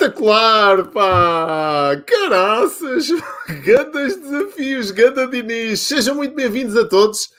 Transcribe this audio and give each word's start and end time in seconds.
Espetacular, 0.00 0.86
pá! 0.86 2.02
Caraças! 2.06 3.08
Grandes 3.62 4.16
desafios, 4.16 4.90
ganda 4.92 5.26
Diniz! 5.26 5.80
Sejam 5.80 6.14
muito 6.14 6.34
bem-vindos 6.34 6.74
a 6.74 6.86
todos. 6.86 7.30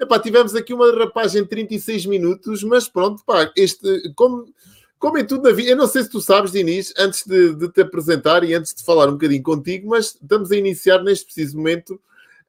Epá, 0.00 0.18
tivemos 0.18 0.52
aqui 0.56 0.74
uma 0.74 0.90
derrapagem 0.90 1.44
de 1.44 1.48
36 1.48 2.06
minutos, 2.06 2.64
mas 2.64 2.88
pronto, 2.88 3.22
pá, 3.24 3.52
este, 3.56 4.12
como, 4.16 4.52
como 4.98 5.16
em 5.16 5.24
tudo 5.24 5.44
na 5.44 5.54
vida, 5.54 5.70
eu 5.70 5.76
não 5.76 5.86
sei 5.86 6.02
se 6.02 6.10
tu 6.10 6.20
sabes, 6.20 6.50
Diniz, 6.50 6.92
antes 6.98 7.24
de, 7.24 7.54
de 7.54 7.68
te 7.68 7.82
apresentar 7.82 8.42
e 8.42 8.52
antes 8.52 8.74
de 8.74 8.82
falar 8.82 9.08
um 9.08 9.12
bocadinho 9.12 9.42
contigo, 9.44 9.88
mas 9.88 10.18
estamos 10.20 10.50
a 10.50 10.56
iniciar 10.56 11.04
neste 11.04 11.26
preciso 11.26 11.56
momento 11.56 12.00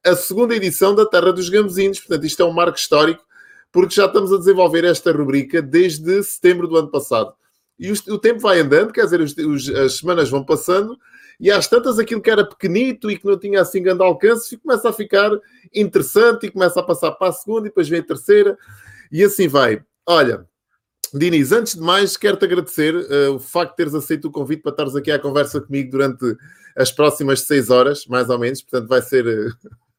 a 0.04 0.16
segunda 0.16 0.56
edição 0.56 0.96
da 0.96 1.06
Terra 1.06 1.32
dos 1.32 1.48
Gambuzinos. 1.48 2.00
Portanto, 2.00 2.26
isto 2.26 2.42
é 2.42 2.44
um 2.44 2.52
marco 2.52 2.76
histórico, 2.76 3.24
porque 3.70 3.94
já 3.94 4.06
estamos 4.06 4.32
a 4.32 4.38
desenvolver 4.38 4.82
esta 4.82 5.12
rubrica 5.12 5.62
desde 5.62 6.24
setembro 6.24 6.66
do 6.66 6.76
ano 6.76 6.88
passado. 6.88 7.34
E 7.80 7.90
o, 7.90 7.94
o 8.14 8.18
tempo 8.18 8.38
vai 8.38 8.60
andando, 8.60 8.92
quer 8.92 9.04
dizer, 9.04 9.22
os, 9.22 9.34
os, 9.36 9.68
as 9.70 9.96
semanas 9.96 10.28
vão 10.28 10.44
passando, 10.44 10.98
e 11.40 11.50
às 11.50 11.66
tantas 11.66 11.98
aquilo 11.98 12.20
que 12.20 12.30
era 12.30 12.46
pequenito 12.46 13.10
e 13.10 13.18
que 13.18 13.24
não 13.24 13.38
tinha 13.38 13.62
assim 13.62 13.82
grande 13.82 14.02
alcance 14.02 14.58
começa 14.58 14.90
a 14.90 14.92
ficar 14.92 15.30
interessante 15.74 16.46
e 16.46 16.50
começa 16.50 16.78
a 16.78 16.82
passar 16.82 17.12
para 17.12 17.28
a 17.28 17.32
segunda 17.32 17.62
e 17.62 17.70
depois 17.70 17.88
vem 17.88 18.00
a 18.00 18.04
terceira 18.04 18.58
e 19.10 19.24
assim 19.24 19.48
vai. 19.48 19.82
Olha, 20.06 20.46
Diniz, 21.14 21.50
antes 21.50 21.74
de 21.74 21.80
mais, 21.80 22.16
quero-te 22.18 22.44
agradecer 22.44 22.94
uh, 22.94 23.34
o 23.34 23.38
facto 23.38 23.70
de 23.70 23.76
teres 23.78 23.94
aceito 23.94 24.28
o 24.28 24.30
convite 24.30 24.62
para 24.62 24.70
estares 24.70 24.94
aqui 24.94 25.10
à 25.10 25.18
conversa 25.18 25.60
comigo 25.60 25.90
durante 25.90 26.36
as 26.76 26.92
próximas 26.92 27.40
seis 27.40 27.70
horas, 27.70 28.06
mais 28.06 28.28
ou 28.28 28.38
menos. 28.38 28.60
Portanto, 28.60 28.88
vai 28.88 29.00
ser. 29.00 29.24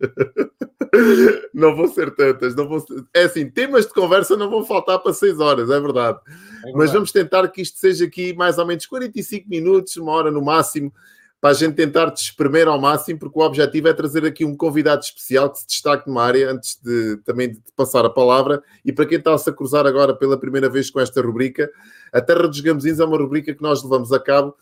não 1.54 1.76
vão 1.76 1.88
ser 1.88 2.14
tantas. 2.16 2.56
Não 2.56 2.68
vão 2.68 2.80
ser... 2.80 3.04
É 3.14 3.24
assim, 3.24 3.50
temas 3.50 3.86
de 3.86 3.94
conversa 3.94 4.36
não 4.36 4.50
vão 4.50 4.66
faltar 4.66 5.00
para 5.00 5.14
seis 5.14 5.40
horas, 5.40 5.70
é 5.70 5.80
verdade. 5.80 6.20
é 6.20 6.64
verdade. 6.64 6.78
Mas 6.78 6.92
vamos 6.92 7.12
tentar 7.12 7.48
que 7.48 7.62
isto 7.62 7.80
seja 7.80 8.06
aqui 8.06 8.34
mais 8.34 8.58
ou 8.58 8.66
menos 8.66 8.86
45 8.86 9.50
minutos, 9.50 9.98
uma 9.98 10.12
hora 10.12 10.32
no 10.32 10.42
máximo, 10.42 10.92
para 11.40 11.50
a 11.50 11.54
gente 11.54 11.74
tentar 11.74 12.12
te 12.12 12.22
espremer 12.22 12.68
ao 12.68 12.80
máximo, 12.80 13.18
porque 13.18 13.40
o 13.40 13.42
objetivo 13.42 13.88
é 13.88 13.94
trazer 13.94 14.24
aqui 14.26 14.46
um 14.46 14.56
convidado 14.56 15.02
especial 15.02 15.50
que 15.50 15.60
se 15.60 15.68
destaque 15.68 16.08
numa 16.08 16.24
área, 16.24 16.52
antes 16.52 16.80
de 16.84 17.18
também 17.26 17.54
de 17.54 17.60
passar 17.76 18.06
a 18.06 18.10
palavra. 18.10 18.62
E 18.86 18.92
para 18.92 19.08
quem 19.08 19.18
está-se 19.18 19.50
a 19.50 19.54
cruzar 19.54 19.88
agora 19.88 20.16
pela 20.16 20.38
primeira 20.38 20.70
vez 20.70 20.92
com 20.92 21.00
esta 21.00 21.20
rubrica, 21.20 21.72
a 22.14 22.22
Terra 22.22 22.48
dos 22.48 22.60
Gambuzinos 22.60 23.00
é 23.00 23.06
uma 23.06 23.18
rubrica 23.18 23.56
que 23.56 23.62
nós 23.62 23.82
levamos 23.82 24.12
a 24.12 24.20
cabo 24.20 24.56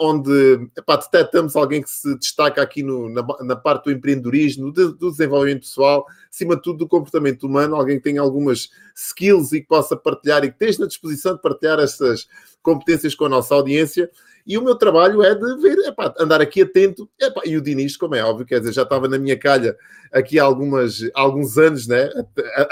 onde 0.00 0.68
epá, 0.76 0.96
detectamos 0.96 1.56
alguém 1.56 1.82
que 1.82 1.90
se 1.90 2.16
destaca 2.16 2.62
aqui 2.62 2.82
no, 2.82 3.08
na, 3.08 3.22
na, 3.40 3.56
parte 3.56 3.84
do 3.84 3.92
empreendedorismo, 3.92 4.72
do, 4.72 5.10
desenvolvimento 5.10 5.60
pessoal, 5.60 6.06
acima 6.32 6.56
de 6.56 6.62
tudo 6.62 6.78
do 6.78 6.88
comportamento 6.88 7.44
humano, 7.44 7.76
alguém 7.76 7.98
que 7.98 8.04
tenha 8.04 8.20
algumas 8.20 8.70
skills 8.94 9.52
e 9.52 9.60
que 9.60 9.66
possa 9.66 9.96
partilhar 9.96 10.44
e 10.44 10.48
que 10.48 10.54
esteja 10.54 10.80
na 10.80 10.86
disposição 10.86 11.34
de 11.34 11.42
partilhar 11.42 11.78
essas 11.78 12.28
competências 12.62 13.14
com 13.14 13.24
a 13.24 13.28
nossa 13.28 13.54
audiência. 13.54 14.10
E 14.46 14.56
o 14.56 14.62
meu 14.62 14.74
trabalho 14.74 15.22
é 15.22 15.34
de 15.34 15.56
ver, 15.58 15.78
epá, 15.86 16.12
andar 16.18 16.40
aqui 16.40 16.62
atento. 16.62 17.08
Epá, 17.20 17.42
e 17.44 17.56
o 17.56 17.60
Diniz, 17.60 17.96
como 17.96 18.14
é 18.14 18.24
óbvio, 18.24 18.46
quer 18.46 18.58
dizer, 18.58 18.72
já 18.72 18.82
estava 18.82 19.06
na 19.06 19.18
minha 19.18 19.38
calha 19.38 19.76
aqui 20.10 20.40
há 20.40 20.44
algumas, 20.44 21.08
alguns 21.14 21.56
anos, 21.58 21.86
né? 21.86 22.10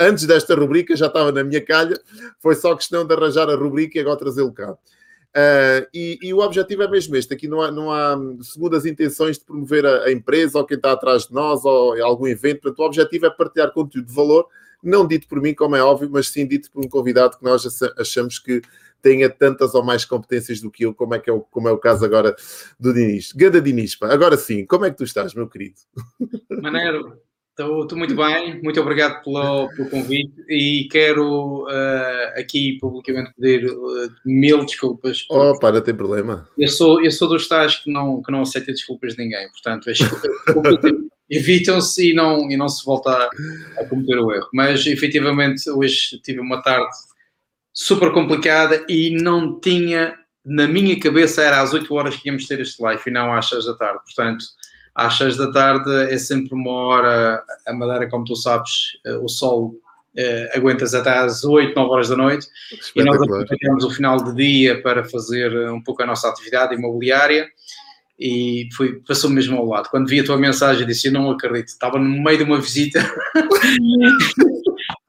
Antes 0.00 0.24
desta 0.26 0.54
rubrica 0.54 0.96
já 0.96 1.06
estava 1.06 1.30
na 1.30 1.44
minha 1.44 1.64
calha. 1.64 2.00
Foi 2.40 2.54
só 2.54 2.74
questão 2.74 3.06
de 3.06 3.14
arranjar 3.14 3.48
a 3.48 3.54
rubrica 3.54 3.98
e 3.98 4.00
agora 4.00 4.16
trazê-lo 4.16 4.52
cá. 4.52 4.76
Uh, 5.38 5.86
e, 5.94 6.18
e, 6.20 6.34
o 6.34 6.40
objetivo 6.40 6.82
é 6.82 6.88
mesmo 6.88 7.14
este: 7.14 7.32
aqui 7.32 7.46
não 7.46 7.62
há, 7.62 7.70
não 7.70 7.92
há 7.92 8.18
segundas 8.42 8.84
intenções 8.84 9.38
de 9.38 9.44
promover 9.44 9.86
a, 9.86 10.04
a, 10.04 10.12
empresa 10.12 10.58
ou 10.58 10.64
quem 10.64 10.76
está 10.76 10.90
atrás 10.90 11.28
de 11.28 11.32
nós 11.32 11.64
ou 11.64 12.02
algum 12.02 12.26
evento. 12.26 12.62
Portanto, 12.62 12.80
o 12.80 12.86
objetivo 12.86 13.26
é 13.26 13.30
partilhar 13.30 13.72
conteúdo 13.72 14.08
de 14.08 14.12
valor, 14.12 14.48
não 14.82 15.06
dito 15.06 15.28
por 15.28 15.40
mim, 15.40 15.54
como 15.54 15.76
é 15.76 15.82
óbvio, 15.82 16.10
mas 16.10 16.28
sim 16.28 16.44
dito 16.44 16.68
por 16.72 16.84
um 16.84 16.88
convidado 16.88 17.38
que 17.38 17.44
nós 17.44 17.64
achamos 17.96 18.40
que 18.40 18.62
tenha 19.00 19.30
tantas 19.30 19.76
ou 19.76 19.84
mais 19.84 20.04
competências 20.04 20.60
do 20.60 20.72
que 20.72 20.84
eu, 20.84 20.92
como 20.92 21.14
é, 21.14 21.20
que 21.20 21.30
é, 21.30 21.32
o, 21.32 21.40
como 21.40 21.68
é 21.68 21.72
o 21.72 21.78
caso 21.78 22.04
agora 22.04 22.34
do 22.80 22.92
Diniz. 22.92 23.30
Ganda 23.30 23.60
Diniz, 23.60 23.94
pá. 23.94 24.12
agora 24.12 24.36
sim, 24.36 24.66
como 24.66 24.86
é 24.86 24.90
que 24.90 24.96
tu 24.96 25.04
estás, 25.04 25.34
meu 25.34 25.48
querido? 25.48 25.76
Maneiro, 26.50 27.16
estou 27.58 27.98
muito 27.98 28.14
bem, 28.14 28.62
muito 28.62 28.80
obrigado 28.80 29.22
pelo, 29.24 29.68
pelo 29.70 29.90
convite 29.90 30.32
e 30.48 30.88
quero 30.90 31.64
uh, 31.64 32.38
aqui 32.38 32.78
publicamente 32.80 33.32
pedir 33.34 33.68
uh, 33.68 34.10
mil 34.24 34.64
desculpas. 34.64 35.26
Oh, 35.28 35.58
não 35.60 35.80
tem 35.80 35.94
problema. 35.94 36.48
Eu 36.56 36.68
sou, 36.68 37.02
eu 37.04 37.10
sou 37.10 37.28
dos 37.28 37.48
tais 37.48 37.76
que 37.76 37.90
não, 37.90 38.22
que 38.22 38.30
não 38.30 38.42
aceita 38.42 38.72
desculpas 38.72 39.14
de 39.14 39.24
ninguém, 39.24 39.48
portanto, 39.50 39.90
evitam-se 41.28 42.10
e 42.10 42.14
não, 42.14 42.50
e 42.50 42.56
não 42.56 42.68
se 42.68 42.84
volta 42.84 43.10
a, 43.10 43.80
a 43.80 43.84
cometer 43.86 44.18
o 44.18 44.32
erro. 44.32 44.48
Mas 44.52 44.86
efetivamente 44.86 45.68
hoje 45.68 46.20
tive 46.22 46.40
uma 46.40 46.62
tarde 46.62 46.88
super 47.74 48.12
complicada 48.12 48.84
e 48.88 49.10
não 49.10 49.58
tinha, 49.60 50.16
na 50.44 50.66
minha 50.66 50.98
cabeça 50.98 51.42
era 51.42 51.60
às 51.60 51.72
8 51.72 51.92
horas 51.92 52.16
que 52.16 52.28
íamos 52.28 52.46
ter 52.46 52.60
este 52.60 52.80
live 52.82 53.02
e 53.06 53.10
não 53.10 53.32
às 53.32 53.48
6 53.48 53.66
da 53.66 53.74
tarde. 53.74 54.00
Portanto, 54.04 54.44
às 54.98 55.16
6 55.16 55.36
da 55.36 55.52
tarde 55.52 56.12
é 56.12 56.18
sempre 56.18 56.52
uma 56.54 56.72
hora, 56.72 57.44
a 57.64 57.72
Madeira, 57.72 58.10
como 58.10 58.24
tu 58.24 58.34
sabes, 58.34 58.98
eh, 59.06 59.16
o 59.18 59.28
sol 59.28 59.76
uh, 60.16 60.56
aguentas 60.56 60.92
até 60.92 61.10
às 61.10 61.44
8, 61.44 61.72
9 61.72 61.90
horas 61.90 62.08
da 62.08 62.16
noite. 62.16 62.48
E 62.96 63.04
nós 63.04 63.14
aproveitamos 63.22 63.84
o 63.84 63.90
final 63.90 64.16
de 64.16 64.34
dia 64.34 64.82
para 64.82 65.04
fazer 65.04 65.70
um 65.70 65.80
pouco 65.80 66.02
a 66.02 66.06
nossa 66.06 66.28
atividade 66.28 66.74
imobiliária. 66.74 67.48
E 68.18 68.68
foi, 68.76 69.00
passou 69.06 69.30
mesmo 69.30 69.56
ao 69.56 69.66
lado. 69.66 69.88
Quando 69.88 70.08
vi 70.08 70.18
a 70.18 70.24
tua 70.24 70.36
mensagem, 70.36 70.84
disse: 70.84 71.06
Eu 71.06 71.12
não 71.12 71.30
acredito, 71.30 71.68
estava 71.68 71.96
no 71.96 72.20
meio 72.20 72.38
de 72.38 72.42
uma 72.42 72.60
visita 72.60 72.98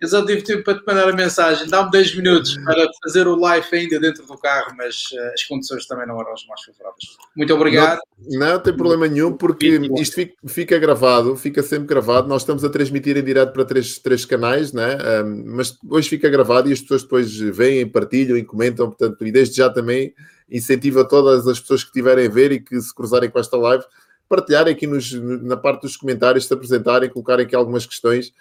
Eu 0.01 0.07
só 0.07 0.25
tive 0.25 0.41
tempo 0.43 0.63
para 0.63 0.79
te 0.79 0.85
mandar 0.87 1.09
a 1.09 1.13
mensagem. 1.13 1.67
Dá-me 1.67 1.91
10 1.91 2.15
minutos 2.15 2.55
para 2.63 2.87
fazer 3.03 3.27
o 3.27 3.35
live 3.35 3.67
ainda 3.73 3.99
dentro 3.99 4.25
do 4.25 4.37
carro, 4.37 4.73
mas 4.77 5.03
uh, 5.11 5.33
as 5.33 5.43
condições 5.43 5.85
também 5.85 6.07
não 6.07 6.19
eram 6.21 6.31
as 6.31 6.45
mais 6.45 6.61
favoráveis. 6.63 7.17
Muito 7.35 7.53
obrigado. 7.53 7.99
Não, 8.29 8.47
não 8.53 8.59
tem 8.59 8.73
problema 8.73 9.09
nenhum, 9.09 9.33
porque 9.33 9.67
isto 9.99 10.15
fica, 10.15 10.33
fica, 10.47 10.79
gravado, 10.79 11.35
fica 11.35 11.61
sempre 11.61 11.87
gravado. 11.87 12.29
Nós 12.29 12.43
estamos 12.43 12.63
a 12.63 12.69
transmitir 12.69 13.17
em 13.17 13.23
direto 13.23 13.51
para 13.51 13.65
três, 13.65 13.99
três 13.99 14.23
canais, 14.23 14.71
né? 14.71 14.97
Um, 15.21 15.43
mas 15.57 15.77
hoje 15.89 16.07
fica 16.07 16.29
gravado 16.29 16.69
e 16.69 16.73
as 16.73 16.79
pessoas 16.79 17.03
depois 17.03 17.37
veem, 17.37 17.85
partilham 17.85 18.37
e 18.37 18.43
comentam. 18.43 18.87
Portanto, 18.87 19.25
e 19.27 19.31
desde 19.33 19.57
já 19.57 19.69
também 19.69 20.13
incentivo 20.49 21.01
a 21.01 21.05
todas 21.05 21.45
as 21.45 21.59
pessoas 21.59 21.83
que 21.83 21.89
estiverem 21.89 22.25
a 22.25 22.29
ver 22.29 22.53
e 22.53 22.59
que 22.61 22.79
se 22.79 22.95
cruzarem 22.95 23.29
com 23.29 23.37
esta 23.37 23.57
live 23.57 23.83
partilharem 24.29 24.71
aqui 24.71 24.85
nos, 24.85 25.11
na 25.11 25.57
parte 25.57 25.81
dos 25.81 25.97
comentários, 25.97 26.45
se 26.45 26.53
apresentarem, 26.53 27.09
colocarem 27.09 27.45
aqui 27.45 27.55
algumas 27.55 27.85
questões 27.87 28.31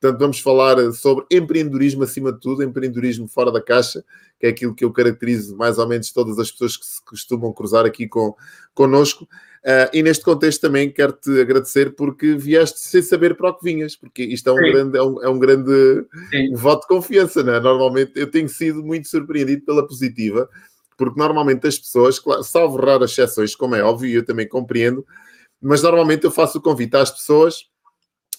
Portanto, 0.00 0.20
vamos 0.20 0.38
falar 0.38 0.92
sobre 0.92 1.26
empreendedorismo 1.30 2.04
acima 2.04 2.32
de 2.32 2.40
tudo, 2.40 2.62
empreendedorismo 2.62 3.26
fora 3.26 3.50
da 3.50 3.60
caixa, 3.60 4.04
que 4.38 4.46
é 4.46 4.50
aquilo 4.50 4.74
que 4.74 4.84
eu 4.84 4.92
caracterizo 4.92 5.56
mais 5.56 5.76
ou 5.76 5.88
menos 5.88 6.12
todas 6.12 6.38
as 6.38 6.52
pessoas 6.52 6.76
que 6.76 6.86
se 6.86 7.04
costumam 7.04 7.52
cruzar 7.52 7.84
aqui 7.84 8.06
com, 8.06 8.34
connosco. 8.72 9.24
Uh, 9.24 9.90
e 9.92 10.02
neste 10.04 10.24
contexto 10.24 10.60
também 10.60 10.88
quero-te 10.88 11.40
agradecer 11.40 11.96
porque 11.96 12.36
vieste 12.36 12.78
sem 12.78 13.02
saber 13.02 13.36
para 13.36 13.50
o 13.50 13.54
que 13.54 13.64
vinhas, 13.64 13.96
porque 13.96 14.22
isto 14.22 14.48
é 14.48 14.52
um 14.52 14.56
Sim. 14.56 14.72
grande, 14.72 14.98
é 14.98 15.02
um, 15.02 15.24
é 15.24 15.28
um 15.28 15.38
grande 15.38 16.06
voto 16.54 16.82
de 16.82 16.86
confiança, 16.86 17.42
não 17.42 17.54
é? 17.54 17.60
Normalmente 17.60 18.12
eu 18.14 18.30
tenho 18.30 18.48
sido 18.48 18.84
muito 18.84 19.08
surpreendido 19.08 19.64
pela 19.64 19.84
positiva, 19.84 20.48
porque 20.96 21.18
normalmente 21.18 21.66
as 21.66 21.76
pessoas, 21.76 22.20
claro, 22.20 22.44
salvo 22.44 22.76
raras 22.76 23.10
exceções, 23.10 23.56
como 23.56 23.74
é 23.74 23.82
óbvio, 23.82 24.14
eu 24.18 24.24
também 24.24 24.46
compreendo, 24.46 25.04
mas 25.60 25.82
normalmente 25.82 26.24
eu 26.24 26.30
faço 26.30 26.58
o 26.58 26.62
convite 26.62 26.96
às 26.96 27.10
pessoas 27.10 27.66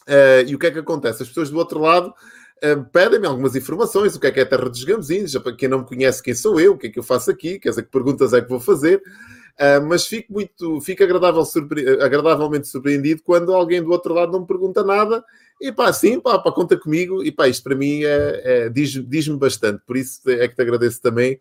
Uh, 0.10 0.42
e 0.48 0.56
o 0.56 0.60
que 0.60 0.66
é 0.66 0.72
que 0.72 0.80
acontece? 0.80 1.22
As 1.22 1.30
pessoas 1.30 1.52
do 1.52 1.58
outro 1.60 1.80
lado 1.80 2.08
uh, 2.10 2.84
pedem-me 2.92 3.28
algumas 3.28 3.56
informações, 3.56 4.16
o 4.16 4.20
que 4.20 4.26
é 4.26 4.32
que 4.32 4.40
é 4.40 4.44
a 4.44 4.46
Terra 4.46 4.68
dos 4.68 4.84
Gambuzinos, 4.84 5.38
para 5.38 5.56
quem 5.56 5.70
não 5.70 5.80
me 5.80 5.86
conhece 5.86 6.24
quem 6.24 6.34
sou 6.34 6.60
eu, 6.60 6.74
o 6.74 6.78
que 6.78 6.88
é 6.88 6.90
que 6.90 6.98
eu 6.98 7.04
faço 7.04 7.30
aqui, 7.30 7.60
quer 7.60 7.70
dizer, 7.70 7.84
que 7.84 7.92
perguntas 7.92 8.34
é 8.34 8.42
que 8.42 8.50
vou 8.50 8.60
fazer, 8.60 8.98
uh, 8.98 9.86
mas 9.88 10.08
fico 10.08 10.34
muito, 10.34 10.82
fico 10.82 11.04
agradável, 11.04 11.46
surpre 11.46 11.88
agradavelmente 12.02 12.68
surpreendido 12.68 13.22
quando 13.24 13.54
alguém 13.54 13.84
do 13.84 13.92
outro 13.92 14.12
lado 14.12 14.32
não 14.32 14.42
me 14.42 14.48
pergunta 14.48 14.84
nada, 14.84 15.24
e 15.62 15.72
pá, 15.72 15.94
sim, 15.94 16.20
pá, 16.20 16.40
pá 16.40 16.52
conta 16.52 16.76
comigo, 16.76 17.24
e 17.24 17.32
pá, 17.32 17.48
isto 17.48 17.64
para 17.64 17.76
mim 17.76 18.04
é, 18.04 18.42
é 18.44 18.70
diz-me 18.70 19.04
diz 19.04 19.28
bastante, 19.28 19.84
por 19.86 19.96
isso 19.96 20.22
é 20.28 20.48
que 20.48 20.56
te 20.56 20.62
agradeço 20.62 21.00
também. 21.02 21.40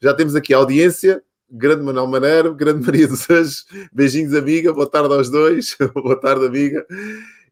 Já 0.00 0.14
temos 0.14 0.34
aqui 0.34 0.54
a 0.54 0.58
audiência, 0.58 1.22
grande 1.50 1.82
Manuel 1.82 2.06
Maneiro, 2.06 2.54
grande 2.54 2.84
Maria 2.84 3.08
dos 3.08 3.28
Anjos, 3.28 3.66
beijinhos 3.92 4.34
amiga, 4.34 4.72
boa 4.72 4.88
tarde 4.88 5.12
aos 5.12 5.28
dois, 5.28 5.76
boa 5.94 6.18
tarde 6.18 6.46
amiga. 6.46 6.86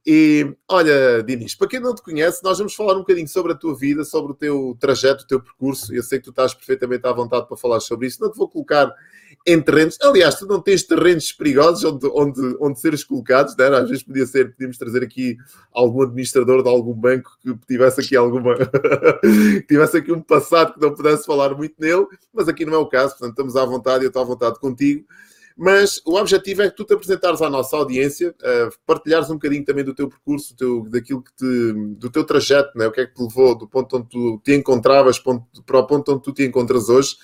E 0.06 0.54
olha, 0.68 1.22
Dinis, 1.22 1.54
para 1.54 1.68
quem 1.68 1.80
não 1.80 1.94
te 1.94 2.02
conhece, 2.02 2.44
nós 2.44 2.58
vamos 2.58 2.74
falar 2.74 2.94
um 2.94 2.98
bocadinho 2.98 3.28
sobre 3.28 3.52
a 3.52 3.54
tua 3.54 3.74
vida, 3.74 4.04
sobre 4.04 4.32
o 4.32 4.34
teu 4.34 4.76
trajeto, 4.78 5.24
o 5.24 5.26
teu 5.26 5.40
percurso. 5.40 5.94
Eu 5.94 6.02
sei 6.02 6.18
que 6.18 6.24
tu 6.24 6.30
estás 6.30 6.52
perfeitamente 6.52 7.06
à 7.06 7.12
vontade 7.12 7.48
para 7.48 7.56
falar 7.56 7.80
sobre 7.80 8.06
isso. 8.06 8.20
Não 8.20 8.30
te 8.30 8.36
vou 8.36 8.48
colocar 8.48 8.92
em 9.46 9.60
terrenos. 9.60 9.98
Aliás, 10.02 10.36
tu 10.36 10.46
não 10.46 10.60
tens 10.60 10.82
terrenos 10.82 11.32
perigosos 11.32 11.84
onde, 11.84 12.06
onde, 12.12 12.56
onde 12.60 12.80
seres 12.80 13.04
colocados, 13.04 13.56
né? 13.56 13.66
às 13.68 13.88
vezes 13.88 14.02
podia 14.02 14.26
ser, 14.26 14.52
podíamos 14.52 14.78
trazer 14.78 15.02
aqui 15.02 15.36
algum 15.72 16.02
administrador 16.02 16.62
de 16.62 16.68
algum 16.68 16.94
banco 16.94 17.30
que 17.42 17.54
tivesse 17.66 18.00
aqui 18.00 18.16
alguma 18.16 18.54
tivesse 19.68 19.98
aqui 19.98 20.12
um 20.12 20.20
passado 20.20 20.74
que 20.74 20.80
não 20.80 20.94
pudesse 20.94 21.26
falar 21.26 21.54
muito 21.54 21.74
nele, 21.78 22.06
mas 22.32 22.48
aqui 22.48 22.64
não 22.64 22.74
é 22.74 22.78
o 22.78 22.86
caso, 22.86 23.10
portanto 23.10 23.30
estamos 23.30 23.56
à 23.56 23.64
vontade 23.64 24.04
eu 24.04 24.08
estou 24.08 24.22
à 24.22 24.24
vontade 24.24 24.58
contigo. 24.58 25.04
Mas 25.56 26.00
o 26.04 26.16
objetivo 26.16 26.62
é 26.62 26.70
que 26.70 26.76
tu 26.76 26.84
te 26.84 26.94
apresentares 26.94 27.40
à 27.40 27.48
nossa 27.48 27.76
audiência, 27.76 28.30
uh, 28.30 28.76
partilhares 28.84 29.30
um 29.30 29.34
bocadinho 29.34 29.64
também 29.64 29.84
do 29.84 29.94
teu 29.94 30.08
percurso, 30.08 30.52
do 30.52 30.56
teu, 30.56 30.90
daquilo 30.90 31.22
que 31.22 31.32
te, 31.32 31.72
do 31.96 32.10
teu 32.10 32.24
trajeto, 32.24 32.76
né? 32.76 32.88
o 32.88 32.92
que 32.92 33.00
é 33.00 33.06
que 33.06 33.14
te 33.14 33.22
levou 33.22 33.56
do 33.56 33.68
ponto 33.68 33.96
onde 33.96 34.08
tu 34.08 34.40
te 34.42 34.52
encontravas 34.52 35.18
para 35.18 35.78
o 35.78 35.86
ponto 35.86 36.12
onde 36.12 36.22
tu 36.22 36.32
te 36.32 36.44
encontras 36.44 36.88
hoje, 36.88 37.14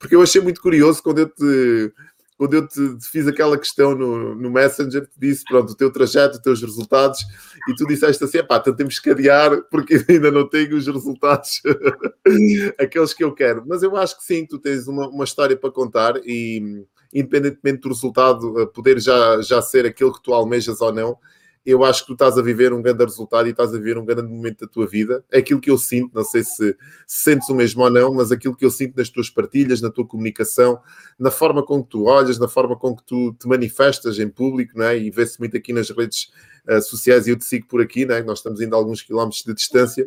porque 0.00 0.16
eu 0.16 0.22
achei 0.22 0.40
muito 0.40 0.60
curioso 0.60 1.00
quando 1.00 1.20
eu 1.20 1.28
te 1.28 1.92
quando 2.36 2.52
eu 2.52 2.68
te, 2.68 2.98
te, 2.98 3.08
fiz 3.08 3.26
aquela 3.26 3.56
questão 3.56 3.94
no, 3.94 4.34
no 4.34 4.50
Messenger, 4.50 5.06
te 5.06 5.18
disse, 5.18 5.42
pronto, 5.44 5.72
o 5.72 5.74
teu 5.74 5.90
trajeto, 5.90 6.36
os 6.36 6.42
teus 6.42 6.60
resultados, 6.60 7.20
e 7.66 7.74
tu 7.74 7.86
disseste 7.86 8.22
assim, 8.22 8.44
pá, 8.44 8.58
então 8.58 8.76
temos 8.76 8.98
que 8.98 9.10
adiar, 9.10 9.62
porque 9.70 10.04
ainda 10.06 10.30
não 10.30 10.46
tenho 10.46 10.76
os 10.76 10.86
resultados, 10.86 11.62
aqueles 12.78 13.14
que 13.14 13.24
eu 13.24 13.32
quero. 13.32 13.64
Mas 13.66 13.82
eu 13.82 13.96
acho 13.96 14.18
que 14.18 14.24
sim, 14.24 14.44
tu 14.44 14.58
tens 14.58 14.86
uma, 14.86 15.08
uma 15.08 15.24
história 15.24 15.56
para 15.56 15.70
contar 15.70 16.20
e, 16.26 16.84
independentemente 17.12 17.82
do 17.82 17.88
resultado, 17.88 18.60
eh, 18.60 18.66
poder 18.66 19.00
já, 19.00 19.40
já 19.42 19.62
ser 19.62 19.86
aquele 19.86 20.12
que 20.12 20.22
tu 20.22 20.32
almejas 20.32 20.80
ou 20.80 20.92
não, 20.92 21.18
eu 21.66 21.82
acho 21.82 22.02
que 22.02 22.06
tu 22.06 22.12
estás 22.12 22.38
a 22.38 22.42
viver 22.42 22.72
um 22.72 22.80
grande 22.80 23.02
resultado 23.02 23.48
e 23.48 23.50
estás 23.50 23.74
a 23.74 23.76
viver 23.76 23.98
um 23.98 24.04
grande 24.04 24.32
momento 24.32 24.64
da 24.64 24.70
tua 24.70 24.86
vida. 24.86 25.24
É 25.32 25.38
aquilo 25.38 25.60
que 25.60 25.68
eu 25.68 25.76
sinto, 25.76 26.14
não 26.14 26.22
sei 26.22 26.44
se, 26.44 26.54
se 26.54 26.76
sentes 27.24 27.48
o 27.48 27.54
mesmo 27.56 27.82
ou 27.82 27.90
não, 27.90 28.14
mas 28.14 28.30
aquilo 28.30 28.54
que 28.54 28.64
eu 28.64 28.70
sinto 28.70 28.96
nas 28.96 29.10
tuas 29.10 29.28
partilhas, 29.28 29.80
na 29.80 29.90
tua 29.90 30.06
comunicação, 30.06 30.80
na 31.18 31.28
forma 31.28 31.66
com 31.66 31.82
que 31.82 31.90
tu 31.90 32.04
olhas, 32.04 32.38
na 32.38 32.46
forma 32.46 32.76
com 32.76 32.94
que 32.94 33.02
tu 33.02 33.34
te 33.34 33.48
manifestas 33.48 34.16
em 34.20 34.28
público, 34.28 34.78
não 34.78 34.84
é? 34.86 34.96
e 34.96 35.10
vê-se 35.10 35.40
muito 35.40 35.56
aqui 35.56 35.72
nas 35.72 35.90
redes 35.90 36.30
uh, 36.68 36.80
sociais, 36.80 37.26
e 37.26 37.30
eu 37.30 37.36
te 37.36 37.44
sigo 37.44 37.66
por 37.66 37.80
aqui, 37.80 38.06
não 38.06 38.14
é? 38.14 38.22
nós 38.22 38.38
estamos 38.38 38.60
ainda 38.60 38.76
a 38.76 38.78
alguns 38.78 39.02
quilómetros 39.02 39.42
de 39.42 39.52
distância, 39.52 40.06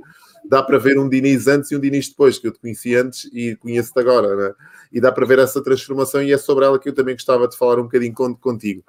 dá 0.50 0.64
para 0.64 0.78
ver 0.78 0.98
um 0.98 1.10
Diniz 1.10 1.46
antes 1.48 1.72
e 1.72 1.76
um 1.76 1.80
Diniz 1.82 2.08
depois, 2.08 2.40
que 2.40 2.48
eu 2.48 2.54
te 2.54 2.60
conheci 2.60 2.96
antes 2.96 3.30
e 3.34 3.58
conheço-te 3.58 4.00
agora, 4.00 4.34
não 4.34 4.46
é? 4.46 4.54
e 4.94 5.02
dá 5.02 5.12
para 5.12 5.26
ver 5.26 5.40
essa 5.40 5.62
transformação, 5.62 6.24
e 6.24 6.32
é 6.32 6.38
sobre 6.38 6.64
ela 6.64 6.80
que 6.80 6.88
eu 6.88 6.94
também 6.94 7.16
gostava 7.16 7.50
de 7.50 7.58
falar 7.58 7.80
um 7.80 7.84
bocadinho 7.84 8.14
contigo. 8.14 8.82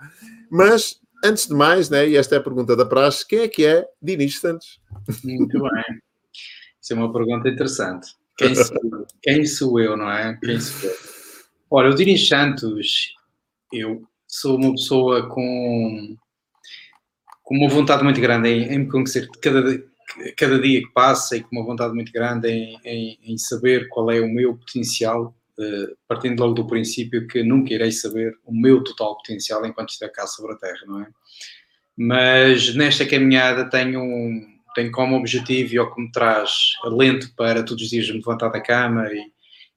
Mas 0.49 1.00
antes 1.25 1.46
de 1.46 1.55
mais, 1.55 1.90
né, 1.90 2.08
e 2.08 2.17
esta 2.17 2.34
é 2.34 2.38
a 2.38 2.43
pergunta 2.43 2.76
da 2.76 2.84
praxe, 2.84 3.26
quem 3.26 3.40
é 3.40 3.49
que 3.49 3.64
é 3.64 3.87
Dinis 4.00 4.38
Santos? 4.38 4.81
Muito 5.25 5.61
bem. 5.61 6.00
Isso 6.81 6.93
é 6.93 6.96
uma 6.96 7.12
pergunta 7.12 7.49
interessante. 7.49 8.14
Quem 8.37 8.55
sou, 8.55 9.06
quem 9.22 9.46
sou 9.46 9.81
eu, 9.81 9.96
não 9.96 10.11
é? 10.11 10.38
Quem 10.43 10.58
sou 10.58 10.88
eu? 10.88 10.96
Olha, 11.70 11.90
o 11.90 11.94
Dinis 11.94 12.26
Santos, 12.26 13.14
eu 13.72 14.02
sou 14.26 14.56
uma 14.56 14.72
pessoa 14.72 15.28
com, 15.28 16.17
com 17.43 17.55
uma 17.56 17.69
vontade 17.69 18.02
muito 18.02 18.20
grande 18.20 18.49
em, 18.49 18.78
me 18.78 18.88
conhecer 18.88 19.28
cada, 19.40 19.62
cada 20.37 20.58
dia 20.58 20.81
que 20.81 20.93
passa 20.93 21.37
e 21.37 21.43
com 21.43 21.56
uma 21.56 21.64
vontade 21.64 21.94
muito 21.94 22.11
grande 22.12 22.49
em, 22.49 22.81
em, 22.84 23.19
em 23.23 23.38
saber 23.38 23.88
qual 23.88 24.11
é 24.11 24.20
o 24.20 24.28
meu 24.28 24.56
potencial 24.56 25.34
partindo 26.08 26.40
logo 26.40 26.54
do 26.54 26.66
princípio 26.66 27.26
que 27.26 27.42
nunca 27.42 27.74
irei 27.74 27.92
saber 27.92 28.36
o 28.44 28.52
meu 28.52 28.82
total 28.82 29.16
potencial 29.16 29.64
enquanto 29.64 29.90
estiver 29.90 30.10
cá 30.10 30.26
sobre 30.26 30.52
a 30.52 30.56
Terra, 30.56 30.80
não 30.86 31.02
é? 31.02 31.08
Mas 31.96 32.74
nesta 32.74 33.04
caminhada 33.04 33.68
tenho, 33.68 34.02
tenho 34.74 34.90
como 34.90 35.16
objetivo 35.16 35.74
e 35.74 35.78
ao 35.78 35.94
que 35.94 36.00
me 36.00 36.10
traz 36.10 36.50
alento 36.82 37.34
para 37.36 37.62
todos 37.62 37.84
os 37.84 37.90
dias 37.90 38.08
me 38.08 38.14
levantar 38.14 38.48
da 38.48 38.60
cama 38.60 39.06
e, 39.12 39.30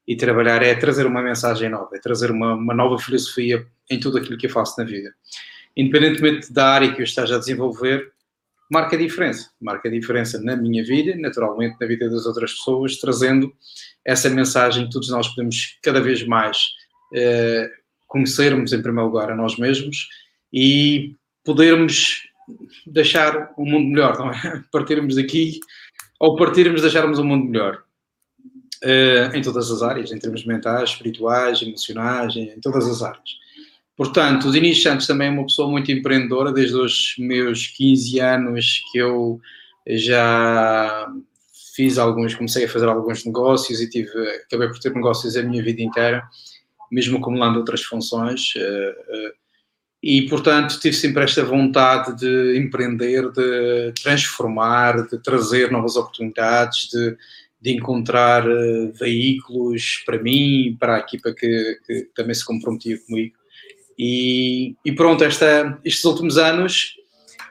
e 0.08 0.16
trabalhar 0.16 0.64
é 0.64 0.74
trazer 0.76 1.06
uma 1.06 1.22
mensagem 1.22 1.70
nova, 1.70 1.90
é 1.96 2.00
trazer 2.00 2.32
uma, 2.32 2.54
uma 2.54 2.74
nova 2.74 2.98
filosofia 2.98 3.66
em 3.90 4.00
tudo 4.00 4.18
aquilo 4.18 4.38
que 4.38 4.46
eu 4.46 4.52
faço 4.52 4.80
na 4.80 4.86
vida. 4.86 5.14
Independentemente 5.76 6.54
da 6.54 6.70
área 6.70 6.94
que 6.94 7.02
eu 7.02 7.06
esteja 7.06 7.36
a 7.36 7.40
desenvolver, 7.40 8.14
marca 8.72 8.96
a 8.96 9.00
diferença. 9.00 9.50
Marca 9.62 9.88
a 9.88 9.92
diferença 9.92 10.42
na 10.42 10.56
minha 10.56 10.84
vida, 10.84 11.16
naturalmente 11.16 11.78
na 11.80 11.88
vida 11.88 12.10
das 12.10 12.26
outras 12.26 12.54
pessoas, 12.54 12.98
trazendo 12.98 13.54
essa 14.06 14.30
mensagem 14.30 14.86
que 14.86 14.92
todos 14.92 15.10
nós 15.10 15.28
podemos 15.30 15.78
cada 15.82 16.02
vez 16.02 16.26
mais 16.26 16.58
eh, 17.14 17.70
conhecermos, 18.08 18.74
em 18.74 18.82
primeiro 18.82 19.10
lugar, 19.10 19.32
a 19.32 19.36
nós 19.36 19.58
mesmos 19.58 20.08
e 20.52 21.16
podermos 21.44 22.24
deixar 22.86 23.54
um 23.58 23.66
mundo 23.66 23.90
melhor, 23.90 24.18
não 24.18 24.32
é? 24.32 24.64
Partirmos 24.72 25.16
daqui 25.16 25.60
ou 26.20 26.36
partirmos 26.36 26.82
deixarmos 26.82 27.20
um 27.20 27.24
mundo 27.24 27.46
melhor. 27.46 27.84
Eh, 28.86 29.32
em 29.34 29.42
todas 29.42 29.72
as 29.72 29.82
áreas, 29.82 30.12
em 30.12 30.20
termos 30.20 30.46
mentais, 30.46 30.90
espirituais, 30.90 31.62
emocionais, 31.62 32.36
em, 32.36 32.50
em 32.50 32.60
todas 32.60 32.86
as 32.86 33.02
áreas. 33.02 33.43
Portanto, 34.04 34.50
o 34.50 34.52
Dinis 34.52 34.84
Santos 34.84 35.08
também 35.08 35.30
é 35.30 35.32
uma 35.32 35.46
pessoa 35.46 35.72
muito 35.72 35.90
empreendedora, 35.90 36.52
desde 36.52 36.76
os 36.76 37.16
meus 37.18 37.68
15 37.68 38.20
anos 38.20 38.84
que 38.92 38.98
eu 38.98 39.40
já 39.88 41.08
fiz 41.74 41.98
alguns, 41.98 42.36
comecei 42.36 42.66
a 42.66 42.70
fazer 42.70 42.90
alguns 42.90 43.24
negócios 43.24 43.80
e 43.80 43.90
tive, 43.90 44.10
acabei 44.46 44.68
por 44.68 44.78
ter 44.78 44.94
negócios 44.94 45.38
a 45.38 45.42
minha 45.42 45.64
vida 45.64 45.82
inteira, 45.82 46.22
mesmo 46.92 47.18
acumulando 47.18 47.60
outras 47.60 47.82
funções. 47.82 48.52
Eh, 48.58 48.96
eh, 49.08 49.34
e, 50.04 50.24
portanto, 50.24 50.78
tive 50.82 50.98
sempre 50.98 51.24
esta 51.24 51.46
vontade 51.46 52.18
de 52.18 52.60
empreender, 52.60 53.32
de 53.32 53.94
transformar, 54.04 55.08
de 55.08 55.18
trazer 55.20 55.72
novas 55.72 55.96
oportunidades, 55.96 56.90
de, 56.90 57.16
de 57.62 57.72
encontrar 57.72 58.46
eh, 58.46 58.92
veículos 59.00 60.04
para 60.06 60.22
mim, 60.22 60.76
para 60.78 60.98
a 60.98 61.00
equipa 61.00 61.34
que, 61.34 61.80
que 61.88 62.10
também 62.14 62.36
se 62.36 62.44
comprometia 62.44 63.00
comigo 63.08 63.43
e, 63.98 64.76
e 64.84 64.92
pronto, 64.92 65.24
esta, 65.24 65.80
estes 65.84 66.04
últimos 66.06 66.38
anos 66.38 66.96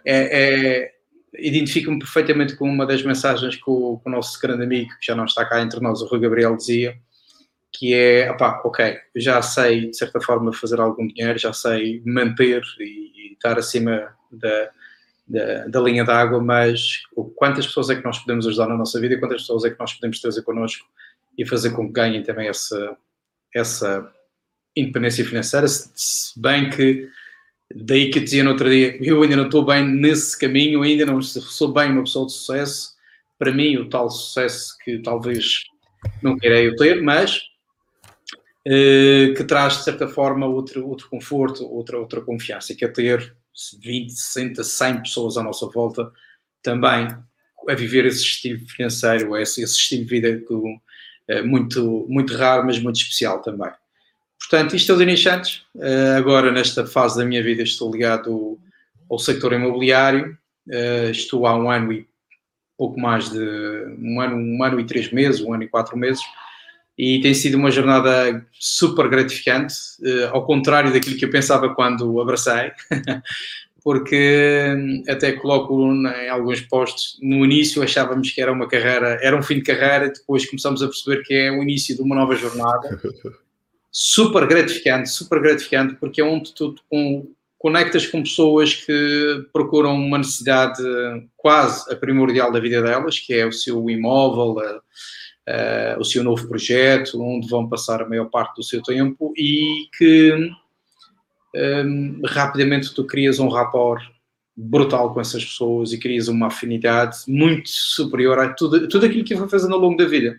é, 0.05 0.43
é, 0.43 0.93
identifico-me 1.39 1.99
perfeitamente 1.99 2.57
com 2.57 2.69
uma 2.69 2.87
das 2.87 3.03
mensagens 3.03 3.57
que 3.57 3.71
o, 3.71 3.99
que 3.99 4.09
o, 4.09 4.13
nosso 4.13 4.41
grande 4.41 4.65
amigo, 4.65 4.91
que 4.99 5.07
já 5.07 5.15
não 5.15 5.25
está 5.25 5.45
cá 5.45 5.61
entre 5.61 5.81
nós, 5.81 6.01
o 6.03 6.07
Rui 6.07 6.21
Gabriel, 6.21 6.57
dizia, 6.57 6.97
que 7.73 7.95
é, 7.95 8.31
opá, 8.31 8.61
ok, 8.65 8.99
já 9.17 9.41
sei 9.41 9.91
de 9.91 9.97
certa 9.97 10.21
forma 10.21 10.53
fazer 10.53 10.81
algum 10.81 11.07
dinheiro, 11.07 11.39
já 11.39 11.53
sei 11.53 12.03
manter 12.05 12.63
e, 12.79 13.31
e 13.31 13.33
estar 13.33 13.59
acima 13.59 14.15
da, 14.31 14.71
da, 15.27 15.67
da 15.69 15.81
linha 15.81 16.05
d'água, 16.05 16.41
mas 16.41 17.03
quantas 17.37 17.67
pessoas 17.67 17.89
é 17.91 17.97
que 17.97 18.05
nós 18.05 18.19
podemos 18.19 18.47
ajudar 18.47 18.69
na 18.69 18.77
nossa 18.77 19.01
vida 19.01 19.15
e 19.15 19.21
quantas 19.21 19.43
pessoas 19.43 19.65
é 19.65 19.71
que 19.71 19.79
nós 19.79 19.95
podemos 19.95 20.21
trazer 20.21 20.43
connosco 20.43 20.87
e 21.39 21.47
fazer 21.47 21.71
com 21.71 21.87
que 21.87 21.93
ganhem 21.93 22.23
também 22.23 22.49
essa, 22.49 22.97
essa 23.55 24.13
independência 24.77 25.25
financeira, 25.25 25.67
se 25.69 26.39
bem 26.41 26.71
que 26.71 27.09
daí 27.75 28.11
que 28.11 28.19
eu 28.19 28.25
dizia 28.25 28.45
no 28.45 28.51
outro 28.51 28.69
dia, 28.69 28.97
eu 29.03 29.23
ainda 29.23 29.37
não 29.37 29.47
estou 29.47 29.65
bem 29.65 29.87
nesse 29.87 30.39
caminho, 30.39 30.83
ainda 30.83 31.07
não 31.07 31.21
sou 31.23 31.73
bem 31.73 31.91
uma 31.91 32.05
pessoa 32.05 32.27
de 32.27 32.33
sucesso, 32.33 32.95
para 33.39 33.53
mim 33.53 33.77
o 33.77 33.89
tal 33.89 34.11
sucesso 34.11 34.77
que 34.85 34.99
talvez 34.99 35.65
não 36.23 36.37
queira 36.37 36.75
ter, 36.77 37.03
mas 37.03 37.39
uh, 38.67 39.35
que 39.35 39.45
traz 39.45 39.79
de 39.79 39.85
certa 39.85 40.09
forma 40.09 40.47
outro, 40.47 40.87
outro 40.87 41.09
conforto, 41.09 41.65
outra, 41.65 41.99
outra 41.99 42.21
confiança, 42.21 42.75
que 42.75 42.85
é 42.85 42.89
ter 42.89 43.35
20, 43.81 44.11
60, 44.11 44.65
100 44.65 45.03
pessoas 45.03 45.37
à 45.37 45.43
nossa 45.43 45.67
volta 45.67 46.11
também 46.63 47.09
a 47.69 47.75
viver 47.75 48.07
esse 48.07 48.23
estilo 48.23 48.67
financeiro, 48.67 49.37
esse, 49.37 49.63
esse 49.63 49.75
estilo 49.75 50.05
de 50.05 50.11
vida 50.11 50.39
que, 50.39 50.55
uh, 50.55 51.47
muito, 51.47 52.07
muito 52.09 52.35
raro, 52.37 52.67
mas 52.67 52.79
muito 52.79 52.97
especial 52.97 53.41
também. 53.41 53.71
Portanto, 54.53 54.77
isto 54.77 54.93
é 54.93 54.95
o 54.95 54.99
Dinis 54.99 55.23
Santos. 55.23 55.65
Uh, 55.75 56.19
agora, 56.19 56.53
nesta 56.53 56.87
fase 56.87 57.17
da 57.17 57.25
minha 57.25 57.43
vida, 57.43 57.63
estou 57.63 57.91
ligado 57.91 58.59
ao 59.11 59.19
setor 59.19 59.55
imobiliário. 59.55 60.37
Uh, 60.69 61.11
estou 61.11 61.47
há 61.47 61.57
um 61.57 61.71
ano 61.71 61.91
e 61.91 62.07
pouco 62.77 63.01
mais 63.01 63.31
de 63.31 63.39
um 63.99 64.21
ano, 64.21 64.37
um 64.37 64.63
ano 64.63 64.79
e 64.79 64.85
três 64.85 65.11
meses, 65.11 65.41
um 65.41 65.55
ano 65.55 65.63
e 65.63 65.69
quatro 65.69 65.97
meses, 65.97 66.21
e 66.99 67.19
tem 67.23 67.33
sido 67.33 67.55
uma 67.55 67.71
jornada 67.71 68.45
super 68.53 69.09
gratificante, 69.09 69.75
uh, 70.03 70.35
ao 70.35 70.45
contrário 70.45 70.93
daquilo 70.93 71.17
que 71.17 71.25
eu 71.25 71.31
pensava 71.31 71.75
quando 71.75 72.21
abracei, 72.21 72.73
porque 73.83 74.75
hum, 74.77 75.03
até 75.09 75.33
coloco 75.33 75.83
em 75.95 76.29
alguns 76.29 76.61
postos, 76.61 77.19
no 77.23 77.43
início 77.43 77.83
achávamos 77.83 78.31
que 78.31 78.43
era 78.43 78.53
uma 78.53 78.69
carreira, 78.69 79.19
era 79.23 79.35
um 79.35 79.43
fim 79.43 79.55
de 79.55 79.63
carreira, 79.63 80.11
depois 80.11 80.45
começamos 80.45 80.83
a 80.83 80.89
perceber 80.89 81.23
que 81.23 81.33
é 81.33 81.51
o 81.51 81.63
início 81.63 81.97
de 81.97 82.03
uma 82.03 82.15
nova 82.15 82.37
jornada. 82.37 83.01
super 83.93 84.47
gratificante, 84.47 85.11
super 85.11 85.41
gratificante, 85.41 85.95
porque 85.97 86.23
é 86.23 86.25
onde 86.25 86.55
tu 86.55 86.75
com, 86.89 87.31
conectas 87.59 88.07
com 88.07 88.23
pessoas 88.23 88.75
que 88.75 89.47
procuram 89.53 89.95
uma 89.95 90.17
necessidade 90.17 90.83
quase 91.37 91.93
a 91.93 91.97
primordial 91.97 92.51
da 92.51 92.59
vida 92.59 92.81
delas, 92.83 93.19
que 93.19 93.35
é 93.35 93.45
o 93.45 93.53
seu 93.53 93.91
imóvel, 93.91 94.59
a, 94.59 94.81
a, 95.47 95.99
o 95.99 96.05
seu 96.05 96.25
novo 96.25 96.49
projeto, 96.49 97.23
onde 97.23 97.47
vão 97.49 97.69
passar 97.69 98.01
a 98.01 98.09
maior 98.09 98.31
parte 98.31 98.57
do 98.57 98.65
seu 98.65 98.83
tempo 98.83 99.35
e 99.37 99.87
que 99.99 100.51
um, 101.55 102.23
rapidamente 102.25 102.95
tu 102.95 103.05
crias 103.07 103.39
um 103.39 103.49
rapport 103.49 104.03
brutal 104.57 105.13
com 105.13 105.21
essas 105.21 105.45
pessoas 105.45 105.93
e 105.93 105.99
crias 105.99 106.29
uma 106.29 106.47
afinidade 106.47 107.19
muito 107.27 107.69
superior 107.69 108.39
a 108.39 108.53
tudo, 108.55 108.89
tudo 108.89 109.07
aquilo 109.07 109.25
que 109.25 109.35
vou 109.35 109.49
fazendo 109.49 109.75
ao 109.75 109.81
longo 109.81 109.97
da 109.97 110.07
vida. 110.07 110.39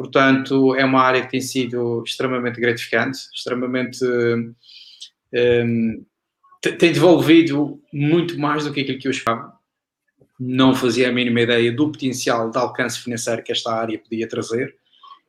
Portanto, 0.00 0.74
é 0.76 0.82
uma 0.82 1.02
área 1.02 1.20
que 1.20 1.30
tem 1.30 1.42
sido 1.42 2.02
extremamente 2.06 2.58
gratificante, 2.58 3.18
extremamente. 3.34 4.02
Um, 4.02 6.04
tem 6.78 6.90
devolvido 6.90 7.78
muito 7.92 8.38
mais 8.38 8.64
do 8.64 8.72
que 8.72 8.80
aquilo 8.80 8.98
que 8.98 9.06
eu 9.06 9.10
esperava. 9.10 9.52
Não 10.38 10.74
fazia 10.74 11.10
a 11.10 11.12
mínima 11.12 11.42
ideia 11.42 11.70
do 11.70 11.92
potencial 11.92 12.50
de 12.50 12.56
alcance 12.56 12.98
financeiro 12.98 13.42
que 13.42 13.52
esta 13.52 13.74
área 13.74 13.98
podia 13.98 14.26
trazer. 14.26 14.74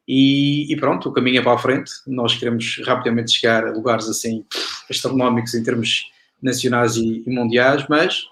E, 0.07 0.71
e, 0.71 0.77
pronto, 0.77 1.09
o 1.09 1.11
caminho 1.11 1.39
é 1.39 1.43
para 1.43 1.55
a 1.55 1.57
frente. 1.57 1.91
Nós 2.07 2.37
queremos 2.37 2.81
rapidamente 2.85 3.33
chegar 3.33 3.67
a 3.67 3.71
lugares 3.71 4.07
assim 4.07 4.45
astronómicos 4.89 5.53
em 5.53 5.63
termos 5.63 6.09
nacionais 6.41 6.95
e, 6.95 7.25
e 7.27 7.29
mundiais, 7.29 7.85
mas 7.89 8.23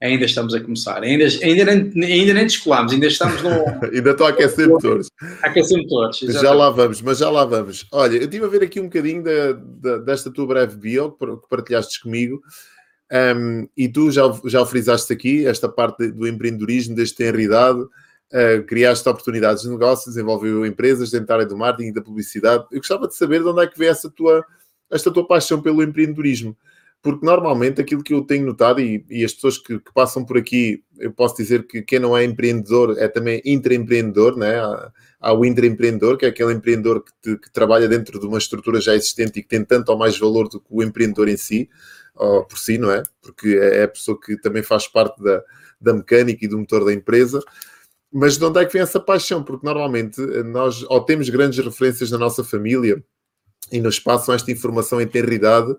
ainda 0.00 0.24
estamos 0.24 0.54
a 0.54 0.60
começar. 0.60 1.02
Ainda, 1.02 1.26
ainda, 1.42 1.64
nem, 1.64 2.12
ainda 2.12 2.34
nem 2.34 2.44
descolamos, 2.44 2.92
ainda 2.92 3.06
estamos 3.06 3.42
no. 3.42 3.50
ainda 3.92 4.10
estou 4.10 4.26
a 4.26 4.30
aquecer 4.30 4.68
motores. 4.68 5.08
Aquecer 5.42 5.78
motores. 5.78 6.18
Já 6.18 6.52
lá 6.52 6.70
vamos, 6.70 7.02
mas 7.02 7.18
já 7.18 7.30
lá 7.30 7.44
vamos. 7.44 7.86
Olha, 7.92 8.16
eu 8.16 8.24
estive 8.24 8.44
a 8.44 8.48
ver 8.48 8.62
aqui 8.62 8.80
um 8.80 8.84
bocadinho 8.84 9.22
da, 9.22 9.52
da, 9.52 9.98
desta 9.98 10.30
tua 10.30 10.46
breve 10.46 10.76
bio 10.76 11.12
que 11.12 11.48
partilhaste 11.48 12.00
comigo. 12.00 12.40
Um, 13.12 13.68
e 13.76 13.88
tu 13.88 14.10
já, 14.10 14.22
já 14.44 14.64
frisaste 14.64 15.12
aqui, 15.12 15.44
esta 15.44 15.68
parte 15.68 16.12
do 16.12 16.28
empreendedorismo, 16.28 16.94
desde 16.94 17.16
ter 17.16 17.36
idade, 17.40 17.80
uh, 17.80 18.62
criaste 18.68 19.08
oportunidades 19.08 19.64
de 19.64 19.68
negócio, 19.68 20.10
desenvolveu 20.10 20.64
empresas 20.64 21.10
dentro 21.10 21.26
da 21.26 21.34
área 21.34 21.46
do 21.46 21.58
marketing 21.58 21.88
e 21.88 21.94
da 21.94 22.02
publicidade. 22.02 22.64
Eu 22.70 22.78
gostava 22.78 23.08
de 23.08 23.16
saber 23.16 23.42
de 23.42 23.48
onde 23.48 23.64
é 23.64 23.66
que 23.66 23.76
vem 23.76 23.88
essa 23.88 24.08
tua, 24.08 24.44
esta 24.90 25.10
tua 25.10 25.26
paixão 25.26 25.60
pelo 25.60 25.82
empreendedorismo 25.82 26.56
porque 27.02 27.24
normalmente 27.24 27.80
aquilo 27.80 28.02
que 28.02 28.12
eu 28.12 28.22
tenho 28.22 28.46
notado, 28.46 28.80
e, 28.80 29.04
e 29.08 29.24
as 29.24 29.32
pessoas 29.32 29.56
que, 29.56 29.78
que, 29.78 29.92
passam 29.92 30.24
por 30.24 30.36
aqui, 30.36 30.82
eu 30.98 31.10
posso 31.12 31.36
dizer 31.36 31.66
que 31.66 31.82
quem 31.82 31.98
não 31.98 32.16
é 32.16 32.24
empreendedor 32.24 32.96
é 32.98 33.08
também 33.08 33.40
intraempreendedor, 33.44 34.36
né? 34.36 34.60
há, 34.60 34.92
há 35.20 35.32
o 35.32 35.44
intraempreendedor, 35.44 36.18
que 36.18 36.26
é 36.26 36.28
aquele 36.28 36.52
empreendedor 36.52 37.02
que, 37.02 37.12
te, 37.22 37.38
que, 37.38 37.50
trabalha 37.50 37.88
dentro 37.88 38.20
de 38.20 38.26
uma 38.26 38.38
estrutura 38.38 38.80
já 38.80 38.94
existente 38.94 39.38
e 39.38 39.42
que 39.42 39.48
tem 39.48 39.64
tanto 39.64 39.90
ou 39.90 39.98
mais 39.98 40.18
valor 40.18 40.48
do 40.48 40.60
que 40.60 40.66
o 40.68 40.82
empreendedor 40.82 41.28
em 41.28 41.38
si, 41.38 41.70
ou 42.14 42.44
por 42.44 42.58
si, 42.58 42.76
não 42.76 42.90
é? 42.90 43.02
Porque 43.22 43.48
é, 43.48 43.78
é 43.78 43.82
a 43.84 43.88
pessoa 43.88 44.18
que 44.20 44.36
também 44.36 44.62
faz 44.62 44.86
parte 44.86 45.22
da, 45.22 45.42
da 45.80 45.94
mecânica 45.94 46.44
e 46.44 46.48
do 46.48 46.58
motor 46.58 46.84
da 46.84 46.92
empresa. 46.92 47.40
Mas 48.12 48.36
de 48.36 48.44
onde 48.44 48.60
é 48.60 48.66
que 48.66 48.72
vem 48.72 48.82
essa 48.82 49.00
paixão? 49.00 49.42
Porque 49.42 49.64
normalmente 49.64 50.20
nós 50.44 50.82
ou 50.82 51.00
temos 51.00 51.28
grandes 51.30 51.64
referências 51.64 52.10
na 52.10 52.18
nossa 52.18 52.44
família 52.44 53.02
e 53.70 53.80
nos 53.80 53.98
passam 54.00 54.34
esta 54.34 54.50
informação 54.50 55.00
em 55.00 55.06
tenridade, 55.06 55.74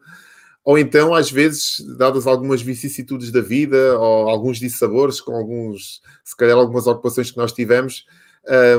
ou 0.63 0.77
então, 0.77 1.13
às 1.13 1.31
vezes, 1.31 1.83
dadas 1.97 2.27
algumas 2.27 2.61
vicissitudes 2.61 3.31
da 3.31 3.41
vida, 3.41 3.97
ou 3.97 4.29
alguns 4.29 4.59
dissabores, 4.59 5.19
com 5.19 5.35
alguns, 5.35 6.01
se 6.23 6.35
calhar, 6.35 6.57
algumas 6.57 6.85
ocupações 6.87 7.31
que 7.31 7.37
nós 7.37 7.51
tivemos, 7.51 8.05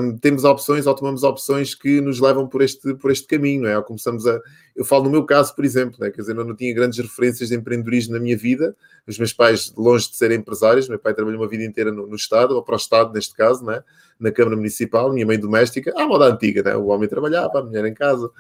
um, 0.00 0.16
temos 0.18 0.42
opções 0.42 0.86
ou 0.86 0.94
tomamos 0.94 1.22
opções 1.22 1.72
que 1.72 2.00
nos 2.00 2.18
levam 2.18 2.48
por 2.48 2.62
este, 2.62 2.94
por 2.94 3.12
este 3.12 3.28
caminho, 3.28 3.66
é? 3.66 3.76
Ou 3.76 3.84
começamos 3.84 4.26
a. 4.26 4.40
Eu 4.74 4.84
falo 4.84 5.04
no 5.04 5.10
meu 5.10 5.24
caso, 5.24 5.54
por 5.54 5.64
exemplo, 5.64 5.98
né? 6.00 6.10
quer 6.10 6.20
dizer, 6.20 6.36
eu 6.36 6.44
não 6.44 6.56
tinha 6.56 6.74
grandes 6.74 6.98
referências 6.98 7.50
de 7.50 7.54
empreendedorismo 7.54 8.14
na 8.14 8.20
minha 8.20 8.36
vida, 8.36 8.74
os 9.06 9.18
meus 9.18 9.32
pais, 9.32 9.72
longe 9.76 10.08
de 10.08 10.16
serem 10.16 10.38
empresários, 10.38 10.88
meu 10.88 10.98
pai 10.98 11.14
trabalhou 11.14 11.40
uma 11.40 11.48
vida 11.48 11.62
inteira 11.62 11.92
no, 11.92 12.06
no 12.06 12.16
Estado, 12.16 12.56
ou 12.56 12.62
para 12.62 12.74
o 12.74 12.76
Estado, 12.76 13.12
neste 13.12 13.34
caso, 13.34 13.64
né? 13.64 13.84
na 14.18 14.32
Câmara 14.32 14.56
Municipal, 14.56 15.12
minha 15.12 15.26
mãe 15.26 15.38
doméstica, 15.38 15.92
à 15.96 16.06
moda 16.06 16.24
antiga, 16.24 16.62
né? 16.62 16.76
o 16.76 16.86
homem 16.86 17.08
trabalhava, 17.08 17.60
a 17.60 17.62
mulher 17.62 17.84
em 17.84 17.94
casa. 17.94 18.30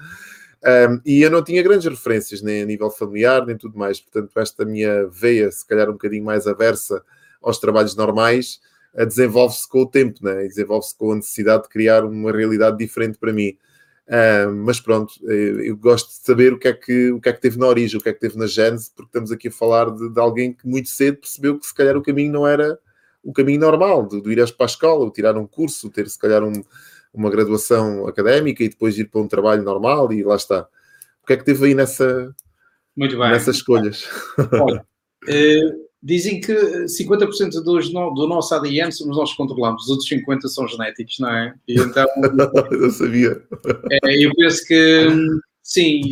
Um, 0.64 1.00
e 1.04 1.22
eu 1.22 1.30
não 1.30 1.42
tinha 1.42 1.62
grandes 1.62 1.86
referências, 1.86 2.40
nem 2.40 2.62
a 2.62 2.66
nível 2.66 2.90
familiar, 2.90 3.44
nem 3.44 3.56
tudo 3.56 3.76
mais. 3.76 4.00
Portanto, 4.00 4.30
esta 4.38 4.64
minha 4.64 5.06
veia, 5.08 5.50
se 5.50 5.66
calhar 5.66 5.88
um 5.88 5.94
bocadinho 5.94 6.24
mais 6.24 6.46
aversa 6.46 7.02
aos 7.42 7.58
trabalhos 7.58 7.96
normais, 7.96 8.60
desenvolve-se 9.06 9.68
com 9.68 9.80
o 9.82 9.86
tempo, 9.86 10.20
né? 10.22 10.46
desenvolve-se 10.46 10.96
com 10.96 11.12
a 11.12 11.16
necessidade 11.16 11.64
de 11.64 11.68
criar 11.68 12.04
uma 12.04 12.30
realidade 12.30 12.78
diferente 12.78 13.18
para 13.18 13.32
mim. 13.32 13.56
mas 14.64 14.80
pronto, 14.80 15.14
eh, 15.28 15.68
eu 15.70 15.76
gosto 15.76 16.08
de 16.08 16.26
saber 16.26 16.52
o 16.52 16.58
que, 16.58 16.68
é 16.68 16.72
que, 16.72 17.10
o 17.10 17.20
que 17.20 17.28
é 17.28 17.32
que 17.32 17.40
teve 17.40 17.58
na 17.58 17.66
origem, 17.66 17.98
o 17.98 18.02
que 18.02 18.10
é 18.10 18.12
que 18.12 18.20
teve 18.20 18.36
na 18.36 18.46
gênese, 18.46 18.90
porque 18.94 19.08
estamos 19.08 19.32
aqui 19.32 19.48
a 19.48 19.52
falar 19.52 19.90
de, 19.90 20.10
de 20.10 20.20
alguém 20.20 20.52
que 20.52 20.68
muito 20.68 20.88
cedo 20.88 21.18
percebeu 21.18 21.58
que 21.58 21.66
se 21.66 21.74
calhar 21.74 21.96
o 21.96 22.02
caminho 22.02 22.32
não 22.32 22.46
era 22.46 22.78
o 23.22 23.32
caminho 23.32 23.60
normal, 23.60 24.06
de 24.06 24.16
ir 24.30 24.54
para 24.54 24.66
a 24.66 24.68
escola, 24.68 25.10
tirar 25.10 25.36
um 25.36 25.46
curso, 25.46 25.88
ter 25.88 26.08
se 26.08 26.18
calhar 26.18 26.42
um, 26.42 26.52
uma 27.12 27.30
graduação 27.30 28.06
académica 28.06 28.64
e 28.64 28.68
depois 28.68 28.98
ir 28.98 29.04
para 29.06 29.20
um 29.20 29.28
trabalho 29.28 29.62
normal 29.62 30.12
e 30.12 30.22
lá 30.22 30.36
está. 30.36 30.66
O 31.22 31.26
que 31.26 31.34
é 31.34 31.36
que 31.36 31.44
teve 31.44 31.66
aí 31.66 31.74
nessa, 31.74 32.34
nessas 32.96 33.56
escolhas? 33.56 34.08
Olha, 34.52 34.84
eh, 35.28 35.72
dizem 36.02 36.40
que 36.40 36.52
50% 36.52 37.62
dos 37.62 37.92
no, 37.92 38.12
do 38.12 38.26
nosso 38.26 38.54
ADN 38.54 38.90
somos 38.90 39.16
nós 39.16 39.30
que 39.30 39.36
controlamos, 39.36 39.84
os 39.84 39.90
outros 39.90 40.08
50% 40.08 40.48
são 40.48 40.66
genéticos, 40.66 41.18
não 41.20 41.30
é? 41.30 41.54
E 41.68 41.78
então, 41.78 42.06
eu 42.72 42.90
sabia. 42.90 43.40
É, 43.90 44.24
eu 44.24 44.34
penso 44.34 44.66
que 44.66 45.06
sim, 45.62 46.02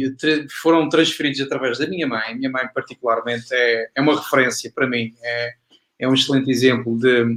foram 0.62 0.88
transferidos 0.88 1.40
através 1.40 1.78
da 1.78 1.88
minha 1.88 2.06
mãe. 2.06 2.36
Minha 2.36 2.50
mãe, 2.50 2.68
particularmente, 2.72 3.46
é, 3.50 3.90
é 3.96 4.00
uma 4.00 4.16
referência 4.16 4.70
para 4.72 4.86
mim, 4.86 5.12
é, 5.22 5.50
é 5.98 6.08
um 6.08 6.14
excelente 6.14 6.50
exemplo 6.50 6.96
de, 6.96 7.36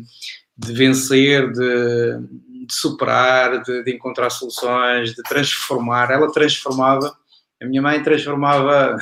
de 0.55 0.73
vencer, 0.73 1.51
de, 1.51 2.19
de 2.65 2.73
superar, 2.73 3.61
de, 3.61 3.83
de, 3.83 3.93
encontrar 3.93 4.29
soluções, 4.29 5.13
de 5.13 5.23
transformar. 5.23 6.11
Ela 6.11 6.31
transformava, 6.31 7.15
a 7.61 7.65
minha 7.65 7.81
mãe 7.81 8.01
transformava 8.01 8.95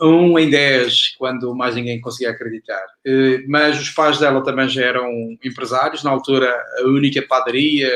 uh, 0.00 0.04
um 0.06 0.38
em 0.38 0.50
dez, 0.50 1.14
quando 1.18 1.54
mais 1.54 1.74
ninguém 1.74 2.00
conseguia 2.00 2.30
acreditar. 2.30 2.84
Uh, 3.06 3.42
mas 3.48 3.80
os 3.80 3.90
pais 3.90 4.18
dela 4.18 4.42
também 4.42 4.68
já 4.68 4.82
eram 4.82 5.08
empresários, 5.44 6.02
na 6.02 6.10
altura 6.10 6.54
a 6.78 6.82
única 6.84 7.22
padaria, 7.22 7.90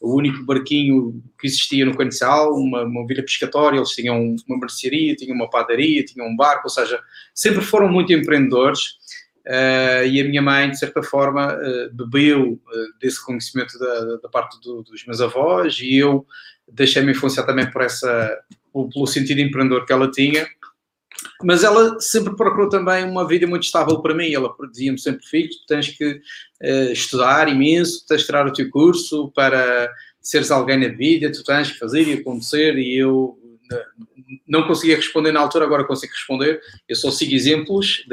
o 0.00 0.16
único 0.16 0.44
barquinho 0.44 1.22
que 1.40 1.46
existia 1.46 1.86
no 1.86 1.96
Canissal, 1.96 2.52
uma, 2.54 2.82
uma 2.82 3.06
vila 3.06 3.22
pescatória, 3.22 3.78
eles 3.78 3.90
tinham 3.90 4.36
uma 4.46 4.58
mercearia, 4.58 5.16
tinham 5.16 5.34
uma 5.34 5.48
padaria, 5.48 6.04
tinham 6.04 6.26
um 6.26 6.36
barco, 6.36 6.64
ou 6.64 6.70
seja, 6.70 7.00
sempre 7.34 7.62
foram 7.62 7.88
muito 7.88 8.12
empreendedores 8.12 8.98
Uh, 9.46 10.06
e 10.06 10.20
a 10.20 10.24
minha 10.24 10.40
mãe, 10.40 10.70
de 10.70 10.78
certa 10.78 11.02
forma, 11.02 11.54
uh, 11.54 11.92
bebeu 11.92 12.52
uh, 12.52 12.98
desse 12.98 13.22
conhecimento 13.22 13.78
da, 13.78 14.16
da 14.16 14.28
parte 14.28 14.58
do, 14.62 14.82
dos 14.82 15.04
meus 15.04 15.20
avós 15.20 15.78
e 15.80 15.96
eu 15.96 16.26
deixei-me 16.66 17.12
influenciar 17.12 17.44
também 17.44 17.70
por 17.70 17.82
essa, 17.82 18.38
pelo 18.72 19.06
sentido 19.06 19.40
empreendedor 19.40 19.84
que 19.84 19.92
ela 19.92 20.10
tinha. 20.10 20.46
Mas 21.42 21.62
ela 21.62 22.00
sempre 22.00 22.34
procurou 22.34 22.70
também 22.70 23.04
uma 23.04 23.28
vida 23.28 23.46
muito 23.46 23.64
estável 23.64 24.00
para 24.00 24.14
mim. 24.14 24.32
Ela 24.32 24.54
dizia-me 24.70 24.98
sempre: 24.98 25.24
Filho, 25.26 25.50
tens 25.68 25.88
que 25.88 26.20
estudar 26.92 27.48
imenso, 27.48 28.04
tens 28.06 28.22
que 28.22 28.26
tirar 28.26 28.46
o 28.46 28.52
teu 28.52 28.68
curso 28.70 29.30
para 29.34 29.90
seres 30.20 30.50
alguém 30.50 30.78
na 30.78 30.88
vida, 30.88 31.30
tu 31.30 31.44
tens 31.44 31.70
que 31.70 31.78
fazer 31.78 32.02
e 32.08 32.14
acontecer. 32.14 32.76
E 32.76 32.96
eu 32.96 33.38
não 34.46 34.66
conseguia 34.66 34.96
responder 34.96 35.32
na 35.32 35.40
altura, 35.40 35.64
agora 35.64 35.84
consigo 35.84 36.12
responder. 36.12 36.60
Eu 36.88 36.96
só 36.96 37.10
sigo 37.10 37.34
exemplos 37.34 38.04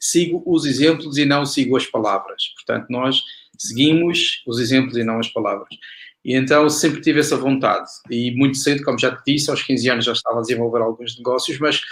sigo 0.00 0.42
os 0.46 0.64
exemplos 0.64 1.18
e 1.18 1.26
não 1.26 1.44
sigo 1.44 1.76
as 1.76 1.86
palavras. 1.86 2.42
Portanto, 2.56 2.86
nós 2.88 3.20
seguimos 3.58 4.42
os 4.46 4.58
exemplos 4.58 4.96
e 4.96 5.04
não 5.04 5.18
as 5.18 5.28
palavras. 5.28 5.68
E 6.24 6.34
então 6.34 6.68
sempre 6.68 7.00
tive 7.00 7.20
essa 7.20 7.36
vontade. 7.36 7.88
E 8.10 8.30
muito 8.32 8.56
cedo, 8.56 8.82
como 8.82 8.98
já 8.98 9.14
te 9.14 9.22
disse, 9.26 9.50
aos 9.50 9.62
15 9.62 9.90
anos 9.90 10.04
já 10.04 10.12
estava 10.12 10.38
a 10.38 10.42
desenvolver 10.42 10.80
alguns 10.80 11.16
negócios, 11.16 11.58
mas 11.58 11.82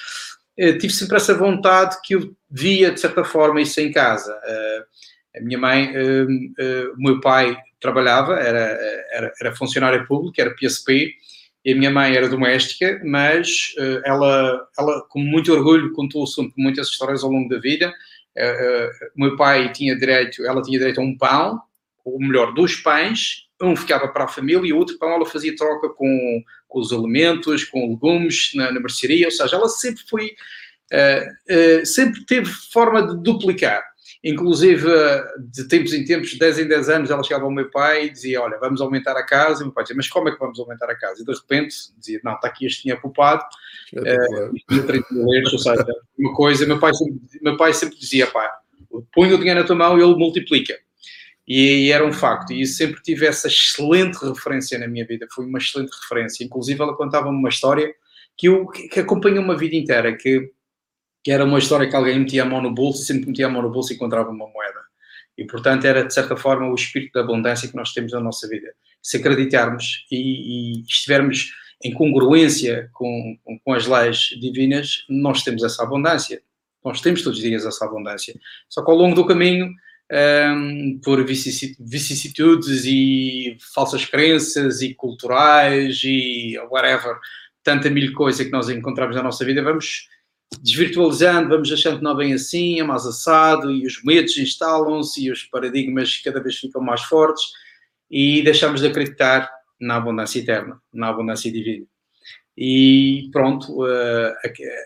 eh, 0.57 0.73
tive 0.73 0.93
sempre 0.93 1.17
essa 1.17 1.35
vontade 1.35 1.97
que 2.03 2.15
eu 2.15 2.35
via, 2.51 2.91
de 2.91 3.01
certa 3.01 3.25
forma, 3.25 3.61
isso 3.61 3.81
em 3.81 3.93
casa. 3.93 4.33
Uh, 4.33 5.39
a 5.39 5.41
minha 5.41 5.59
mãe, 5.59 5.93
uh, 5.97 6.27
uh, 6.27 6.95
o 6.95 7.03
meu 7.03 7.21
pai 7.21 7.57
trabalhava, 7.81 8.35
era, 8.35 8.79
era, 9.13 9.33
era 9.41 9.57
funcionário 9.57 10.07
público, 10.07 10.41
era 10.41 10.55
PSP, 10.55 11.15
e 11.69 11.73
a 11.73 11.77
minha 11.77 11.91
mãe 11.91 12.17
era 12.17 12.31
doméstica, 12.31 12.99
mas 13.05 13.75
uh, 13.79 14.01
ela, 14.03 14.67
ela, 14.79 15.03
com 15.11 15.19
muito 15.21 15.53
orgulho, 15.53 15.93
contou 15.93 16.27
sempre 16.27 16.55
muitas 16.57 16.89
histórias 16.89 17.23
ao 17.23 17.31
longo 17.31 17.47
da 17.47 17.59
vida. 17.59 17.93
Uh, 18.35 18.41
uh, 18.41 19.11
meu 19.15 19.37
pai 19.37 19.71
tinha 19.71 19.95
direito, 19.95 20.47
ela 20.47 20.63
tinha 20.63 20.79
direito 20.79 20.99
a 20.99 21.05
um 21.05 21.15
pão, 21.15 21.61
ou 22.07 22.19
melhor, 22.19 22.55
dois 22.55 22.77
pães, 22.77 23.49
um 23.61 23.77
ficava 23.77 24.09
para 24.09 24.25
a 24.25 24.29
família 24.29 24.67
e 24.67 24.73
o 24.73 24.79
outro 24.79 24.97
pão 24.97 25.11
ela 25.11 25.27
fazia 25.27 25.55
troca 25.55 25.91
com, 25.91 26.43
com 26.67 26.81
os 26.81 26.91
alimentos, 26.91 27.65
com 27.65 27.91
legumes 27.91 28.53
na, 28.55 28.73
na 28.73 28.81
mercearia, 28.81 29.27
ou 29.27 29.31
seja, 29.31 29.57
ela 29.57 29.69
sempre 29.69 30.03
foi, 30.09 30.31
sempre 31.85 32.25
teve 32.25 32.47
forma 32.47 33.07
de 33.07 33.23
duplicar. 33.23 33.83
Inclusive, 34.23 34.89
de 35.53 35.69
tempos 35.69 35.93
em 35.93 36.05
tempos, 36.05 36.31
de 36.31 36.39
10 36.39 36.59
em 36.59 36.69
10 36.69 36.89
anos, 36.89 37.11
ela 37.11 37.23
chegava 37.23 37.45
ao 37.45 37.53
meu 37.53 37.71
pai 37.71 38.07
e 38.07 38.11
dizia: 38.11 38.43
Olha, 38.43 38.59
vamos 38.59 38.81
aumentar 38.81 39.17
a 39.17 39.25
casa. 39.25 39.61
E 39.61 39.63
o 39.63 39.67
meu 39.67 39.75
pai 39.75 39.85
dizia: 39.85 39.97
Mas 39.97 40.09
como 40.09 40.29
é 40.29 40.33
que 40.33 40.39
vamos 40.41 40.59
aumentar 40.59 40.91
a 40.91 40.99
casa? 40.99 41.23
E 41.23 41.25
de 41.25 41.33
repente 41.33 41.75
dizia: 41.97 42.21
Não, 42.25 42.35
está 42.35 42.49
aqui 42.49 42.67
este 42.67 42.83
dinheiro 42.83 43.01
poupado, 43.01 43.45
uh, 43.95 44.57
e 44.57 44.83
30 44.83 45.07
mil 45.13 45.33
euros. 45.33 45.53
Ou 45.53 45.59
seja, 45.61 45.87
uma 46.19 46.35
coisa, 46.35 46.67
meu 46.67 46.81
pai 46.81 46.93
sempre, 46.95 47.21
meu 47.41 47.57
pai 47.57 47.73
sempre 47.73 47.97
dizia: 47.97 48.27
Pá, 48.27 48.53
põe 49.15 49.33
o 49.33 49.39
dinheiro 49.39 49.61
na 49.61 49.67
tua 49.67 49.77
mão 49.77 49.97
e 49.97 50.03
ele 50.03 50.17
multiplica. 50.17 50.77
E, 51.47 51.87
e, 51.87 51.93
era 51.93 52.05
um 52.05 52.13
facto, 52.13 52.53
e 52.53 52.67
sempre 52.67 53.01
tive 53.01 53.25
essa 53.25 53.47
excelente 53.47 54.19
referência 54.23 54.79
na 54.79 54.87
minha 54.87 55.07
vida, 55.07 55.27
foi 55.33 55.47
uma 55.47 55.59
excelente 55.59 55.91
referência. 56.03 56.45
Inclusive, 56.45 56.83
ela 56.83 56.95
contava-me 56.95 57.39
uma 57.39 57.49
história 57.49 57.91
que, 58.37 58.49
eu, 58.49 58.67
que 58.67 59.01
acompanhou 59.01 59.43
uma 59.43 59.57
vida 59.57 59.75
inteira, 59.75 60.15
que 60.15 60.51
que 61.29 61.33
era 61.33 61.45
uma 61.45 61.59
história 61.59 61.87
que 61.87 61.95
alguém 61.95 62.21
metia 62.21 62.43
a 62.43 62.47
mão 62.47 62.63
no 62.63 62.73
bolso 62.73 63.05
sempre 63.05 63.25
que 63.25 63.29
metia 63.29 63.45
a 63.45 63.51
mão 63.51 63.61
no 63.61 63.71
bolso 63.71 63.93
encontrava 63.93 64.31
uma 64.31 64.49
moeda. 64.49 64.81
E, 65.37 65.45
portanto, 65.45 65.85
era, 65.85 66.03
de 66.03 66.15
certa 66.15 66.35
forma, 66.35 66.67
o 66.67 66.75
espírito 66.75 67.13
da 67.13 67.21
abundância 67.21 67.69
que 67.69 67.77
nós 67.77 67.93
temos 67.93 68.13
na 68.13 68.21
nossa 68.21 68.49
vida. 68.49 68.73
Se 69.03 69.19
acreditarmos 69.19 70.07
e, 70.11 70.79
e 70.79 70.83
estivermos 70.85 71.51
em 71.85 71.93
congruência 71.93 72.89
com, 72.95 73.37
com, 73.63 73.75
as 73.75 73.87
leis 73.87 74.31
divinas, 74.41 75.05
nós 75.07 75.43
temos 75.43 75.63
essa 75.63 75.83
abundância. 75.83 76.41
Nós 76.83 77.03
temos 77.03 77.21
todos 77.21 77.39
os 77.39 77.45
dias 77.45 77.67
essa 77.67 77.85
abundância. 77.85 78.35
Só 78.67 78.83
que 78.83 78.91
ao 78.91 78.97
longo 78.97 79.15
do 79.15 79.27
caminho, 79.27 79.69
um, 80.11 80.99
por 81.05 81.23
vicissitudes 81.27 82.87
e 82.87 83.55
falsas 83.75 84.07
crenças 84.07 84.81
e 84.81 84.95
culturais 84.95 86.01
e 86.05 86.59
whatever, 86.71 87.19
tanta 87.63 87.91
mil 87.91 88.15
coisa 88.15 88.47
que 88.47 88.51
nós 88.51 88.71
encontramos 88.71 89.15
na 89.15 89.23
nossa 89.23 89.45
vida, 89.45 89.63
vamos 89.63 90.09
desvirtualizando, 90.63 91.49
vamos 91.49 91.71
achando 91.73 91.99
que 91.99 92.05
não 92.05 92.13
é 92.13 92.17
bem 92.17 92.33
assim, 92.33 92.81
é 92.81 92.83
mais 92.83 93.07
assado, 93.07 93.71
e 93.71 93.87
os 93.87 94.03
medos 94.03 94.37
instalam-se 94.37 95.25
e 95.25 95.31
os 95.31 95.45
paradigmas 95.45 96.21
cada 96.25 96.43
vez 96.43 96.57
ficam 96.57 96.83
mais 96.83 97.03
fortes, 97.03 97.45
e 98.11 98.43
deixamos 98.43 98.81
de 98.81 98.87
acreditar 98.87 99.51
na 99.81 99.97
abundância 99.97 100.39
eterna, 100.39 100.81
na 100.93 101.09
abundância 101.09 101.53
divina. 101.53 101.87
E 102.61 103.29
pronto, 103.31 103.85
uh, 103.85 104.35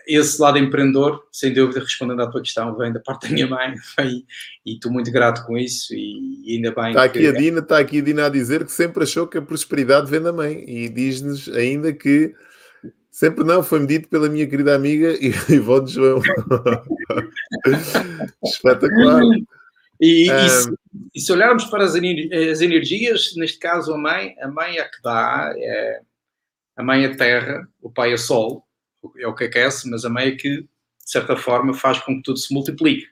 esse 0.05 0.39
lado 0.39 0.59
empreendedor, 0.59 1.23
sem 1.31 1.51
dúvida, 1.51 1.79
respondendo 1.79 2.21
à 2.21 2.29
tua 2.29 2.41
questão, 2.41 2.77
vem 2.77 2.93
da 2.93 2.99
parte 2.99 3.27
da 3.27 3.33
minha 3.33 3.47
mãe 3.47 3.73
vem, 3.97 4.23
e 4.63 4.75
estou 4.75 4.91
muito 4.91 5.11
grato 5.11 5.43
com 5.43 5.57
isso 5.57 5.91
e, 5.95 6.55
ainda 6.55 6.71
bem. 6.71 6.89
Está 6.89 7.05
aqui 7.05 7.19
que... 7.21 7.27
a 7.27 7.31
Dina, 7.31 7.59
está 7.61 7.79
aqui 7.79 7.97
a 7.97 8.03
Dina 8.03 8.25
a 8.27 8.29
dizer 8.29 8.63
que 8.63 8.71
sempre 8.71 9.01
achou 9.03 9.25
que 9.25 9.39
a 9.39 9.41
prosperidade 9.41 10.11
vem 10.11 10.21
da 10.21 10.31
mãe 10.31 10.63
e 10.67 10.87
diz-nos 10.87 11.49
ainda 11.49 11.91
que 11.91 12.35
sempre 13.13 13.43
não, 13.43 13.61
foi-me 13.61 13.85
dito 13.85 14.09
pela 14.09 14.27
minha 14.27 14.47
querida 14.47 14.75
amiga 14.75 15.15
Ivone 15.47 15.87
João. 15.87 16.19
Espetacular. 18.43 19.21
E, 20.01 20.29
e, 20.29 20.49
se, 20.49 20.73
e, 21.13 21.21
se, 21.21 21.31
olharmos 21.31 21.65
para 21.65 21.83
as, 21.83 21.93
as, 21.93 22.61
energias, 22.61 23.35
neste 23.37 23.59
caso 23.59 23.93
a 23.93 23.97
mãe, 23.97 24.35
a 24.41 24.47
mãe 24.47 24.79
é 24.79 24.83
que 24.83 25.01
dá, 25.03 25.53
é, 25.55 26.01
a 26.75 26.83
mãe 26.83 27.05
é 27.05 27.15
terra, 27.15 27.65
o 27.81 27.89
pai 27.89 28.11
é 28.11 28.17
sol, 28.17 28.67
é 29.17 29.27
o 29.27 29.35
que 29.35 29.45
aquece, 29.45 29.89
mas 29.89 30.03
a 30.03 30.09
mãe 30.09 30.29
é 30.29 30.35
que, 30.35 30.61
de 30.61 30.67
certa 31.05 31.37
forma, 31.37 31.73
faz 31.73 31.99
com 31.99 32.17
que 32.17 32.23
tudo 32.23 32.39
se 32.39 32.53
multiplique. 32.53 33.07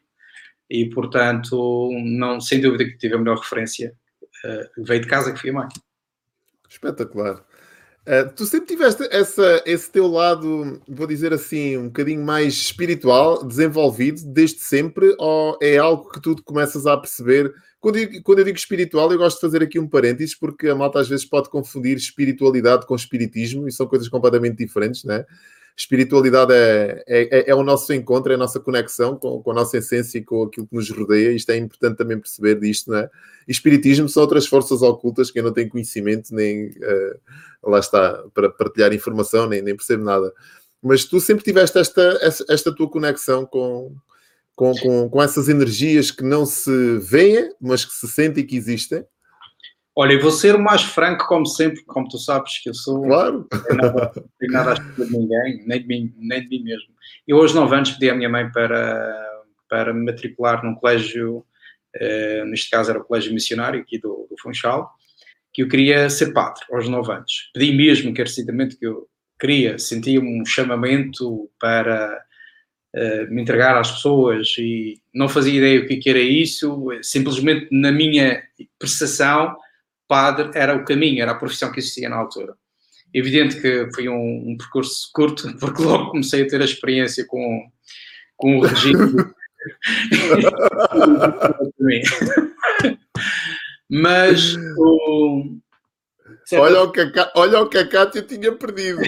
E, 0.70 0.89
portanto, 0.89 1.89
não, 2.03 2.41
sem 2.41 2.60
dúvida 2.60 2.86
que 2.86 2.98
tive 2.98 3.15
a 3.15 3.20
melhor 3.20 3.38
referência. 3.38 3.93
Uh, 4.43 4.84
veio 4.84 5.01
de 5.01 5.08
casa 5.08 5.31
que 5.31 5.39
fui 5.39 5.51
a 5.51 5.53
mãe. 5.53 5.67
Espetacular. 6.67 7.46
Uh, 8.08 8.34
tu 8.36 8.46
sempre 8.46 8.67
tiveste 8.67 9.08
essa, 9.12 9.62
esse 9.65 9.91
teu 9.91 10.08
lado, 10.08 10.81
vou 10.88 11.05
dizer 11.05 11.34
assim, 11.34 11.77
um 11.77 11.86
bocadinho 11.86 12.25
mais 12.25 12.53
espiritual, 12.53 13.46
desenvolvido 13.46 14.22
desde 14.25 14.60
sempre, 14.60 15.15
ou 15.20 15.58
é 15.62 15.77
algo 15.77 16.10
que 16.10 16.20
tu 16.20 16.36
começas 16.43 16.88
a 16.88 16.98
perceber 16.98 17.53
quando 17.81 17.98
eu, 17.98 18.22
quando 18.22 18.39
eu 18.39 18.46
digo 18.46 18.58
espiritual, 18.58 19.12
eu 19.12 19.17
gosto 19.17 19.38
de 19.38 19.41
fazer 19.41 19.63
aqui 19.63 19.79
um 19.79 19.88
parênteses, 19.88 20.36
porque 20.36 20.70
a 20.70 20.75
malta 20.75 21.00
às 21.00 21.10
vezes 21.10 21.25
pode 21.25 21.50
confundir 21.50 21.98
espiritualidade 21.98 22.86
com 22.86 22.96
espiritismo 22.96 23.67
e 23.67 23.72
são 23.72 23.88
coisas 23.88 24.08
completamente 24.08 24.55
diferentes, 24.55 25.03
né? 25.03 25.25
Espiritualidade 25.75 26.54
é, 26.54 27.04
é, 27.08 27.50
é 27.50 27.56
o 27.56 27.63
nosso 27.63 27.94
encontro, 27.94 28.32
é 28.32 28.36
a 28.36 28.38
nossa 28.38 28.60
conexão 28.60 29.18
com, 29.18 29.42
com, 29.42 29.51
a 29.51 29.54
nossa 29.54 29.78
essência 29.78 30.20
e 30.20 30.24
com 30.24 30.44
aquilo 30.44 30.68
que 30.68 30.75
nos 30.75 30.90
rodeia. 30.90 31.32
Isto 31.32 31.51
é 31.51 31.58
importante 31.58 31.98
também 31.98 32.20
perceber 32.20 32.60
disto, 32.60 32.92
né? 32.92 33.10
E 33.48 33.51
espiritismo 33.51 34.08
são 34.08 34.22
outras 34.22 34.46
forças 34.46 34.82
ocultas 34.82 35.32
que 35.32 35.40
eu 35.40 35.44
não 35.44 35.54
tenho 35.54 35.70
conhecimento, 35.70 36.34
nem 36.36 36.68
uh, 36.68 37.20
lá 37.63 37.80
está, 37.80 38.24
para 38.34 38.50
partilhar 38.50 38.94
informação, 38.94 39.48
nem, 39.48 39.62
nem 39.62 39.75
percebo 39.75 40.04
nada. 40.04 40.32
Mas 40.82 41.06
tu 41.06 41.20
sempre 41.20 41.44
tiveste 41.44 41.78
esta, 41.78 42.20
esta 42.50 42.75
tua 42.75 42.90
conexão 42.90 43.46
com, 43.46 43.96
com, 44.56 44.74
com, 44.75 45.10
com 45.10 45.22
essas 45.22 45.48
energias 45.48 46.12
que 46.12 46.24
não 46.24 46.46
se 46.46 46.98
veem, 47.00 47.54
mas 47.62 47.86
que 47.86 47.94
se 47.94 48.08
sentem 48.08 48.46
que 48.46 48.56
existem? 48.56 49.06
Olha, 49.96 50.14
eu 50.14 50.22
vou 50.22 50.32
ser 50.32 50.56
o 50.56 50.60
mais 50.60 50.84
franco, 50.84 51.28
como 51.28 51.46
sempre, 51.46 51.84
como 51.84 52.08
tu 52.08 52.18
sabes 52.18 52.60
que 52.64 52.70
eu 52.70 52.74
sou. 52.74 53.04
Claro. 53.04 53.48
Não 53.52 54.12
tenho 54.40 54.52
nada, 54.52 54.72
a 54.72 54.74
espera 54.74 55.06
de 55.06 55.18
ninguém, 55.18 55.68
nem 55.68 55.82
de, 55.82 55.88
mim, 55.88 56.14
nem 56.18 56.42
de 56.42 56.50
mim 56.50 56.64
mesmo. 56.64 56.90
Eu, 57.28 57.38
aos 57.38 57.54
9 57.54 57.76
anos, 57.76 57.92
pedi 57.92 58.10
à 58.10 58.16
minha 58.16 58.30
mãe 58.30 58.50
para, 58.52 59.44
para 59.70 59.94
me 59.94 60.06
matricular 60.06 60.64
num 60.64 60.76
colégio, 60.76 61.46
eh, 61.94 62.46
neste 62.46 62.70
caso 62.70 62.90
era 62.90 63.00
o 63.00 63.04
Colégio 63.04 63.34
Missionário, 63.34 63.82
aqui 63.82 64.00
do, 64.00 64.28
do 64.30 64.36
Funchal, 64.42 64.90
que 65.54 65.62
eu 65.62 65.68
queria 65.68 66.10
ser 66.10 66.32
padre, 66.32 66.64
aos 66.72 66.88
9 66.88 67.12
anos. 67.12 67.52
Pedi 67.54 67.74
mesmo, 67.74 68.10
encarecidamente, 68.10 68.77
que 68.77 68.88
eu 68.88 69.10
queria, 69.42 69.77
sentia 69.77 70.22
um 70.22 70.46
chamamento 70.46 71.50
para 71.60 72.24
uh, 72.96 73.34
me 73.34 73.42
entregar 73.42 73.75
às 73.75 73.92
pessoas 73.92 74.56
e 74.58 75.01
não 75.14 75.27
fazia 75.27 75.58
ideia 75.58 75.82
o 75.82 75.88
que, 75.88 76.10
era 76.10 76.20
isso, 76.20 76.88
simplesmente 77.01 77.68
na 77.72 77.92
minha 77.92 78.42
percepção, 78.80 79.56
padre 80.12 80.52
era 80.56 80.76
o 80.76 80.84
caminho, 80.84 81.22
era 81.22 81.32
a 81.32 81.36
profissão 81.36 81.72
que 81.72 81.80
existia 81.80 82.10
na 82.10 82.18
altura. 82.18 82.54
Evidente 83.14 83.62
que 83.62 83.88
foi 83.96 84.10
um, 84.10 84.50
um 84.50 84.58
percurso 84.58 85.10
curto, 85.14 85.56
porque 85.58 85.82
logo 85.82 86.12
comecei 86.12 86.44
a 86.44 86.48
ter 86.50 86.62
a 86.62 86.66
experiência 86.66 87.26
com, 87.26 87.72
com 88.36 88.58
o 88.58 88.66
regime. 88.66 89.14
Mas 93.90 94.56
o, 94.78 95.58
Olha 96.54 96.82
o, 96.82 96.92
que 96.92 97.00
a, 97.00 97.32
olha 97.36 97.62
o 97.62 97.70
que 97.70 97.78
a 97.78 97.88
Kátia 97.88 98.22
tinha 98.22 98.52
perdido. 98.52 99.00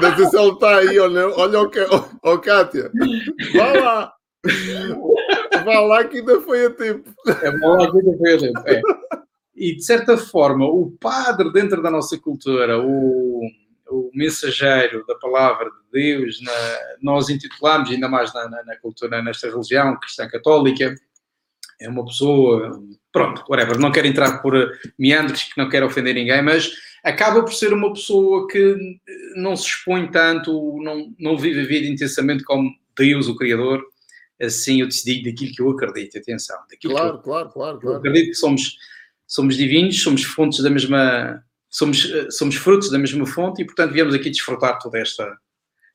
Não 0.00 0.16
sei 0.16 0.26
se 0.26 0.38
ele 0.38 0.52
está 0.52 0.78
aí 0.78 0.98
ou 0.98 1.10
não. 1.10 1.30
Olha 1.36 1.60
o 1.60 1.68
que. 1.68 1.80
Oh, 2.22 2.38
Kátia, 2.38 2.90
vá 3.54 3.72
lá. 3.72 4.14
Vá 5.64 5.80
lá 5.80 6.04
que 6.04 6.18
ainda 6.18 6.40
foi 6.40 6.66
a 6.66 6.70
tempo. 6.70 7.10
É, 7.26 7.58
vá 7.58 7.68
lá 7.68 7.90
que 7.90 7.98
ainda 7.98 8.18
foi 8.18 8.34
a 8.34 8.38
tempo. 8.38 8.62
É. 8.66 8.80
E 9.62 9.76
de 9.76 9.84
certa 9.84 10.18
forma, 10.18 10.66
o 10.66 10.90
padre 10.98 11.52
dentro 11.52 11.80
da 11.80 11.88
nossa 11.88 12.18
cultura, 12.18 12.80
o, 12.80 13.40
o 13.88 14.10
mensageiro 14.12 15.06
da 15.06 15.14
palavra 15.14 15.70
de 15.70 15.76
Deus, 15.92 16.42
na, 16.42 16.52
nós 17.00 17.28
intitulamos, 17.28 17.88
ainda 17.88 18.08
mais 18.08 18.34
na, 18.34 18.48
na, 18.48 18.64
na 18.64 18.76
cultura, 18.78 19.22
nesta 19.22 19.48
religião 19.48 19.96
cristã 20.00 20.26
católica, 20.26 20.92
é 21.80 21.88
uma 21.88 22.04
pessoa, 22.04 22.82
pronto, 23.12 23.44
whatever, 23.48 23.78
não 23.78 23.92
quero 23.92 24.08
entrar 24.08 24.42
por 24.42 24.52
meandros 24.98 25.44
que 25.44 25.56
não 25.56 25.68
quero 25.68 25.86
ofender 25.86 26.16
ninguém, 26.16 26.42
mas 26.42 26.72
acaba 27.04 27.40
por 27.44 27.52
ser 27.52 27.72
uma 27.72 27.92
pessoa 27.92 28.48
que 28.48 28.76
não 29.36 29.54
se 29.54 29.68
expõe 29.68 30.10
tanto, 30.10 30.50
não, 30.82 31.14
não 31.20 31.38
vive 31.38 31.60
a 31.60 31.66
vida 31.66 31.86
intensamente 31.86 32.42
como 32.42 32.68
Deus, 32.98 33.28
o 33.28 33.36
Criador. 33.36 33.80
Assim 34.40 34.80
eu 34.80 34.88
decidi 34.88 35.22
daquilo 35.22 35.52
que 35.54 35.62
eu 35.62 35.70
acredito, 35.70 36.18
atenção. 36.18 36.56
Daquilo 36.68 36.94
claro, 36.94 37.14
eu, 37.14 37.18
claro, 37.18 37.48
claro, 37.50 37.78
claro. 37.78 37.94
Eu 37.94 37.98
acredito 37.98 38.30
que 38.30 38.34
somos, 38.34 38.76
somos 39.32 39.56
divinos, 39.56 40.02
somos 40.02 40.24
fontes 40.24 40.62
da 40.62 40.68
mesma, 40.68 41.42
somos, 41.70 42.06
somos 42.30 42.54
frutos 42.56 42.90
da 42.90 42.98
mesma 42.98 43.24
fonte 43.24 43.62
e, 43.62 43.64
portanto, 43.64 43.90
viemos 43.90 44.14
aqui 44.14 44.28
desfrutar 44.28 44.78
toda 44.78 44.98
esta, 44.98 45.38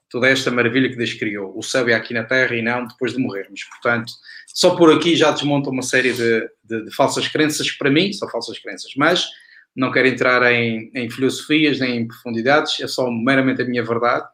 toda 0.10 0.28
esta 0.28 0.50
maravilha 0.50 0.90
que 0.90 0.96
Deus 0.96 1.14
criou. 1.14 1.56
O 1.56 1.62
céu 1.62 1.88
é 1.88 1.94
aqui 1.94 2.16
na 2.16 2.24
terra 2.24 2.56
e 2.56 2.64
não 2.64 2.88
depois 2.88 3.14
de 3.14 3.20
morrermos. 3.20 3.64
Portanto, 3.66 4.12
só 4.48 4.76
por 4.76 4.92
aqui 4.92 5.16
já 5.16 5.30
desmonta 5.30 5.70
uma 5.70 5.84
série 5.84 6.14
de, 6.14 6.50
de, 6.64 6.86
de, 6.86 6.96
falsas 6.96 7.28
crenças, 7.28 7.70
para 7.70 7.92
mim 7.92 8.12
são 8.12 8.28
falsas 8.28 8.58
crenças, 8.58 8.92
mas 8.98 9.28
não 9.76 9.92
quero 9.92 10.08
entrar 10.08 10.52
em, 10.52 10.90
em, 10.96 11.08
filosofias 11.08 11.80
nem 11.80 11.98
em 11.98 12.08
profundidades, 12.08 12.80
é 12.80 12.88
só 12.88 13.12
meramente 13.12 13.62
a 13.62 13.66
minha 13.66 13.84
verdade. 13.84 14.28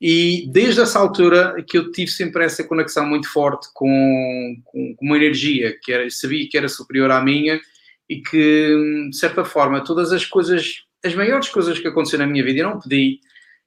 E 0.00 0.48
desde 0.50 0.80
essa 0.80 0.98
altura 0.98 1.62
que 1.68 1.76
eu 1.76 1.92
tive 1.92 2.10
sempre 2.10 2.42
essa 2.42 2.64
conexão 2.64 3.04
muito 3.04 3.28
forte 3.28 3.68
com, 3.74 4.56
com, 4.64 4.94
com 4.96 5.04
uma 5.04 5.18
energia 5.18 5.78
que 5.82 5.92
era, 5.92 6.08
sabia 6.08 6.48
que 6.48 6.56
era 6.56 6.70
superior 6.70 7.10
à 7.10 7.20
minha 7.20 7.60
e 8.10 8.20
que, 8.20 9.08
de 9.08 9.16
certa 9.16 9.44
forma, 9.44 9.84
todas 9.84 10.12
as 10.12 10.26
coisas, 10.26 10.82
as 11.04 11.14
maiores 11.14 11.48
coisas 11.48 11.78
que 11.78 11.86
aconteceram 11.86 12.26
na 12.26 12.32
minha 12.32 12.44
vida, 12.44 12.58
eu 12.58 12.68
não 12.68 12.80
pedi, 12.80 13.20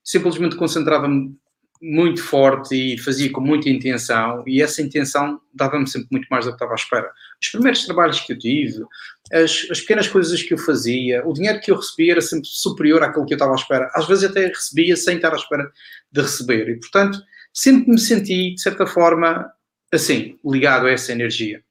simplesmente 0.04 0.58
concentrava-me 0.58 1.34
muito 1.82 2.22
forte 2.22 2.76
e 2.76 2.98
fazia 2.98 3.32
com 3.32 3.40
muita 3.40 3.70
intenção, 3.70 4.44
e 4.46 4.62
essa 4.62 4.82
intenção 4.82 5.40
dava-me 5.54 5.88
sempre 5.88 6.10
muito 6.12 6.28
mais 6.30 6.44
do 6.44 6.52
que 6.52 6.56
estava 6.56 6.74
à 6.74 6.76
espera. 6.76 7.10
Os 7.42 7.50
primeiros 7.50 7.86
trabalhos 7.86 8.20
que 8.20 8.34
eu 8.34 8.38
tive, 8.38 8.84
as, 9.32 9.66
as, 9.72 9.80
pequenas 9.80 10.10
coisas 10.10 10.44
que 10.44 10.54
eu 10.54 10.58
fazia, 10.58 11.26
o 11.26 11.34
dinheiro 11.34 11.62
que 11.62 11.72
eu 11.72 11.78
recebia 11.78 12.14
era 12.14 12.22
sempre 12.22 12.48
superior 12.48 13.02
àquilo 13.02 13.26
que 13.26 13.34
eu 13.34 13.38
estava 13.38 13.54
à 13.54 13.56
espera. 13.56 13.90
Às 13.96 14.08
vezes 14.08 14.26
até 14.26 14.48
recebia 14.48 14.98
sem 14.98 15.16
estar 15.16 15.32
à 15.32 15.38
espera 15.38 15.72
de 16.12 16.22
receber, 16.22 16.68
e 16.70 16.80
portanto 16.80 17.18
sempre 17.54 17.92
me 17.92 18.00
senti, 18.00 18.56
de 18.56 18.62
certa 18.62 18.86
forma, 18.86 19.50
assim, 19.92 20.38
ligado 20.44 20.88
a 20.88 20.92
essa 20.92 21.14
energia. 21.14 21.64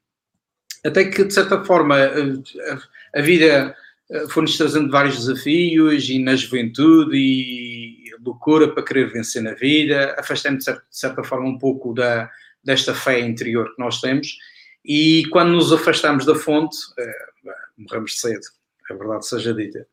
Até 0.84 1.04
que, 1.04 1.24
de 1.24 1.32
certa 1.32 1.64
forma, 1.64 1.96
a, 3.14 3.20
vida 3.20 3.76
eh, 4.10 4.26
foi-nos 4.28 4.56
trazendo 4.56 4.90
vários 4.90 5.18
desafios 5.18 6.08
e 6.08 6.18
na 6.18 6.34
juventude 6.34 7.16
e 7.16 8.10
loucura 8.24 8.68
para 8.68 8.82
querer 8.82 9.12
vencer 9.12 9.42
na 9.42 9.54
vida, 9.54 10.14
afastando 10.18 10.58
de 10.58 10.64
de 10.64 10.80
certa 10.90 11.22
forma 11.22 11.48
um 11.48 11.58
pouco 11.58 11.92
da, 11.94 12.30
desta 12.64 12.94
fé 12.94 13.20
interior 13.20 13.74
que 13.74 13.82
nós 13.82 14.00
temos 14.00 14.36
e 14.84 15.24
quando 15.30 15.52
nos 15.52 15.72
afastamos 15.72 16.26
da 16.26 16.34
fonte, 16.34 16.76
é, 16.98 17.12
morremos 17.78 18.20
cedo, 18.20 18.42
a 18.90 18.94
verdade 18.94 19.26
seja 19.26 19.54
dita. 19.54 19.86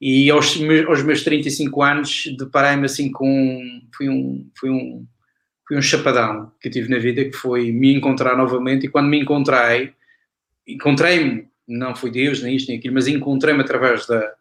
E 0.00 0.30
aos, 0.30 0.56
aos 0.86 1.02
meus 1.02 1.24
35 1.24 1.82
anos 1.82 2.24
deparei-me 2.38 2.84
assim 2.84 3.10
com. 3.10 3.82
Foi 3.96 4.08
um, 4.08 4.48
foi, 4.54 4.70
um, 4.70 5.04
foi 5.66 5.76
um 5.76 5.82
chapadão 5.82 6.52
que 6.60 6.70
tive 6.70 6.88
na 6.88 6.98
vida, 6.98 7.24
que 7.24 7.36
foi 7.36 7.72
me 7.72 7.94
encontrar 7.94 8.36
novamente. 8.36 8.86
E 8.86 8.88
quando 8.88 9.08
me 9.08 9.20
encontrei, 9.20 9.92
encontrei-me, 10.68 11.48
não 11.66 11.96
foi 11.96 12.10
Deus, 12.10 12.42
nem 12.42 12.54
isto 12.54 12.68
nem 12.68 12.78
aquilo, 12.78 12.94
mas 12.94 13.08
encontrei-me 13.08 13.60
através 13.60 14.06
da, 14.06 14.32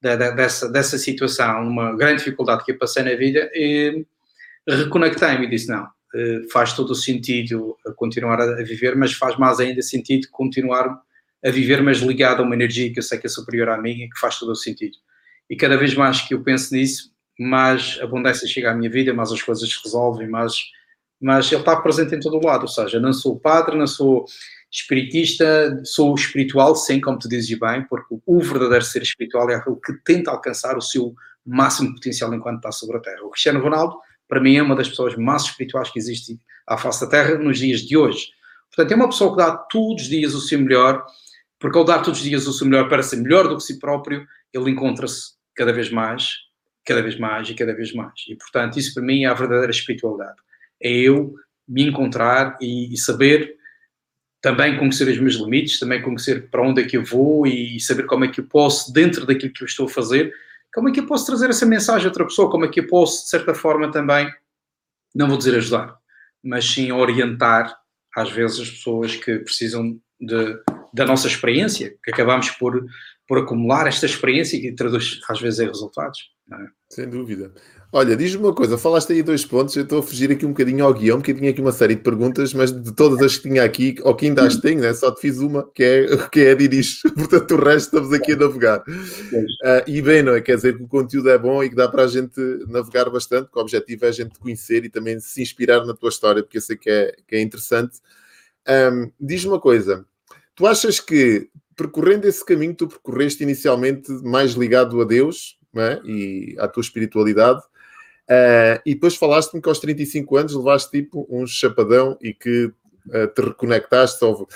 da, 0.00 0.16
da, 0.16 0.30
dessa, 0.30 0.68
dessa 0.70 0.98
situação, 0.98 1.66
uma 1.66 1.94
grande 1.96 2.18
dificuldade 2.18 2.64
que 2.64 2.72
eu 2.72 2.78
passei 2.78 3.02
na 3.02 3.14
vida, 3.14 3.50
e 3.54 4.04
reconectei-me 4.66 5.46
e 5.46 5.50
disse: 5.50 5.68
não, 5.68 5.86
eh, 6.14 6.42
faz 6.52 6.72
todo 6.72 6.90
o 6.90 6.94
sentido 6.94 7.76
continuar 7.96 8.40
a 8.40 8.62
viver, 8.62 8.96
mas 8.96 9.12
faz 9.12 9.36
mais 9.36 9.60
ainda 9.60 9.82
sentido 9.82 10.28
continuar 10.30 11.00
a 11.44 11.50
viver, 11.50 11.82
mas 11.82 11.98
ligado 11.98 12.42
a 12.42 12.46
uma 12.46 12.54
energia 12.54 12.92
que 12.92 12.98
eu 12.98 13.02
sei 13.02 13.18
que 13.18 13.26
é 13.26 13.30
superior 13.30 13.68
à 13.68 13.80
minha 13.80 14.06
e 14.06 14.08
que 14.08 14.18
faz 14.18 14.38
todo 14.38 14.52
o 14.52 14.56
sentido. 14.56 14.96
E 15.48 15.56
cada 15.56 15.76
vez 15.76 15.94
mais 15.94 16.22
que 16.22 16.32
eu 16.32 16.42
penso 16.42 16.74
nisso, 16.74 17.12
mais 17.38 17.98
abundância 18.00 18.48
chega 18.48 18.70
à 18.70 18.74
minha 18.74 18.90
vida, 18.90 19.12
mais 19.12 19.30
as 19.30 19.42
coisas 19.42 19.68
se 19.68 19.78
resolvem, 19.84 20.28
mais 20.28 20.54
mas 21.20 21.50
ele 21.50 21.60
está 21.62 21.76
presente 21.76 22.14
em 22.14 22.20
todo 22.20 22.36
o 22.36 22.44
lado, 22.44 22.62
ou 22.62 22.68
seja, 22.68 23.00
não 23.00 23.12
sou 23.12 23.38
padre, 23.38 23.78
não 23.78 23.86
sou 23.86 24.26
espiritista, 24.74 25.80
sou 25.84 26.12
espiritual, 26.16 26.74
sim, 26.74 27.00
como 27.00 27.16
tu 27.16 27.28
dizes 27.28 27.56
bem, 27.56 27.84
porque 27.84 28.16
o 28.26 28.40
verdadeiro 28.40 28.84
ser 28.84 29.02
espiritual 29.02 29.48
é 29.48 29.54
aquele 29.54 29.76
que 29.76 29.92
tenta 30.04 30.32
alcançar 30.32 30.76
o 30.76 30.82
seu 30.82 31.14
máximo 31.46 31.94
potencial 31.94 32.34
enquanto 32.34 32.56
está 32.56 32.72
sobre 32.72 32.96
a 32.96 33.00
Terra. 33.00 33.22
O 33.22 33.30
Cristiano 33.30 33.60
Ronaldo, 33.60 33.96
para 34.28 34.40
mim, 34.40 34.56
é 34.56 34.62
uma 34.62 34.74
das 34.74 34.88
pessoas 34.88 35.14
mais 35.16 35.42
espirituais 35.42 35.90
que 35.90 35.98
existe 35.98 36.40
à 36.66 36.76
face 36.76 37.02
da 37.02 37.06
Terra 37.08 37.38
nos 37.38 37.58
dias 37.58 37.82
de 37.82 37.96
hoje. 37.96 38.26
Portanto, 38.68 38.90
é 38.90 38.96
uma 38.96 39.08
pessoa 39.08 39.30
que 39.30 39.36
dá 39.36 39.56
todos 39.56 40.02
os 40.02 40.08
dias 40.08 40.34
o 40.34 40.40
seu 40.40 40.58
melhor, 40.58 41.06
porque 41.60 41.78
ao 41.78 41.84
dar 41.84 42.02
todos 42.02 42.18
os 42.18 42.24
dias 42.24 42.48
o 42.48 42.52
seu 42.52 42.66
melhor 42.66 42.88
para 42.88 43.02
ser 43.02 43.16
melhor 43.16 43.46
do 43.46 43.56
que 43.56 43.62
si 43.62 43.78
próprio, 43.78 44.26
ele 44.52 44.70
encontra-se 44.72 45.34
cada 45.54 45.72
vez 45.72 45.88
mais, 45.88 46.30
cada 46.84 47.00
vez 47.00 47.16
mais 47.16 47.48
e 47.48 47.54
cada 47.54 47.72
vez 47.72 47.92
mais. 47.94 48.12
E, 48.28 48.34
portanto, 48.34 48.76
isso 48.76 48.92
para 48.92 49.04
mim 49.04 49.22
é 49.22 49.28
a 49.28 49.34
verdadeira 49.34 49.70
espiritualidade. 49.70 50.36
É 50.82 50.90
eu 50.90 51.32
me 51.68 51.84
encontrar 51.84 52.58
e, 52.60 52.92
e 52.92 52.98
saber 52.98 53.56
também 54.44 54.76
conhecer 54.76 55.08
os 55.08 55.18
meus 55.18 55.36
limites, 55.36 55.78
também 55.78 56.02
conhecer 56.02 56.50
para 56.50 56.60
onde 56.60 56.82
é 56.82 56.84
que 56.84 56.98
eu 56.98 57.02
vou 57.02 57.46
e 57.46 57.80
saber 57.80 58.04
como 58.04 58.26
é 58.26 58.28
que 58.28 58.40
eu 58.40 58.44
posso, 58.44 58.92
dentro 58.92 59.24
daquilo 59.24 59.54
que 59.54 59.62
eu 59.62 59.66
estou 59.66 59.86
a 59.86 59.88
fazer, 59.88 60.34
como 60.74 60.90
é 60.90 60.92
que 60.92 61.00
eu 61.00 61.06
posso 61.06 61.24
trazer 61.24 61.48
essa 61.48 61.64
mensagem 61.64 62.04
a 62.04 62.10
outra 62.10 62.26
pessoa, 62.26 62.50
como 62.50 62.66
é 62.66 62.68
que 62.68 62.78
eu 62.80 62.86
posso, 62.86 63.22
de 63.22 63.30
certa 63.30 63.54
forma, 63.54 63.90
também, 63.90 64.30
não 65.14 65.28
vou 65.28 65.38
dizer 65.38 65.56
ajudar, 65.56 65.96
mas 66.42 66.66
sim 66.66 66.92
orientar, 66.92 67.74
às 68.14 68.30
vezes, 68.30 68.60
as 68.60 68.70
pessoas 68.70 69.16
que 69.16 69.38
precisam 69.38 69.98
de, 70.20 70.58
da 70.92 71.06
nossa 71.06 71.26
experiência, 71.26 71.96
que 72.04 72.10
acabamos 72.10 72.50
por, 72.50 72.84
por 73.26 73.38
acumular 73.38 73.86
esta 73.86 74.04
experiência 74.04 74.58
e 74.58 74.74
traduz, 74.74 75.20
às 75.26 75.40
vezes, 75.40 75.60
em 75.60 75.68
resultados. 75.68 76.20
É? 76.52 76.56
Sem 76.90 77.08
dúvida. 77.08 77.50
Olha, 77.96 78.16
diz-me 78.16 78.42
uma 78.42 78.52
coisa, 78.52 78.76
falaste 78.76 79.12
aí 79.12 79.22
dois 79.22 79.46
pontos, 79.46 79.76
eu 79.76 79.84
estou 79.84 80.00
a 80.00 80.02
fugir 80.02 80.28
aqui 80.32 80.44
um 80.44 80.48
bocadinho 80.48 80.84
ao 80.84 80.92
guião, 80.92 81.18
porque 81.18 81.30
eu 81.30 81.36
tinha 81.36 81.50
aqui 81.50 81.60
uma 81.60 81.70
série 81.70 81.94
de 81.94 82.02
perguntas, 82.02 82.52
mas 82.52 82.72
de 82.72 82.92
todas 82.92 83.22
as 83.22 83.36
que 83.36 83.48
tinha 83.48 83.62
aqui, 83.62 83.94
ou 84.02 84.16
que 84.16 84.26
ainda 84.26 84.44
as 84.44 84.56
tenho, 84.56 84.80
né, 84.80 84.92
só 84.92 85.12
te 85.12 85.20
fiz 85.20 85.38
uma, 85.38 85.62
que 85.70 85.84
é, 85.84 86.06
que 86.26 86.40
é 86.40 86.56
dirige, 86.56 87.02
portanto 87.14 87.54
o 87.54 87.64
resto 87.64 87.94
estamos 87.94 88.12
aqui 88.12 88.32
a 88.32 88.36
navegar. 88.36 88.80
Uh, 88.80 89.86
e 89.86 90.02
bem, 90.02 90.24
não 90.24 90.34
é? 90.34 90.40
Quer 90.40 90.56
dizer 90.56 90.76
que 90.76 90.82
o 90.82 90.88
conteúdo 90.88 91.30
é 91.30 91.38
bom 91.38 91.62
e 91.62 91.70
que 91.70 91.76
dá 91.76 91.88
para 91.88 92.02
a 92.02 92.08
gente 92.08 92.40
navegar 92.66 93.08
bastante, 93.10 93.48
que 93.48 93.56
o 93.56 93.62
objetivo 93.62 94.06
é 94.06 94.08
a 94.08 94.12
gente 94.12 94.40
conhecer 94.40 94.84
e 94.84 94.88
também 94.88 95.20
se 95.20 95.40
inspirar 95.40 95.86
na 95.86 95.94
tua 95.94 96.08
história, 96.08 96.42
porque 96.42 96.58
eu 96.58 96.62
sei 96.62 96.76
que 96.76 96.90
é, 96.90 97.14
que 97.28 97.36
é 97.36 97.40
interessante. 97.40 98.00
Um, 98.92 99.08
diz-me 99.20 99.52
uma 99.52 99.60
coisa, 99.60 100.04
tu 100.56 100.66
achas 100.66 100.98
que 100.98 101.48
percorrendo 101.76 102.26
esse 102.26 102.44
caminho 102.44 102.72
que 102.72 102.78
tu 102.78 102.88
percorreste 102.88 103.44
inicialmente 103.44 104.10
mais 104.24 104.54
ligado 104.54 105.00
a 105.00 105.04
Deus 105.04 105.56
é? 105.76 106.00
e 106.04 106.56
à 106.58 106.66
tua 106.66 106.80
espiritualidade, 106.80 107.62
Uh, 108.30 108.80
e 108.86 108.94
depois 108.94 109.16
falaste-me 109.16 109.60
que 109.60 109.68
aos 109.68 109.78
35 109.78 110.36
anos 110.36 110.54
levaste 110.54 110.90
tipo 110.90 111.26
um 111.28 111.46
chapadão 111.46 112.16
e 112.22 112.32
que 112.32 112.66
uh, 112.66 113.26
te 113.34 113.42
reconectaste. 113.42 114.24
Houve... 114.24 114.46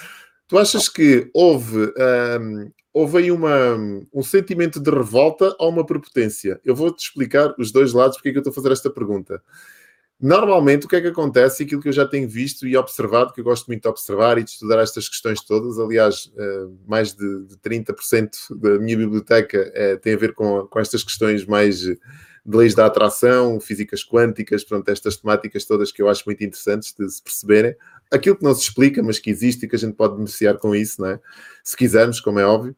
Tu 0.46 0.56
achas 0.56 0.88
que 0.88 1.30
houve, 1.34 1.92
um, 2.40 2.70
houve 2.92 3.18
aí 3.18 3.30
uma, 3.30 3.76
um 4.14 4.22
sentimento 4.22 4.80
de 4.80 4.90
revolta 4.90 5.54
ou 5.58 5.68
uma 5.68 5.84
prepotência? 5.84 6.58
Eu 6.64 6.74
vou-te 6.74 7.04
explicar 7.04 7.54
os 7.58 7.70
dois 7.70 7.92
lados 7.92 8.16
porque 8.16 8.30
é 8.30 8.32
que 8.32 8.38
eu 8.38 8.40
estou 8.40 8.52
a 8.52 8.54
fazer 8.54 8.72
esta 8.72 8.88
pergunta. 8.88 9.42
Normalmente, 10.20 10.86
o 10.86 10.88
que 10.88 10.96
é 10.96 11.00
que 11.00 11.08
acontece? 11.08 11.62
Aquilo 11.62 11.82
que 11.82 11.88
eu 11.88 11.92
já 11.92 12.04
tenho 12.04 12.28
visto 12.28 12.66
e 12.66 12.76
observado, 12.76 13.32
que 13.32 13.40
eu 13.40 13.44
gosto 13.44 13.66
muito 13.66 13.82
de 13.82 13.88
observar 13.88 14.38
e 14.38 14.42
de 14.42 14.50
estudar 14.50 14.80
estas 14.80 15.08
questões 15.08 15.44
todas, 15.44 15.78
aliás, 15.78 16.32
mais 16.88 17.14
de, 17.14 17.44
de 17.44 17.56
30% 17.58 18.30
da 18.58 18.78
minha 18.80 18.96
biblioteca 18.96 19.70
eh, 19.74 19.96
tem 19.96 20.14
a 20.14 20.16
ver 20.16 20.32
com, 20.32 20.66
com 20.66 20.80
estas 20.80 21.04
questões 21.04 21.46
mais 21.46 21.84
de 22.48 22.56
leis 22.56 22.74
da 22.74 22.86
atração, 22.86 23.60
físicas 23.60 24.02
quânticas, 24.02 24.64
pronto, 24.64 24.88
estas 24.88 25.18
temáticas 25.18 25.66
todas 25.66 25.92
que 25.92 26.00
eu 26.00 26.08
acho 26.08 26.22
muito 26.24 26.42
interessantes 26.42 26.94
de 26.98 27.06
se 27.10 27.22
perceberem. 27.22 27.76
Aquilo 28.10 28.36
que 28.36 28.42
não 28.42 28.54
se 28.54 28.62
explica, 28.62 29.02
mas 29.02 29.18
que 29.18 29.28
existe 29.28 29.66
e 29.66 29.68
que 29.68 29.76
a 29.76 29.78
gente 29.78 29.94
pode 29.94 30.14
beneficiar 30.14 30.56
com 30.56 30.74
isso, 30.74 31.02
não 31.02 31.10
é? 31.10 31.20
Se 31.62 31.76
quisermos, 31.76 32.20
como 32.20 32.38
é 32.38 32.46
óbvio. 32.46 32.74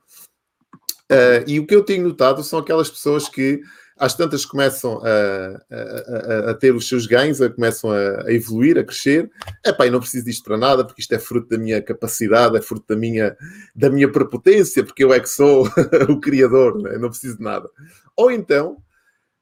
Uh, 1.09 1.47
e 1.47 1.61
o 1.61 1.67
que 1.67 1.75
eu 1.75 1.85
tenho 1.85 2.03
notado 2.03 2.43
são 2.43 2.59
aquelas 2.59 2.91
pessoas 2.91 3.29
que 3.29 3.61
às 3.97 4.13
tantas 4.13 4.45
começam 4.45 5.01
a, 5.05 5.63
a, 5.71 6.51
a, 6.51 6.55
ter 6.55 6.75
os 6.75 6.89
seus 6.89 7.07
ganhos, 7.07 7.41
a, 7.41 7.49
começam 7.49 7.93
a, 7.93 8.33
evoluir, 8.33 8.77
a 8.77 8.83
crescer. 8.83 9.31
Epá, 9.65 9.87
e 9.87 9.91
não 9.91 10.01
preciso 10.01 10.25
disto 10.25 10.43
para 10.43 10.59
nada, 10.59 10.85
porque 10.85 11.03
isto 11.03 11.15
é 11.15 11.19
fruto 11.21 11.49
da 11.49 11.59
minha 11.59 11.81
capacidade, 11.81 12.57
é 12.57 12.61
fruto 12.61 12.87
da 12.89 12.97
minha, 12.97 13.37
da 13.73 13.89
minha 13.89 14.11
prepotência, 14.11 14.83
porque 14.83 15.05
eu 15.05 15.13
é 15.13 15.21
que 15.21 15.29
sou 15.29 15.69
o 16.11 16.19
criador, 16.19 16.93
é? 16.93 16.99
não 16.99 17.11
preciso 17.11 17.37
de 17.37 17.45
nada. 17.45 17.71
Ou 18.17 18.33
então, 18.33 18.79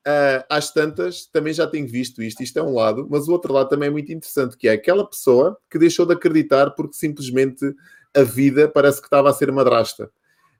uh, 0.09 0.45
às 0.49 0.73
tantas, 0.73 1.27
também 1.27 1.53
já 1.53 1.67
tenho 1.67 1.87
visto 1.87 2.23
isto, 2.23 2.43
isto 2.43 2.59
é 2.59 2.63
um 2.63 2.73
lado, 2.73 3.07
mas 3.11 3.29
o 3.29 3.33
outro 3.33 3.53
lado 3.53 3.69
também 3.69 3.89
é 3.89 3.93
muito 3.93 4.11
interessante, 4.11 4.57
que 4.57 4.67
é 4.67 4.73
aquela 4.73 5.09
pessoa 5.09 5.59
que 5.71 5.79
deixou 5.79 6.07
de 6.07 6.15
acreditar 6.15 6.71
porque 6.71 6.95
simplesmente 6.95 7.75
a 8.17 8.23
vida 8.23 8.69
parece 8.69 9.01
que 9.01 9.07
estava 9.07 9.29
a 9.29 9.35
ser 9.35 9.53
madrasta. 9.53 10.11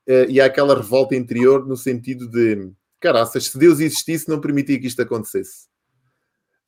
Uh, 0.07 0.29
e 0.29 0.41
há 0.41 0.47
aquela 0.47 0.75
revolta 0.75 1.15
interior 1.15 1.67
no 1.67 1.77
sentido 1.77 2.29
de, 2.29 2.71
caraças, 3.01 3.47
se 3.47 3.59
Deus 3.59 3.81
existisse, 3.81 4.29
não 4.29 4.41
permitia 4.41 4.79
que 4.79 4.87
isto 4.87 5.03
acontecesse. 5.03 5.67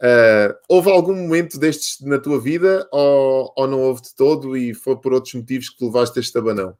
Uh, 0.02 0.56
houve 0.66 0.90
algum 0.90 1.14
momento 1.14 1.58
destes 1.58 2.00
na 2.00 2.18
tua 2.18 2.40
vida 2.40 2.88
ou, 2.90 3.52
ou 3.54 3.68
não 3.68 3.80
houve 3.80 4.00
de 4.00 4.14
todo 4.14 4.56
e 4.56 4.72
foi 4.72 4.96
por 4.96 5.12
outros 5.12 5.34
motivos 5.34 5.68
que 5.68 5.76
tu 5.76 5.86
levaste 5.86 6.18
este 6.18 6.38
abanão? 6.38 6.74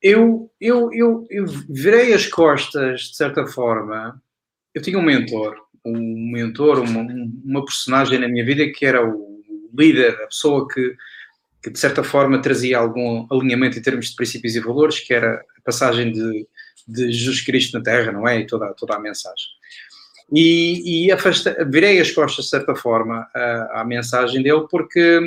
Eu, 0.00 0.50
eu, 0.58 0.90
eu, 0.92 1.26
eu 1.28 1.44
virei 1.68 2.14
as 2.14 2.26
costas, 2.26 3.02
de 3.02 3.16
certa 3.16 3.46
forma, 3.46 4.20
eu 4.74 4.82
tinha 4.82 4.98
um 4.98 5.02
mentor, 5.02 5.56
um 5.84 6.32
mentor, 6.32 6.80
uma, 6.80 7.06
uma 7.44 7.64
personagem 7.64 8.18
na 8.18 8.28
minha 8.28 8.44
vida 8.44 8.70
que 8.70 8.86
era 8.86 9.04
o 9.04 9.42
líder, 9.76 10.14
a 10.22 10.26
pessoa 10.26 10.66
que, 10.68 10.94
que 11.62 11.70
de 11.70 11.78
certa 11.78 12.04
forma 12.04 12.40
trazia 12.40 12.78
algum 12.78 13.26
alinhamento 13.30 13.78
em 13.78 13.82
termos 13.82 14.10
de 14.10 14.16
princípios 14.16 14.54
e 14.54 14.60
valores, 14.60 15.00
que 15.00 15.12
era 15.12 15.34
a 15.34 15.60
passagem 15.64 16.12
de, 16.12 16.46
de 16.86 17.12
Jesus 17.12 17.40
Cristo 17.40 17.78
na 17.78 17.84
Terra, 17.84 18.12
não 18.12 18.26
é? 18.26 18.40
E 18.40 18.46
toda, 18.46 18.72
toda 18.74 18.94
a 18.94 19.00
mensagem. 19.00 19.46
E, 20.32 21.06
e 21.06 21.12
afasta, 21.12 21.64
virei 21.70 22.00
as 22.00 22.10
costas, 22.10 22.46
de 22.46 22.50
certa 22.50 22.74
forma, 22.74 23.28
à, 23.34 23.80
à, 23.80 23.84
mensagem 23.84 24.42
dele, 24.42 24.66
porque 24.70 25.20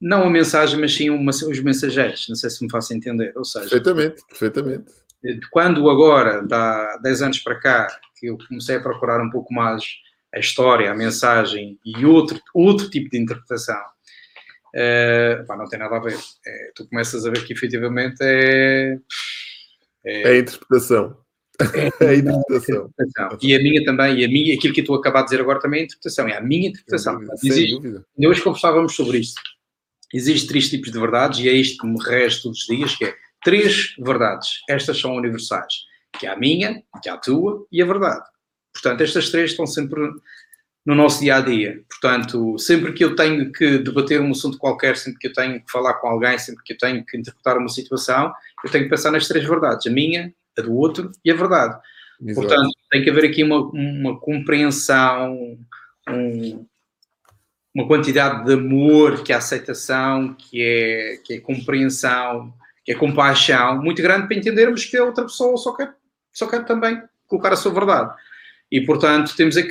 não 0.00 0.24
a 0.24 0.30
mensagem, 0.30 0.78
mas 0.78 0.94
sim 0.94 1.10
uma, 1.10 1.30
os 1.30 1.60
mensageiros, 1.60 2.26
não 2.28 2.36
sei 2.36 2.50
se 2.50 2.62
me 2.62 2.70
faço 2.70 2.94
entender. 2.94 3.32
Ou 3.36 3.44
seja, 3.44 3.68
perfeitamente, 3.68 4.22
perfeitamente. 4.28 5.03
Quando 5.50 5.88
agora, 5.88 6.42
dá 6.46 6.98
10 7.02 7.22
anos 7.22 7.38
para 7.38 7.58
cá, 7.58 7.86
que 8.18 8.26
eu 8.26 8.38
comecei 8.48 8.76
a 8.76 8.80
procurar 8.80 9.22
um 9.22 9.30
pouco 9.30 9.52
mais 9.52 9.84
a 10.34 10.38
história, 10.38 10.90
a 10.90 10.94
mensagem 10.94 11.78
e 11.84 12.04
outro, 12.04 12.40
outro 12.52 12.90
tipo 12.90 13.08
de 13.10 13.18
interpretação, 13.18 13.80
uh, 14.74 15.46
pá, 15.46 15.56
não 15.56 15.66
tem 15.66 15.78
nada 15.78 15.96
a 15.96 16.00
ver. 16.00 16.18
É, 16.46 16.72
tu 16.74 16.88
começas 16.88 17.24
a 17.24 17.30
ver 17.30 17.44
que 17.44 17.52
efetivamente 17.52 18.18
é. 18.20 18.98
É, 20.04 20.22
é 20.22 20.28
a 20.28 20.38
interpretação. 20.38 21.16
É, 21.60 21.86
a 22.08 22.14
interpretação. 22.14 22.90
E 23.40 23.54
a 23.54 23.58
minha 23.58 23.84
também, 23.84 24.18
e 24.18 24.24
a 24.24 24.28
minha, 24.28 24.54
aquilo 24.54 24.74
que 24.74 24.80
eu 24.80 24.82
estou 24.82 24.96
a 24.96 24.98
acabar 24.98 25.22
de 25.22 25.26
dizer 25.26 25.40
agora 25.40 25.60
também 25.60 25.80
é 25.80 25.82
a 25.82 25.86
interpretação, 25.86 26.28
é 26.28 26.36
a 26.36 26.40
minha 26.40 26.68
interpretação. 26.68 27.14
Dúvida, 27.14 27.34
Existe. 27.42 28.26
Hoje 28.26 28.42
conversávamos 28.42 28.94
sobre 28.94 29.18
isto. 29.18 29.40
Existem 30.12 30.48
três 30.48 30.68
tipos 30.68 30.92
de 30.92 30.98
verdades 30.98 31.40
e 31.40 31.48
é 31.48 31.52
isto 31.52 31.80
que 31.80 31.86
me 31.86 31.98
resta 32.04 32.42
todos 32.42 32.60
os 32.60 32.66
dias, 32.66 32.94
que 32.94 33.04
é 33.04 33.14
três 33.44 33.94
verdades. 33.98 34.62
Estas 34.68 34.98
são 34.98 35.14
universais 35.14 35.84
que 36.18 36.26
é 36.26 36.30
a 36.30 36.36
minha, 36.36 36.82
que 37.02 37.08
é 37.08 37.12
a 37.12 37.16
tua 37.16 37.66
e 37.70 37.82
a 37.82 37.86
verdade. 37.86 38.24
Portanto, 38.72 39.02
estas 39.02 39.30
três 39.30 39.50
estão 39.50 39.66
sempre 39.66 40.00
no 40.84 40.94
nosso 40.94 41.20
dia 41.20 41.36
a 41.36 41.40
dia. 41.40 41.82
Portanto, 41.88 42.58
sempre 42.58 42.92
que 42.92 43.04
eu 43.04 43.16
tenho 43.16 43.50
que 43.52 43.78
debater 43.78 44.20
um 44.20 44.30
assunto 44.30 44.58
qualquer, 44.58 44.96
sempre 44.96 45.18
que 45.18 45.28
eu 45.28 45.32
tenho 45.32 45.64
que 45.64 45.70
falar 45.70 45.94
com 45.94 46.08
alguém, 46.08 46.38
sempre 46.38 46.62
que 46.64 46.74
eu 46.74 46.78
tenho 46.78 47.04
que 47.04 47.16
interpretar 47.16 47.56
uma 47.56 47.68
situação, 47.68 48.32
eu 48.64 48.70
tenho 48.70 48.84
que 48.84 48.90
pensar 48.90 49.10
nas 49.10 49.28
três 49.28 49.46
verdades: 49.46 49.86
a 49.86 49.90
minha, 49.90 50.32
a 50.58 50.62
do 50.62 50.74
outro 50.74 51.10
e 51.24 51.30
a 51.30 51.34
verdade. 51.34 51.78
Exato. 52.20 52.46
Portanto, 52.46 52.70
tem 52.90 53.02
que 53.02 53.10
haver 53.10 53.24
aqui 53.24 53.42
uma, 53.42 53.58
uma 53.58 54.20
compreensão, 54.20 55.58
um, 56.08 56.66
uma 57.74 57.88
quantidade 57.88 58.44
de 58.44 58.54
amor, 58.54 59.22
que 59.24 59.32
é 59.32 59.36
aceitação, 59.36 60.34
que 60.34 60.62
é, 60.62 61.16
que 61.24 61.34
é 61.34 61.40
compreensão, 61.40 62.54
que 62.84 62.92
é 62.92 62.94
compaixão 62.94 63.82
muito 63.82 64.02
grande 64.02 64.26
para 64.28 64.36
entendermos 64.36 64.84
que 64.84 64.96
a 64.96 65.04
outra 65.04 65.24
pessoa 65.24 65.56
só 65.56 65.74
quer 65.74 65.94
só 66.34 66.46
quero 66.48 66.66
também 66.66 67.00
colocar 67.26 67.52
a 67.52 67.56
sua 67.56 67.72
verdade. 67.72 68.12
E, 68.70 68.80
portanto, 68.80 69.36
temos 69.36 69.56
é 69.56 69.62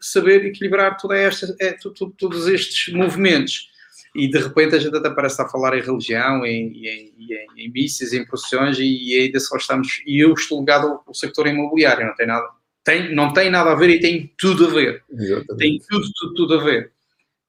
saber 0.00 0.44
equilibrar 0.44 0.96
toda 0.96 1.16
esta, 1.16 1.54
é, 1.60 1.76
todos 2.18 2.48
estes 2.48 2.92
movimentos. 2.92 3.70
E, 4.14 4.28
de 4.28 4.38
repente, 4.38 4.74
a 4.74 4.78
gente 4.80 4.96
até 4.96 5.08
parece 5.10 5.34
estar 5.34 5.44
a 5.44 5.48
falar 5.48 5.78
em 5.78 5.80
religião, 5.80 6.44
em, 6.44 6.72
em, 6.84 7.14
em, 7.18 7.66
em 7.66 7.70
missas, 7.70 8.12
em 8.12 8.26
procissões, 8.26 8.78
e, 8.78 8.84
e 8.84 9.20
ainda 9.20 9.38
só 9.38 9.56
estamos... 9.56 10.02
E 10.04 10.18
eu 10.18 10.32
estou 10.32 10.58
ligado 10.58 11.00
ao 11.06 11.14
sector 11.14 11.46
imobiliário, 11.46 12.06
não 12.06 12.14
tem 12.16 12.26
nada... 12.26 12.48
Tem, 12.82 13.14
não 13.14 13.32
tem 13.32 13.50
nada 13.50 13.70
a 13.70 13.74
ver 13.74 13.90
e 13.90 14.00
tem 14.00 14.32
tudo 14.38 14.66
a 14.66 14.70
ver. 14.70 15.04
Exatamente. 15.12 15.56
Tem 15.56 15.78
tudo, 15.88 16.10
tudo, 16.16 16.34
tudo 16.34 16.54
a 16.54 16.64
ver. 16.64 16.90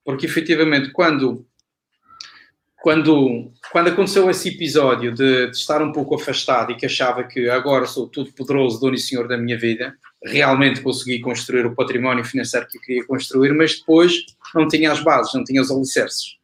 Porque, 0.04 0.26
efetivamente, 0.26 0.92
quando 0.92 1.46
quando, 2.82 3.52
quando 3.72 3.90
aconteceu 3.90 4.30
esse 4.30 4.50
episódio 4.50 5.14
de, 5.14 5.48
de, 5.48 5.58
estar 5.58 5.82
um 5.82 5.92
pouco 5.92 6.16
afastado 6.16 6.72
e 6.72 6.76
que 6.76 6.86
achava 6.86 7.24
que 7.24 7.50
agora 7.50 7.86
sou 7.86 8.08
todo 8.08 8.32
poderoso, 8.32 8.80
dono 8.80 8.96
e 8.96 9.00
senhor 9.00 9.28
da 9.28 9.38
minha 9.38 9.58
vida, 9.58 9.96
realmente 10.24 10.82
consegui 10.82 11.20
construir 11.20 11.66
o 11.66 11.76
património 11.76 12.24
financeiro 12.24 12.68
que 12.68 12.78
eu 12.78 12.82
queria 12.82 13.06
construir, 13.06 13.54
mas 13.54 13.80
depois 13.80 14.26
não 14.56 14.68
tinha 14.68 14.92
as 14.92 15.02
bases, 15.02 15.34
não 15.34 15.44
tinha 15.44 15.62
os 15.62 15.72
alicerces. 15.72 16.38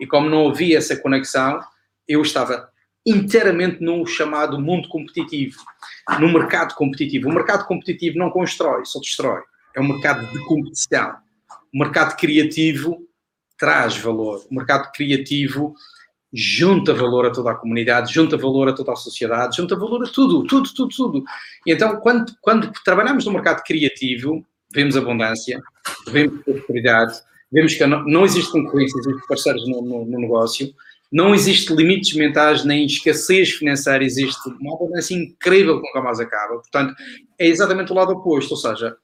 E 0.00 0.06
como 0.06 0.28
não 0.28 0.48
havia 0.48 0.78
essa 0.78 0.96
conexão, 0.96 1.60
eu 2.08 2.22
estava 2.22 2.68
inteiramente 3.06 3.82
no 3.82 4.06
chamado 4.06 4.58
mundo 4.58 4.88
competitivo, 4.88 5.58
no 6.18 6.32
mercado 6.32 6.74
competitivo. 6.74 7.28
O 7.28 7.34
mercado 7.34 7.66
competitivo 7.66 8.18
não 8.18 8.30
constrói, 8.30 8.84
só 8.86 8.98
destrói. 8.98 9.42
É 9.76 9.80
um 9.80 9.88
mercado 9.88 10.26
de 10.32 10.38
competição. 10.46 11.14
O 11.74 11.78
mercado 11.78 12.16
criativo 12.16 13.06
traz 13.58 13.96
valor. 13.96 14.44
O 14.50 14.54
mercado 14.54 14.90
criativo 14.92 15.74
junta 16.34 16.92
valor 16.92 17.26
a 17.26 17.30
toda 17.30 17.52
a 17.52 17.54
comunidade, 17.54 18.12
junta 18.12 18.36
valor 18.36 18.68
a 18.68 18.72
toda 18.72 18.92
a 18.92 18.96
sociedade, 18.96 19.56
junta 19.56 19.76
valor 19.76 20.02
a 20.02 20.10
tudo, 20.10 20.42
tudo, 20.44 20.74
tudo, 20.74 20.94
tudo. 20.94 21.24
E 21.64 21.72
então, 21.72 21.96
quando, 22.00 22.34
quando 22.42 22.72
trabalhamos 22.84 23.24
no 23.24 23.32
mercado 23.32 23.62
criativo, 23.62 24.44
vemos 24.72 24.96
abundância, 24.96 25.62
vemos 26.08 26.42
prosperidade, 26.42 27.14
vemos 27.52 27.74
que 27.74 27.86
não, 27.86 28.24
existe 28.24 28.50
concorrência, 28.50 28.98
existem 28.98 29.26
parceiros 29.28 29.68
no, 29.68 29.80
no, 29.80 30.04
no, 30.04 30.18
negócio, 30.18 30.74
não 31.12 31.32
existe 31.32 31.72
limites 31.72 32.12
mentais 32.14 32.64
nem 32.64 32.84
escassez 32.84 33.52
financeira, 33.52 34.02
existe 34.02 34.48
uma 34.60 34.74
abundância 34.74 35.14
incrível 35.14 35.80
que 35.80 35.86
nunca 35.86 36.02
mais 36.02 36.18
acaba. 36.18 36.54
Portanto, 36.54 36.92
é 37.38 37.46
exatamente 37.46 37.92
o 37.92 37.94
lado 37.94 38.10
oposto, 38.10 38.50
ou 38.50 38.56
seja, 38.56 38.96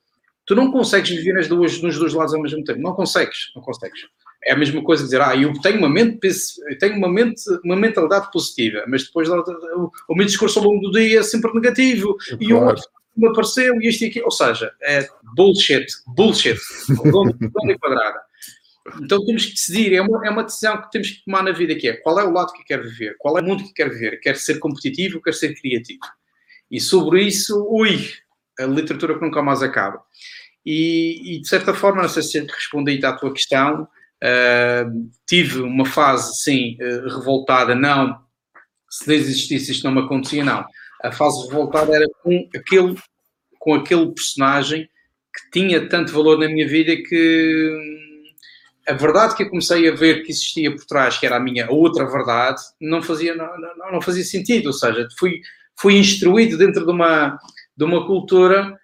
tu 0.44 0.56
não 0.56 0.72
consegues 0.72 1.10
viver 1.10 1.34
nas 1.34 1.46
duas, 1.46 1.80
nos 1.80 1.96
dois 1.96 2.12
lados 2.12 2.34
ao 2.34 2.42
mesmo 2.42 2.64
tempo, 2.64 2.80
não 2.80 2.92
consegues, 2.92 3.52
não 3.54 3.62
consegues. 3.62 4.00
É 4.44 4.53
a 4.53 4.57
mesma 4.57 4.83
coisa 4.83 5.05
dizer, 5.05 5.20
ah, 5.20 5.37
eu 5.37 5.53
tenho 5.61 5.79
uma 5.79 5.88
mente, 5.88 6.18
tenho 6.79 6.96
uma 6.96 7.09
mente, 7.09 7.42
uma 7.64 7.76
mentalidade 7.76 8.31
positiva, 8.33 8.85
mas 8.88 9.05
depois 9.05 9.29
o, 9.29 9.92
o 10.09 10.14
meu 10.14 10.24
discurso 10.24 10.59
ao 10.59 10.64
longo 10.64 10.81
do 10.81 10.92
dia 10.92 11.20
é 11.20 11.22
sempre 11.22 11.53
negativo 11.53 12.16
claro. 12.16 12.42
e 12.42 12.53
o 12.53 12.62
outro 12.62 12.85
me 13.16 13.29
apareceu 13.29 13.81
e 13.81 13.88
isto 13.88 14.05
e 14.05 14.07
aqui, 14.09 14.22
ou 14.22 14.31
seja, 14.31 14.72
é 14.83 15.07
bullshit, 15.35 15.87
bullshit, 16.07 16.59
redonda 16.88 17.79
quadrada. 17.79 18.20
Então 19.03 19.24
temos 19.24 19.44
que 19.44 19.53
decidir, 19.53 19.94
é 19.94 20.00
uma, 20.00 20.26
é 20.26 20.31
uma 20.31 20.42
decisão 20.42 20.81
que 20.81 20.90
temos 20.90 21.11
que 21.11 21.24
tomar 21.24 21.42
na 21.42 21.53
vida, 21.53 21.74
que 21.74 21.88
é 21.88 21.92
qual 21.94 22.18
é 22.18 22.24
o 22.24 22.33
lado 22.33 22.53
que 22.53 22.64
quer 22.64 22.83
viver, 22.83 23.16
qual 23.18 23.38
é 23.38 23.42
o 23.42 23.44
mundo 23.44 23.62
que 23.62 23.74
quer 23.74 23.90
viver, 23.90 24.20
quer 24.20 24.37
ser 24.37 24.59
competitivo, 24.59 25.20
quer 25.20 25.35
ser 25.35 25.55
criativo. 25.55 26.00
E 26.70 26.81
sobre 26.81 27.22
isso, 27.22 27.66
ui, 27.68 28.11
a 28.59 28.64
literatura 28.64 29.14
que 29.14 29.20
nunca 29.20 29.42
mais 29.42 29.62
acaba. 29.62 30.03
E, 30.64 31.37
e 31.37 31.40
de 31.40 31.48
certa 31.48 31.74
forma, 31.74 32.03
não 32.03 32.09
sei 32.09 32.22
se 32.22 32.38
respondi 32.40 33.05
à 33.05 33.12
tua 33.12 33.33
questão, 33.33 33.87
Uh, 34.22 35.11
tive 35.26 35.62
uma 35.62 35.87
fase, 35.87 36.42
sim, 36.42 36.76
uh, 36.80 37.09
revoltada, 37.09 37.74
não, 37.74 38.18
se 38.88 39.09
não 39.09 39.14
existisse 39.14 39.72
isto 39.72 39.85
não 39.85 39.92
me 39.92 40.00
acontecia, 40.02 40.44
não. 40.44 40.64
A 41.02 41.11
fase 41.11 41.46
revoltada 41.46 41.94
era 41.94 42.06
com 42.22 42.48
aquele, 42.54 42.96
com 43.59 43.74
aquele 43.74 44.12
personagem 44.12 44.88
que 45.33 45.61
tinha 45.61 45.88
tanto 45.88 46.12
valor 46.12 46.38
na 46.38 46.48
minha 46.48 46.68
vida 46.68 46.94
que 46.96 47.70
hum, 47.72 48.11
a 48.88 48.94
verdade 48.94 49.37
que 49.37 49.44
eu 49.44 49.48
comecei 49.48 49.88
a 49.88 49.94
ver 49.94 50.22
que 50.22 50.33
existia 50.33 50.74
por 50.74 50.85
trás, 50.85 51.16
que 51.16 51.24
era 51.24 51.37
a 51.37 51.40
minha 51.40 51.70
outra 51.70 52.04
verdade, 52.04 52.61
não 52.80 53.00
fazia, 53.00 53.35
não, 53.35 53.46
não, 53.59 53.92
não 53.92 54.02
fazia 54.02 54.24
sentido. 54.24 54.66
Ou 54.66 54.72
seja, 54.72 55.06
fui, 55.18 55.40
fui 55.76 55.96
instruído 55.96 56.59
dentro 56.59 56.85
de 56.85 56.90
uma, 56.90 57.38
de 57.76 57.85
uma 57.85 58.06
cultura 58.06 58.78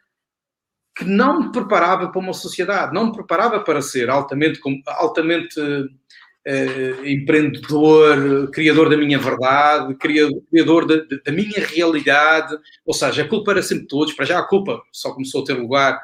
que 0.96 1.04
não 1.04 1.40
me 1.40 1.52
preparava 1.52 2.08
para 2.08 2.20
uma 2.20 2.32
sociedade, 2.32 2.94
não 2.94 3.06
me 3.06 3.12
preparava 3.12 3.60
para 3.60 3.82
ser 3.82 4.08
altamente, 4.08 4.58
altamente 4.86 5.60
uh, 5.60 7.06
empreendedor, 7.06 8.50
criador 8.50 8.88
da 8.88 8.96
minha 8.96 9.18
verdade, 9.18 9.94
criador 9.96 10.86
da, 10.86 10.96
da, 11.22 11.32
minha 11.32 11.66
realidade. 11.66 12.56
Ou 12.86 12.94
seja, 12.94 13.22
a 13.22 13.28
culpa 13.28 13.50
era 13.50 13.62
sempre 13.62 13.86
todos. 13.86 14.14
Para 14.14 14.24
já 14.24 14.38
a 14.38 14.48
culpa 14.48 14.80
só 14.90 15.12
começou 15.12 15.42
a 15.42 15.44
ter 15.44 15.52
lugar 15.52 16.00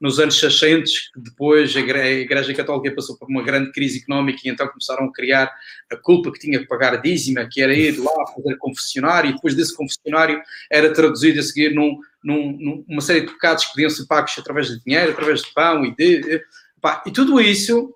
nos 0.00 0.20
anos 0.20 0.38
60, 0.38 0.84
que 0.84 1.20
depois 1.20 1.76
a 1.76 1.80
Igreja 1.80 2.54
Católica 2.54 2.94
passou 2.94 3.18
por 3.18 3.28
uma 3.28 3.42
grande 3.42 3.72
crise 3.72 4.00
económica 4.00 4.40
e 4.44 4.48
então 4.48 4.68
começaram 4.68 5.06
a 5.06 5.12
criar 5.12 5.52
a 5.90 5.96
culpa 5.96 6.30
que 6.32 6.38
tinha 6.38 6.58
que 6.58 6.66
pagar 6.66 6.94
a 6.94 6.96
dízima, 6.96 7.48
que 7.50 7.60
era 7.60 7.74
ir 7.74 7.98
lá 7.98 8.26
fazer 8.34 8.56
confessionário, 8.58 9.30
e 9.30 9.34
depois 9.34 9.54
desse 9.54 9.76
confessionário 9.76 10.40
era 10.70 10.92
traduzido 10.92 11.40
a 11.40 11.42
seguir 11.42 11.74
num 11.74 11.98
num, 12.24 12.84
numa 12.88 13.02
série 13.02 13.20
de 13.20 13.32
pecados 13.32 13.66
que 13.66 13.72
podiam 13.72 13.90
ser 13.90 14.06
pagos 14.06 14.34
através 14.38 14.68
de 14.68 14.82
dinheiro, 14.82 15.12
através 15.12 15.42
de 15.42 15.52
pão 15.52 15.84
e 15.84 15.94
de. 15.94 16.42
Pá, 16.80 17.02
e 17.06 17.10
tudo 17.10 17.40
isso 17.40 17.94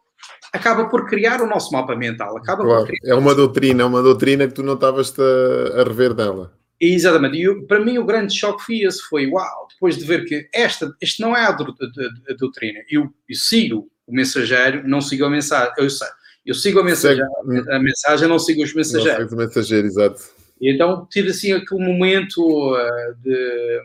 acaba 0.53 0.88
por 0.88 1.07
criar 1.07 1.40
o 1.40 1.46
nosso 1.46 1.72
mapa 1.72 1.96
mental. 1.96 2.37
Acaba 2.37 2.62
claro, 2.62 2.87
criar... 2.87 3.12
É 3.12 3.14
uma 3.14 3.35
doutrina, 3.35 3.83
é 3.83 3.87
uma 3.87 4.03
doutrina 4.03 4.46
que 4.46 4.55
tu 4.55 4.62
não 4.62 4.74
estavas 4.74 5.14
a, 5.18 5.83
rever 5.85 6.12
dela. 6.12 6.53
Exatamente. 6.81 7.38
E 7.38 7.66
para 7.66 7.81
mim 7.81 7.98
o 7.98 8.05
grande 8.05 8.35
choque 8.35 8.62
foi 8.64 8.81
esse, 8.81 9.01
foi 9.09 9.27
uau, 9.27 9.67
depois 9.78 9.96
de 9.96 10.04
ver 10.04 10.24
que 10.24 10.48
esta, 10.52 10.92
este 11.00 11.20
não 11.20 11.36
é 11.36 11.46
a, 11.46 11.52
doutrina. 11.52 12.80
Eu, 12.90 13.12
eu, 13.28 13.36
sigo 13.36 13.88
o 14.06 14.12
mensageiro, 14.12 14.86
não 14.86 15.00
sigo 15.00 15.24
a 15.24 15.30
mensagem. 15.30 15.72
Eu 15.78 15.88
sei. 15.88 16.08
Eu 16.44 16.54
sigo 16.54 16.80
a 16.80 16.84
mensagem, 16.84 17.22
a 17.70 17.78
mensagem, 17.78 18.26
não 18.26 18.38
sigo 18.38 18.62
os 18.62 18.74
mensageiros. 18.74 19.30
Não 19.30 19.38
o 19.38 19.40
mensageiro, 19.40 19.86
exato. 19.86 20.22
E 20.60 20.72
então 20.72 21.06
tive 21.10 21.30
assim 21.30 21.52
aquele 21.52 21.84
momento 21.84 22.40
uh, 22.74 23.14
de 23.22 23.82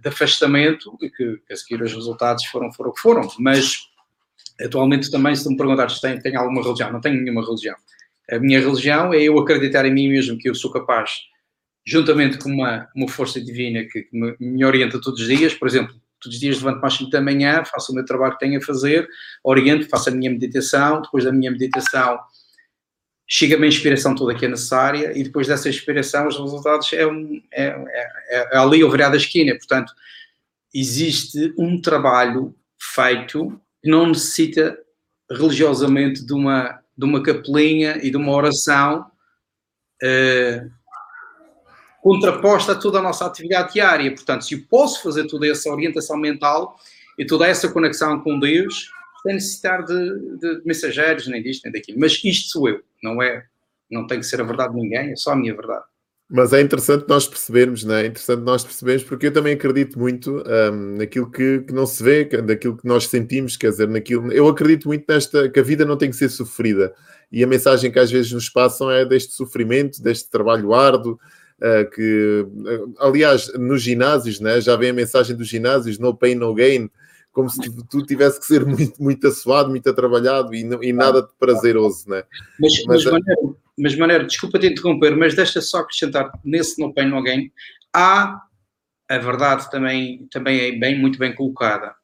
de 0.00 0.08
afastamento 0.08 0.96
que, 0.98 1.10
que 1.10 1.52
a 1.52 1.56
seguir 1.56 1.82
os 1.82 1.92
resultados 1.92 2.44
foram, 2.46 2.72
foram 2.72 2.90
o 2.90 2.94
que 2.94 3.00
foram. 3.00 3.28
Mas 3.38 3.88
atualmente 4.60 5.10
também, 5.10 5.34
se 5.36 5.48
me 5.48 5.56
perguntares 5.56 5.96
se 5.96 6.00
tenho, 6.00 6.20
tenho 6.20 6.40
alguma 6.40 6.62
religião, 6.62 6.92
não 6.92 7.00
tenho 7.00 7.20
nenhuma 7.20 7.44
religião. 7.44 7.76
A 8.30 8.38
minha 8.38 8.60
religião 8.60 9.12
é 9.12 9.22
eu 9.22 9.38
acreditar 9.38 9.84
em 9.84 9.92
mim 9.92 10.08
mesmo 10.08 10.38
que 10.38 10.48
eu 10.48 10.54
sou 10.54 10.70
capaz, 10.70 11.10
juntamente 11.86 12.38
com 12.38 12.50
uma, 12.50 12.88
uma 12.94 13.08
força 13.08 13.40
divina 13.40 13.84
que, 13.84 14.02
que 14.02 14.36
me, 14.38 14.64
orienta 14.64 15.00
todos 15.00 15.20
os 15.20 15.26
dias, 15.26 15.54
por 15.54 15.66
exemplo, 15.66 15.94
todos 16.20 16.36
os 16.36 16.40
dias 16.40 16.56
levanto 16.56 16.80
mais 16.80 16.94
5 16.94 17.10
da 17.10 17.20
manhã, 17.20 17.64
faço 17.64 17.92
o 17.92 17.94
meu 17.94 18.04
trabalho 18.04 18.34
que 18.34 18.40
tenho 18.40 18.58
a 18.58 18.62
fazer, 18.62 19.08
oriento, 19.42 19.88
faço 19.88 20.10
a 20.10 20.12
minha 20.12 20.30
meditação, 20.30 21.00
depois 21.02 21.24
da 21.24 21.32
minha 21.32 21.50
meditação 21.50 22.18
chega-me 23.32 23.64
a 23.64 23.68
inspiração 23.68 24.12
toda 24.12 24.34
que 24.34 24.44
é 24.44 24.48
necessária 24.48 25.16
e 25.16 25.22
depois 25.22 25.46
dessa 25.46 25.68
inspiração 25.68 26.26
os 26.26 26.36
resultados 26.36 26.92
é, 26.92 27.06
um, 27.06 27.40
é, 27.52 27.66
é, 28.28 28.48
é 28.52 28.56
ali 28.58 28.82
o 28.82 28.90
virado 28.90 29.12
da 29.12 29.18
esquina. 29.18 29.56
Portanto, 29.56 29.92
existe 30.74 31.54
um 31.56 31.80
trabalho 31.80 32.52
feito 32.76 33.60
que 33.80 33.88
não 33.88 34.08
necessita 34.08 34.76
religiosamente 35.30 36.26
de 36.26 36.32
uma, 36.32 36.80
de 36.98 37.04
uma 37.04 37.22
capelinha 37.22 37.98
e 38.02 38.10
de 38.10 38.16
uma 38.16 38.32
oração 38.32 39.06
uh, 40.02 40.70
contraposta 42.02 42.72
a 42.72 42.74
toda 42.74 42.98
a 42.98 43.02
nossa 43.02 43.26
atividade 43.26 43.74
diária. 43.74 44.10
Portanto, 44.10 44.44
se 44.44 44.54
eu 44.54 44.60
posso 44.68 45.02
fazer 45.02 45.26
toda 45.26 45.46
essa 45.46 45.70
orientação 45.70 46.16
mental 46.16 46.76
e 47.18 47.26
toda 47.26 47.46
essa 47.46 47.68
conexão 47.68 48.20
com 48.20 48.38
Deus, 48.38 48.90
sem 49.22 49.34
necessitar 49.34 49.84
de, 49.84 50.38
de, 50.38 50.62
mensageiros, 50.64 51.26
nem 51.28 51.42
disto, 51.42 51.64
nem 51.64 51.72
daquilo. 51.72 51.98
Mas 52.00 52.12
isto 52.24 52.50
sou 52.50 52.68
eu, 52.68 52.80
não 53.02 53.22
é? 53.22 53.44
Não 53.90 54.06
tem 54.06 54.18
que 54.18 54.26
ser 54.26 54.40
a 54.40 54.44
verdade 54.44 54.74
de 54.74 54.80
ninguém, 54.80 55.12
é 55.12 55.16
só 55.16 55.32
a 55.32 55.36
minha 55.36 55.54
verdade. 55.54 55.84
Mas 56.32 56.52
é 56.52 56.60
interessante 56.60 57.06
nós 57.08 57.26
percebermos, 57.26 57.82
não 57.82 57.96
é? 57.96 58.04
É 58.04 58.06
interessante 58.06 58.42
nós 58.42 58.62
percebermos, 58.62 59.02
porque 59.02 59.26
eu 59.26 59.32
também 59.32 59.54
acredito 59.54 59.98
muito 59.98 60.44
um, 60.46 60.96
naquilo 60.96 61.28
que, 61.28 61.60
que, 61.62 61.74
não 61.74 61.84
se 61.84 62.00
vê, 62.04 62.28
naquilo 62.40 62.76
que 62.76 62.86
nós 62.86 63.08
sentimos, 63.08 63.56
quer 63.56 63.70
dizer, 63.70 63.88
naquilo. 63.88 64.30
Eu 64.32 64.46
acredito 64.46 64.86
muito 64.86 65.04
nesta 65.08 65.50
que 65.50 65.58
a 65.58 65.62
vida 65.62 65.84
não 65.84 65.96
tem 65.96 66.08
que 66.08 66.16
ser 66.16 66.28
sofrida. 66.28 66.94
E 67.32 67.42
a 67.42 67.48
mensagem 67.48 67.90
que 67.90 67.98
às 67.98 68.12
vezes 68.12 68.30
nos 68.30 68.48
passam 68.48 68.88
é 68.90 69.04
deste 69.04 69.32
sofrimento, 69.32 70.00
deste 70.00 70.30
trabalho 70.30 70.72
árduo, 70.72 71.18
que, 71.94 72.46
aliás, 72.98 73.52
nos 73.54 73.82
ginásios, 73.82 74.40
né, 74.40 74.60
já 74.60 74.76
vem 74.76 74.90
a 74.90 74.94
mensagem 74.94 75.36
dos 75.36 75.48
ginásios, 75.48 75.98
no 75.98 76.16
pain, 76.16 76.34
no 76.34 76.54
gain 76.54 76.90
como 77.32 77.48
se 77.48 77.60
tu 77.88 78.04
tivesse 78.04 78.40
que 78.40 78.46
ser 78.46 78.64
muito, 78.66 79.00
muito 79.02 79.26
assoado, 79.26 79.70
muito 79.70 79.88
atrabalhado 79.88 80.54
e, 80.54 80.62
e 80.82 80.92
nada 80.92 81.22
de 81.22 81.28
prazeroso, 81.38 82.08
né? 82.08 82.24
Mas, 82.58 82.84
mas, 82.86 83.04
mas, 83.04 83.12
Manero, 83.12 83.58
mas 83.78 83.96
Manero, 83.96 84.26
desculpa 84.26 84.58
te 84.58 84.66
interromper, 84.66 85.16
mas 85.16 85.34
deixa 85.34 85.60
só 85.60 85.78
acrescentar 85.78 86.30
nesse 86.44 86.80
No 86.80 86.92
Pain 86.92 87.08
No 87.08 87.22
Gain, 87.22 87.50
há 87.94 88.40
a 89.08 89.18
verdade 89.18 89.70
também, 89.70 90.26
também 90.30 90.60
é 90.60 90.72
bem, 90.72 90.98
muito 90.98 91.18
bem 91.18 91.34
colocada. 91.34 91.94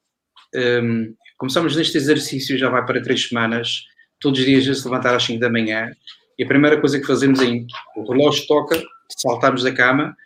Um, 0.54 1.14
começamos 1.36 1.76
neste 1.76 1.96
exercício, 1.96 2.58
já 2.58 2.68
vai 2.68 2.84
para 2.84 3.02
três 3.02 3.28
semanas, 3.28 3.84
todos 4.20 4.40
os 4.40 4.46
dias 4.46 4.68
a 4.68 4.74
se 4.74 4.84
levantar 4.84 5.14
às 5.14 5.24
5 5.24 5.38
da 5.38 5.50
manhã, 5.50 5.90
e 6.38 6.44
a 6.44 6.46
primeira 6.46 6.80
coisa 6.80 6.98
que 6.98 7.06
fazemos 7.06 7.40
é, 7.40 7.46
o 7.96 8.10
relógio 8.10 8.46
toca, 8.46 8.80
saltamos 9.08 9.62
da 9.62 9.72
cama, 9.72 10.16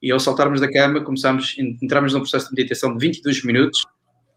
e 0.00 0.12
ao 0.12 0.20
saltarmos 0.20 0.60
da 0.60 0.70
cama, 0.70 1.02
começamos, 1.02 1.56
entramos 1.58 2.12
num 2.12 2.20
processo 2.20 2.48
de 2.50 2.54
meditação 2.54 2.96
de 2.96 3.06
22 3.06 3.44
minutos, 3.44 3.84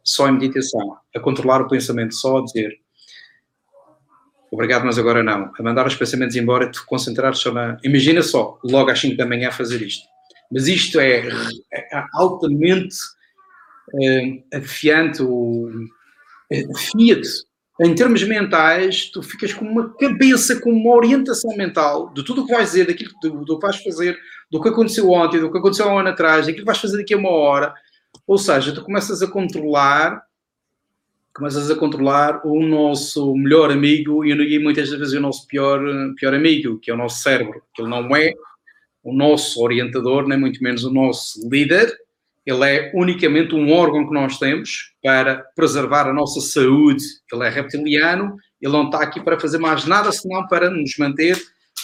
só 0.03 0.27
em 0.27 0.33
meditação, 0.33 0.97
a 1.15 1.19
controlar 1.19 1.61
o 1.61 1.67
pensamento, 1.67 2.15
só 2.15 2.39
a 2.39 2.43
dizer 2.43 2.79
obrigado, 4.51 4.85
mas 4.85 4.99
agora 4.99 5.23
não, 5.23 5.51
a 5.57 5.63
mandar 5.63 5.87
os 5.87 5.95
pensamentos 5.95 6.35
embora, 6.35 6.69
te 6.69 6.85
concentrar 6.85 7.33
só 7.35 7.51
na. 7.51 7.77
Imagina 7.83 8.21
só, 8.21 8.59
logo 8.63 8.91
às 8.91 8.99
5 8.99 9.15
da 9.15 9.25
manhã 9.25 9.49
fazer 9.49 9.81
isto. 9.81 10.05
Mas 10.51 10.67
isto 10.67 10.99
é, 10.99 11.29
é 11.73 12.03
altamente 12.13 12.97
é, 14.01 14.57
afiante, 14.57 15.23
afia-te, 16.75 17.29
em 17.83 17.95
termos 17.95 18.21
mentais, 18.23 19.09
tu 19.09 19.23
ficas 19.23 19.51
com 19.53 19.65
uma 19.65 19.89
cabeça, 19.95 20.61
com 20.61 20.71
uma 20.71 20.95
orientação 20.95 21.55
mental 21.57 22.13
de 22.13 22.23
tudo 22.23 22.43
o 22.43 22.45
que 22.45 22.53
vais 22.53 22.69
dizer, 22.69 22.85
daquilo 22.85 23.11
do, 23.23 23.43
do 23.43 23.57
que 23.57 23.65
vais 23.65 23.81
fazer, 23.81 24.19
do 24.51 24.61
que 24.61 24.69
aconteceu 24.69 25.09
ontem, 25.09 25.39
do 25.39 25.51
que 25.51 25.57
aconteceu 25.57 25.89
há 25.89 25.95
um 25.95 25.97
ano 25.97 26.09
atrás, 26.09 26.45
daquilo 26.45 26.63
que 26.63 26.67
vais 26.67 26.77
fazer 26.77 26.97
daqui 26.97 27.15
a 27.15 27.17
uma 27.17 27.31
hora. 27.31 27.73
Ou 28.27 28.37
seja, 28.37 28.71
tu 28.71 28.83
começas 28.83 29.23
a 29.23 29.27
controlar, 29.27 30.21
começas 31.33 31.71
a 31.71 31.75
controlar 31.75 32.45
o 32.45 32.61
nosso 32.61 33.35
melhor 33.35 33.71
amigo 33.71 34.23
e, 34.23 34.59
muitas 34.59 34.91
vezes 34.91 35.13
o 35.15 35.19
nosso 35.19 35.47
pior, 35.47 35.81
pior 36.17 36.35
amigo, 36.35 36.77
que 36.77 36.91
é 36.91 36.93
o 36.93 36.97
nosso 36.97 37.23
cérebro, 37.23 37.63
que 37.73 37.81
ele 37.81 37.89
não 37.89 38.15
é 38.15 38.31
o 39.03 39.11
nosso 39.11 39.59
orientador, 39.59 40.27
nem 40.27 40.39
muito 40.39 40.61
menos 40.61 40.83
o 40.83 40.93
nosso 40.93 41.49
líder, 41.49 41.91
ele 42.45 42.65
é 42.65 42.91
unicamente 42.95 43.53
um 43.53 43.71
órgão 43.71 44.07
que 44.07 44.13
nós 44.13 44.39
temos 44.39 44.93
para 45.03 45.43
preservar 45.55 46.07
a 46.07 46.13
nossa 46.13 46.41
saúde. 46.41 47.03
Ele 47.31 47.45
é 47.45 47.49
reptiliano, 47.49 48.35
ele 48.59 48.73
não 48.73 48.85
está 48.85 49.01
aqui 49.01 49.21
para 49.21 49.39
fazer 49.39 49.59
mais 49.59 49.85
nada 49.85 50.11
senão 50.11 50.47
para 50.47 50.69
nos 50.69 50.97
manter 50.97 51.39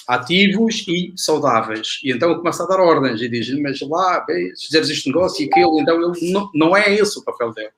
ativos 0.07 0.83
e 0.87 1.13
saudáveis. 1.15 1.99
E 2.03 2.11
então 2.11 2.29
ele 2.29 2.39
começa 2.39 2.63
a 2.63 2.67
dar 2.67 2.79
ordens 2.79 3.21
e 3.21 3.29
diz: 3.29 3.49
Mas 3.59 3.79
lá, 3.81 4.25
se 4.55 4.65
fizeres 4.67 4.89
este 4.89 5.09
negócio 5.09 5.43
e 5.43 5.49
aquilo, 5.49 5.79
então 5.79 6.01
ele 6.01 6.31
não, 6.31 6.49
não 6.53 6.77
é 6.77 6.93
esse 6.93 7.19
o 7.19 7.23
papel 7.23 7.53
dele. 7.53 7.71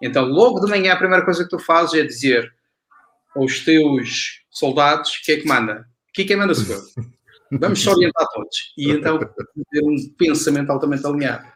Então, 0.00 0.24
logo 0.24 0.60
de 0.60 0.68
manhã, 0.68 0.94
a 0.94 0.98
primeira 0.98 1.24
coisa 1.24 1.44
que 1.44 1.50
tu 1.50 1.58
fazes 1.58 1.94
é 1.94 2.04
dizer 2.04 2.52
aos 3.36 3.60
teus 3.60 4.42
soldados: 4.50 5.10
o 5.10 5.24
que 5.24 5.32
é 5.32 5.36
que 5.36 5.46
manda? 5.46 5.86
O 6.08 6.12
que 6.12 6.22
é 6.22 6.24
que 6.24 6.36
manda, 6.36 6.54
senhor? 6.54 6.82
Vamos 7.52 7.82
só 7.82 7.92
orientar 7.92 8.26
todos. 8.32 8.72
E 8.78 8.90
então, 8.90 9.18
ter 9.70 9.84
um 9.84 9.96
pensamento 10.16 10.70
altamente 10.70 11.06
alinhado. 11.06 11.46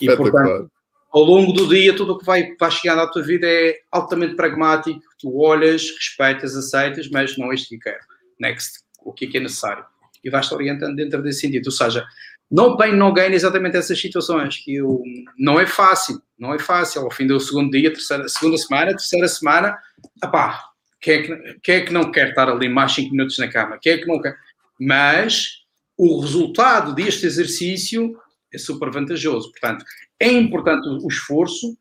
E, 0.00 0.16
portanto, 0.16 0.70
ao 1.10 1.22
longo 1.22 1.52
do 1.52 1.68
dia, 1.68 1.96
tudo 1.96 2.12
o 2.12 2.18
que 2.18 2.24
vai, 2.24 2.54
vai 2.58 2.70
chegando 2.70 3.00
à 3.00 3.06
tua 3.06 3.22
vida 3.22 3.46
é 3.46 3.78
altamente 3.90 4.34
pragmático. 4.34 5.00
Tu 5.18 5.34
olhas, 5.38 5.90
respeitas, 5.90 6.54
aceitas, 6.54 7.08
mas 7.08 7.36
não 7.38 7.50
é 7.50 7.54
isto 7.54 7.68
que 7.68 7.78
quero. 7.78 8.04
Next. 8.38 8.80
O 9.02 9.12
que 9.12 9.24
é 9.24 9.28
que 9.28 9.36
é 9.38 9.40
necessário? 9.40 9.84
E 10.22 10.28
vais-te 10.28 10.52
orientando 10.52 10.94
dentro 10.94 11.22
desse 11.22 11.40
sentido. 11.40 11.66
Ou 11.66 11.72
seja, 11.72 12.04
no 12.50 12.76
pain, 12.76 12.92
no 12.92 13.12
gain, 13.12 13.32
exatamente 13.32 13.76
essas 13.76 13.98
situações. 13.98 14.58
Que 14.58 14.76
eu, 14.76 15.02
não 15.38 15.58
é 15.58 15.66
fácil. 15.66 16.20
Não 16.38 16.52
é 16.52 16.58
fácil. 16.58 17.02
Ao 17.02 17.10
fim 17.10 17.26
do 17.26 17.40
segundo 17.40 17.70
dia, 17.70 17.90
terceira, 17.90 18.28
segunda 18.28 18.58
semana, 18.58 18.90
terceira 18.90 19.28
semana, 19.28 19.78
apá, 20.20 20.62
quem 21.00 21.14
é, 21.14 21.22
que, 21.22 21.60
quem 21.62 21.74
é 21.76 21.80
que 21.82 21.92
não 21.92 22.10
quer 22.10 22.30
estar 22.30 22.48
ali 22.50 22.68
mais 22.68 22.92
5 22.92 23.10
minutos 23.10 23.38
na 23.38 23.48
cama? 23.48 23.78
Quem 23.80 23.92
é 23.94 23.98
que 23.98 24.06
não 24.06 24.20
quer? 24.20 24.36
Mas 24.78 25.62
o 25.96 26.20
resultado 26.20 26.94
deste 26.94 27.26
exercício 27.26 28.16
é 28.52 28.58
super 28.58 28.90
vantajoso. 28.90 29.50
Portanto, 29.50 29.84
é 30.18 30.30
importante 30.30 30.88
o 30.88 31.08
esforço, 31.08 31.76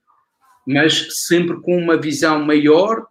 mas 0.66 1.08
sempre 1.26 1.62
com 1.62 1.78
uma 1.78 1.98
visão 1.98 2.44
maior. 2.44 3.06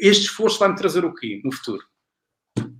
Este 0.00 0.24
esforço 0.24 0.58
vai-me 0.58 0.76
trazer 0.76 1.04
o 1.04 1.14
quê 1.14 1.40
no 1.44 1.52
futuro? 1.52 1.82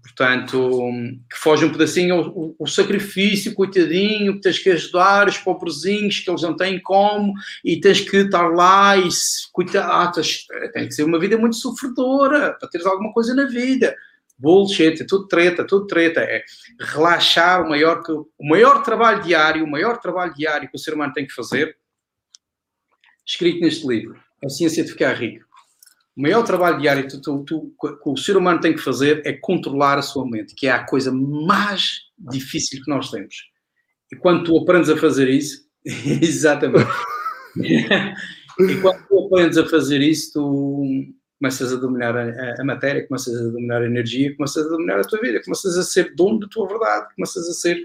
Portanto, 0.02 0.80
que 1.28 1.36
foge 1.36 1.64
um 1.64 1.72
pedacinho 1.72 2.28
o, 2.28 2.54
o, 2.56 2.66
sacrifício, 2.68 3.52
coitadinho, 3.52 4.34
que 4.34 4.42
tens 4.42 4.60
que 4.60 4.70
ajudar 4.70 5.26
os 5.26 5.38
pobrezinhos, 5.38 6.20
que 6.20 6.30
eles 6.30 6.42
não 6.42 6.56
têm 6.56 6.80
como, 6.80 7.32
e 7.64 7.80
tens 7.80 8.00
que 8.00 8.18
estar 8.18 8.48
lá 8.48 8.96
e 8.96 9.08
cuidar. 9.52 9.88
Ah, 9.88 10.12
tens, 10.12 10.46
tem 10.72 10.86
que 10.86 10.94
ser 10.94 11.02
uma 11.02 11.18
vida 11.18 11.36
muito 11.36 11.56
sofredora 11.56 12.52
para 12.52 12.68
teres 12.68 12.86
alguma 12.86 13.12
coisa 13.12 13.34
na 13.34 13.46
vida 13.46 13.96
bullshit, 14.38 15.02
é 15.02 15.06
tudo 15.06 15.26
treta, 15.26 15.66
tudo 15.66 15.86
treta. 15.86 16.20
É 16.20 16.42
relaxar 16.80 17.64
o 17.64 17.68
maior, 17.68 18.02
que, 18.02 18.12
o 18.12 18.48
maior 18.48 18.82
trabalho 18.82 19.22
diário, 19.22 19.64
o 19.64 19.70
maior 19.70 19.98
trabalho 19.98 20.34
diário 20.34 20.68
que 20.68 20.76
o 20.76 20.78
ser 20.78 20.94
humano 20.94 21.12
tem 21.12 21.26
que 21.26 21.32
fazer, 21.32 21.76
escrito 23.26 23.60
neste 23.60 23.86
livro, 23.86 24.20
A 24.44 24.48
Ciência 24.48 24.84
de 24.84 24.90
Ficar 24.90 25.14
Rico. 25.14 25.44
O 26.16 26.22
maior 26.22 26.44
trabalho 26.44 26.78
diário 26.78 27.08
que, 27.08 27.20
tu, 27.20 27.44
tu, 27.44 27.74
que 27.80 28.08
o 28.08 28.16
ser 28.16 28.36
humano 28.36 28.60
tem 28.60 28.72
que 28.72 28.80
fazer 28.80 29.22
é 29.26 29.32
controlar 29.32 29.98
a 29.98 30.02
sua 30.02 30.24
mente, 30.28 30.54
que 30.54 30.66
é 30.66 30.70
a 30.70 30.84
coisa 30.84 31.10
mais 31.12 32.02
difícil 32.16 32.80
que 32.84 32.90
nós 32.90 33.10
temos. 33.10 33.34
E 34.12 34.16
quando 34.16 34.44
tu 34.44 34.56
aprendes 34.56 34.88
a 34.88 34.96
fazer 34.96 35.28
isso, 35.28 35.64
exatamente. 35.84 36.88
e 37.56 38.80
quando 38.80 39.06
tu 39.08 39.26
aprendes 39.26 39.58
a 39.58 39.66
fazer 39.66 40.00
isso, 40.00 40.34
tu 40.34 41.13
começas 41.38 41.72
a 41.72 41.76
dominar 41.76 42.16
a, 42.16 42.60
a, 42.60 42.64
matéria, 42.64 43.06
começas 43.06 43.34
a 43.34 43.44
dominar 43.44 43.82
a 43.82 43.86
energia, 43.86 44.34
começas 44.36 44.66
a 44.66 44.68
dominar 44.68 45.00
a 45.00 45.04
tua 45.04 45.20
vida, 45.20 45.42
começas 45.42 45.76
a 45.76 45.82
ser 45.82 46.14
dono 46.14 46.40
da 46.40 46.48
tua 46.48 46.66
verdade, 46.66 47.14
começas 47.14 47.48
a 47.48 47.52
ser 47.52 47.78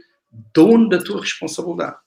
dono 0.53 0.89
da 0.89 0.99
tua 0.99 1.21
responsabilidade. 1.21 1.97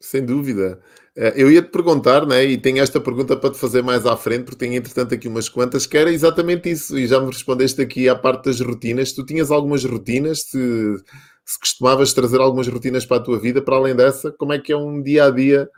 Sem 0.00 0.24
dúvida. 0.24 0.80
Eh, 1.14 1.34
eu 1.36 1.50
ia 1.50 1.60
te 1.60 1.68
perguntar, 1.68 2.26
né, 2.26 2.44
e 2.44 2.56
tenho 2.56 2.82
esta 2.82 2.98
pergunta 2.98 3.36
para 3.36 3.50
te 3.50 3.58
fazer 3.58 3.82
mais 3.82 4.06
à 4.06 4.16
frente, 4.16 4.44
porque 4.44 4.64
tenho 4.64 4.74
entretanto 4.74 5.14
aqui 5.14 5.28
umas 5.28 5.48
quantas, 5.48 5.86
que 5.86 5.98
era 5.98 6.10
exatamente 6.10 6.70
isso, 6.70 6.98
e 6.98 7.06
já 7.06 7.20
me 7.20 7.26
respondeste 7.26 7.82
aqui 7.82 8.08
à 8.08 8.14
parte 8.14 8.46
das 8.46 8.60
rotinas. 8.60 9.12
Tu 9.12 9.24
tinhas 9.26 9.50
algumas 9.50 9.84
rotinas, 9.84 10.44
se, 10.44 10.96
se 11.44 11.58
costumavas 11.60 12.14
trazer 12.14 12.40
algumas 12.40 12.66
rotinas 12.66 13.04
para 13.04 13.18
a 13.18 13.22
tua 13.22 13.38
vida, 13.38 13.60
para 13.60 13.76
além 13.76 13.94
dessa, 13.94 14.32
como 14.32 14.52
é 14.52 14.58
que 14.58 14.72
é 14.72 14.76
um 14.76 15.02
dia 15.02 15.26
a 15.26 15.30
dia 15.30 15.68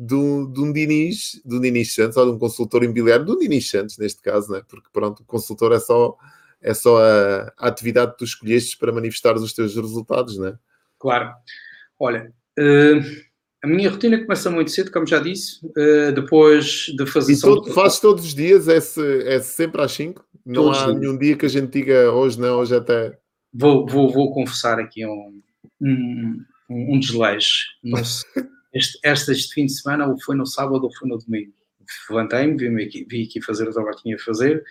do, 0.00 0.46
de 0.46 0.60
um 0.60 0.72
Diniz, 0.72 1.42
do 1.44 1.60
Diniz 1.60 1.92
Santos, 1.92 2.16
ou 2.16 2.26
de 2.26 2.30
um 2.30 2.38
consultor 2.38 2.84
imobiliário, 2.84 3.24
do 3.24 3.36
Diniz 3.36 3.68
Santos, 3.68 3.98
neste 3.98 4.22
caso, 4.22 4.52
né? 4.52 4.62
porque 4.68 4.88
pronto, 4.92 5.24
o 5.24 5.26
consultor 5.26 5.72
é 5.72 5.80
só, 5.80 6.16
é 6.62 6.72
só 6.72 7.02
a, 7.02 7.52
a 7.58 7.66
atividade 7.66 8.12
que 8.12 8.18
tu 8.18 8.24
escolheste 8.24 8.78
para 8.78 8.92
manifestar 8.92 9.34
os 9.34 9.52
teus 9.52 9.74
resultados, 9.74 10.38
né? 10.38 10.56
Claro. 11.00 11.32
Olha, 11.98 12.32
uh, 12.60 13.26
a 13.64 13.66
minha 13.66 13.90
rotina 13.90 14.20
começa 14.20 14.48
muito 14.52 14.70
cedo, 14.70 14.92
como 14.92 15.04
já 15.04 15.18
disse, 15.18 15.66
uh, 15.66 16.12
depois 16.14 16.92
de 16.96 17.04
fazer... 17.04 17.32
E 17.32 17.40
todo, 17.40 17.72
fazes 17.72 17.98
todos 17.98 18.24
os 18.24 18.34
dias? 18.36 18.68
É, 18.68 18.76
é 19.34 19.40
sempre 19.40 19.82
às 19.82 19.90
5? 19.90 20.24
Não 20.46 20.62
todos 20.62 20.78
há 20.78 20.94
nenhum 20.94 21.18
dia 21.18 21.36
que 21.36 21.46
a 21.46 21.48
gente 21.48 21.72
diga 21.72 22.12
hoje 22.12 22.38
não, 22.38 22.60
hoje 22.60 22.76
até... 22.76 23.18
Vou, 23.52 23.84
vou, 23.84 24.12
vou 24.12 24.32
confessar 24.32 24.78
aqui 24.78 25.04
um, 25.04 25.42
um, 25.82 26.44
um 26.70 27.00
desleixo. 27.00 27.64
Não 27.82 27.98
sei. 28.04 28.46
Este, 28.72 28.98
este, 29.02 29.32
este 29.32 29.54
fim 29.54 29.66
de 29.66 29.72
semana, 29.72 30.06
ou 30.06 30.20
foi 30.20 30.36
no 30.36 30.46
sábado 30.46 30.84
ou 30.84 30.94
foi 30.94 31.08
no 31.08 31.18
domingo. 31.18 31.52
Levantei-me, 32.10 32.56
vim 32.56 32.82
aqui, 32.82 33.06
vim 33.08 33.24
aqui 33.24 33.42
fazer 33.42 33.68
o 33.68 33.72
trabalho 33.72 33.96
que 33.96 34.02
tinha 34.02 34.16
a 34.16 34.18
fazer, 34.18 34.62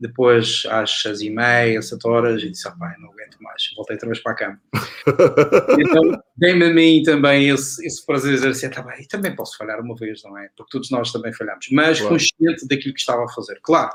depois 0.00 0.62
às 0.70 1.02
seis 1.02 1.20
e 1.20 1.28
meia, 1.28 1.82
sete 1.82 2.08
horas, 2.08 2.42
e 2.42 2.50
disse, 2.50 2.66
ah, 2.66 2.72
pai, 2.72 2.94
não 2.98 3.10
aguento 3.10 3.36
mais, 3.40 3.70
voltei 3.76 3.96
outra 3.96 4.08
vez 4.08 4.20
para 4.20 4.32
a 4.32 4.34
cama. 4.34 4.60
então, 5.78 6.22
vem-me 6.38 6.64
a 6.64 6.74
mim 6.74 7.02
também 7.02 7.50
esse, 7.50 7.86
esse 7.86 8.04
prazer 8.06 8.30
de 8.30 8.36
dizer 8.36 8.48
assim, 8.48 8.70
tá 8.70 8.82
bem, 8.82 9.06
também 9.06 9.34
posso 9.36 9.58
falhar 9.58 9.78
uma 9.78 9.94
vez, 9.94 10.22
não 10.24 10.38
é? 10.38 10.48
Porque 10.56 10.70
todos 10.70 10.90
nós 10.90 11.12
também 11.12 11.32
falhamos, 11.34 11.68
mas 11.70 11.98
claro. 11.98 12.14
consciente 12.14 12.66
daquilo 12.66 12.94
que 12.94 13.00
estava 13.00 13.24
a 13.24 13.28
fazer. 13.28 13.60
Claro, 13.62 13.92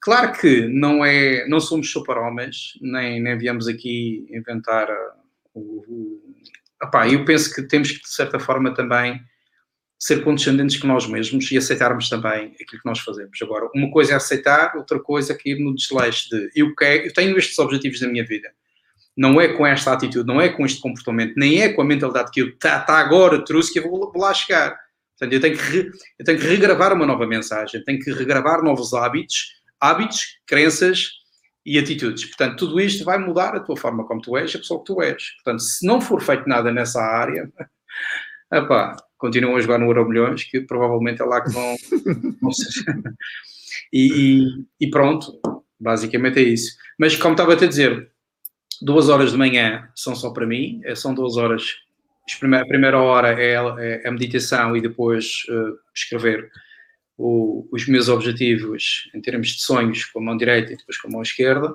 claro 0.00 0.32
que 0.32 0.66
não 0.66 1.04
é, 1.04 1.46
não 1.46 1.60
somos 1.60 1.90
super-homens, 1.90 2.78
nem, 2.80 3.20
nem 3.20 3.36
viemos 3.36 3.68
aqui 3.68 4.26
inventar 4.30 4.88
uh, 4.90 5.60
o, 5.60 6.23
Epá, 6.82 7.08
eu 7.08 7.24
penso 7.24 7.54
que 7.54 7.62
temos 7.62 7.90
que, 7.90 8.00
de 8.00 8.08
certa 8.08 8.38
forma, 8.38 8.74
também 8.74 9.20
ser 9.98 10.22
condescendentes 10.22 10.76
com 10.76 10.86
nós 10.86 11.06
mesmos 11.06 11.50
e 11.50 11.56
aceitarmos 11.56 12.08
também 12.08 12.54
aquilo 12.60 12.82
que 12.82 12.88
nós 12.88 13.00
fazemos. 13.00 13.38
Agora, 13.40 13.70
uma 13.74 13.90
coisa 13.90 14.12
é 14.12 14.16
aceitar, 14.16 14.76
outra 14.76 15.00
coisa 15.00 15.32
é 15.32 15.36
cair 15.36 15.58
no 15.58 15.74
desleixo 15.74 16.28
de 16.28 16.50
eu, 16.54 16.74
quero, 16.74 17.06
eu 17.06 17.12
tenho 17.14 17.36
estes 17.38 17.58
objetivos 17.58 18.00
na 18.02 18.08
minha 18.08 18.24
vida. 18.24 18.50
Não 19.16 19.40
é 19.40 19.48
com 19.48 19.66
esta 19.66 19.92
atitude, 19.92 20.26
não 20.26 20.40
é 20.40 20.48
com 20.48 20.66
este 20.66 20.80
comportamento, 20.80 21.34
nem 21.36 21.62
é 21.62 21.72
com 21.72 21.80
a 21.80 21.84
mentalidade 21.84 22.30
que 22.32 22.42
eu 22.42 22.48
está 22.48 22.80
tá 22.80 22.98
agora 22.98 23.44
trouxe 23.44 23.72
que 23.72 23.78
eu 23.78 23.84
vou, 23.84 24.12
vou 24.12 24.20
lá 24.20 24.34
chegar. 24.34 24.76
Portanto, 25.16 25.32
eu 25.32 25.40
tenho, 25.40 25.56
que 25.56 25.62
re, 25.62 25.90
eu 26.18 26.24
tenho 26.24 26.38
que 26.38 26.46
regravar 26.46 26.92
uma 26.92 27.06
nova 27.06 27.26
mensagem, 27.26 27.82
tenho 27.84 28.00
que 28.00 28.12
regravar 28.12 28.62
novos 28.62 28.92
hábitos, 28.92 29.54
hábitos, 29.80 30.38
crenças, 30.44 31.12
e 31.64 31.78
atitudes. 31.78 32.26
Portanto, 32.26 32.58
tudo 32.58 32.80
isto 32.80 33.04
vai 33.04 33.18
mudar 33.18 33.54
a 33.54 33.60
tua 33.60 33.76
forma 33.76 34.06
como 34.06 34.20
tu 34.20 34.36
és, 34.36 34.54
a 34.54 34.58
pessoa 34.58 34.80
que 34.80 34.86
tu 34.86 35.02
és. 35.02 35.30
Portanto, 35.36 35.62
se 35.62 35.86
não 35.86 36.00
for 36.00 36.20
feito 36.20 36.48
nada 36.48 36.70
nessa 36.70 37.00
área, 37.00 37.50
continuam 39.16 39.56
a 39.56 39.60
jogar 39.60 39.78
no 39.78 39.86
Euro 39.86 40.08
Milhões, 40.08 40.44
que 40.44 40.60
provavelmente 40.60 41.22
é 41.22 41.24
lá 41.24 41.40
que 41.40 41.50
vão. 41.50 41.74
e, 43.92 44.44
e, 44.80 44.90
pronto, 44.90 45.40
basicamente 45.80 46.38
é 46.38 46.42
isso. 46.42 46.76
Mas 46.98 47.16
como 47.16 47.32
estava 47.32 47.54
a 47.54 47.56
te 47.56 47.66
dizer, 47.66 48.10
duas 48.82 49.08
horas 49.08 49.32
de 49.32 49.38
manhã 49.38 49.88
são 49.94 50.14
só 50.14 50.30
para 50.30 50.46
mim, 50.46 50.80
é, 50.84 50.94
são 50.94 51.14
duas 51.14 51.36
horas. 51.36 51.64
A 52.52 52.66
primeira 52.66 52.98
hora 52.98 53.40
é, 53.40 53.54
é 53.54 54.08
a 54.08 54.10
meditação 54.10 54.76
e 54.76 54.80
depois 54.80 55.42
uh, 55.50 55.78
escrever 55.94 56.50
o, 57.16 57.68
os 57.72 57.86
meus 57.86 58.08
objetivos 58.08 59.10
em 59.14 59.20
termos 59.20 59.48
de 59.48 59.62
sonhos 59.62 60.04
com 60.06 60.18
a 60.20 60.22
mão 60.22 60.36
direita 60.36 60.72
e 60.72 60.76
depois 60.76 60.98
com 60.98 61.08
a 61.08 61.10
mão 61.10 61.22
esquerda, 61.22 61.74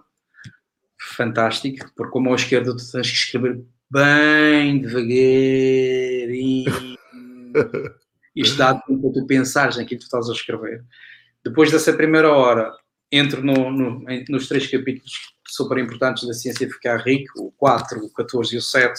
fantástico, 1.00 1.90
porque 1.96 2.12
com 2.12 2.20
a 2.20 2.24
mão 2.24 2.36
esquerda 2.36 2.76
tu 2.76 2.92
tens 2.92 3.10
que 3.10 3.18
escrever 3.18 3.62
bem 3.90 4.80
devagarinho. 4.80 6.66
Isto 8.36 8.58
dá 8.58 8.76
tempo 8.76 9.12
para 9.12 9.22
tu 9.22 9.28
pensares 9.28 9.78
naquilo 9.78 10.00
que 10.00 10.06
tu 10.06 10.16
estás 10.16 10.30
a 10.30 10.34
escrever. 10.34 10.84
Depois 11.44 11.72
dessa 11.72 11.94
primeira 11.94 12.32
hora, 12.32 12.72
entro 13.12 13.44
no, 13.44 13.72
no, 13.72 14.06
nos 14.30 14.48
três 14.48 14.68
capítulos 14.68 15.34
super 15.48 15.78
importantes 15.78 16.28
da 16.28 16.34
ciência 16.34 16.70
ficar 16.70 16.98
rico, 16.98 17.42
o 17.42 17.52
4, 17.54 18.06
o 18.06 18.14
14 18.14 18.56
e 18.56 18.58
o 18.58 18.62
7, 18.62 18.94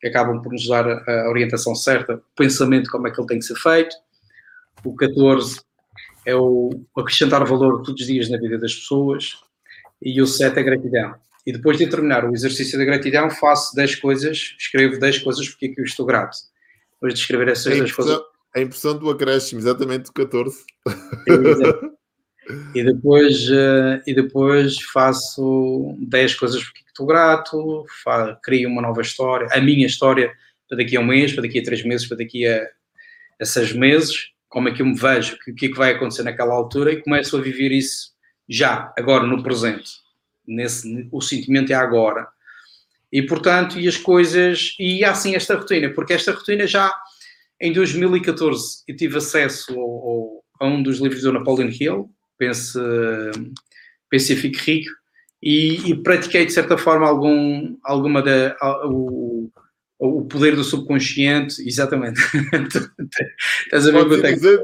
que 0.00 0.08
acabam 0.08 0.42
por 0.42 0.52
nos 0.52 0.68
dar 0.68 0.86
a, 0.86 1.22
a 1.22 1.30
orientação 1.30 1.74
certa, 1.74 2.16
o 2.16 2.22
pensamento, 2.36 2.90
como 2.90 3.08
é 3.08 3.10
que 3.10 3.18
ele 3.18 3.28
tem 3.28 3.38
que 3.38 3.46
ser 3.46 3.56
feito. 3.56 3.96
O 4.84 4.94
14 4.94 5.60
é 6.26 6.34
o 6.34 6.70
acrescentar 6.96 7.44
valor 7.46 7.82
todos 7.82 8.02
os 8.02 8.06
dias 8.06 8.28
na 8.28 8.36
vida 8.36 8.58
das 8.58 8.74
pessoas 8.74 9.38
e 10.02 10.20
o 10.20 10.26
7 10.26 10.58
é 10.58 10.62
gratidão. 10.62 11.14
E 11.46 11.52
depois 11.52 11.78
de 11.78 11.86
terminar 11.86 12.24
o 12.28 12.34
exercício 12.34 12.76
da 12.76 12.84
gratidão, 12.84 13.30
faço 13.30 13.74
10 13.76 13.94
coisas, 13.96 14.56
escrevo 14.58 14.98
10 14.98 15.18
coisas 15.20 15.48
porque 15.48 15.66
é 15.66 15.68
que 15.68 15.80
eu 15.80 15.84
estou 15.84 16.04
grato. 16.04 16.36
Depois 16.94 17.14
de 17.14 17.20
escrever 17.20 17.48
essas 17.48 17.78
10 17.78 17.92
coisas. 17.92 18.20
A 18.54 18.60
impressão 18.60 18.98
do 18.98 19.08
acréscimo, 19.08 19.60
exatamente 19.60 20.12
14. 20.12 20.64
E 22.74 22.84
depois, 22.84 23.48
uh, 23.50 24.00
e 24.06 24.14
depois 24.14 24.76
faço 24.92 25.96
10 26.00 26.34
coisas 26.36 26.62
porque 26.62 26.80
estou 26.86 27.04
grato, 27.04 27.84
fa, 28.04 28.38
crio 28.42 28.68
uma 28.68 28.80
nova 28.80 29.02
história, 29.02 29.48
a 29.52 29.60
minha 29.60 29.86
história 29.86 30.32
para 30.68 30.78
daqui 30.78 30.96
a 30.96 31.00
um 31.00 31.06
mês, 31.06 31.32
para 31.32 31.42
daqui 31.42 31.58
a 31.58 31.62
três 31.62 31.84
meses, 31.84 32.06
para 32.06 32.18
daqui 32.18 32.46
a, 32.46 32.66
a 33.40 33.44
seis 33.44 33.72
meses, 33.72 34.30
como 34.48 34.68
é 34.68 34.72
que 34.72 34.82
eu 34.82 34.86
me 34.86 34.98
vejo, 34.98 35.36
o 35.48 35.54
que 35.54 35.66
é 35.66 35.68
que 35.68 35.76
vai 35.76 35.92
acontecer 35.92 36.22
naquela 36.22 36.54
altura 36.54 36.92
e 36.92 37.02
começo 37.02 37.36
a 37.36 37.40
viver 37.40 37.72
isso 37.72 38.12
já, 38.48 38.92
agora, 38.96 39.26
no 39.26 39.42
presente. 39.42 39.90
Nesse, 40.46 41.08
o 41.10 41.20
sentimento 41.20 41.72
é 41.72 41.74
agora. 41.74 42.28
E, 43.12 43.22
portanto, 43.22 43.78
e 43.78 43.88
as 43.88 43.96
coisas, 43.96 44.74
e 44.78 45.04
há 45.04 45.14
sim 45.14 45.34
esta 45.34 45.56
rotina, 45.56 45.90
porque 45.90 46.12
esta 46.12 46.32
rotina 46.32 46.66
já, 46.66 46.92
em 47.60 47.72
2014, 47.72 48.82
eu 48.86 48.96
tive 48.96 49.18
acesso 49.18 49.72
ao, 49.72 49.80
ao, 49.80 50.44
a 50.60 50.66
um 50.66 50.82
dos 50.82 50.98
livros 50.98 51.22
do 51.22 51.32
Napoleon 51.32 51.70
Hill, 51.70 52.10
Pense, 52.38 52.78
Pense 54.10 54.32
e 54.32 54.36
Fique 54.36 54.58
Rico, 54.58 54.90
e, 55.42 55.90
e, 55.90 56.02
pratiquei 56.02 56.46
de 56.46 56.52
certa 56.52 56.76
forma 56.76 57.06
algum, 57.06 57.76
alguma 57.84 58.22
da, 58.22 58.56
o, 58.86 59.50
o 59.98 60.24
poder 60.26 60.54
do 60.54 60.64
subconsciente, 60.64 61.66
exatamente. 61.66 62.20
Estás 63.64 63.88
a 63.88 63.92
ver 63.92 64.08
Pode 64.08 64.34
dizer? 64.34 64.60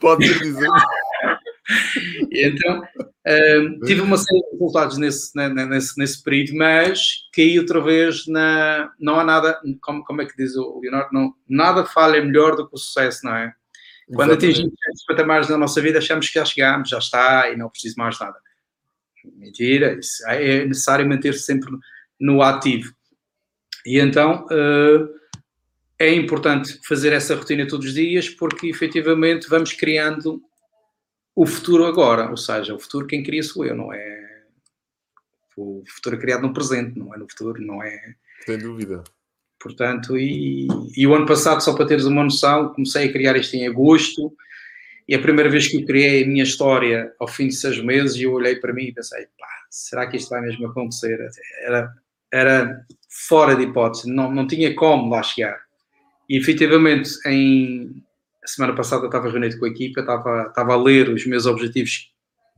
Pode 0.00 0.38
dizer. 0.38 0.68
então, 2.30 2.82
um, 3.26 3.80
tive 3.80 4.00
uma 4.00 4.16
série 4.16 4.40
de 4.40 4.50
resultados 4.52 4.98
nesse, 4.98 5.30
nesse, 5.36 5.98
nesse 5.98 6.22
período, 6.22 6.56
mas 6.56 7.28
caí 7.34 7.58
outra 7.58 7.80
vez 7.80 8.26
na. 8.26 8.92
Não 8.98 9.18
há 9.18 9.24
nada, 9.24 9.60
como, 9.80 10.04
como 10.04 10.22
é 10.22 10.26
que 10.26 10.36
diz 10.36 10.56
o 10.56 10.80
Leonardo? 10.80 11.10
Não, 11.12 11.34
nada 11.48 11.84
falha 11.84 12.24
melhor 12.24 12.56
do 12.56 12.68
que 12.68 12.74
o 12.74 12.78
sucesso, 12.78 13.24
não 13.24 13.34
é? 13.34 13.52
Quando 14.14 14.32
atingimos 14.32 14.74
esses 14.90 15.06
patamares 15.06 15.48
na 15.48 15.56
nossa 15.56 15.80
vida, 15.80 15.98
achamos 15.98 16.28
que 16.28 16.34
já 16.34 16.44
chegámos, 16.44 16.90
já 16.90 16.98
está 16.98 17.50
e 17.50 17.56
não 17.56 17.70
preciso 17.70 17.94
mais 17.96 18.18
nada. 18.18 18.38
Mentira, 19.36 19.98
isso 19.98 20.26
é 20.28 20.64
necessário 20.66 21.08
manter-se 21.08 21.44
sempre 21.44 21.70
no 22.20 22.42
ativo. 22.42 22.92
E 23.86 23.98
então 23.98 24.46
uh, 24.46 25.08
é 25.98 26.12
importante 26.14 26.80
fazer 26.86 27.12
essa 27.12 27.34
rotina 27.34 27.66
todos 27.66 27.86
os 27.86 27.94
dias 27.94 28.28
porque 28.28 28.68
efetivamente 28.68 29.48
vamos 29.48 29.72
criando 29.72 30.42
o 31.34 31.46
futuro 31.46 31.86
agora, 31.86 32.30
ou 32.30 32.36
seja, 32.36 32.74
o 32.74 32.78
futuro 32.78 33.06
quem 33.06 33.22
cria 33.22 33.42
sou 33.42 33.64
eu, 33.64 33.74
não 33.74 33.92
é? 33.92 34.42
O 35.56 35.82
futuro 35.86 36.16
é 36.16 36.18
criado 36.18 36.42
no 36.42 36.52
presente, 36.52 36.98
não 36.98 37.14
é 37.14 37.18
no 37.18 37.28
futuro, 37.28 37.60
não 37.60 37.82
é? 37.82 38.14
Sem 38.44 38.58
dúvida. 38.58 39.02
Portanto, 39.58 40.18
e, 40.18 40.66
e, 40.96 41.06
o 41.06 41.14
ano 41.14 41.24
passado, 41.24 41.62
só 41.62 41.74
para 41.74 41.86
teres 41.86 42.04
uma 42.04 42.24
noção, 42.24 42.72
comecei 42.72 43.08
a 43.08 43.12
criar 43.12 43.36
isto 43.36 43.54
em 43.54 43.66
agosto 43.68 44.34
e 45.06 45.14
a 45.14 45.20
primeira 45.20 45.48
vez 45.48 45.68
que 45.68 45.76
eu 45.76 45.86
criei 45.86 46.24
a 46.24 46.26
minha 46.26 46.42
história 46.42 47.14
ao 47.18 47.28
fim 47.28 47.46
de 47.48 47.54
seis 47.54 47.80
meses, 47.80 48.20
eu 48.20 48.32
olhei 48.32 48.56
para 48.56 48.72
mim 48.72 48.84
e 48.84 48.92
pensei, 48.92 49.24
pá, 49.38 49.48
será 49.70 50.06
que 50.08 50.16
isto 50.16 50.30
vai 50.30 50.40
mesmo 50.40 50.66
acontecer? 50.66 51.18
Era, 51.64 51.94
era 52.32 52.84
fora 53.28 53.54
de 53.54 53.64
hipótese, 53.64 54.10
não, 54.10 54.32
não 54.32 54.46
tinha 54.46 54.74
como 54.74 55.10
lá 55.10 55.22
chegar. 55.22 55.60
E 56.28 56.38
efetivamente, 56.38 57.10
em, 57.26 58.02
a 58.42 58.46
semana 58.46 58.74
passada 58.74 59.06
estava 59.06 59.30
reunido 59.30 59.58
com 59.58 59.66
a 59.66 59.68
equipa, 59.68 60.00
estava, 60.00 60.46
estava 60.48 60.72
a 60.72 60.76
ler 60.76 61.08
os 61.10 61.26
meus 61.26 61.46
objetivos 61.46 62.10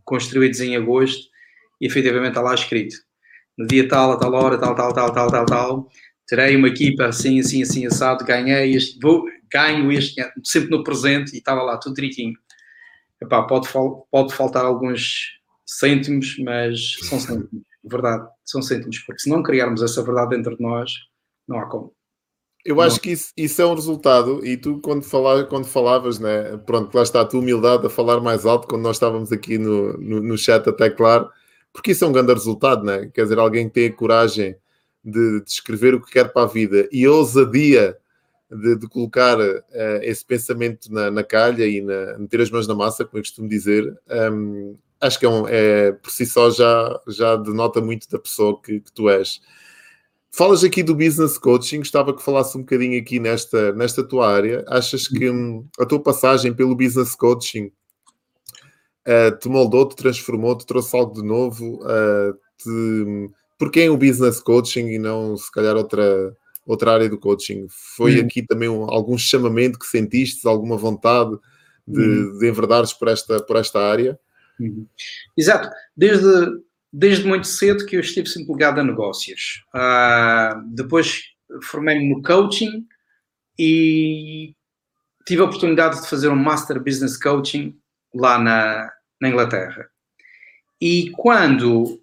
construídos 0.05 0.61
em 0.61 0.77
agosto 0.77 1.27
e 1.81 1.87
efetivamente 1.87 2.31
está 2.31 2.41
lá 2.41 2.55
escrito. 2.55 2.97
No 3.59 3.67
dia 3.67 3.89
tal, 3.89 4.13
a 4.13 4.17
tal 4.17 4.33
hora, 4.33 4.59
tal, 4.59 4.75
tal, 4.75 4.93
tal, 4.93 5.13
tal, 5.13 5.31
tal, 5.31 5.47
tal, 5.47 5.89
terei 6.27 6.57
uma 6.57 6.69
equipa 6.69 7.07
assim, 7.07 7.41
assim, 7.41 7.63
assim, 7.63 7.87
assado, 7.87 8.25
ganhei 8.25 8.75
este, 8.75 8.99
vou, 9.01 9.25
ganho 9.53 9.91
este, 9.93 10.23
sempre 10.43 10.71
no 10.71 10.85
presente 10.85 11.35
e 11.35 11.39
estava 11.39 11.63
lá 11.63 11.77
tudo 11.77 11.95
direitinho. 11.95 12.35
Epá, 13.21 13.43
pode, 13.43 13.69
pode 14.11 14.35
faltar 14.35 14.65
alguns 14.65 15.39
cêntimos, 15.67 16.37
mas 16.39 16.97
são 17.03 17.19
cêntimos, 17.19 17.63
verdade, 17.85 18.27
são 18.45 18.63
cêntimos, 18.63 18.99
porque 19.01 19.23
se 19.23 19.31
não 19.31 19.43
criarmos 19.43 19.83
essa 19.83 20.03
verdade 20.03 20.37
dentro 20.37 20.57
de 20.57 20.63
nós, 20.63 20.93
não 21.47 21.59
há 21.59 21.67
como. 21.67 21.93
Eu 22.65 22.81
acho 22.81 22.99
que 22.99 23.11
isso, 23.11 23.31
isso, 23.37 23.61
é 23.61 23.67
um 23.67 23.75
resultado, 23.75 24.45
e 24.45 24.57
tu, 24.57 24.81
quando, 24.81 25.03
falar, 25.03 25.45
quando 25.45 25.67
falavas, 25.67 26.19
né, 26.19 26.57
pronto, 26.65 26.95
lá 26.95 27.03
está 27.03 27.21
a 27.21 27.25
tua 27.25 27.41
humildade 27.41 27.87
a 27.87 27.91
falar 27.91 28.21
mais 28.21 28.47
alto, 28.47 28.67
quando 28.67 28.81
nós 28.81 28.97
estávamos 28.97 29.31
aqui 29.31 29.59
no, 29.59 29.93
no, 29.99 30.23
no 30.23 30.39
chat, 30.39 30.67
até 30.67 30.89
claro, 30.89 31.29
porque 31.75 31.91
isso 31.91 32.07
é 32.07 32.09
um 32.09 32.13
grande 32.13 32.33
resultado, 32.33 32.83
né? 32.83 33.11
quer 33.13 33.25
dizer, 33.25 33.39
alguém 33.39 33.69
que 33.69 33.75
tem 33.75 33.89
a 33.89 33.93
coragem 33.93 34.57
de, 35.05 35.43
de 35.43 35.51
escrever 35.51 35.95
o 35.95 36.01
que 36.01 36.13
quer 36.13 36.33
para 36.33 36.45
a 36.45 36.47
vida 36.47 36.89
e 36.91 37.05
a 37.05 37.11
ousadia 37.11 37.99
de, 38.51 38.77
de 38.77 38.89
colocar 38.89 39.39
uh, 39.39 39.63
esse 40.03 40.25
pensamento 40.25 40.91
na, 40.91 41.11
na, 41.11 41.23
calha 41.23 41.67
e 41.67 41.83
na, 41.83 42.19
meter 42.19 42.41
as 42.41 42.51
mãos 42.51 42.67
na 42.67 42.75
massa, 42.75 43.05
como 43.05 43.19
eu 43.19 43.23
costumo 43.23 43.49
dizer, 43.49 43.95
um, 44.33 44.77
acho 45.05 45.19
que 45.19 45.27
é, 45.27 45.29
um, 45.29 45.47
é, 45.47 45.93
por 45.93 46.11
si 46.11 46.25
só 46.25 46.51
já, 46.51 47.01
já 47.09 47.37
denota 47.37 47.81
muito 47.81 48.09
da 48.09 48.19
pessoa 48.19 48.61
que, 48.61 48.81
que, 48.81 48.93
tu 48.93 49.09
és. 49.09 49.41
Falas 50.31 50.65
aqui 50.65 50.83
do 50.83 50.95
business 50.95 51.39
coaching, 51.39 51.79
gostava 51.79 52.15
que 52.15 52.23
falasse 52.23 52.57
um 52.57 52.63
bocadinho 52.63 53.01
aqui 53.01 53.21
nesta, 53.21 53.73
nesta 53.73 54.03
tua 54.03 54.29
área. 54.29 54.65
Achas 54.67 55.07
que 55.07 55.31
um, 55.31 55.67
a 55.79 55.87
tua 55.87 56.03
passagem 56.03 56.53
pelo 56.53 56.75
business 56.75 57.15
coaching 57.15 57.71
uh, 59.07 59.37
te 59.39 59.49
moldou, 59.49 59.89
te 59.89 59.95
transformou, 59.95 60.57
te 60.57 60.67
trouxe 60.67 60.97
algo 60.97 61.15
de 61.15 61.23
novo, 61.23 61.81
uh, 61.85 62.35
te, 62.59 63.31
porquê 63.59 63.89
o 63.89 63.97
business 63.97 64.41
coaching 64.41 64.87
e 64.89 64.99
não 64.99 65.37
se 65.37 65.53
calhar 65.53 65.77
outra, 65.77 66.35
outra 66.67 66.95
área 66.95 67.09
do 67.09 67.19
coaching? 67.19 67.67
Foi 67.69 68.19
uhum. 68.19 68.25
aqui 68.25 68.43
também 68.43 68.69
um, 68.69 68.91
algum 68.91 69.17
chamamento 69.17 69.79
que 69.79 69.87
sentiste, 69.87 70.49
alguma 70.49 70.77
vontade 70.77 71.37
de, 71.87 72.01
uhum. 72.01 72.39
de 72.39 72.49
enverdares 72.49 72.93
por 72.93 73.09
esta, 73.09 73.41
por 73.41 73.57
esta 73.57 73.79
área? 73.81 74.19
Uhum. 74.61 74.87
Exato. 75.37 75.71
Desde, 75.97 76.27
desde 76.93 77.27
muito 77.27 77.47
cedo 77.47 77.87
que 77.87 77.97
eu 77.97 78.01
estive 78.01 78.29
sempre 78.29 78.53
ligado 78.53 78.81
a 78.81 78.85
negócios. 78.85 79.65
Uh, 79.75 80.63
depois 80.75 81.23
formei-me 81.63 82.09
no 82.09 82.23
coaching 82.23 82.87
e 83.59 84.55
tive 85.27 85.43
a 85.43 85.45
oportunidade 85.45 86.01
de 86.01 86.09
fazer 86.09 86.29
um 86.29 86.37
Master 86.37 86.83
Business 86.83 87.17
Coaching 87.17 87.77
lá 88.15 88.39
na, 88.39 88.91
na 89.21 89.29
Inglaterra. 89.29 89.89
E 90.81 91.11
quando 91.11 92.01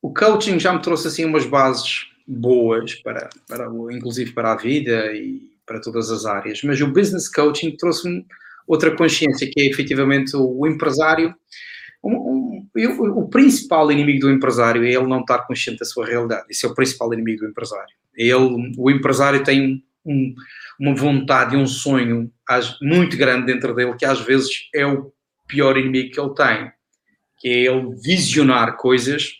o 0.00 0.12
coaching 0.12 0.58
já 0.58 0.72
me 0.72 0.80
trouxe 0.80 1.08
assim 1.08 1.24
umas 1.24 1.46
bases 1.46 2.06
boas 2.26 2.94
para, 2.96 3.28
para 3.46 3.66
inclusive 3.90 4.32
para 4.32 4.52
a 4.52 4.56
vida 4.56 5.12
e 5.12 5.50
para 5.66 5.80
todas 5.80 6.10
as 6.10 6.24
áreas, 6.26 6.62
mas 6.62 6.80
o 6.80 6.86
business 6.86 7.28
coaching 7.28 7.76
trouxe-me 7.76 8.24
outra 8.66 8.94
consciência 8.96 9.48
que 9.50 9.60
é 9.60 9.66
efetivamente 9.66 10.36
o 10.36 10.66
empresário 10.66 11.34
um, 12.04 12.66
um, 12.76 13.18
o 13.18 13.28
principal 13.28 13.90
inimigo 13.90 14.20
do 14.20 14.30
empresário 14.30 14.84
é 14.84 14.88
ele 14.88 15.06
não 15.06 15.20
estar 15.20 15.46
consciente 15.46 15.78
da 15.78 15.84
sua 15.84 16.06
realidade. 16.06 16.46
Esse 16.50 16.66
é 16.66 16.68
o 16.68 16.74
principal 16.74 17.12
inimigo 17.12 17.40
do 17.40 17.50
empresário. 17.50 17.94
Ele, 18.14 18.72
o 18.76 18.90
empresário 18.90 19.42
tem 19.42 19.82
um, 20.04 20.34
uma 20.78 20.94
vontade 20.94 21.54
e 21.54 21.58
um 21.58 21.66
sonho 21.66 22.30
muito 22.82 23.16
grande 23.16 23.46
dentro 23.46 23.74
dele 23.74 23.94
que 23.96 24.04
às 24.04 24.20
vezes 24.20 24.68
é 24.74 24.86
o 24.86 25.12
pior 25.48 25.76
inimigo 25.76 26.12
que 26.12 26.20
ele 26.20 26.34
tem, 26.34 26.72
que 27.38 27.48
é 27.48 27.72
ele 27.72 27.94
visionar 28.02 28.76
coisas 28.76 29.32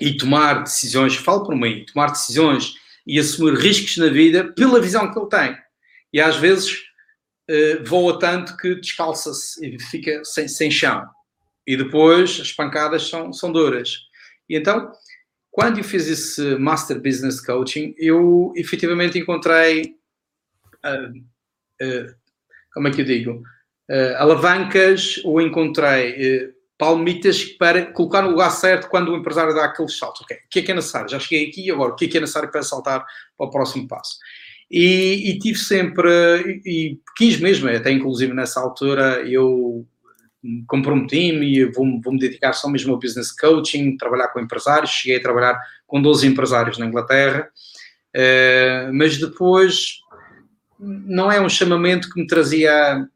e 0.00 0.16
tomar 0.16 0.62
decisões, 0.62 1.16
falo 1.16 1.44
por 1.44 1.56
mim, 1.56 1.84
tomar 1.92 2.10
decisões 2.12 2.74
e 3.06 3.18
assumir 3.18 3.54
riscos 3.58 3.96
na 3.96 4.08
vida 4.08 4.52
pela 4.54 4.80
visão 4.80 5.12
que 5.12 5.18
ele 5.18 5.28
tem. 5.28 5.56
E 6.12 6.20
às 6.20 6.36
vezes 6.36 6.72
uh, 7.50 7.84
voa 7.84 8.18
tanto 8.18 8.56
que 8.56 8.74
descalça-se 8.76 9.64
e 9.66 9.78
fica 9.78 10.24
sem, 10.24 10.48
sem 10.48 10.70
chão. 10.70 11.04
E 11.66 11.76
depois 11.76 12.40
as 12.40 12.52
pancadas 12.52 13.08
são, 13.08 13.32
são 13.32 13.52
duras. 13.52 13.98
E 14.48 14.56
então, 14.56 14.92
quando 15.50 15.78
eu 15.78 15.84
fiz 15.84 16.08
esse 16.08 16.56
Master 16.56 17.00
Business 17.00 17.40
Coaching, 17.40 17.94
eu 17.98 18.52
efetivamente 18.56 19.18
encontrei, 19.18 19.96
uh, 20.84 21.18
uh, 21.84 22.14
como 22.72 22.88
é 22.88 22.90
que 22.90 23.02
eu 23.02 23.04
digo, 23.04 23.42
alavancas 24.16 25.20
ou 25.22 25.40
encontrei 25.40 26.54
palmitas 26.82 27.44
para 27.44 27.92
colocar 27.92 28.22
no 28.22 28.30
lugar 28.30 28.50
certo 28.50 28.88
quando 28.88 29.12
o 29.12 29.16
empresário 29.16 29.54
dá 29.54 29.66
aquele 29.66 29.88
salto. 29.88 30.22
Okay, 30.22 30.38
o 30.38 30.40
que 30.50 30.58
é 30.58 30.62
que 30.62 30.72
é 30.72 30.74
necessário? 30.74 31.08
Já 31.08 31.20
cheguei 31.20 31.48
aqui, 31.48 31.70
agora 31.70 31.92
o 31.92 31.94
que 31.94 32.06
é 32.06 32.08
que 32.08 32.16
é 32.16 32.20
necessário 32.20 32.50
para 32.50 32.62
saltar 32.64 33.04
para 33.36 33.46
o 33.46 33.50
próximo 33.50 33.86
passo? 33.86 34.16
E, 34.68 35.30
e 35.30 35.38
tive 35.38 35.58
sempre, 35.58 36.10
e, 36.64 36.90
e 36.90 37.00
quis 37.16 37.38
mesmo, 37.38 37.68
até 37.68 37.92
inclusive 37.92 38.34
nessa 38.34 38.58
altura, 38.58 39.22
eu 39.28 39.86
comprometi-me 40.66 41.58
e 41.58 41.64
vou-me 41.64 42.00
vou 42.00 42.18
dedicar 42.18 42.52
só 42.52 42.68
mesmo 42.68 42.92
ao 42.92 42.98
business 42.98 43.32
coaching, 43.32 43.96
trabalhar 43.96 44.28
com 44.28 44.40
empresários. 44.40 44.90
Cheguei 44.90 45.18
a 45.18 45.22
trabalhar 45.22 45.60
com 45.86 46.00
12 46.00 46.26
empresários 46.26 46.78
na 46.78 46.86
Inglaterra, 46.86 47.48
uh, 48.16 48.92
mas 48.92 49.18
depois 49.18 50.00
não 50.78 51.30
é 51.30 51.40
um 51.40 51.48
chamamento 51.48 52.10
que 52.10 52.20
me 52.20 52.26
trazia, 52.26 53.06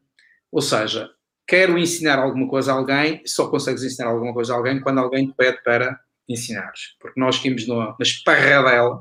ou 0.52 0.62
seja, 0.62 1.10
quero 1.46 1.76
ensinar 1.78 2.18
alguma 2.18 2.48
coisa 2.48 2.72
a 2.72 2.76
alguém, 2.76 3.22
só 3.26 3.48
consegues 3.48 3.82
ensinar 3.82 4.10
alguma 4.10 4.32
coisa 4.32 4.52
a 4.52 4.56
alguém 4.56 4.80
quando 4.80 4.98
alguém 4.98 5.26
te 5.26 5.34
pede 5.34 5.62
para 5.64 5.98
ensinares. 6.28 6.96
Porque 7.00 7.18
nós 7.18 7.38
caímos 7.38 7.66
na 7.66 7.96
esparradela 8.00 9.00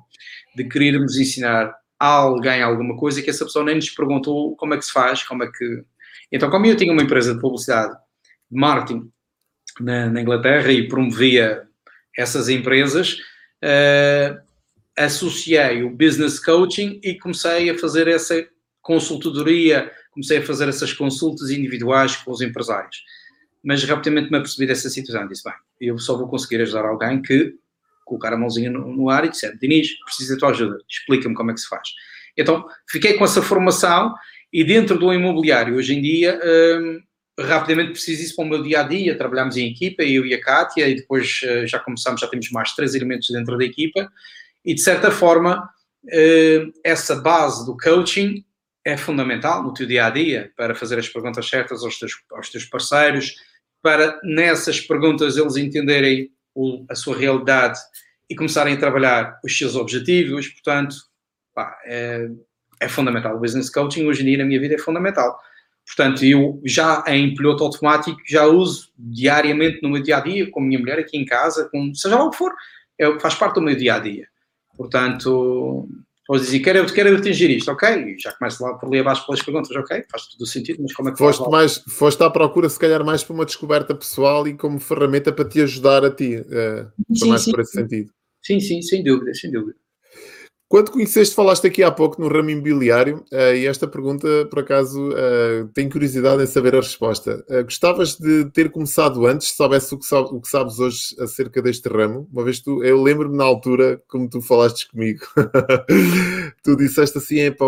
de 0.56 0.64
querermos 0.68 1.18
ensinar 1.18 1.76
a 2.00 2.08
alguém 2.08 2.62
alguma 2.62 2.96
coisa 2.98 3.22
que 3.22 3.30
essa 3.30 3.46
pessoa 3.46 3.66
nem 3.66 3.76
nos 3.76 3.90
perguntou 3.90 4.56
como 4.56 4.74
é 4.74 4.78
que 4.78 4.86
se 4.86 4.92
faz, 4.92 5.24
como 5.24 5.44
é 5.44 5.52
que. 5.52 5.84
Então, 6.32 6.50
como 6.50 6.66
eu 6.66 6.76
tinha 6.76 6.92
uma 6.92 7.04
empresa 7.04 7.34
de 7.34 7.42
publicidade, 7.42 7.96
de 8.52 8.60
marketing 8.60 9.12
na, 9.80 10.10
na 10.10 10.22
Inglaterra 10.22 10.72
e 10.72 10.88
promovia 10.88 11.68
essas 12.18 12.48
empresas, 12.50 13.18
uh, 13.64 14.40
associei 14.98 15.84
o 15.84 15.90
business 15.90 16.40
coaching 16.40 17.00
e 17.04 17.16
comecei 17.16 17.70
a 17.70 17.78
fazer 17.78 18.08
essa 18.08 18.48
consultadoria, 18.82 19.92
comecei 20.12 20.38
a 20.38 20.46
fazer 20.46 20.70
essas 20.70 20.94
consultas 20.94 21.50
individuais 21.50 22.16
com 22.16 22.32
os 22.32 22.42
empresários. 22.42 23.04
Mas 23.64 23.84
rapidamente 23.84 24.32
me 24.32 24.38
apercebi 24.38 24.68
dessa 24.68 24.90
situação. 24.90 25.28
Disse, 25.28 25.44
bem, 25.44 25.54
eu 25.82 25.98
só 25.98 26.16
vou 26.16 26.28
conseguir 26.28 26.62
ajudar 26.62 26.86
alguém 26.86 27.22
que 27.22 27.56
colocar 28.06 28.32
a 28.32 28.38
mãozinha 28.38 28.70
no, 28.70 28.96
no 28.96 29.10
ar 29.10 29.26
e 29.26 29.30
disser, 29.30 29.58
Dinis, 29.58 30.00
preciso 30.06 30.34
da 30.34 30.40
tua 30.40 30.50
ajuda, 30.52 30.78
explica-me 30.88 31.34
como 31.34 31.50
é 31.50 31.54
que 31.56 31.60
se 31.60 31.68
faz. 31.68 31.90
Então, 32.38 32.66
fiquei 32.88 33.14
com 33.14 33.24
essa 33.24 33.42
formação 33.42 34.14
e 34.54 34.64
dentro 34.64 34.98
do 34.98 35.12
imobiliário, 35.12 35.76
hoje 35.76 35.96
em 35.96 36.02
dia, 36.02 36.40
hum, 36.80 37.02
rapidamente 37.40 37.92
preciso 37.92 38.24
isso 38.24 38.36
para 38.36 38.46
o 38.46 38.50
meu 38.50 38.64
dia-a-dia, 38.64 39.18
trabalhamos 39.18 39.58
em 39.58 39.70
equipa, 39.70 40.04
eu 40.04 40.26
e 40.26 40.34
a 40.34 40.42
Kátia, 40.42 40.88
e 40.88 40.96
depois 40.96 41.42
uh, 41.44 41.68
já 41.68 41.80
começamos, 41.80 42.22
já 42.22 42.28
temos 42.28 42.50
mais 42.52 42.74
três 42.74 42.96
elementos 42.96 43.30
dentro 43.30 43.58
da 43.58 43.66
equipa, 43.66 44.10
e 44.64 44.74
de 44.74 44.82
certa 44.82 45.12
forma, 45.12 45.70
uh, 46.06 46.74
essa 46.84 47.16
base 47.16 47.66
do 47.66 47.76
coaching 47.78 48.44
é 48.86 48.96
fundamental 48.96 49.64
no 49.64 49.74
teu 49.74 49.86
dia-a-dia, 49.86 50.52
para 50.56 50.76
fazer 50.76 51.00
as 51.00 51.10
perguntas 51.10 51.50
certas 51.50 51.84
aos 51.84 51.98
teus, 51.98 52.14
aos 52.32 52.50
teus 52.50 52.66
parceiros, 52.66 53.36
para 53.82 54.20
nessas 54.24 54.80
perguntas 54.82 55.38
eles 55.38 55.56
entenderem 55.58 56.32
a 56.90 56.96
sua 56.96 57.18
realidade 57.18 57.78
e 58.30 58.36
começarem 58.36 58.74
a 58.74 58.78
trabalhar 58.78 59.40
os 59.44 59.56
seus 59.56 59.76
objetivos. 59.76 60.48
Portanto, 60.48 60.96
pá, 61.54 61.78
é, 61.86 62.28
é, 62.80 62.90
fundamental. 62.90 63.36
O 63.36 63.40
business 63.40 63.70
coaching 63.70 64.06
hoje 64.06 64.22
em 64.22 64.26
dia 64.26 64.38
na 64.40 64.46
minha 64.46 64.60
vida 64.60 64.76
é 64.76 64.80
fundamental. 64.80 65.38
Portanto, 65.86 66.26
eu 66.26 66.60
já 66.66 67.04
em 67.08 67.34
piloto 67.36 67.64
automático 67.64 68.20
já 68.28 68.46
uso 68.46 68.90
diariamente 68.98 69.82
no 69.84 69.90
meu 69.90 70.02
dia 70.02 70.18
a 70.18 70.20
dia, 70.20 70.50
com 70.50 70.60
a 70.60 70.64
minha 70.64 70.80
mulher 70.80 71.00
aqui 71.00 71.18
em 71.18 71.26
casa, 71.26 71.70
com 71.72 71.94
seja 71.94 72.16
lá 72.16 72.26
o 72.26 72.32
que 72.32 72.38
for, 72.38 72.54
é, 72.98 73.20
faz 73.20 73.36
parte 73.36 73.56
do 73.56 73.62
meu 73.62 73.76
dia 73.76 73.96
a 73.96 74.00
dia. 74.00 74.28
Portanto, 74.76 75.88
Podes 76.28 76.48
dizer, 76.48 76.60
quero, 76.62 76.92
quero 76.92 77.16
atingir 77.16 77.52
isto, 77.52 77.72
ok? 77.72 78.16
Já 78.18 78.32
começo 78.32 78.64
lá 78.64 78.74
por 78.74 78.88
ali 78.88 78.98
abaixo 78.98 79.24
pelas 79.28 79.44
perguntas, 79.44 79.70
ok? 79.76 80.04
Faz 80.10 80.26
todo 80.26 80.42
o 80.42 80.46
sentido, 80.48 80.82
mas 80.82 80.92
como 80.92 81.10
é 81.10 81.12
que 81.12 81.20
foste 81.20 81.38
faz, 81.38 81.52
mais 81.52 81.84
Foste 81.88 82.24
à 82.24 82.30
procura, 82.32 82.68
se 82.68 82.80
calhar, 82.80 83.06
mais 83.06 83.24
para 83.24 83.36
uma 83.36 83.46
descoberta 83.46 83.94
pessoal 83.94 84.48
e 84.48 84.56
como 84.56 84.80
ferramenta 84.80 85.32
para 85.32 85.48
te 85.48 85.62
ajudar 85.62 86.04
a 86.04 86.10
ti, 86.10 86.38
uh, 86.38 87.16
sim, 87.16 87.30
mais 87.30 87.42
sim, 87.44 87.52
por 87.52 87.60
esse 87.60 87.74
sim. 87.74 87.80
sentido. 87.80 88.12
Sim, 88.42 88.60
sim, 88.60 88.82
sem 88.82 89.04
dúvida, 89.04 89.36
sem 89.36 89.52
dúvida. 89.52 89.78
Quando 90.76 90.92
conheceste, 90.92 91.34
falaste 91.34 91.66
aqui 91.68 91.84
há 91.84 91.90
pouco 91.90 92.22
no 92.22 92.28
ramo 92.28 92.50
imobiliário, 92.50 93.24
uh, 93.32 93.56
e 93.56 93.66
esta 93.66 93.88
pergunta, 93.88 94.28
por 94.50 94.60
acaso, 94.60 95.08
uh, 95.08 95.70
tenho 95.74 95.90
curiosidade 95.90 96.44
em 96.44 96.46
saber 96.46 96.76
a 96.76 96.82
resposta. 96.82 97.46
Uh, 97.48 97.64
gostavas 97.64 98.18
de 98.18 98.44
ter 98.52 98.70
começado 98.70 99.26
antes, 99.26 99.48
se 99.48 99.56
soubesse 99.56 99.96
o 99.96 99.98
que, 99.98 100.14
o 100.14 100.42
que 100.42 100.50
sabes 100.50 100.78
hoje 100.78 101.16
acerca 101.18 101.62
deste 101.62 101.88
ramo? 101.88 102.28
Uma 102.30 102.44
vez 102.44 102.60
tu, 102.60 102.84
eu 102.84 103.02
lembro-me 103.02 103.38
na 103.38 103.46
altura, 103.46 104.02
como 104.10 104.30
tu 104.30 104.42
falaste 104.42 104.92
comigo, 104.92 105.22
tu 106.62 106.76
disseste 106.76 107.20
assim, 107.20 107.40
é, 107.40 107.52
pá, 107.52 107.68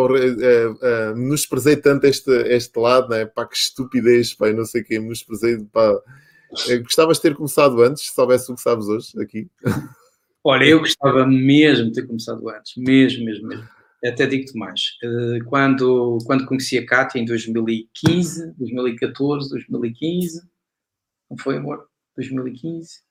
nos 1.16 1.46
prezei 1.46 1.78
tanto 1.78 2.04
este, 2.08 2.30
este 2.50 2.78
lado, 2.78 3.08
né? 3.08 3.26
pá, 3.26 3.46
que 3.46 3.56
estupidez, 3.56 4.34
pá, 4.34 4.52
não 4.52 4.66
sei 4.66 4.82
o 4.82 4.84
quê, 4.84 5.00
nos 5.00 5.24
prezei, 5.24 5.58
pá. 5.72 5.98
Gostavas 6.84 7.16
de 7.16 7.24
ter 7.24 7.36
começado 7.38 7.82
antes, 7.82 8.06
se 8.06 8.14
soubesse 8.14 8.52
o 8.52 8.56
que 8.56 8.62
sabes 8.62 8.88
hoje 8.88 9.14
aqui? 9.22 9.48
Olha, 10.44 10.66
eu 10.66 10.80
gostava 10.80 11.26
mesmo 11.26 11.88
de 11.88 11.94
ter 11.94 12.08
começado 12.08 12.48
antes, 12.50 12.74
mesmo, 12.78 13.26
mesmo, 13.26 13.48
mesmo. 13.48 13.68
Até 14.06 14.26
digo-te 14.28 14.58
mais. 14.58 14.98
Eh, 15.04 15.40
quando, 15.46 16.20
quando 16.26 16.46
conheci 16.46 16.78
a 16.78 16.86
Kátia 16.86 17.20
em 17.20 17.26
2015, 17.26 18.54
2014, 18.58 19.50
2015, 19.50 20.42
não 21.30 21.38
foi, 21.38 21.58
amor? 21.58 21.88
2015? 22.16 23.02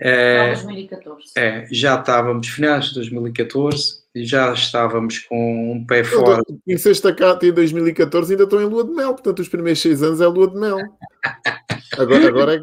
É, 0.00 0.54
2014. 0.54 1.32
É, 1.36 1.66
já 1.72 1.98
estávamos, 1.98 2.46
finais 2.46 2.86
de 2.86 2.94
2014, 2.94 4.04
já 4.14 4.52
estávamos 4.52 5.18
com 5.20 5.72
um 5.72 5.84
pé 5.84 6.04
fora. 6.04 6.42
Conheceste 6.64 7.08
a 7.08 7.14
Cátia 7.14 7.48
em 7.48 7.52
2014 7.52 8.32
ainda 8.32 8.44
estou 8.44 8.62
em 8.62 8.66
lua 8.66 8.84
de 8.84 8.92
mel, 8.92 9.14
portanto 9.14 9.40
os 9.40 9.48
primeiros 9.48 9.80
seis 9.80 10.02
anos 10.02 10.20
é 10.20 10.26
lua 10.26 10.48
de 10.48 10.56
mel. 10.56 10.78
Agora, 11.98 12.28
agora 12.28 12.54
é. 12.54 12.60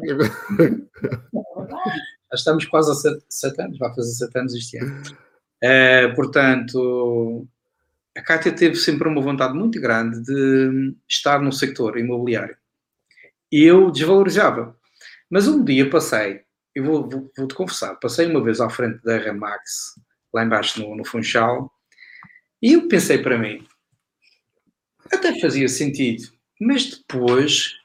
Já 2.36 2.40
estamos 2.40 2.66
quase 2.66 2.92
a 2.92 2.94
sete, 2.94 3.24
sete 3.30 3.62
anos, 3.62 3.78
vai 3.78 3.94
fazer 3.94 4.12
sete 4.12 4.38
anos 4.38 4.54
este 4.54 4.76
ano. 4.76 5.02
Uh, 5.64 6.14
portanto, 6.14 7.48
a 8.14 8.20
Cátia 8.20 8.52
teve 8.52 8.76
sempre 8.76 9.08
uma 9.08 9.22
vontade 9.22 9.54
muito 9.54 9.80
grande 9.80 10.22
de 10.22 10.94
estar 11.08 11.40
no 11.40 11.50
sector 11.50 11.96
imobiliário. 11.96 12.54
E 13.50 13.62
eu 13.62 13.90
desvalorizava. 13.90 14.76
Mas 15.30 15.48
um 15.48 15.64
dia 15.64 15.88
passei, 15.88 16.42
eu 16.74 16.84
vou, 16.84 17.08
vou, 17.08 17.32
vou 17.34 17.48
te 17.48 17.54
confessar, 17.54 17.94
passei 17.96 18.26
uma 18.26 18.44
vez 18.44 18.60
à 18.60 18.68
frente 18.68 19.02
da 19.02 19.16
Remax, 19.16 19.94
lá 20.32 20.44
embaixo 20.44 20.78
no, 20.78 20.94
no 20.94 21.06
Funchal, 21.06 21.72
e 22.60 22.74
eu 22.74 22.86
pensei 22.86 23.16
para 23.18 23.38
mim, 23.38 23.66
até 25.10 25.40
fazia 25.40 25.68
sentido, 25.68 26.30
mas 26.60 26.90
depois 26.90 27.76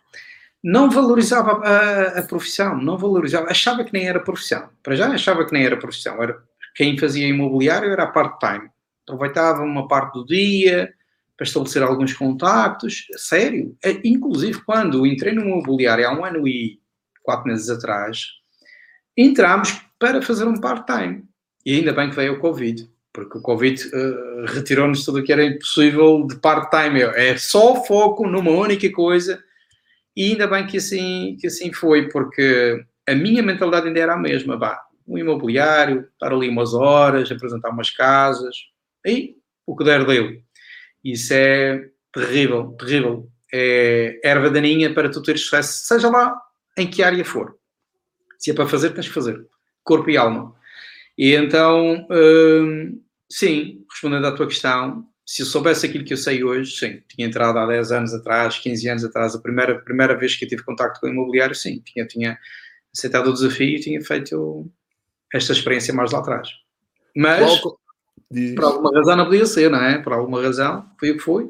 não 0.64 0.90
valorizava 0.90 1.64
a, 1.64 2.20
a, 2.20 2.24
profissão, 2.24 2.78
não 2.78 2.98
valorizava, 2.98 3.50
achava 3.50 3.84
que 3.84 3.94
nem 3.94 4.08
era 4.08 4.20
profissão. 4.20 4.70
Para 4.84 4.96
já 4.96 5.08
achava 5.08 5.46
que 5.46 5.54
nem 5.54 5.66
era 5.66 5.78
profissão. 5.78 6.22
Era, 6.22 6.38
quem 6.76 6.98
fazia 6.98 7.28
imobiliário 7.28 7.90
era 7.90 8.08
part-time. 8.08 8.70
Aproveitava 9.08 9.64
uma 9.64 9.88
parte 9.88 10.14
do 10.14 10.26
dia 10.26 10.94
para 11.36 11.46
estabelecer 11.46 11.82
alguns 11.82 12.14
contactos. 12.14 13.08
Sério. 13.18 13.76
Inclusive, 14.04 14.62
quando 14.62 15.06
entrei 15.06 15.34
no 15.34 15.42
imobiliário 15.42 16.08
há 16.08 16.14
um 16.14 16.24
ano 16.24 16.48
e 16.48 16.80
quatro 17.24 17.48
meses 17.48 17.70
atrás, 17.70 18.28
entramos 19.18 19.82
para 19.98 20.22
fazer 20.22 20.46
um 20.46 20.60
part-time. 20.60 21.24
E 21.66 21.76
ainda 21.76 21.94
bem 21.94 22.10
que 22.10 22.16
veio 22.16 22.34
o 22.34 22.40
Covid, 22.40 22.88
porque 23.12 23.38
o 23.38 23.42
Covid 23.42 23.88
uh, 23.88 24.46
retirou-nos 24.46 25.04
tudo 25.04 25.20
o 25.20 25.24
que 25.24 25.32
era 25.32 25.44
impossível 25.44 26.26
de 26.28 26.36
part-time. 26.36 27.02
É 27.02 27.36
só 27.38 27.84
foco 27.84 28.28
numa 28.28 28.52
única 28.52 28.92
coisa 28.92 29.44
e 30.16 30.32
ainda 30.32 30.48
bem 30.48 30.66
que 30.68 30.78
assim, 30.78 31.38
que 31.40 31.48
assim 31.48 31.72
foi, 31.74 32.10
porque 32.10 32.84
a 33.08 33.16
minha 33.16 33.42
mentalidade 33.42 33.88
ainda 33.88 34.00
era 34.00 34.14
a 34.14 34.18
mesma. 34.18 34.58
Bah, 34.58 34.82
um 35.08 35.18
imobiliário, 35.18 36.08
estar 36.14 36.32
ali 36.32 36.48
umas 36.48 36.74
horas, 36.74 37.32
apresentar 37.32 37.70
umas 37.70 37.90
casas, 37.90 38.56
e 39.06 39.36
o 39.66 39.76
que 39.76 39.84
der 39.84 40.06
deu. 40.06 40.42
Isso 41.04 41.34
é 41.34 41.90
terrível, 42.14 42.76
terrível. 42.80 43.30
É 43.54 44.20
erva 44.24 44.50
daninha 44.50 44.94
para 44.94 45.10
tu 45.12 45.22
teres 45.22 45.42
sucesso, 45.42 45.86
seja 45.86 46.10
lá 46.10 46.40
em 46.78 46.90
que 46.90 47.04
área 47.04 47.26
for. 47.26 47.56
Se 48.40 48.52
é 48.52 48.54
para 48.54 48.68
fazer, 48.68 48.92
tens 48.92 49.08
que 49.08 49.14
fazer. 49.14 49.46
Corpo 49.84 50.10
e 50.10 50.18
alma. 50.18 50.56
E 51.18 51.36
então, 51.36 52.08
hum, 52.10 53.02
sim, 53.30 53.86
respondendo 53.92 54.26
à 54.28 54.32
tua 54.32 54.48
questão, 54.48 55.06
se 55.32 55.44
eu 55.44 55.46
soubesse 55.46 55.86
aquilo 55.86 56.04
que 56.04 56.12
eu 56.12 56.18
sei 56.18 56.44
hoje, 56.44 56.76
sim, 56.76 57.02
tinha 57.08 57.26
entrado 57.26 57.58
há 57.58 57.66
10 57.66 57.94
anos 57.94 58.14
atrás, 58.14 58.58
15 58.58 58.90
anos 58.90 59.06
atrás, 59.06 59.34
a 59.34 59.40
primeira, 59.40 59.80
primeira 59.80 60.14
vez 60.14 60.36
que 60.36 60.44
eu 60.44 60.50
tive 60.50 60.62
contacto 60.62 61.00
com 61.00 61.08
o 61.08 61.10
imobiliário, 61.10 61.56
sim, 61.56 61.82
tinha, 61.86 62.06
tinha 62.06 62.38
aceitado 62.94 63.28
o 63.28 63.34
desafio 63.34 63.78
e 63.78 63.80
tinha 63.80 64.02
feito 64.02 64.70
esta 65.34 65.54
experiência 65.54 65.94
mais 65.94 66.12
lá 66.12 66.20
atrás. 66.20 66.50
Mas, 67.16 67.62
por 68.56 68.64
alguma 68.66 68.94
razão 68.94 69.16
não 69.16 69.24
podia 69.24 69.46
ser, 69.46 69.72
não 69.72 69.82
é? 69.82 70.00
Por 70.00 70.12
alguma 70.12 70.42
razão, 70.42 70.86
foi 71.00 71.12
o 71.12 71.14
que 71.18 71.24
foi. 71.24 71.50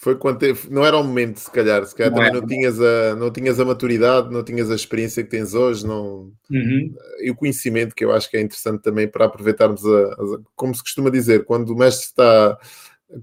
Foi 0.00 0.14
quando 0.14 0.38
teve, 0.38 0.70
não 0.70 0.86
era 0.86 0.96
o 0.96 1.02
momento, 1.02 1.40
se 1.40 1.50
calhar, 1.50 1.84
se 1.84 1.92
calhar 1.92 2.12
não 2.12 2.18
também 2.18 2.30
é. 2.30 2.40
não 2.40 2.46
tinhas, 2.46 2.80
a, 2.80 3.16
não 3.16 3.32
tinhas 3.32 3.58
a 3.58 3.64
maturidade, 3.64 4.32
não 4.32 4.44
tinhas 4.44 4.70
a 4.70 4.76
experiência 4.76 5.24
que 5.24 5.28
tens 5.28 5.54
hoje, 5.54 5.84
não, 5.84 6.32
uhum. 6.48 6.94
e 7.18 7.28
o 7.32 7.34
conhecimento 7.34 7.96
que 7.96 8.04
eu 8.04 8.12
acho 8.12 8.30
que 8.30 8.36
é 8.36 8.40
interessante 8.40 8.80
também 8.80 9.08
para 9.08 9.24
aproveitarmos 9.24 9.84
a, 9.84 10.12
a, 10.12 10.38
como 10.54 10.72
se 10.72 10.84
costuma 10.84 11.10
dizer, 11.10 11.44
quando 11.44 11.70
o 11.70 11.76
mestre 11.76 12.06
está, 12.06 12.56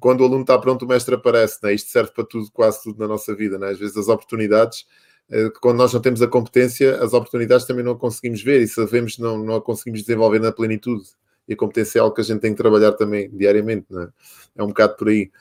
quando 0.01 0.19
o 0.19 0.25
aluno 0.25 0.41
está 0.41 0.59
pronto, 0.59 0.83
o 0.83 0.87
mestre 0.87 1.15
aparece, 1.15 1.59
né? 1.63 1.73
isto 1.73 1.89
serve 1.89 2.11
para 2.11 2.25
tudo, 2.25 2.51
quase 2.51 2.83
tudo 2.83 2.99
na 2.99 3.07
nossa 3.07 3.33
vida, 3.33 3.57
né? 3.57 3.69
às 3.69 3.79
vezes 3.79 3.95
as 3.95 4.09
oportunidades, 4.09 4.85
eh, 5.31 5.49
quando 5.61 5.77
nós 5.77 5.93
não 5.93 6.01
temos 6.01 6.21
a 6.21 6.27
competência, 6.27 7.01
as 7.01 7.13
oportunidades 7.13 7.65
também 7.65 7.85
não 7.85 7.93
a 7.93 7.97
conseguimos 7.97 8.43
ver 8.43 8.59
e 8.61 8.67
sabemos 8.67 9.17
não, 9.17 9.37
não 9.37 9.55
a 9.55 9.61
conseguimos 9.61 10.01
desenvolver 10.01 10.39
na 10.39 10.51
plenitude, 10.51 11.05
e 11.47 11.53
a 11.53 11.55
competência 11.55 11.99
é 11.99 12.01
algo 12.01 12.13
que 12.13 12.19
a 12.19 12.25
gente 12.25 12.41
tem 12.41 12.51
que 12.51 12.61
trabalhar 12.61 12.91
também 12.91 13.29
diariamente, 13.29 13.85
né? 13.89 14.09
é 14.57 14.61
um 14.61 14.67
bocado 14.67 14.97
por 14.97 15.07
aí. 15.07 15.31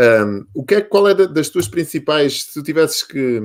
Um, 0.00 0.46
o 0.54 0.64
que 0.64 0.76
é, 0.76 0.80
qual 0.80 1.06
é 1.08 1.14
das 1.14 1.50
tuas 1.50 1.68
principais, 1.68 2.44
se 2.44 2.54
tu 2.54 2.62
tivesses 2.62 3.02
que, 3.02 3.38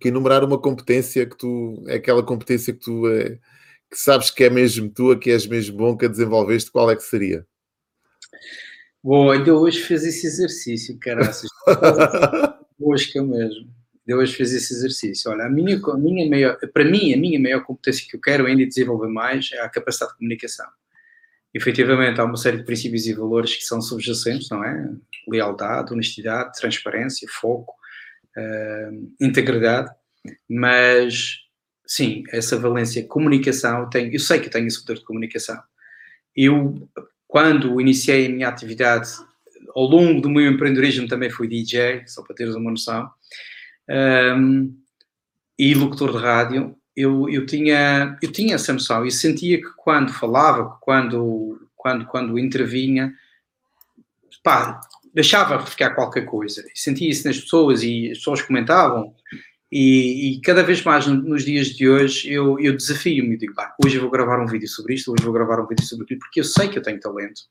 que 0.00 0.08
enumerar 0.08 0.42
uma 0.42 0.58
competência 0.58 1.26
que 1.26 1.36
tu, 1.36 1.84
é 1.86 1.96
aquela 1.96 2.22
competência 2.22 2.72
que 2.72 2.80
tu 2.80 3.06
é, 3.08 3.38
que 3.90 3.98
sabes 3.98 4.30
que 4.30 4.44
é 4.44 4.48
mesmo 4.48 4.88
tua, 4.88 5.18
que 5.18 5.30
és 5.30 5.46
mesmo 5.46 5.76
bom, 5.76 5.96
que 5.96 6.06
a 6.06 6.08
desenvolveste, 6.08 6.70
qual 6.70 6.90
é 6.90 6.96
que 6.96 7.02
seria? 7.02 7.46
Bom, 9.02 9.30
ainda 9.30 9.54
hoje 9.54 9.80
fez 9.80 10.02
esse 10.04 10.26
exercício, 10.26 10.98
caraças. 10.98 11.50
Mosca 12.80 13.22
mesmo. 13.22 13.68
Eu 14.06 14.18
hoje 14.18 14.34
fiz 14.34 14.52
esse 14.52 14.72
exercício. 14.72 15.30
Olha, 15.30 15.44
a 15.44 15.50
minha, 15.50 15.78
a 15.78 15.96
minha 15.96 16.28
maior, 16.28 16.58
para 16.72 16.84
mim, 16.84 17.12
a 17.12 17.16
minha 17.16 17.38
maior 17.38 17.62
competência 17.64 18.06
que 18.08 18.16
eu 18.16 18.20
quero 18.20 18.46
ainda 18.46 18.66
desenvolver 18.66 19.08
mais 19.08 19.50
é 19.52 19.60
a 19.60 19.68
capacidade 19.68 20.12
de 20.12 20.18
comunicação. 20.18 20.66
Efetivamente, 21.52 22.20
há 22.20 22.24
uma 22.24 22.36
série 22.36 22.58
de 22.58 22.64
princípios 22.64 23.06
e 23.06 23.12
valores 23.12 23.56
que 23.56 23.62
são 23.62 23.82
subjacentes, 23.82 24.48
não 24.50 24.64
é? 24.64 24.88
Lealdade, 25.28 25.92
honestidade, 25.92 26.52
transparência, 26.58 27.26
foco, 27.40 27.74
uh, 28.36 29.14
integridade, 29.20 29.90
mas 30.48 31.38
sim, 31.86 32.22
essa 32.30 32.56
valência 32.56 33.04
comunicação, 33.06 33.80
eu, 33.80 33.86
tenho, 33.88 34.12
eu 34.12 34.20
sei 34.20 34.38
que 34.38 34.46
eu 34.46 34.50
tenho 34.50 34.66
esse 34.66 34.80
poder 34.80 35.00
de 35.00 35.04
comunicação. 35.04 35.60
Eu, 36.36 36.88
quando 37.26 37.80
iniciei 37.80 38.26
a 38.26 38.30
minha 38.30 38.48
atividade, 38.48 39.10
ao 39.74 39.84
longo 39.84 40.20
do 40.20 40.30
meu 40.30 40.50
empreendedorismo 40.50 41.08
também 41.08 41.30
fui 41.30 41.48
DJ, 41.48 42.06
só 42.06 42.22
para 42.22 42.36
teres 42.36 42.54
uma 42.54 42.70
noção, 42.70 43.10
um, 44.38 44.72
e 45.58 45.74
locutor 45.74 46.12
de 46.12 46.18
rádio, 46.18 46.76
eu, 46.96 47.28
eu, 47.28 47.46
tinha, 47.46 48.16
eu 48.22 48.30
tinha 48.30 48.54
essa 48.54 48.72
noção 48.72 49.04
e 49.04 49.10
sentia 49.10 49.58
que 49.58 49.68
quando 49.76 50.12
falava, 50.12 50.76
quando, 50.80 51.68
quando, 51.76 52.06
quando 52.06 52.38
intervinha, 52.38 53.12
pá, 54.42 54.80
deixava 55.14 55.64
ficar 55.64 55.94
qualquer 55.94 56.24
coisa. 56.24 56.64
Sentia 56.74 57.10
isso 57.10 57.26
nas 57.26 57.38
pessoas 57.38 57.82
e 57.82 58.10
as 58.10 58.18
pessoas 58.18 58.42
comentavam. 58.42 59.14
E, 59.72 60.32
e 60.32 60.40
cada 60.40 60.64
vez 60.64 60.82
mais 60.82 61.06
nos 61.06 61.44
dias 61.44 61.68
de 61.68 61.88
hoje 61.88 62.32
eu, 62.32 62.58
eu 62.58 62.76
desafio-me. 62.76 63.36
Digo, 63.36 63.54
pá, 63.54 63.74
hoje 63.84 63.96
eu 63.96 64.02
vou 64.02 64.10
gravar 64.10 64.40
um 64.40 64.46
vídeo 64.46 64.68
sobre 64.68 64.94
isto, 64.94 65.12
hoje 65.12 65.24
vou 65.24 65.32
gravar 65.32 65.60
um 65.60 65.66
vídeo 65.66 65.84
sobre 65.84 66.04
aquilo, 66.04 66.20
porque 66.20 66.40
eu 66.40 66.44
sei 66.44 66.68
que 66.68 66.78
eu 66.78 66.82
tenho 66.82 66.98
talento. 66.98 67.42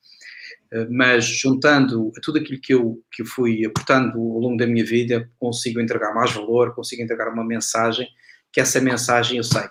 Eh, 0.72 0.88
mas 0.90 1.26
juntando 1.26 2.12
tudo 2.22 2.40
aquilo 2.40 2.60
que 2.60 2.74
eu, 2.74 3.02
que 3.12 3.22
eu 3.22 3.26
fui 3.26 3.66
aportando 3.66 4.20
ao 4.20 4.40
longo 4.40 4.58
da 4.58 4.68
minha 4.68 4.86
vida, 4.86 5.30
consigo 5.40 5.80
entregar 5.80 6.14
mais 6.14 6.32
valor, 6.32 6.76
consigo 6.76 7.02
entregar 7.02 7.32
uma 7.32 7.44
mensagem, 7.44 8.08
que 8.52 8.60
essa 8.60 8.80
mensagem 8.80 9.38
eu 9.38 9.44
sei 9.44 9.68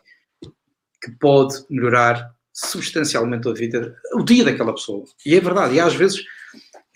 que 1.03 1.13
pode 1.13 1.55
melhorar 1.71 2.35
substancialmente 2.53 3.49
a 3.49 3.53
vida, 3.53 3.97
o 4.15 4.23
dia 4.23 4.45
daquela 4.45 4.75
pessoa. 4.75 5.05
E 5.25 5.35
é 5.35 5.41
verdade, 5.41 5.77
e 5.77 5.81
às 5.81 5.95
vezes, 5.95 6.25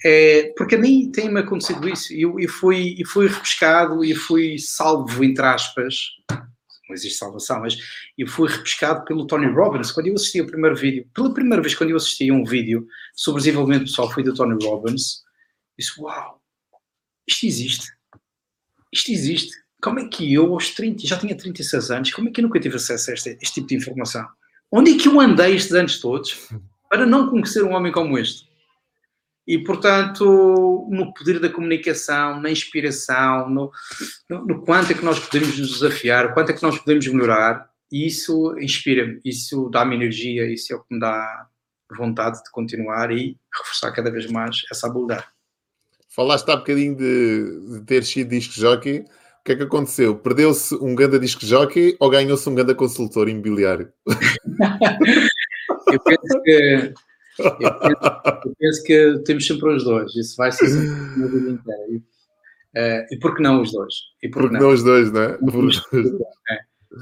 é, 0.05 0.53
porque 0.57 0.75
a 0.75 0.79
mim 0.79 1.11
tem-me 1.13 1.41
acontecido 1.41 1.89
isso, 1.89 2.13
e 2.13 2.23
eu, 2.23 2.39
eu, 2.39 2.49
fui, 2.49 2.97
eu 2.99 3.07
fui 3.07 3.29
repescado 3.29 4.05
e 4.05 4.15
fui 4.15 4.59
salvo, 4.59 5.23
entre 5.23 5.45
aspas, 5.45 5.95
não 6.89 6.95
existe 6.95 7.19
salvação, 7.19 7.61
mas 7.61 7.77
eu 8.19 8.27
fui 8.27 8.49
repescado 8.49 9.05
pelo 9.05 9.27
Tony 9.27 9.47
Robbins. 9.47 9.93
Quando 9.93 10.09
eu 10.09 10.15
assisti 10.15 10.41
o 10.41 10.47
primeiro 10.47 10.77
vídeo, 10.77 11.09
pela 11.15 11.33
primeira 11.33 11.63
vez 11.63 11.75
quando 11.75 11.91
eu 11.91 11.97
assisti 11.97 12.29
a 12.29 12.35
um 12.35 12.45
vídeo 12.45 12.87
sobre 13.15 13.41
desenvolvimento 13.41 13.85
pessoal, 13.85 14.11
foi 14.11 14.23
do 14.23 14.35
Tony 14.35 14.63
Robbins, 14.63 15.23
disse: 15.79 16.01
Uau, 16.01 16.43
isto 17.27 17.47
existe. 17.47 17.87
Isto 18.93 19.13
existe. 19.13 19.62
Como 19.83 19.99
é 19.99 20.07
que 20.07 20.33
eu, 20.33 20.53
aos 20.53 20.71
30, 20.71 21.07
já 21.07 21.19
tinha 21.19 21.37
36 21.37 21.91
anos, 21.91 22.13
como 22.13 22.29
é 22.29 22.33
que 22.33 22.41
eu 22.41 22.45
nunca 22.45 22.61
tive 22.61 22.77
acesso 22.77 23.11
a 23.11 23.15
este, 23.15 23.37
este 23.43 23.55
tipo 23.55 23.67
de 23.69 23.77
informação? 23.77 24.27
Onde 24.71 24.93
é 24.93 24.99
que 24.99 25.09
eu 25.09 25.21
andei 25.21 25.57
estes 25.57 25.73
anos 25.73 26.01
todos 26.01 26.49
para 26.89 27.05
não 27.05 27.29
conhecer 27.29 27.65
um 27.65 27.73
homem 27.73 27.91
como 27.91 28.17
este? 28.17 28.49
E, 29.45 29.59
portanto, 29.59 30.87
no 30.89 31.13
poder 31.13 31.41
da 31.41 31.49
comunicação, 31.49 32.41
na 32.41 32.49
inspiração, 32.49 33.51
no, 33.51 33.73
no, 34.31 34.47
no 34.47 34.63
quanto 34.63 34.93
é 34.93 34.95
que 34.95 35.05
nós 35.05 35.19
podemos 35.19 35.59
nos 35.59 35.73
desafiar, 35.73 36.33
quanto 36.33 36.51
é 36.51 36.53
que 36.53 36.63
nós 36.63 36.79
podemos 36.79 37.07
melhorar, 37.09 37.69
isso 37.91 38.57
inspira-me, 38.61 39.21
isso 39.25 39.69
dá-me 39.69 39.97
energia, 39.97 40.47
isso 40.47 40.73
é 40.73 40.77
o 40.77 40.81
que 40.81 40.95
me 40.95 41.01
dá 41.01 41.49
vontade 41.97 42.43
de 42.43 42.51
continuar 42.53 43.11
e 43.11 43.37
reforçar 43.53 43.91
cada 43.91 44.11
vez 44.11 44.27
mais 44.31 44.63
essa 44.71 44.87
habilidade. 44.87 45.27
Falaste 46.09 46.49
há 46.51 46.57
bocadinho 46.57 46.97
de, 46.97 47.79
de 47.79 47.85
ter 47.85 48.05
sido 48.05 48.31
disco 48.31 48.55
jockey. 48.55 49.05
O 49.43 49.45
que 49.45 49.53
é 49.53 49.57
que 49.57 49.63
aconteceu? 49.65 50.17
Perdeu-se 50.17 50.73
um 50.77 50.95
ganda 50.95 51.19
disco 51.19 51.45
jockey 51.45 51.97
ou 51.99 52.09
ganhou-se 52.09 52.49
um 52.49 52.55
ganda 52.55 52.77
consultor 52.77 53.29
imobiliário? 53.29 53.93
Eu 55.91 56.01
penso 56.01 56.43
que 56.45 56.95
eu 57.39 57.57
penso, 57.57 57.73
eu 58.47 58.55
penso, 58.57 58.83
que 58.85 59.23
temos 59.25 59.45
sempre 59.45 59.75
os 59.75 59.83
dois, 59.83 60.15
isso 60.15 60.37
vai 60.37 60.53
ser 60.53 60.69
sempre 60.69 61.25
a 61.25 61.27
vida 61.27 61.51
inteira. 61.51 61.87
E, 61.91 61.97
uh, 61.97 63.07
e 63.11 63.19
por 63.19 63.35
que 63.35 63.43
não 63.43 63.61
os 63.63 63.73
dois? 63.73 63.95
E 64.23 64.29
por, 64.29 64.47
que 64.47 64.53
não? 64.53 64.61
não 64.61 64.71
os 64.71 64.85
dois, 64.85 65.11
não 65.11 65.23
é? 65.23 65.39
é. 66.51 66.59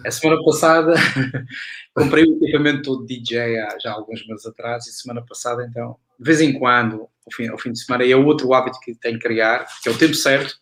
A 0.07 0.11
semana 0.11 0.43
passada 0.43 0.95
comprei 1.95 2.25
o 2.25 2.37
equipamento 2.37 2.83
todo 2.83 3.05
DJ 3.05 3.59
há 3.59 3.79
já 3.79 3.93
alguns 3.93 4.27
meses 4.27 4.47
atrás 4.47 4.87
e 4.87 4.93
semana 4.93 5.23
passada, 5.27 5.67
então, 5.69 5.97
de 6.19 6.25
vez 6.25 6.41
em 6.41 6.59
quando, 6.59 7.03
ao 7.03 7.33
fim, 7.35 7.49
ao 7.49 7.59
fim 7.59 7.73
de 7.73 7.85
semana, 7.85 8.07
é 8.07 8.17
outro 8.17 8.55
hábito 8.55 8.79
que 8.81 8.95
tenho 8.95 9.19
que 9.19 9.27
criar, 9.29 9.67
que 9.83 9.91
é 9.91 9.93
o 9.93 9.99
tempo 9.99 10.15
certo, 10.15 10.55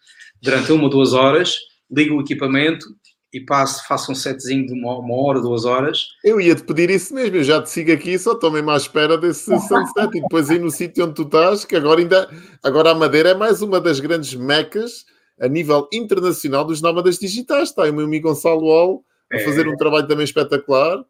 durante 0.42 0.72
uma 0.72 0.84
ou 0.84 0.90
duas 0.90 1.12
horas, 1.12 1.58
ligo 1.90 2.16
o 2.16 2.20
equipamento 2.20 2.86
e 3.32 3.40
passo, 3.40 3.86
faço 3.86 4.10
um 4.10 4.14
setzinho 4.14 4.66
de 4.66 4.72
uma, 4.72 4.98
uma 4.98 5.14
hora, 5.14 5.40
duas 5.40 5.64
horas. 5.64 6.08
Eu 6.24 6.40
ia 6.40 6.54
te 6.54 6.62
pedir 6.62 6.88
isso 6.90 7.14
mesmo, 7.14 7.36
eu 7.36 7.44
já 7.44 7.62
te 7.62 7.70
sigo 7.70 7.92
aqui, 7.92 8.18
só 8.18 8.32
estou 8.32 8.50
mesmo 8.50 8.70
à 8.70 8.76
espera 8.76 9.18
desse 9.18 9.44
sunset 9.44 10.16
e 10.16 10.22
depois 10.22 10.50
aí 10.50 10.58
no 10.58 10.70
sítio 10.70 11.04
onde 11.04 11.14
tu 11.14 11.22
estás, 11.22 11.64
que 11.64 11.76
agora 11.76 12.00
ainda, 12.00 12.28
agora 12.62 12.90
a 12.90 12.94
Madeira 12.94 13.30
é 13.30 13.34
mais 13.34 13.60
uma 13.60 13.80
das 13.80 14.00
grandes 14.00 14.34
mecas 14.34 15.04
a 15.40 15.46
nível 15.46 15.88
internacional 15.92 16.64
dos 16.64 16.80
nómadas 16.80 17.18
digitais. 17.18 17.68
Está 17.68 17.84
aí 17.84 17.90
o 17.90 17.94
meu 17.94 18.06
amigo 18.06 18.28
Gonçalo 18.28 18.64
Ol 18.64 19.04
a 19.32 19.36
é. 19.36 19.40
fazer 19.40 19.68
um 19.68 19.76
trabalho 19.76 20.06
também 20.06 20.24
espetacular. 20.24 21.04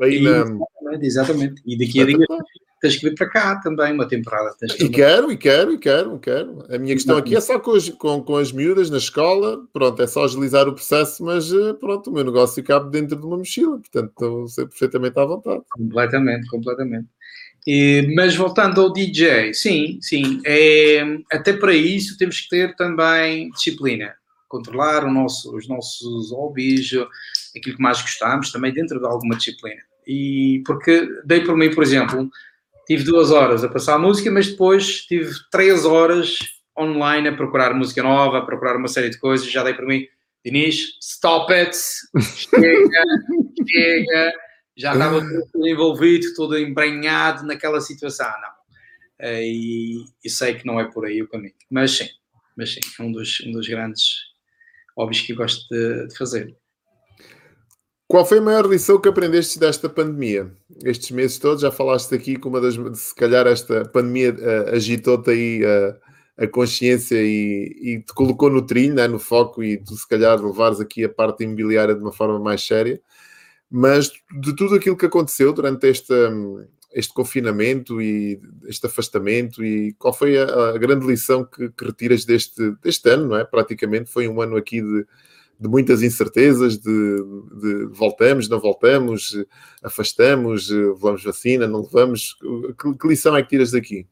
Aí 0.00 0.18
e, 0.18 0.22
na... 0.22 0.38
Exatamente, 0.40 1.06
exatamente. 1.06 1.62
E 1.66 1.78
daqui 1.78 2.00
a 2.00 2.06
dias 2.06 2.26
tens 2.82 2.96
que 2.96 3.08
vir 3.08 3.14
para 3.14 3.30
cá 3.30 3.60
também, 3.60 3.92
uma 3.92 4.08
temporada. 4.08 4.54
e 4.60 4.88
quero, 4.88 5.30
e 5.30 5.36
quero, 5.36 5.72
e 5.72 5.78
quero, 5.78 6.18
quero. 6.18 6.66
A 6.68 6.76
minha 6.76 6.94
questão 6.94 7.16
aqui 7.16 7.36
é 7.36 7.40
só 7.40 7.58
com 7.60 7.76
as, 7.76 7.88
com, 7.90 8.20
com 8.20 8.36
as 8.36 8.50
miúdas 8.50 8.90
na 8.90 8.98
escola, 8.98 9.64
pronto, 9.72 10.02
é 10.02 10.06
só 10.08 10.24
agilizar 10.24 10.68
o 10.68 10.74
processo, 10.74 11.24
mas 11.24 11.52
eh, 11.52 11.72
pronto, 11.74 12.10
o 12.10 12.12
meu 12.12 12.24
negócio 12.24 12.62
cabe 12.64 12.90
dentro 12.90 13.16
de 13.16 13.24
uma 13.24 13.38
mochila, 13.38 13.78
portanto 13.78 14.10
estou 14.10 14.48
ser 14.48 14.66
perfeitamente 14.66 15.16
à 15.16 15.24
vontade. 15.24 15.62
Completamente, 15.70 16.48
completamente. 16.48 17.06
E, 17.64 18.12
mas 18.16 18.34
voltando 18.34 18.80
ao 18.80 18.92
DJ, 18.92 19.54
sim, 19.54 20.00
sim, 20.02 20.42
é, 20.44 21.04
até 21.32 21.52
para 21.52 21.72
isso 21.72 22.18
temos 22.18 22.40
que 22.40 22.48
ter 22.48 22.74
também 22.74 23.48
disciplina, 23.50 24.12
controlar 24.48 25.08
nosso, 25.08 25.54
os 25.56 25.68
nossos 25.68 26.32
hobbies, 26.32 26.90
aquilo 27.56 27.76
que 27.76 27.82
mais 27.82 28.02
gostamos, 28.02 28.50
também 28.50 28.72
dentro 28.72 28.98
de 28.98 29.06
alguma 29.06 29.36
disciplina. 29.36 29.80
E 30.04 30.64
porque 30.66 31.08
dei 31.24 31.42
por 31.42 31.56
mim, 31.56 31.72
por 31.72 31.84
exemplo, 31.84 32.28
tive 32.86 33.04
duas 33.04 33.30
horas 33.30 33.64
a 33.64 33.68
passar 33.68 33.94
a 33.94 33.98
música, 33.98 34.30
mas 34.30 34.48
depois 34.48 35.02
tive 35.02 35.30
três 35.50 35.84
horas 35.84 36.38
online 36.78 37.28
a 37.28 37.36
procurar 37.36 37.74
música 37.74 38.02
nova, 38.02 38.38
a 38.38 38.46
procurar 38.46 38.76
uma 38.76 38.88
série 38.88 39.10
de 39.10 39.18
coisas. 39.18 39.50
Já 39.50 39.62
dei 39.62 39.74
para 39.74 39.86
mim, 39.86 40.06
Dinis, 40.44 40.98
stop 41.00 41.52
it, 41.52 41.76
chega, 42.20 43.02
chega. 43.70 44.32
Já 44.76 44.92
estava 44.94 45.20
todo 45.52 45.68
envolvido, 45.68 46.34
todo 46.34 46.58
embranhado 46.58 47.44
naquela 47.44 47.80
situação. 47.80 48.26
Não. 48.26 48.62
Eh, 49.20 49.44
e, 49.44 50.04
e, 50.24 50.30
sei 50.30 50.54
que 50.54 50.66
não 50.66 50.80
é 50.80 50.90
por 50.90 51.04
aí 51.04 51.22
o 51.22 51.28
caminho. 51.28 51.54
Mas 51.70 51.92
sim, 51.92 52.08
mas 52.56 52.72
sim, 52.72 52.80
é 52.98 53.02
um 53.02 53.12
dos, 53.12 53.40
um 53.46 53.52
dos 53.52 53.68
grandes 53.68 54.32
hobbies 54.96 55.20
que 55.20 55.32
eu 55.32 55.36
gosto 55.36 55.68
de, 55.70 56.08
de 56.08 56.16
fazer. 56.16 56.56
Qual 58.12 58.26
foi 58.26 58.40
a 58.40 58.42
maior 58.42 58.66
lição 58.66 59.00
que 59.00 59.08
aprendeste 59.08 59.58
desta 59.58 59.88
pandemia? 59.88 60.52
Estes 60.84 61.12
meses 61.12 61.38
todos, 61.38 61.62
já 61.62 61.70
falaste 61.70 62.14
aqui 62.14 62.36
que 62.36 62.46
uma 62.46 62.60
das. 62.60 62.74
Se 62.98 63.14
calhar 63.14 63.46
esta 63.46 63.86
pandemia 63.86 64.34
uh, 64.34 64.76
agitou-te 64.76 65.30
aí 65.30 65.64
uh, 65.64 65.96
a 66.36 66.46
consciência 66.46 67.16
e, 67.16 67.74
e, 67.80 68.00
te 68.00 68.12
colocou 68.12 68.50
no 68.50 68.66
trilho, 68.66 68.96
né, 68.96 69.08
no 69.08 69.18
foco, 69.18 69.62
e 69.64 69.78
tu 69.78 69.94
se 69.94 70.06
calhar 70.06 70.38
levares 70.38 70.78
aqui 70.78 71.02
a 71.02 71.08
parte 71.08 71.44
imobiliária 71.44 71.94
de 71.94 72.02
uma 72.02 72.12
forma 72.12 72.38
mais 72.38 72.60
séria. 72.66 73.00
Mas 73.70 74.12
de 74.42 74.54
tudo 74.54 74.74
aquilo 74.74 74.94
que 74.98 75.06
aconteceu 75.06 75.50
durante 75.54 75.86
este, 75.86 76.12
este 76.92 77.14
confinamento 77.14 77.98
e 77.98 78.38
este 78.66 78.84
afastamento, 78.88 79.64
e 79.64 79.94
qual 79.94 80.12
foi 80.12 80.36
a, 80.36 80.74
a 80.74 80.76
grande 80.76 81.06
lição 81.06 81.46
que, 81.46 81.70
que, 81.70 81.82
retiras 81.86 82.26
deste, 82.26 82.72
deste 82.82 83.08
ano, 83.08 83.28
não 83.28 83.36
é? 83.38 83.44
Praticamente 83.46 84.12
foi 84.12 84.28
um 84.28 84.42
ano 84.42 84.58
aqui 84.58 84.82
de 84.82 85.06
de 85.58 85.68
muitas 85.68 86.02
incertezas, 86.02 86.76
de, 86.78 87.16
de, 87.60 87.86
voltamos, 87.92 88.48
não 88.48 88.60
voltamos, 88.60 89.36
afastamos, 89.82 90.68
levamos 90.68 91.22
vacina, 91.22 91.66
não 91.68 91.82
levamos. 91.82 92.36
Que, 92.80 92.94
que, 92.98 93.08
lição 93.08 93.36
é 93.36 93.42
que 93.42 93.50
tiras 93.50 93.70
daqui? 93.70 94.06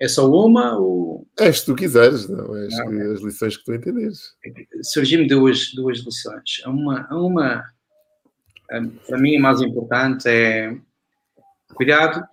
É 0.00 0.08
só 0.08 0.28
uma 0.30 0.78
ou... 0.78 1.26
É, 1.38 1.52
se 1.52 1.64
tu 1.64 1.74
quiseres, 1.74 2.28
não, 2.28 2.56
é 2.56 2.68
não, 2.68 3.12
as 3.12 3.20
lições 3.20 3.56
que 3.56 3.64
tu 3.64 3.74
entendes. 3.74 4.34
Surgiram 4.82 5.26
duas, 5.26 5.72
duas 5.74 5.98
lições. 5.98 6.62
Uma, 6.66 7.06
uma, 7.12 7.64
para 9.06 9.18
mim, 9.18 9.36
a 9.36 9.40
mais 9.40 9.60
importante 9.60 10.28
é 10.28 10.76
cuidado 11.74 12.26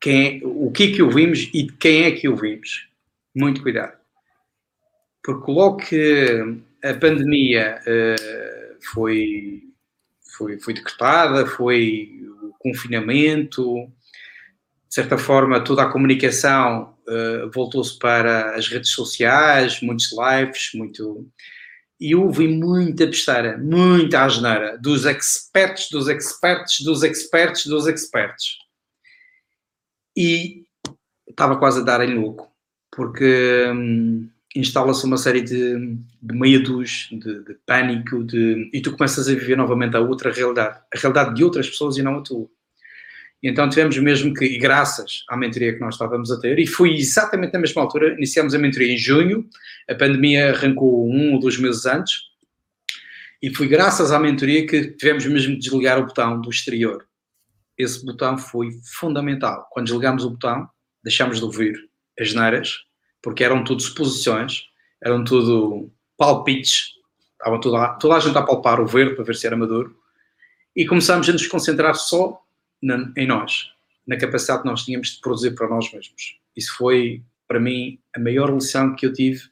quem, 0.00 0.38
é, 0.38 0.46
o 0.46 0.70
que 0.70 0.84
é 0.84 0.92
que 0.92 1.02
ouvimos 1.02 1.50
e 1.54 1.64
de 1.64 1.72
quem 1.72 2.04
é 2.04 2.12
que 2.12 2.28
ouvimos. 2.28 2.88
Muito 3.34 3.62
cuidado 3.62 4.01
porque 5.22 5.50
logo 5.50 5.76
que 5.76 6.60
a 6.82 6.94
pandemia 6.94 7.80
uh, 7.82 8.76
foi, 8.92 9.62
foi, 10.36 10.58
foi 10.58 10.74
decretada, 10.74 11.46
foi 11.46 12.20
o 12.42 12.52
confinamento, 12.58 13.86
de 14.92 14.94
certa 14.94 15.16
forma, 15.16 15.62
toda 15.62 15.84
a 15.84 15.90
comunicação 15.90 16.94
uh, 17.08 17.50
voltou-se 17.50 17.98
para 17.98 18.54
as 18.54 18.68
redes 18.68 18.90
sociais, 18.90 19.80
muitos 19.80 20.10
lives, 20.12 20.70
muito. 20.74 21.26
E 21.98 22.14
houve 22.16 22.48
muita 22.48 23.06
besteira, 23.06 23.56
muita 23.56 24.24
asneira 24.24 24.76
dos 24.76 25.06
experts, 25.06 25.88
dos 25.88 26.08
experts, 26.08 26.80
dos 26.84 27.02
experts, 27.04 27.64
dos 27.64 27.86
experts. 27.86 28.58
E 30.16 30.64
estava 31.26 31.56
quase 31.56 31.80
a 31.80 31.84
dar 31.84 32.06
em 32.06 32.18
louco, 32.18 32.52
porque 32.90 33.70
hum, 33.72 34.28
instala-se 34.54 35.04
uma 35.04 35.16
série 35.16 35.40
de, 35.40 35.96
de 36.22 36.34
medos, 36.34 37.08
de, 37.10 37.44
de 37.44 37.54
pânico, 37.66 38.22
de, 38.24 38.70
e 38.72 38.80
tu 38.80 38.96
começas 38.96 39.28
a 39.28 39.34
viver 39.34 39.56
novamente 39.56 39.96
a 39.96 40.00
outra 40.00 40.30
realidade, 40.32 40.78
a 40.94 40.98
realidade 40.98 41.34
de 41.34 41.44
outras 41.44 41.68
pessoas 41.68 41.96
e 41.96 42.02
não 42.02 42.18
a 42.18 42.22
tua. 42.22 42.48
Então 43.42 43.68
tivemos 43.68 43.98
mesmo 43.98 44.32
que, 44.32 44.44
e 44.44 44.58
graças 44.58 45.24
à 45.28 45.36
mentoria 45.36 45.72
que 45.72 45.80
nós 45.80 45.94
estávamos 45.94 46.30
a 46.30 46.38
ter, 46.38 46.58
e 46.58 46.66
foi 46.66 46.94
exatamente 46.94 47.52
na 47.52 47.58
mesma 47.58 47.82
altura, 47.82 48.12
iniciamos 48.12 48.54
a 48.54 48.58
mentoria 48.58 48.92
em 48.92 48.96
junho, 48.96 49.48
a 49.90 49.94
pandemia 49.94 50.50
arrancou 50.50 51.08
um 51.10 51.32
ou 51.32 51.40
dois 51.40 51.58
meses 51.58 51.84
antes, 51.86 52.14
e 53.42 53.52
foi 53.52 53.66
graças 53.66 54.12
à 54.12 54.20
mentoria 54.20 54.64
que 54.66 54.92
tivemos 54.92 55.26
mesmo 55.26 55.54
que 55.54 55.60
desligar 55.60 55.98
o 55.98 56.06
botão 56.06 56.40
do 56.40 56.48
exterior. 56.48 57.04
Esse 57.76 58.04
botão 58.04 58.38
foi 58.38 58.70
fundamental. 58.84 59.66
Quando 59.72 59.86
desligamos 59.86 60.24
o 60.24 60.30
botão, 60.30 60.68
deixámos 61.02 61.38
de 61.38 61.44
ouvir 61.44 61.74
as 62.20 62.32
neiras, 62.32 62.84
porque 63.22 63.44
eram 63.44 63.62
tudo 63.64 63.80
suposições, 63.80 64.68
eram 65.00 65.24
tudo 65.24 65.90
palpites, 66.16 66.92
estava 67.32 67.60
toda, 67.60 67.88
toda 67.94 68.16
a 68.16 68.20
gente 68.20 68.36
a 68.36 68.42
palpar 68.42 68.80
o 68.80 68.86
verde 68.86 69.14
para 69.14 69.24
ver 69.24 69.36
se 69.36 69.46
era 69.46 69.56
maduro, 69.56 69.96
e 70.74 70.86
começámos 70.86 71.28
a 71.28 71.32
nos 71.32 71.46
concentrar 71.46 71.94
só 71.94 72.42
na, 72.82 73.12
em 73.16 73.26
nós, 73.26 73.70
na 74.06 74.16
capacidade 74.16 74.62
que 74.62 74.68
nós 74.68 74.84
tínhamos 74.84 75.08
de 75.08 75.20
produzir 75.20 75.54
para 75.54 75.68
nós 75.68 75.92
mesmos. 75.92 76.38
Isso 76.56 76.76
foi, 76.76 77.22
para 77.46 77.60
mim, 77.60 77.98
a 78.14 78.20
maior 78.20 78.52
lição 78.52 78.94
que 78.94 79.06
eu 79.06 79.12
tive 79.12 79.42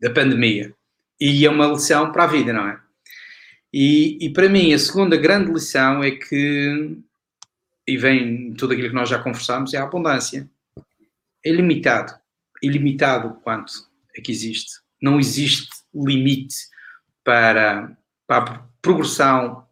da 0.00 0.10
pandemia. 0.10 0.74
E 1.20 1.46
é 1.46 1.50
uma 1.50 1.66
lição 1.66 2.10
para 2.10 2.24
a 2.24 2.26
vida, 2.26 2.52
não 2.52 2.66
é? 2.66 2.80
E, 3.72 4.18
e 4.20 4.32
para 4.32 4.48
mim, 4.48 4.72
a 4.72 4.78
segunda 4.78 5.16
grande 5.16 5.50
lição 5.50 6.02
é 6.02 6.10
que, 6.10 6.98
e 7.86 7.96
vem 7.96 8.52
tudo 8.54 8.72
aquilo 8.72 8.88
que 8.88 8.94
nós 8.94 9.08
já 9.08 9.18
conversamos, 9.18 9.72
é 9.72 9.78
a 9.78 9.84
abundância. 9.84 10.48
É 11.44 11.50
limitado. 11.50 12.12
Ilimitado 12.62 13.38
quanto 13.42 13.72
é 14.16 14.20
que 14.20 14.30
existe. 14.30 14.72
Não 15.00 15.18
existe 15.18 15.68
limite 15.94 16.54
para, 17.24 17.96
para 18.26 18.44
a 18.44 18.58
progressão 18.80 19.66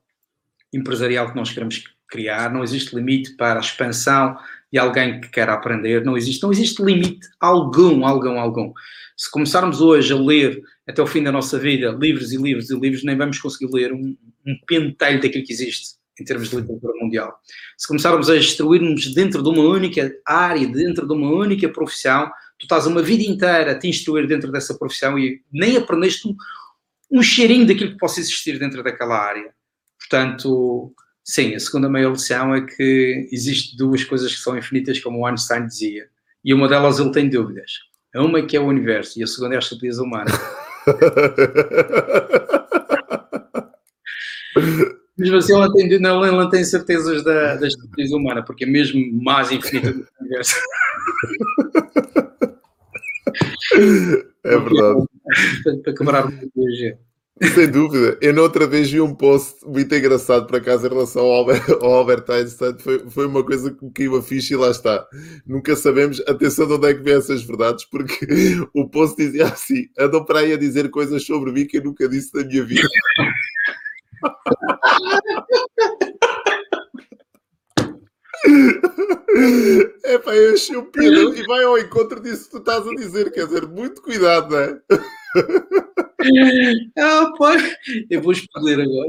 empresarial 0.72 1.30
que 1.30 1.36
nós 1.36 1.53
queremos 1.53 1.84
criar, 2.09 2.53
não 2.53 2.64
existe 2.64 2.95
limite 2.95 3.36
para 3.36 3.59
a 3.59 3.62
expansão 3.62 4.36
de 4.72 4.78
alguém 4.78 5.20
que 5.20 5.28
quer 5.28 5.49
aprender, 5.49 6.05
não 6.05 6.16
existe, 6.16 6.43
não 6.43 6.53
existe 6.53 6.82
limite 6.82 7.26
algum, 7.41 8.05
algum, 8.07 8.38
algum. 8.38 8.72
Se 9.16 9.30
começarmos 9.30 9.80
hoje 9.80 10.12
a 10.12 10.16
ler 10.16 10.61
até 10.86 11.03
o 11.03 11.07
fim 11.07 11.22
da 11.22 11.32
nossa 11.32 11.59
vida 11.59 11.91
livros 11.91 12.32
e 12.32 12.36
livros 12.36 12.70
e 12.70 12.78
livros, 12.78 13.05
nem 13.05 13.16
vamos 13.16 13.38
conseguir 13.38 13.72
ler 13.72 13.93
um, 13.93 14.16
um 14.47 14.59
pentelho 14.66 15.20
daquilo 15.20 15.45
que 15.45 15.53
existe 15.53 15.99
em 16.20 16.24
termos 16.24 16.51
de 16.51 16.57
literatura 16.57 16.93
mundial. 17.01 17.41
Se 17.76 17.88
começarmos 17.88 18.28
a 18.28 18.36
instruir-nos 18.36 19.12
dentro 19.14 19.43
de 19.43 19.49
uma 19.49 19.62
única 19.62 20.12
área, 20.26 20.66
dentro 20.68 21.07
de 21.07 21.12
uma 21.12 21.30
única 21.32 21.68
profissão, 21.68 22.30
tu 22.61 22.65
estás 22.65 22.87
uma 22.87 23.03
vida 23.03 23.25
inteira 23.25 23.73
a 23.73 23.79
te 23.79 23.89
instruir 23.89 24.29
dentro 24.29 24.53
dessa 24.53 24.75
profissão 24.75 25.19
e 25.19 25.43
nem 25.53 25.77
aprendeste 25.77 26.29
um, 26.29 26.37
um 27.11 27.23
cheirinho 27.23 27.67
daquilo 27.67 27.93
que 27.93 27.99
possa 27.99 28.21
existir 28.21 28.59
dentro 28.59 28.83
daquela 28.83 29.19
área. 29.19 29.53
Portanto, 29.99 30.93
Sim, 31.25 31.55
a 31.55 31.61
segunda 31.61 31.89
maior 31.89 32.11
lição 32.11 32.53
é 32.55 32.63
que 32.63 33.29
existem 33.31 33.77
duas 33.77 34.03
coisas 34.03 34.35
que 34.35 34.41
são 34.41 34.59
infinitas, 34.59 34.99
como 34.99 35.21
o 35.21 35.27
Einstein 35.27 35.65
dizia, 35.65 36.09
e 36.45 36.53
uma 36.53 36.69
delas 36.69 36.99
ele 36.99 37.13
tem 37.13 37.29
dúvidas. 37.29 37.71
A 38.13 38.21
uma 38.21 38.41
é 38.41 38.43
que 38.43 38.57
é 38.57 38.61
o 38.61 38.67
universo 38.67 39.21
e 39.21 39.23
a 39.23 39.27
segunda 39.29 39.55
é 39.55 39.57
a 39.57 39.61
estupidez 39.61 40.01
humana. 40.01 40.33
Mesmo 45.17 45.37
assim, 45.37 45.55
ele 45.55 45.73
tem, 45.73 46.01
não, 46.01 46.21
não 46.21 46.49
tem 46.49 46.65
certezas 46.65 47.23
da, 47.23 47.55
da 47.55 47.69
estupidez 47.69 48.11
humana, 48.11 48.43
porque 48.43 48.65
é 48.65 48.67
mesmo 48.67 49.01
mais 49.23 49.53
infinita 49.53 49.93
do 49.93 50.03
que 50.03 50.09
o 50.19 50.23
universo. 50.23 50.57
É 54.43 54.59
verdade. 54.59 55.05
Para 55.85 55.95
quebrar 55.95 56.26
o 56.26 56.31
biologia. 56.31 56.99
Sem 57.55 57.70
dúvida. 57.70 58.18
Eu 58.20 58.35
na 58.35 58.43
outra 58.43 58.66
vez 58.66 58.91
vi 58.91 59.01
um 59.01 59.14
post 59.14 59.66
muito 59.66 59.95
engraçado 59.95 60.47
para 60.47 60.61
casa 60.61 60.87
em 60.87 60.91
relação 60.91 61.22
ao 61.22 61.33
Albert, 61.33 61.64
ao 61.81 61.95
Albert 61.95 62.24
Einstein. 62.28 62.78
Foi, 62.78 62.99
foi 63.09 63.26
uma 63.26 63.43
coisa 63.43 63.70
que 63.70 63.83
me 63.83 63.91
caiu 63.91 64.16
a 64.16 64.22
ficha 64.22 64.53
e 64.53 64.57
lá 64.59 64.70
está. 64.70 65.07
Nunca 65.47 65.74
sabemos, 65.74 66.20
atenção 66.26 66.66
de 66.66 66.74
onde 66.74 66.89
é 66.89 66.95
que 66.95 67.03
vêm 67.03 67.14
essas 67.14 67.43
verdades, 67.43 67.87
porque 67.87 68.26
o 68.74 68.87
post 68.89 69.16
dizia 69.16 69.47
assim: 69.47 69.87
andam 69.99 70.22
para 70.22 70.41
aí 70.41 70.53
a 70.53 70.59
dizer 70.59 70.91
coisas 70.91 71.24
sobre 71.24 71.51
mim 71.51 71.66
que 71.66 71.78
eu 71.78 71.85
nunca 71.85 72.07
disse 72.07 72.35
na 72.35 72.45
minha 72.45 72.64
vida. 72.64 72.89
É 80.05 80.18
pá, 80.18 80.34
eu 80.34 80.55
achei 80.55 80.76
um 80.76 80.84
piadão 80.84 81.34
e 81.34 81.43
vai 81.47 81.62
ao 81.62 81.78
encontro 81.78 82.20
disso 82.20 82.45
que 82.45 82.51
tu 82.51 82.59
estás 82.59 82.86
a 82.86 82.95
dizer, 82.95 83.30
quer 83.30 83.47
dizer, 83.47 83.66
muito 83.66 84.03
cuidado, 84.03 84.51
não 84.51 84.59
é? 84.59 84.80
Ah, 86.99 87.32
pá, 87.38 87.57
eu 88.11 88.20
vou 88.20 88.32
explodir 88.32 88.78
agora. 88.78 89.09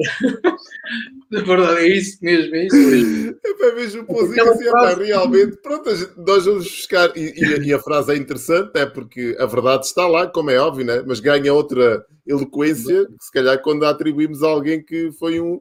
Na 1.30 1.42
verdade, 1.42 1.82
é 1.82 1.98
isso 1.98 2.18
mesmo, 2.22 2.56
é 2.56 2.66
isso 2.68 2.78
mesmo. 2.78 3.38
É 3.44 3.54
para 3.54 3.76
mesmo 3.76 4.06
pozinho 4.06 4.50
assim, 4.50 4.70
frase... 4.70 5.04
realmente, 5.04 5.58
pronto, 5.58 5.90
nós 6.18 6.46
vamos 6.46 6.64
buscar, 6.64 7.12
e, 7.18 7.34
e, 7.36 7.68
e, 7.68 7.74
a 7.74 7.80
frase 7.80 8.14
é 8.14 8.18
interessante, 8.18 8.72
é 8.76 8.86
porque 8.86 9.36
a 9.40 9.46
verdade 9.46 9.86
está 9.86 10.08
lá, 10.08 10.28
como 10.28 10.52
é 10.52 10.58
óbvio, 10.58 10.86
né? 10.86 11.04
mas 11.06 11.20
ganha 11.20 11.54
outra 11.54 12.06
eloquência, 12.26 13.08
se 13.20 13.32
calhar 13.32 13.62
quando 13.62 13.84
a 13.84 13.90
atribuímos 13.90 14.42
a 14.42 14.48
alguém 14.48 14.82
que 14.82 15.12
foi 15.14 15.42
um, 15.42 15.60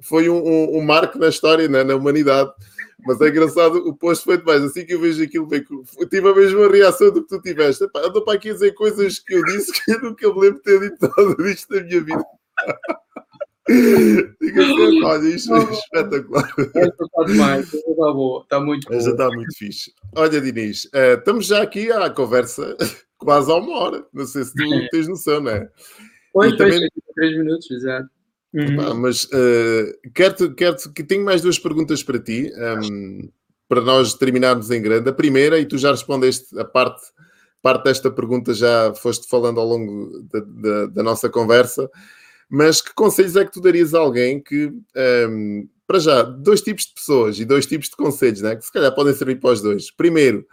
foi 0.00 0.28
um, 0.28 0.36
um, 0.36 0.78
um 0.78 0.82
marco 0.82 1.18
na 1.18 1.28
história, 1.28 1.68
né? 1.68 1.84
na 1.84 1.94
humanidade. 1.94 2.50
Mas 3.06 3.20
é 3.20 3.28
engraçado, 3.28 3.76
o 3.76 3.94
post 3.94 4.24
foi 4.24 4.36
demais. 4.38 4.62
Assim 4.62 4.84
que 4.84 4.94
eu 4.94 5.00
vejo 5.00 5.22
aquilo, 5.22 5.48
tive 6.10 6.28
a 6.28 6.34
mesma 6.34 6.68
reação 6.68 7.10
do 7.10 7.22
que 7.22 7.28
tu 7.28 7.40
tiveste. 7.40 7.84
Epá, 7.84 8.00
ando 8.00 8.22
para 8.24 8.34
aqui 8.34 8.50
a 8.50 8.52
dizer 8.52 8.72
coisas 8.74 9.18
que 9.18 9.34
eu 9.34 9.44
disse 9.44 9.72
que 9.72 9.92
eu 9.92 10.02
nunca 10.02 10.28
me 10.28 10.40
lembro 10.40 10.56
de 10.56 10.62
ter 10.62 10.80
dito 10.80 10.96
nada 11.00 11.34
disto 11.42 11.74
na 11.74 11.82
minha 11.82 12.00
vida. 12.02 12.24
Diga 14.40 14.62
assim, 14.62 15.04
olha, 15.04 15.28
isto 15.28 15.54
é 15.54 15.62
espetacular. 15.72 16.54
Está 16.58 17.24
demais, 17.24 17.72
está 17.72 18.12
boa, 18.12 18.42
está 18.42 18.60
muito 18.60 18.88
boa. 18.88 19.00
Já 19.00 19.10
está 19.12 19.28
muito 19.28 19.56
fixe. 19.56 19.92
Olha, 20.16 20.40
Diniz, 20.40 20.86
uh, 20.86 21.18
estamos 21.18 21.46
já 21.46 21.62
aqui 21.62 21.90
à 21.92 22.10
conversa 22.10 22.76
quase 23.16 23.50
há 23.50 23.54
uma 23.54 23.78
hora. 23.78 24.04
Não 24.12 24.26
sei 24.26 24.44
se 24.44 24.54
tu 24.54 24.88
tens 24.90 25.06
noção, 25.06 25.40
não 25.40 25.52
é? 25.52 25.70
Pois, 26.32 26.56
pois, 26.56 26.58
também... 26.58 26.88
três 27.14 27.38
minutos, 27.38 27.70
exato. 27.70 28.08
Uhum. 28.52 28.94
mas 28.96 29.24
uh, 29.26 30.10
quero, 30.12 30.54
quero 30.54 30.76
que 30.92 31.04
tenho 31.04 31.24
mais 31.24 31.40
duas 31.40 31.56
perguntas 31.56 32.02
para 32.02 32.18
ti, 32.18 32.52
um, 32.56 32.62
ehm, 32.62 33.28
para 33.68 33.80
nós 33.80 34.14
terminarmos 34.14 34.72
em 34.72 34.82
grande. 34.82 35.08
A 35.08 35.12
primeira, 35.12 35.58
e 35.60 35.64
tu 35.64 35.78
já 35.78 35.92
respondeste 35.92 36.58
a 36.58 36.64
parte, 36.64 37.00
parte 37.62 37.84
desta 37.84 38.10
pergunta, 38.10 38.52
já 38.52 38.92
foste 38.94 39.28
falando 39.28 39.60
ao 39.60 39.66
longo 39.66 40.24
da, 40.32 40.40
da, 40.40 40.86
da 40.86 41.02
nossa 41.02 41.28
conversa, 41.28 41.88
mas 42.48 42.82
que 42.82 42.92
conselhos 42.92 43.36
é 43.36 43.44
que 43.44 43.52
tu 43.52 43.60
darias 43.60 43.94
a 43.94 44.00
alguém 44.00 44.42
que, 44.42 44.66
um, 44.66 44.82
ehm, 44.96 45.68
para 45.86 46.00
já, 46.00 46.22
dois 46.22 46.60
tipos 46.60 46.86
de 46.86 46.94
pessoas 46.94 47.38
e 47.38 47.44
dois 47.44 47.66
tipos 47.66 47.88
de 47.88 47.96
conselhos, 47.96 48.42
né, 48.42 48.56
que 48.56 48.64
se 48.64 48.72
calhar 48.72 48.92
podem 48.92 49.14
servir 49.14 49.38
para 49.38 49.50
os 49.50 49.62
dois. 49.62 49.92
Primeiro, 49.92 50.44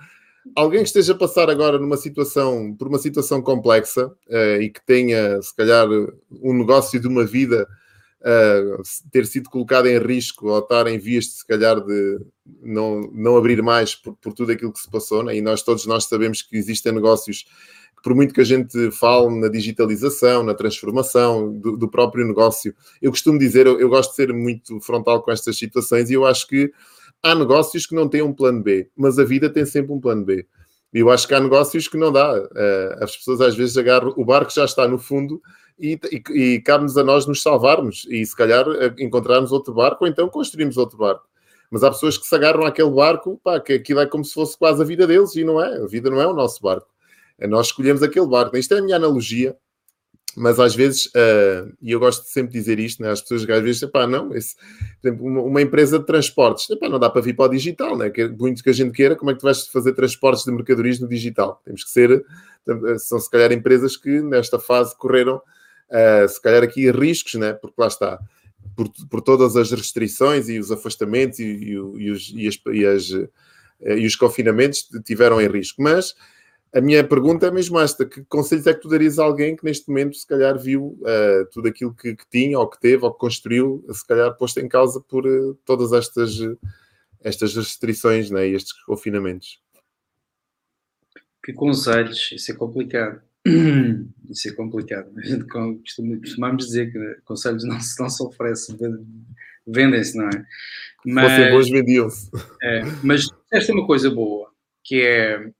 alguém 0.56 0.82
que 0.82 0.88
esteja 0.88 1.14
a 1.14 1.18
passar 1.18 1.50
agora 1.50 1.80
numa 1.80 1.98
situação, 1.98 2.76
por 2.78 2.88
uma 2.88 3.00
situação 3.00 3.42
complexa 3.42 4.08
uh, 4.08 4.62
e 4.62 4.70
que 4.70 4.86
tenha, 4.86 5.42
se 5.42 5.56
calhar, 5.56 5.88
um 6.32 6.54
negócio 6.54 7.00
de 7.00 7.08
uma 7.08 7.26
vida 7.26 7.68
ter 9.12 9.26
sido 9.26 9.50
colocado 9.50 9.88
em 9.88 10.00
risco 10.00 10.48
ou 10.48 10.60
estar 10.60 10.88
em 10.88 10.98
vias 10.98 11.26
de 11.26 11.32
se 11.32 11.46
calhar 11.46 11.80
de 11.80 12.20
não, 12.62 13.02
não 13.14 13.38
abrir 13.38 13.62
mais 13.62 13.96
por, 13.96 14.16
por 14.18 14.34
tudo 14.34 14.52
aquilo 14.52 14.74
que 14.74 14.80
se 14.80 14.90
passou, 14.90 15.24
né? 15.24 15.36
e 15.36 15.42
nós 15.42 15.62
todos 15.62 15.86
nós 15.86 16.06
sabemos 16.06 16.42
que 16.42 16.58
existem 16.58 16.92
negócios 16.92 17.44
que 17.96 18.04
por 18.04 18.16
muito 18.16 18.34
que 18.34 18.42
a 18.42 18.46
gente 18.46 18.92
fale 18.92 19.40
na 19.40 19.48
digitalização, 19.48 20.44
na 20.44 20.54
transformação 20.54 21.52
do, 21.58 21.78
do 21.78 21.90
próprio 21.90 22.26
negócio, 22.26 22.76
eu 23.02 23.12
costumo 23.12 23.40
dizer, 23.40 23.68
eu, 23.68 23.80
eu 23.80 23.90
gosto 23.90 24.12
de 24.12 24.16
ser 24.16 24.34
muito 24.34 24.80
frontal 24.82 25.22
com 25.22 25.32
estas 25.32 25.58
situações 25.58 26.10
e 26.10 26.14
eu 26.14 26.26
acho 26.26 26.48
que 26.48 26.72
há 27.22 27.36
negócios 27.36 27.86
que 27.86 27.96
não 27.96 28.08
têm 28.08 28.22
um 28.22 28.34
plano 28.34 28.62
B, 28.62 28.90
mas 28.96 29.18
a 29.20 29.24
vida 29.24 29.50
tem 29.50 29.66
sempre 29.66 29.94
um 29.94 30.00
plano 30.00 30.24
B. 30.24 30.46
E 30.94 31.00
eu 31.00 31.10
acho 31.10 31.28
que 31.28 31.34
há 31.34 31.40
negócios 31.40 31.88
que 31.88 31.98
não 31.98 32.12
dá. 32.12 32.34
Uh, 32.40 33.04
as 33.04 33.16
pessoas 33.18 33.42
às 33.42 33.56
vezes 33.56 33.78
agarram, 33.78 34.14
o 34.16 34.26
barco 34.26 34.52
já 34.52 34.64
está 34.64 34.88
no 34.88 34.98
fundo 34.98 35.42
e, 35.80 36.00
e, 36.12 36.40
e 36.40 36.62
cabe-nos 36.62 36.98
a 36.98 37.04
nós 37.04 37.26
nos 37.26 37.42
salvarmos 37.42 38.06
e 38.10 38.26
se 38.26 38.36
calhar 38.36 38.66
encontrarmos 39.00 39.52
outro 39.52 39.74
barco 39.74 40.04
ou 40.04 40.10
então 40.10 40.28
construirmos 40.30 40.78
outro 40.78 40.98
barco. 40.98 41.28
Mas 41.70 41.84
há 41.84 41.92
pessoas 41.92 42.18
que 42.18 42.26
se 42.26 42.36
agarram 42.36 42.66
àquele 42.66 42.90
barco, 42.90 43.40
pá, 43.44 43.60
que 43.60 43.74
aquilo 43.74 44.00
é 44.00 44.06
como 44.06 44.24
se 44.24 44.34
fosse 44.34 44.58
quase 44.58 44.82
a 44.82 44.86
vida 44.86 45.06
deles 45.06 45.36
e 45.36 45.44
não 45.44 45.62
é. 45.62 45.84
A 45.84 45.86
vida 45.86 46.10
não 46.10 46.22
é 46.22 46.28
o 46.28 46.34
nosso 46.34 46.62
barco. 46.62 46.88
É 47.38 47.46
nós 47.46 47.68
escolhemos 47.68 48.02
aquele 48.02 48.28
barco. 48.28 48.56
Isto 48.58 48.74
é 48.74 48.80
a 48.80 48.82
minha 48.82 48.96
analogia 48.96 49.56
mas 50.40 50.60
às 50.60 50.76
vezes, 50.76 51.08
uh, 51.08 51.76
e 51.82 51.92
eu 51.92 52.00
gosto 52.00 52.24
de 52.24 52.30
sempre 52.30 52.54
dizer 52.54 52.78
isto, 52.78 53.02
né, 53.02 53.10
às 53.10 53.22
pessoas 53.22 53.50
às 53.50 53.64
vezes, 53.64 53.82
epá, 53.82 54.06
não, 54.06 54.36
esse, 54.36 54.56
exemplo, 55.04 55.26
uma, 55.26 55.42
uma, 55.42 55.62
empresa 55.64 55.98
de 55.98 56.06
transportes, 56.06 56.68
não 56.80 57.00
dá 57.00 57.10
para 57.10 57.24
vir 57.24 57.36
para 57.36 57.46
o 57.46 57.50
digital, 57.50 57.98
né? 57.98 58.12
que 58.12 58.28
muito 58.28 58.62
que 58.62 58.70
a 58.70 58.74
gente 58.74 58.92
queira, 58.92 59.16
como 59.16 59.32
é 59.32 59.34
que 59.34 59.40
tu 59.40 59.46
vais 59.46 59.66
fazer 59.66 59.94
transportes 59.94 60.46
de 60.46 60.52
mercadorias 60.52 61.00
no 61.00 61.08
digital? 61.08 61.60
Temos 61.66 61.84
que 61.84 61.90
ser, 61.90 62.24
são 63.00 63.20
se 63.20 63.32
calhar 63.32 63.52
empresas 63.52 63.98
que 63.98 64.22
nesta 64.22 64.60
fase 64.60 64.96
correram, 64.96 65.42
uh, 65.90 66.28
se 66.28 66.42
calhar 66.42 66.64
aqui 66.64 66.90
riscos, 66.92 67.36
né? 67.36 67.54
porque 67.54 67.76
lá 67.80 67.88
está, 67.88 68.20
por, 68.76 68.90
por 69.10 69.22
todas 69.22 69.56
as 69.56 69.72
restrições 69.72 70.50
e 70.50 70.60
os 70.60 70.72
afastamentos 70.72 71.40
e, 71.40 71.44
e, 71.44 71.72
e 71.72 72.12
os, 72.12 72.34
e, 72.34 72.48
as, 72.48 72.60
e, 72.74 72.86
as, 72.86 73.10
e 74.00 74.06
os 74.06 74.16
confinamentos 74.16 74.88
tiveram 75.04 75.42
em 75.42 75.48
risco, 75.48 75.82
mas 75.82 76.16
a 76.74 76.82
minha 76.82 77.04
pergunta 77.04 77.48
é 77.48 77.52
mesmo 77.52 77.80
esta: 77.80 78.06
que 78.06 78.24
conselhos 78.26 78.68
é 78.68 78.74
que 78.74 78.82
tu 78.82 78.90
darias 78.90 79.18
a 79.18 79.24
alguém 79.24 79.56
que 79.56 79.64
neste 79.64 79.88
momento, 79.88 80.16
se 80.16 80.28
calhar, 80.28 80.58
viu 80.60 81.00
uh, 81.02 81.46
tudo 81.52 81.68
aquilo 81.68 81.94
que, 81.94 82.16
que, 82.16 82.30
tinha, 82.30 82.60
ou 82.60 82.70
que 82.70 82.80
teve, 82.80 83.04
ou 83.04 83.12
que 83.12 83.20
construiu, 83.20 83.86
se 83.92 84.06
calhar 84.06 84.36
posto 84.36 84.60
em 84.60 84.68
causa 84.68 85.00
por 85.02 85.26
uh, 85.26 85.56
todas 85.66 85.94
estas, 85.94 86.38
estas 87.22 87.56
restrições 87.56 88.30
né, 88.30 88.48
e 88.50 88.54
estes 88.54 88.74
confinamentos? 88.84 89.62
Que 91.44 91.54
conselhos? 91.54 92.32
Isso 92.34 92.52
é 92.52 92.56
complicado. 92.56 93.22
Isso 94.30 94.50
é 94.50 94.52
complicado. 94.52 95.10
Costumamos 95.50 96.66
dizer 96.66 96.92
que 96.92 97.22
conselhos 97.24 97.64
não 97.64 97.80
se, 97.80 98.00
não 98.00 98.10
se 98.10 98.22
oferecem, 98.24 98.78
vendem-se, 99.66 100.18
não 100.18 100.26
é? 100.26 100.46
Mas, 101.06 101.32
fossem 101.32 101.52
bons, 101.52 101.70
vendiam-se. 101.70 102.30
É, 102.62 102.84
mas 103.04 103.28
esta 103.52 103.72
é 103.72 103.76
uma 103.76 103.88
coisa 103.88 104.10
boa, 104.10 104.52
que 104.84 105.02
é 105.02 105.52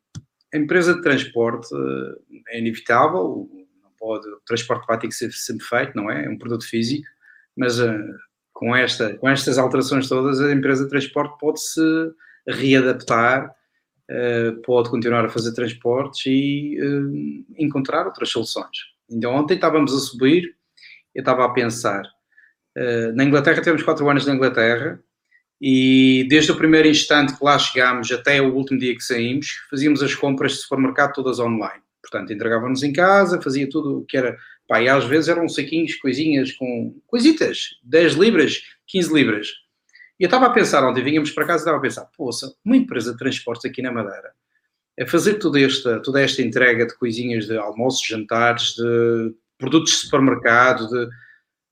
a 0.54 0.58
empresa 0.58 0.96
de 0.96 1.02
transporte 1.02 1.68
eh, 1.74 2.56
é 2.56 2.60
inevitável, 2.60 3.50
não 3.82 3.92
pode, 3.98 4.28
o 4.28 4.42
transporte 4.46 4.88
vai 4.88 4.98
ter 5.00 5.08
que 5.08 5.16
ser 5.16 5.32
sempre 5.32 5.66
feito, 5.66 5.96
não 5.96 6.10
é? 6.10 6.26
É 6.26 6.30
um 6.30 6.38
produto 6.38 6.68
físico, 6.68 7.08
mas 7.56 7.80
uh, 7.80 8.16
com, 8.54 8.76
esta, 8.76 9.16
com 9.18 9.30
estas 9.30 9.58
alterações 9.58 10.08
todas, 10.08 10.40
a 10.42 10.52
empresa 10.52 10.84
de 10.84 10.90
transporte 10.90 11.38
pode 11.40 11.62
se 11.62 11.82
readaptar, 12.48 13.54
uh, 14.10 14.62
pode 14.64 14.90
continuar 14.90 15.26
a 15.26 15.30
fazer 15.30 15.54
transportes 15.54 16.26
e 16.26 16.78
uh, 16.82 17.46
encontrar 17.58 18.06
outras 18.06 18.30
soluções. 18.30 18.78
Então, 19.10 19.34
ontem 19.34 19.56
estávamos 19.56 19.94
a 19.94 20.00
subir, 20.00 20.56
eu 21.16 21.22
estava 21.22 21.46
a 21.46 21.50
pensar, 21.50 22.04
na 23.16 23.24
Inglaterra 23.24 23.60
temos 23.60 23.82
quatro 23.82 24.08
anos 24.08 24.28
na 24.28 24.36
Inglaterra, 24.36 25.02
e 25.60 26.26
desde 26.30 26.52
o 26.52 26.56
primeiro 26.56 26.88
instante 26.88 27.36
que 27.36 27.44
lá 27.44 27.58
chegámos 27.58 28.12
até 28.12 28.40
o 28.42 28.54
último 28.54 28.80
dia 28.80 28.96
que 28.96 29.04
saímos, 29.04 29.48
fazíamos 29.70 30.04
as 30.04 30.14
compras 30.14 30.52
de 30.52 30.58
supermercado 30.60 31.14
todas 31.14 31.40
online. 31.40 31.82
Portanto, 32.02 32.32
entregávamos 32.32 32.84
em 32.84 32.94
casa, 32.94 33.42
fazia 33.42 33.68
tudo 33.68 34.00
o 34.00 34.06
que 34.06 34.18
era. 34.18 34.38
Pá, 34.68 34.82
e 34.82 34.88
às 34.88 35.06
vezes 35.06 35.30
eram 35.30 35.50
saquinhos, 35.50 35.96
coisinhas 35.96 36.52
com. 36.54 36.96
coisitas, 37.08 37.76
10 37.84 38.14
libras, 38.14 38.62
15 38.86 39.14
libras. 39.14 39.48
E 40.20 40.24
eu 40.24 40.28
estava 40.28 40.48
a 40.48 40.50
pensar, 40.50 40.84
ontem 40.84 41.04
vínhamos 41.04 41.32
para 41.32 41.46
casa 41.46 41.60
estava 41.60 41.78
a 41.78 41.82
pensar, 41.82 42.06
poça, 42.18 42.56
uma 42.66 42.76
empresa 42.76 43.12
de 43.12 43.18
transportes 43.18 43.66
aqui 43.66 43.82
na 43.82 43.92
Madeira, 43.92 44.32
a 45.00 45.06
fazer 45.06 45.36
toda 45.36 45.60
esta, 45.62 46.00
toda 46.02 46.22
esta 46.22 46.42
entrega 46.42 46.88
de 46.88 46.98
coisinhas 46.98 47.46
de 47.46 47.58
almoços, 47.58 48.08
jantares, 48.08 48.74
de 48.76 49.36
produtos 49.58 49.92
de 49.92 49.98
supermercado, 50.00 50.88
de. 50.88 51.08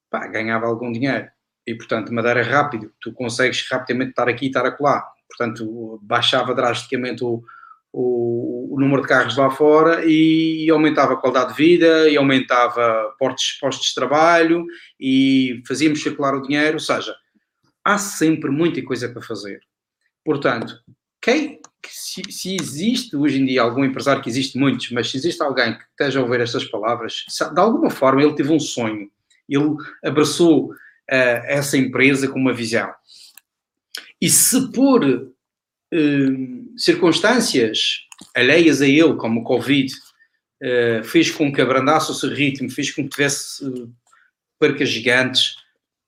pá, 0.09 0.27
ganhava 0.27 0.67
algum 0.67 0.91
dinheiro 0.91 1.27
e, 1.65 1.73
portanto, 1.73 2.13
Madeira 2.13 2.41
é 2.41 2.43
rápido, 2.43 2.91
tu 3.01 3.11
consegues 3.11 3.67
rapidamente 3.69 4.11
estar 4.11 4.29
aqui 4.29 4.45
e 4.45 4.47
estar 4.49 4.65
acolá. 4.65 5.03
Portanto, 5.27 5.99
baixava 6.03 6.53
drasticamente 6.53 7.23
o, 7.23 7.43
o, 7.91 8.75
o, 8.75 8.79
número 8.79 9.01
de 9.01 9.07
carros 9.07 9.35
lá 9.35 9.49
fora 9.49 10.05
e, 10.05 10.65
e, 10.65 10.69
aumentava 10.69 11.13
a 11.13 11.17
qualidade 11.17 11.49
de 11.49 11.55
vida, 11.55 12.07
e 12.07 12.15
aumentava 12.15 13.11
postos, 13.17 13.57
postos 13.59 13.87
de 13.87 13.95
trabalho, 13.95 14.65
e 14.99 15.63
fazíamos 15.67 16.03
circular 16.03 16.35
o 16.35 16.41
dinheiro, 16.41 16.73
ou 16.73 16.79
seja, 16.79 17.15
há 17.85 17.99
sempre 17.99 18.49
muita 18.49 18.81
coisa 18.81 19.07
para 19.07 19.21
fazer. 19.21 19.61
Portanto, 20.23 20.75
quem, 21.21 21.59
se, 21.87 22.23
se, 22.31 22.55
existe 22.55 23.15
hoje 23.15 23.39
em 23.39 23.45
dia 23.45 23.61
algum 23.61 23.85
empresário, 23.85 24.23
que 24.23 24.29
existe 24.29 24.57
muitos, 24.57 24.89
mas 24.89 25.09
se 25.09 25.17
existe 25.17 25.41
alguém 25.41 25.77
que 25.77 25.83
esteja 25.91 26.19
a 26.19 26.23
ouvir 26.23 26.41
estas 26.41 26.65
palavras, 26.65 27.25
de 27.53 27.59
alguma 27.59 27.91
forma 27.91 28.23
ele 28.23 28.35
teve 28.35 28.51
um 28.51 28.59
sonho, 28.59 29.09
ele 29.47 29.75
abraçou 30.03 30.71
uh, 30.71 30.75
essa 31.07 31.77
empresa 31.77 32.27
com 32.27 32.39
uma 32.39 32.53
visão. 32.53 32.91
E 34.19 34.29
se 34.29 34.71
por 34.71 35.05
uh, 35.05 36.79
circunstâncias 36.79 38.07
alheias 38.35 38.81
a 38.81 38.87
ele, 38.87 39.15
como 39.15 39.41
o 39.41 39.43
Covid, 39.43 39.93
uh, 39.93 41.03
fez 41.03 41.29
com 41.29 41.53
que 41.53 41.61
abrandasse 41.61 42.11
o 42.11 42.15
seu 42.15 42.29
ritmo, 42.29 42.69
fez 42.69 42.91
com 42.91 43.03
que 43.03 43.09
tivesse 43.09 43.63
percas 44.59 44.89
gigantes, 44.89 45.57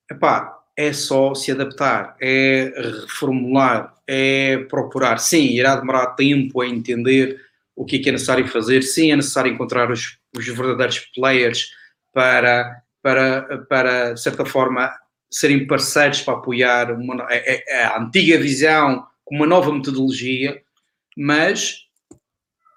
epá, 0.10 0.57
é 0.78 0.94
só 0.94 1.34
se 1.34 1.52
adaptar, 1.52 2.16
é 2.22 2.72
reformular, 3.02 3.96
é 4.08 4.58
procurar. 4.70 5.18
Sim, 5.18 5.48
irá 5.48 5.76
demorar 5.76 6.08
tempo 6.12 6.62
a 6.62 6.68
entender 6.68 7.42
o 7.76 7.84
que 7.84 7.98
é, 7.98 8.00
que 8.00 8.10
é 8.10 8.12
necessário 8.12 8.48
fazer, 8.48 8.84
sim, 8.84 9.12
é 9.12 9.16
necessário 9.16 9.52
encontrar 9.52 9.92
os, 9.92 10.18
os 10.36 10.46
verdadeiros 10.46 11.00
players 11.16 11.72
para 12.14 12.84
para, 13.08 13.66
para 13.70 14.14
de 14.14 14.22
certa 14.22 14.46
forma, 14.46 14.94
serem 15.32 15.66
parceiros 15.66 16.22
para 16.22 16.34
apoiar 16.34 16.92
uma, 16.92 17.24
a, 17.26 17.34
é, 17.34 17.38
é, 17.38 17.64
é 17.68 17.84
a, 17.86 18.02
antiga 18.02 18.38
visão 18.38 19.06
com 19.24 19.36
uma 19.36 19.48
nova 19.48 19.72
metodologia, 19.72 20.62
mas 21.16 21.86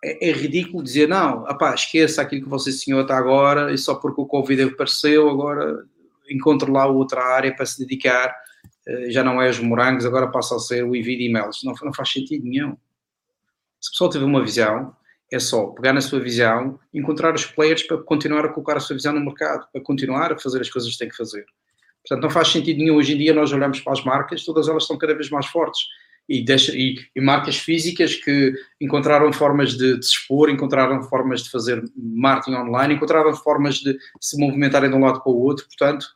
é, 0.05 0.29
é, 0.29 0.33
ridículo 0.33 0.85
dizer, 0.85 1.09
não, 1.09 1.45
apá, 1.49 1.75
esqueça 1.75 2.23
aquilo 2.23 2.43
que 2.43 2.49
você 2.49 2.71
senhor 2.71 3.03
está 3.03 3.19
agora 3.19 3.73
e 3.73 3.79
só 3.79 3.97
porque 3.97 4.21
o 4.21 4.27
Covid 4.27 4.63
apareceu, 4.63 5.29
agora 5.29 5.85
encontre 6.31 6.71
lá 6.71 6.87
outra 6.87 7.23
área 7.23 7.55
para 7.55 7.67
se 7.67 7.79
dedicar, 7.79 8.35
eh, 8.87 9.11
já 9.11 9.23
não 9.23 9.41
é 9.41 9.49
os 9.49 9.59
morangos, 9.59 10.07
agora 10.07 10.31
passa 10.31 10.57
a 10.57 10.59
ser 10.59 10.85
o 10.85 10.95
envio 10.95 11.21
e-mails. 11.21 11.61
Não, 11.65 11.75
não 11.83 11.93
faz 11.93 12.13
sentido 12.13 12.45
nenhum. 12.45 12.77
Se 13.81 13.89
a 13.89 13.93
pessoa 13.93 14.11
tiver 14.11 14.25
uma 14.25 14.43
visão, 14.43 14.95
é 15.33 15.39
só 15.39 15.67
pegar 15.67 15.93
na 15.93 16.01
sua 16.01 16.21
visão, 16.21 16.79
encontrar 16.93 17.35
os 17.35 17.47
players 17.47 17.83
para 17.85 17.99
continuar 17.99 18.45
a 18.45 18.49
colocar 18.49 18.77
a 18.77 18.81
sua 18.81 18.97
visão 18.97 19.13
no 19.13 19.25
mercado, 19.25 19.67
para 19.73 19.81
continuar 19.81 20.33
a 20.33 20.39
fazer 20.39 20.61
as 20.61 20.69
coisas 20.69 20.91
que 20.93 20.99
tem 20.99 21.09
que 21.09 21.17
fazer. 21.17 21.45
Portanto, 22.07 22.23
não 22.23 22.31
faz 22.31 22.49
sentido 22.49 22.79
nenhum. 22.79 22.97
Hoje 22.97 23.15
em 23.15 23.19
dia 23.19 23.33
nós 23.33 23.53
olhamos 23.53 23.81
para 23.81 23.93
as 23.93 24.05
marcas, 24.05 24.45
todas 24.45 24.69
elas 24.69 24.83
estão 24.83 24.99
cada 24.99 25.15
vez 25.15 25.31
mais 25.31 25.47
fortes. 25.47 25.83
E, 26.29 26.45
deixa, 26.45 26.73
e, 26.77 26.97
e 27.15 27.21
marcas 27.21 27.57
físicas 27.57 28.15
que 28.15 28.55
encontraram 28.81 29.33
formas 29.33 29.77
de, 29.77 29.99
de, 29.99 30.07
se 30.07 30.13
expor, 30.13 30.49
encontraram 30.49 31.03
formas 31.03 31.43
de 31.43 31.51
fazer 31.51 31.83
marketing 31.97 32.57
online, 32.57 32.95
encontraram 32.95 33.35
formas 33.35 33.77
de 33.77 33.97
se 34.21 34.39
movimentarem 34.39 34.91
de 34.91 34.97
um 34.97 35.01
lado 35.01 35.23
para 35.23 35.33
o 35.33 35.41
outro. 35.41 35.67
Portanto, 35.67 36.07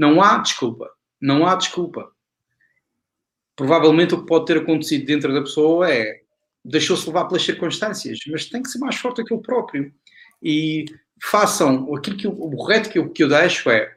não 0.00 0.22
há 0.22 0.38
desculpa. 0.38 0.90
Não 1.20 1.46
há 1.46 1.54
desculpa. 1.54 2.10
Provavelmente 3.54 4.14
o 4.14 4.22
que 4.22 4.26
pode 4.26 4.46
ter 4.46 4.56
acontecido 4.56 5.04
dentro 5.04 5.30
da 5.30 5.42
pessoa 5.42 5.92
é 5.92 6.22
deixou-se 6.64 7.06
levar 7.06 7.26
pelas 7.26 7.42
circunstâncias, 7.42 8.18
mas 8.28 8.46
tem 8.46 8.62
que 8.62 8.70
ser 8.70 8.78
mais 8.78 8.96
forte 8.96 9.22
que 9.22 9.34
ele 9.34 9.42
próprio. 9.42 9.92
E 10.42 10.86
façam 11.22 11.94
aquilo 11.94 12.16
que 12.16 12.26
o 12.26 12.64
reto 12.64 12.88
que 12.88 12.98
eu, 12.98 13.10
que 13.10 13.22
eu 13.22 13.28
deixo 13.28 13.68
é 13.68 13.94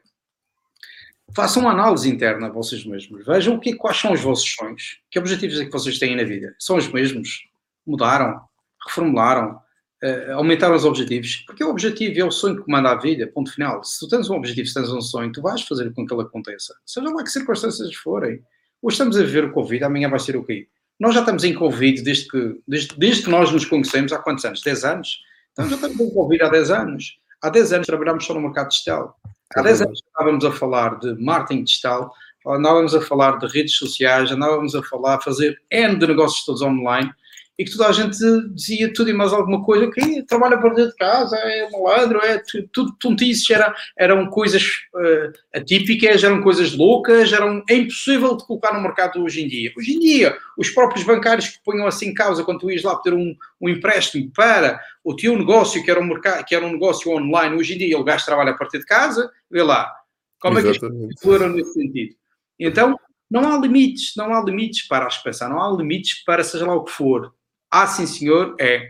façam 1.33 1.61
uma 1.61 1.71
análise 1.71 2.09
interna 2.09 2.47
a 2.47 2.51
vocês 2.51 2.85
mesmos. 2.85 3.25
Vejam 3.25 3.55
o 3.55 3.59
que, 3.61 3.73
quais 3.73 3.95
são 3.95 4.11
os 4.11 4.19
vossos 4.19 4.53
sonhos, 4.53 4.99
que 5.09 5.17
objetivos 5.17 5.57
é 5.57 5.63
que 5.63 5.71
vocês 5.71 5.99
têm 5.99 6.17
na 6.17 6.25
vida. 6.25 6.53
São 6.59 6.75
os 6.75 6.89
mesmos? 6.89 7.47
Mudaram? 7.87 8.41
Reformularam? 8.85 9.57
Uh, 10.03 10.33
aumentaram 10.33 10.75
os 10.75 10.83
objetivos? 10.83 11.45
Porque 11.47 11.63
o 11.63 11.69
objetivo 11.69 12.19
é 12.19 12.25
o 12.25 12.31
sonho 12.31 12.57
que 12.57 12.63
comanda 12.63 12.89
a 12.89 12.95
vida, 12.95 13.25
ponto 13.27 13.53
final. 13.53 13.81
Se 13.85 13.99
tu 14.01 14.09
tens 14.09 14.29
um 14.29 14.35
objetivo, 14.35 14.67
se 14.67 14.73
tens 14.73 14.91
um 14.91 14.99
sonho, 14.99 15.31
tu 15.31 15.41
vais 15.41 15.61
fazer 15.61 15.93
com 15.93 16.05
que 16.05 16.13
ele 16.13 16.23
aconteça. 16.23 16.75
Seja 16.85 17.09
lá 17.09 17.23
que 17.23 17.29
circunstâncias 17.29 17.95
forem. 17.95 18.43
Hoje 18.81 18.95
estamos 18.95 19.15
a 19.15 19.21
viver 19.21 19.45
o 19.45 19.53
Covid, 19.53 19.81
amanhã 19.85 20.09
vai 20.09 20.19
ser 20.19 20.35
o 20.35 20.43
quê? 20.43 20.67
Nós 20.99 21.13
já 21.13 21.21
estamos 21.21 21.45
em 21.45 21.53
Covid 21.53 22.01
desde 22.01 22.27
que, 22.27 22.61
desde, 22.67 22.97
desde 22.97 23.23
que 23.23 23.29
nós 23.29 23.49
nos 23.49 23.63
conhecemos 23.63 24.11
há 24.11 24.19
quantos 24.19 24.43
anos? 24.43 24.61
10 24.61 24.83
anos? 24.83 25.19
Então 25.53 25.69
já 25.69 25.75
estamos 25.75 25.97
em 25.97 26.13
Covid 26.13 26.43
há 26.43 26.49
10 26.49 26.71
anos. 26.71 27.17
Há 27.41 27.49
10 27.49 27.73
anos 27.73 27.87
trabalhámos 27.87 28.25
só 28.25 28.33
no 28.33 28.41
mercado 28.41 28.69
digital. 28.69 29.17
Há 29.55 29.61
10 29.61 29.83
anos 29.83 30.01
estávamos 30.05 30.43
a 30.43 30.51
falar 30.51 30.99
de 30.99 31.13
marketing 31.21 31.63
digital, 31.63 32.11
andávamos 32.45 32.93
a 32.93 32.99
falar 32.99 33.37
de 33.37 33.47
redes 33.47 33.75
sociais, 33.75 34.31
andávamos 34.31 34.75
a 34.75 34.83
falar, 34.83 35.15
a 35.15 35.21
fazer 35.21 35.61
N 35.71 35.95
de 35.97 36.07
negócios 36.07 36.43
todos 36.45 36.61
online 36.61 37.09
e 37.57 37.63
que 37.63 37.71
toda 37.71 37.87
a 37.87 37.91
gente 37.91 38.17
dizia 38.53 38.91
tudo 38.91 39.11
e 39.11 39.13
mais 39.13 39.31
alguma 39.31 39.63
coisa, 39.63 39.89
que 39.91 40.23
trabalha 40.23 40.57
para 40.57 40.73
dentro 40.73 40.91
de 40.91 40.97
casa, 40.97 41.37
é 41.37 41.69
malandro, 41.69 42.19
é 42.19 42.41
tudo 42.71 42.95
tontices, 42.99 43.47
era, 43.49 43.75
eram 43.97 44.27
coisas 44.27 44.63
uh, 44.95 45.31
atípicas, 45.53 46.23
eram 46.23 46.41
coisas 46.41 46.75
loucas, 46.75 47.31
eram, 47.31 47.63
é 47.69 47.75
impossível 47.75 48.35
de 48.35 48.45
colocar 48.47 48.73
no 48.73 48.81
mercado 48.81 49.23
hoje 49.23 49.43
em 49.43 49.47
dia. 49.47 49.71
Hoje 49.77 49.93
em 49.93 49.99
dia, 49.99 50.37
os 50.57 50.71
próprios 50.71 51.05
bancários 51.05 51.49
que 51.49 51.63
ponham 51.63 51.85
assim 51.85 52.07
em 52.07 52.13
causa 52.13 52.43
quando 52.43 52.59
tu 52.59 52.71
ias 52.71 52.81
lá 52.81 52.95
pedir 52.95 53.15
um, 53.15 53.35
um 53.61 53.69
empréstimo 53.69 54.31
para 54.35 54.79
o 55.03 55.15
teu 55.15 55.37
negócio, 55.37 55.83
que 55.83 55.91
era 55.91 55.99
um, 55.99 56.07
mercado, 56.07 56.43
que 56.45 56.55
era 56.55 56.65
um 56.65 56.71
negócio 56.71 57.11
online, 57.11 57.55
hoje 57.55 57.75
em 57.75 57.77
dia 57.77 57.99
o 57.99 58.03
gajo 58.03 58.25
trabalha 58.25 58.51
a 58.51 58.57
partir 58.57 58.79
de 58.79 58.85
casa, 58.85 59.31
vê 59.49 59.61
lá, 59.61 59.93
como 60.39 60.57
Exatamente. 60.57 61.05
é 61.05 61.07
que 61.07 61.13
isto 61.13 61.49
nesse 61.49 61.73
sentido? 61.73 62.15
Então, 62.59 62.97
não 63.29 63.51
há 63.51 63.57
limites, 63.57 64.13
não 64.15 64.33
há 64.33 64.43
limites 64.43 64.87
para 64.87 65.05
a 65.05 65.07
expressão, 65.07 65.49
não 65.49 65.61
há 65.61 65.75
limites 65.75 66.23
para 66.23 66.43
seja 66.43 66.65
lá 66.65 66.75
o 66.75 66.83
que 66.83 66.91
for. 66.91 67.33
Ah, 67.75 67.87
sim, 67.87 68.05
senhor, 68.05 68.55
é. 68.59 68.87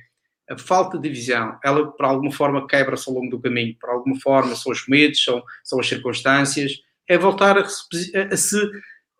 a 0.50 0.58
falta 0.58 1.00
de 1.00 1.08
visão, 1.08 1.58
ela 1.64 1.90
por 1.90 2.06
alguma 2.06 2.34
forma 2.34 2.68
quebra-se 2.68 3.08
ao 3.10 3.16
longo 3.16 3.30
do 3.30 3.40
caminho, 3.40 3.78
por 3.80 3.90
alguma 3.90 4.20
forma 4.20 4.58
são 4.58 4.74
os 4.74 4.86
medos, 4.90 5.24
são, 5.24 5.42
são 5.64 5.80
as 5.80 5.88
circunstâncias, 5.88 6.82
é 7.08 7.18
voltar 7.18 7.58
a, 7.58 7.62
a, 7.62 8.38
se 8.38 8.58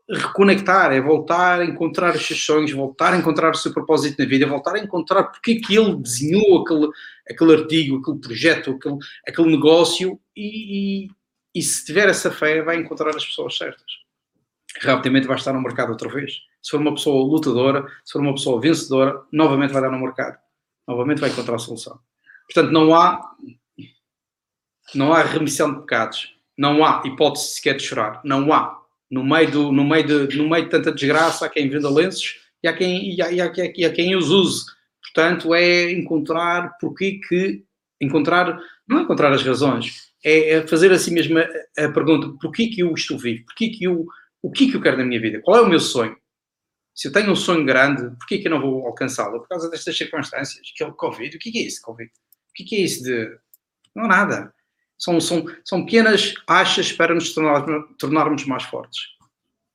reconectar, 0.10 0.92
é 0.92 1.00
voltar 1.00 1.62
a 1.62 1.66
encontrar 1.66 2.14
os 2.14 2.28
seus 2.28 2.44
sonhos, 2.44 2.74
voltar 2.74 3.14
a 3.14 3.18
encontrar 3.18 3.52
o 3.52 3.58
seu 3.58 3.74
propósito 3.74 4.22
na 4.22 4.28
vida, 4.28 4.46
voltar 4.46 4.76
a 4.76 4.80
encontrar 4.80 5.24
porque 5.24 5.52
é 5.54 5.60
que 5.66 5.78
ele 5.78 5.96
desenhou 5.96 6.62
aquele, 6.62 6.90
aquele 7.30 7.54
artigo, 7.54 8.00
aquele 8.00 8.20
projeto, 8.20 8.72
aquele, 8.72 8.98
aquele 9.26 9.50
negócio 9.50 10.20
e, 10.36 11.06
e, 11.06 11.08
e 11.56 11.62
se 11.62 11.86
tiver 11.86 12.10
essa 12.10 12.30
fé 12.30 12.62
vai 12.62 12.76
encontrar 12.76 13.16
as 13.16 13.26
pessoas 13.26 13.56
certas. 13.56 14.03
Rapidamente 14.82 15.28
vai 15.28 15.38
estar 15.38 15.54
no 15.54 15.62
mercado 15.62 15.92
outra 15.92 16.10
vez. 16.10 16.42
Se 16.62 16.72
for 16.72 16.82
uma 16.82 16.94
pessoa 16.94 17.24
lutadora, 17.26 17.86
se 18.04 18.14
for 18.14 18.22
uma 18.22 18.34
pessoa 18.34 18.60
vencedora, 18.60 19.22
novamente 19.32 19.72
vai 19.72 19.82
dar 19.82 19.92
no 19.92 20.00
mercado. 20.00 20.38
Novamente 20.88 21.20
vai 21.20 21.30
encontrar 21.30 21.56
a 21.56 21.60
solução. 21.60 22.00
Portanto, 22.48 22.72
não 22.72 22.94
há 22.94 23.34
não 24.94 25.14
há 25.14 25.24
remissão 25.24 25.74
de 25.74 25.82
pecados. 25.82 26.36
Não 26.58 26.86
há 26.86 27.02
hipótese 27.06 27.56
sequer 27.56 27.78
de 27.78 27.84
chorar. 27.84 28.22
Não 28.24 28.52
há 28.54 28.80
no 29.10 29.24
meio, 29.24 29.52
do, 29.52 29.72
no, 29.72 29.84
meio 29.84 30.28
de, 30.28 30.38
no 30.38 30.50
meio 30.50 30.66
de 30.66 30.72
tanta 30.72 30.92
desgraça, 30.92 31.46
há 31.46 31.50
quem 31.50 31.70
venda 31.70 31.90
lenços 31.90 32.40
e 32.64 32.68
há 32.68 32.74
quem, 32.74 33.14
e 33.14 33.22
há, 33.22 33.32
e 33.32 33.42
há, 33.42 33.52
e 33.76 33.86
há 33.86 33.92
quem 33.92 34.16
os 34.16 34.30
use. 34.30 34.66
Portanto, 35.02 35.54
é 35.54 35.92
encontrar 35.92 36.78
porque 36.80 37.20
que. 37.28 37.64
Encontrar, 38.02 38.60
não 38.88 39.02
encontrar 39.02 39.32
as 39.32 39.44
razões, 39.44 40.12
é, 40.26 40.56
é 40.56 40.68
fazer 40.68 40.92
assim 40.92 41.14
mesmo 41.14 41.38
a, 41.38 41.86
a 41.86 41.90
pergunta: 41.92 42.36
porquê 42.42 42.68
que 42.68 42.82
eu 42.82 42.92
estou 42.94 43.18
vivo? 43.18 43.46
Porquê 43.46 43.70
que 43.70 43.84
eu, 43.84 44.06
o 44.44 44.52
que 44.52 44.70
que 44.70 44.76
eu 44.76 44.82
quero 44.82 44.98
na 44.98 45.06
minha 45.06 45.22
vida? 45.22 45.42
Qual 45.42 45.58
é 45.58 45.62
o 45.62 45.70
meu 45.70 45.80
sonho? 45.80 46.16
Se 46.94 47.08
eu 47.08 47.12
tenho 47.14 47.32
um 47.32 47.36
sonho 47.36 47.66
grande, 47.66 48.16
porquê 48.18 48.38
que 48.38 48.48
eu 48.48 48.52
não 48.52 48.62
vou 48.62 48.86
alcançá-lo? 48.86 49.40
Por 49.40 49.48
causa 49.48 49.70
destas 49.70 49.98
circunstâncias, 49.98 50.70
que 50.76 50.84
é 50.84 50.86
o 50.88 50.94
Covid. 50.94 51.36
O 51.36 51.40
que 51.40 51.58
é 51.58 51.62
isso, 51.64 51.82
Covid? 51.82 52.12
O 52.12 52.54
que 52.54 52.76
é 52.76 52.80
isso 52.80 53.02
de. 53.04 53.36
Não 53.96 54.06
nada. 54.06 54.54
São, 54.98 55.20
são, 55.20 55.46
são 55.64 55.86
pequenas 55.86 56.34
achas 56.46 56.92
para 56.92 57.16
nos 57.16 57.34
tornar, 57.34 57.66
tornarmos 57.98 58.46
mais 58.46 58.64
fortes. 58.64 59.00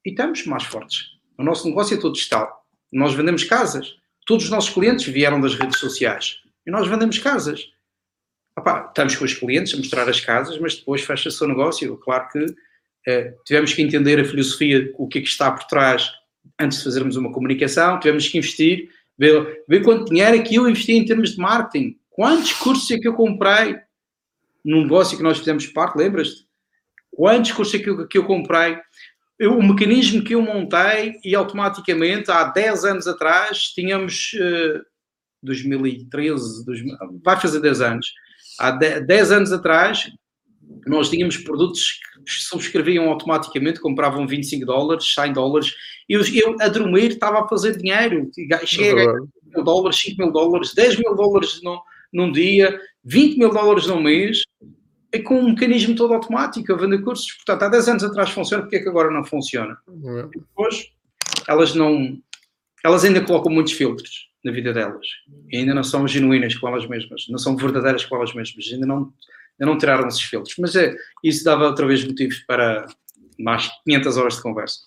E 0.04 0.10
estamos 0.10 0.44
mais 0.46 0.64
fortes. 0.64 1.06
O 1.36 1.42
nosso 1.42 1.66
negócio 1.66 1.96
é 1.96 2.00
todo 2.00 2.14
digital. 2.14 2.64
Nós 2.92 3.14
vendemos 3.14 3.44
casas. 3.44 3.96
Todos 4.26 4.44
os 4.44 4.50
nossos 4.50 4.70
clientes 4.70 5.06
vieram 5.06 5.40
das 5.40 5.54
redes 5.54 5.78
sociais. 5.78 6.40
E 6.66 6.70
nós 6.70 6.86
vendemos 6.86 7.18
casas. 7.18 7.72
Opa, 8.56 8.86
estamos 8.88 9.16
com 9.16 9.24
os 9.24 9.34
clientes 9.34 9.72
a 9.72 9.78
mostrar 9.78 10.08
as 10.08 10.20
casas, 10.20 10.58
mas 10.58 10.76
depois 10.76 11.02
fecha-se 11.02 11.42
o 11.42 11.48
negócio. 11.48 11.96
Claro 11.96 12.28
que 12.28 12.44
tivemos 13.44 13.72
que 13.72 13.82
entender 13.82 14.20
a 14.20 14.24
filosofia, 14.24 14.90
o 14.96 15.08
que 15.08 15.18
é 15.18 15.22
que 15.22 15.28
está 15.28 15.50
por 15.50 15.64
trás 15.64 16.10
antes 16.58 16.78
de 16.78 16.84
fazermos 16.84 17.16
uma 17.16 17.32
comunicação. 17.32 17.98
Tivemos 18.00 18.28
que 18.28 18.38
investir, 18.38 18.90
ver, 19.16 19.64
ver 19.68 19.82
quanto 19.82 20.10
dinheiro 20.10 20.36
é 20.36 20.42
que 20.42 20.56
eu 20.56 20.68
investi 20.68 20.92
em 20.92 21.04
termos 21.04 21.30
de 21.30 21.38
marketing. 21.38 21.98
Quantos 22.10 22.52
cursos 22.52 22.90
é 22.90 22.98
que 22.98 23.08
eu 23.08 23.14
comprei? 23.14 23.76
num 24.68 24.82
negócio 24.82 25.16
que 25.16 25.22
nós 25.22 25.38
fizemos 25.38 25.66
parte, 25.66 25.96
lembras-te? 25.96 26.46
Quantos 27.10 27.52
cursos 27.52 27.74
é 27.74 27.78
que 27.78 27.88
eu, 27.88 28.06
que 28.06 28.18
eu 28.18 28.24
comprei? 28.24 28.78
Eu, 29.38 29.56
o 29.56 29.62
mecanismo 29.62 30.22
que 30.22 30.34
eu 30.34 30.42
montei 30.42 31.18
e 31.24 31.34
automaticamente, 31.34 32.30
há 32.30 32.44
10 32.44 32.84
anos 32.84 33.06
atrás, 33.06 33.70
tínhamos 33.72 34.32
uh, 34.34 34.84
2013, 35.42 36.66
2000, 36.66 36.96
vai 37.24 37.40
fazer 37.40 37.60
10 37.60 37.80
anos. 37.80 38.12
Há 38.58 38.72
10 38.72 39.32
anos 39.32 39.52
atrás, 39.52 40.10
nós 40.86 41.10
tínhamos 41.10 41.36
produtos 41.36 42.00
que 42.24 42.32
subscreviam 42.42 43.08
automaticamente, 43.08 43.80
compravam 43.80 44.26
25 44.26 44.66
dólares, 44.66 45.12
100 45.14 45.32
dólares. 45.32 45.74
Eu, 46.08 46.22
eu 46.34 46.56
a 46.60 46.68
dormir 46.68 47.12
estava 47.12 47.40
a 47.40 47.48
fazer 47.48 47.76
dinheiro. 47.76 48.30
Cheguei 48.64 48.90
a 48.90 48.94
ganhar 48.94 49.20
mil 49.54 49.64
dólares, 49.64 49.98
5 50.00 50.22
mil 50.22 50.32
dólares, 50.32 50.74
10 50.74 50.98
mil 50.98 51.14
dólares 51.14 51.60
no, 51.62 51.80
num 52.12 52.30
dia, 52.32 52.78
20 53.04 53.38
mil 53.38 53.50
dólares 53.50 53.86
num 53.86 54.02
mês, 54.02 54.42
é 55.12 55.18
com 55.18 55.40
um 55.40 55.50
mecanismo 55.50 55.94
todo 55.94 56.14
automático 56.14 56.72
a 56.72 56.76
vender 56.76 57.02
cursos. 57.02 57.32
Portanto, 57.32 57.62
há 57.62 57.68
10 57.68 57.88
anos 57.88 58.04
atrás 58.04 58.30
funciona, 58.30 58.62
porque 58.62 58.76
é 58.76 58.80
que 58.80 58.88
agora 58.88 59.10
não 59.10 59.24
funciona? 59.24 59.76
Uhum. 59.86 60.28
Depois, 60.34 60.90
elas 61.48 61.74
não. 61.74 62.18
Elas 62.84 63.04
ainda 63.04 63.24
colocam 63.24 63.52
muitos 63.52 63.72
filtros 63.72 64.28
na 64.44 64.52
vida 64.52 64.72
delas. 64.72 65.06
E 65.50 65.58
ainda 65.58 65.74
não 65.74 65.82
são 65.82 66.06
genuínas 66.06 66.54
com 66.56 66.68
elas 66.68 66.86
mesmas, 66.86 67.26
não 67.28 67.38
são 67.38 67.56
verdadeiras 67.56 68.04
com 68.04 68.16
elas 68.16 68.32
mesmas, 68.34 68.70
ainda 68.72 68.86
não, 68.86 69.12
ainda 69.60 69.72
não 69.72 69.78
tiraram 69.78 70.08
esses 70.08 70.22
filtros. 70.22 70.54
Mas 70.58 70.74
é, 70.76 70.94
isso 71.22 71.44
dava 71.44 71.66
outra 71.66 71.86
vez 71.86 72.04
motivos 72.04 72.38
para 72.40 72.86
mais 73.38 73.68
500 73.84 74.16
horas 74.16 74.36
de 74.36 74.42
conversa. 74.42 74.78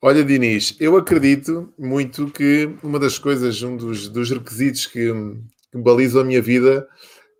Olha, 0.00 0.22
Diniz, 0.22 0.76
eu 0.78 0.96
acredito 0.96 1.72
muito 1.76 2.30
que 2.30 2.72
uma 2.84 3.00
das 3.00 3.18
coisas, 3.18 3.60
um 3.62 3.76
dos, 3.76 4.08
dos 4.08 4.30
requisitos 4.30 4.86
que, 4.86 5.12
que 5.72 5.78
balizam 5.78 6.22
a 6.22 6.24
minha 6.24 6.40
vida 6.40 6.86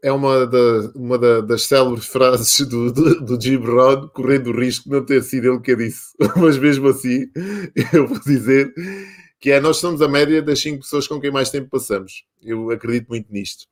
é 0.02 0.10
uma, 0.10 0.44
da, 0.44 0.92
uma 0.94 1.18
da, 1.18 1.40
das 1.40 1.62
célebres 1.62 2.06
frases 2.10 2.66
do, 2.66 2.92
do, 2.92 3.20
do 3.24 3.40
Jim 3.40 3.56
Rohn, 3.56 4.08
correndo 4.08 4.50
o 4.50 4.60
risco 4.60 4.88
de 4.88 4.96
não 4.96 5.04
ter 5.04 5.22
sido 5.22 5.52
ele 5.52 5.60
que 5.60 5.72
a 5.72 5.76
disse. 5.76 6.12
Mas 6.36 6.58
mesmo 6.58 6.88
assim, 6.88 7.30
eu 7.92 8.08
vou 8.08 8.18
dizer 8.20 8.72
que 9.40 9.52
é, 9.52 9.60
nós 9.60 9.76
somos 9.76 10.02
a 10.02 10.08
média 10.08 10.42
das 10.42 10.60
cinco 10.60 10.80
pessoas 10.80 11.06
com 11.06 11.20
quem 11.20 11.30
mais 11.30 11.50
tempo 11.50 11.68
passamos. 11.70 12.24
Eu 12.42 12.70
acredito 12.70 13.08
muito 13.08 13.32
nisto. 13.32 13.66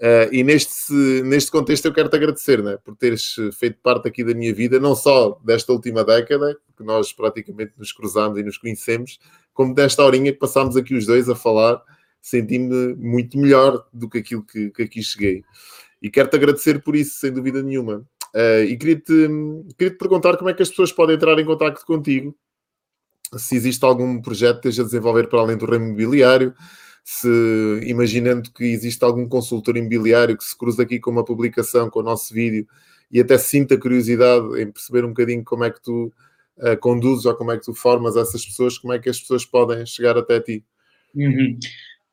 Uh, 0.00 0.32
e 0.32 0.44
neste, 0.44 0.92
neste 1.24 1.50
contexto 1.50 1.86
eu 1.86 1.92
quero-te 1.92 2.14
agradecer 2.14 2.62
né, 2.62 2.78
por 2.84 2.94
teres 2.94 3.34
feito 3.58 3.78
parte 3.82 4.06
aqui 4.06 4.22
da 4.22 4.32
minha 4.32 4.54
vida, 4.54 4.78
não 4.78 4.94
só 4.94 5.40
desta 5.44 5.72
última 5.72 6.04
década, 6.04 6.56
que 6.76 6.84
nós 6.84 7.12
praticamente 7.12 7.72
nos 7.76 7.92
cruzamos 7.92 8.38
e 8.38 8.42
nos 8.44 8.56
conhecemos, 8.56 9.18
como 9.52 9.74
desta 9.74 10.04
horinha 10.04 10.32
que 10.32 10.38
passámos 10.38 10.76
aqui 10.76 10.94
os 10.94 11.04
dois 11.04 11.28
a 11.28 11.34
falar 11.34 11.82
senti-me 12.20 12.94
muito 12.94 13.38
melhor 13.38 13.86
do 13.92 14.08
que 14.08 14.18
aquilo 14.18 14.44
que, 14.44 14.70
que 14.70 14.82
aqui 14.82 15.02
cheguei. 15.02 15.42
E 16.00 16.10
quero-te 16.10 16.36
agradecer 16.36 16.82
por 16.82 16.94
isso, 16.94 17.18
sem 17.18 17.32
dúvida 17.32 17.62
nenhuma. 17.62 18.06
Uh, 18.34 18.64
e 18.68 18.76
queria-te 18.76 19.28
queria 19.76 19.90
-te 19.90 19.98
perguntar 19.98 20.36
como 20.36 20.50
é 20.50 20.54
que 20.54 20.62
as 20.62 20.68
pessoas 20.68 20.92
podem 20.92 21.16
entrar 21.16 21.38
em 21.38 21.44
contato 21.44 21.84
contigo, 21.84 22.36
se 23.36 23.56
existe 23.56 23.84
algum 23.84 24.20
projeto 24.20 24.60
que 24.60 24.68
esteja 24.68 24.82
a 24.82 24.86
desenvolver 24.86 25.28
para 25.28 25.40
além 25.40 25.56
do 25.56 25.66
ramo 25.66 25.86
imobiliário, 25.86 26.54
se 27.10 27.80
imaginando 27.86 28.52
que 28.52 28.64
existe 28.64 29.02
algum 29.02 29.26
consultor 29.26 29.78
imobiliário 29.78 30.36
que 30.36 30.44
se 30.44 30.56
cruza 30.56 30.82
aqui 30.82 31.00
com 31.00 31.10
uma 31.10 31.24
publicação, 31.24 31.88
com 31.88 32.00
o 32.00 32.02
nosso 32.02 32.34
vídeo, 32.34 32.68
e 33.10 33.18
até 33.18 33.38
sinta 33.38 33.78
curiosidade 33.78 34.60
em 34.60 34.70
perceber 34.70 35.06
um 35.06 35.08
bocadinho 35.08 35.42
como 35.42 35.64
é 35.64 35.70
que 35.70 35.80
tu 35.80 36.12
uh, 36.58 36.76
conduzes 36.78 37.24
ou 37.24 37.34
como 37.34 37.50
é 37.50 37.56
que 37.56 37.64
tu 37.64 37.72
formas 37.72 38.14
essas 38.14 38.44
pessoas, 38.44 38.76
como 38.76 38.92
é 38.92 38.98
que 38.98 39.08
as 39.08 39.18
pessoas 39.18 39.46
podem 39.46 39.86
chegar 39.86 40.18
até 40.18 40.38
ti. 40.38 40.62
Uhum. 41.14 41.58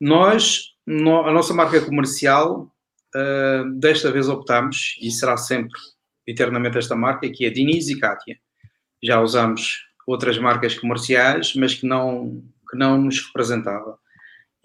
Nós, 0.00 0.74
no, 0.86 1.26
a 1.26 1.30
nossa 1.30 1.52
marca 1.52 1.78
comercial, 1.82 2.74
uh, 3.14 3.70
desta 3.78 4.10
vez 4.10 4.30
optamos, 4.30 4.96
e 5.02 5.10
será 5.10 5.36
sempre 5.36 5.78
eternamente 6.26 6.78
esta 6.78 6.96
marca, 6.96 7.28
que 7.28 7.44
é 7.44 7.50
Diniz 7.50 7.90
e 7.90 7.98
Kátia. 8.00 8.38
Já 9.02 9.20
usamos 9.20 9.84
outras 10.06 10.38
marcas 10.38 10.74
comerciais, 10.74 11.54
mas 11.54 11.74
que 11.74 11.86
não, 11.86 12.42
que 12.70 12.78
não 12.78 12.96
nos 12.96 13.26
representava. 13.26 13.98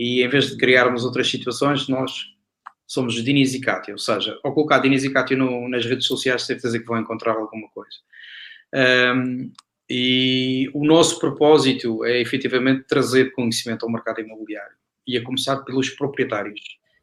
E 0.03 0.23
em 0.23 0.27
vez 0.27 0.49
de 0.49 0.57
criarmos 0.57 1.05
outras 1.05 1.29
situações, 1.29 1.87
nós 1.87 2.33
somos 2.87 3.23
Diniz 3.23 3.53
e 3.53 3.61
Kátia, 3.61 3.93
ou 3.93 3.99
seja, 3.99 4.35
ao 4.43 4.51
colocar 4.51 4.79
Diniz 4.79 5.03
e 5.03 5.13
Kátia 5.13 5.37
no, 5.37 5.69
nas 5.69 5.85
redes 5.85 6.07
sociais, 6.07 6.41
certeza 6.41 6.79
que 6.79 6.87
vão 6.87 6.99
encontrar 6.99 7.33
alguma 7.33 7.69
coisa. 7.69 7.97
Um, 9.15 9.51
e 9.87 10.71
o 10.73 10.83
nosso 10.83 11.19
propósito 11.19 12.03
é 12.03 12.19
efetivamente 12.19 12.85
trazer 12.87 13.31
conhecimento 13.33 13.85
ao 13.85 13.91
mercado 13.91 14.21
imobiliário 14.21 14.75
e 15.05 15.15
a 15.19 15.23
começar 15.23 15.57
pelos 15.57 15.91
proprietários. 15.91 16.59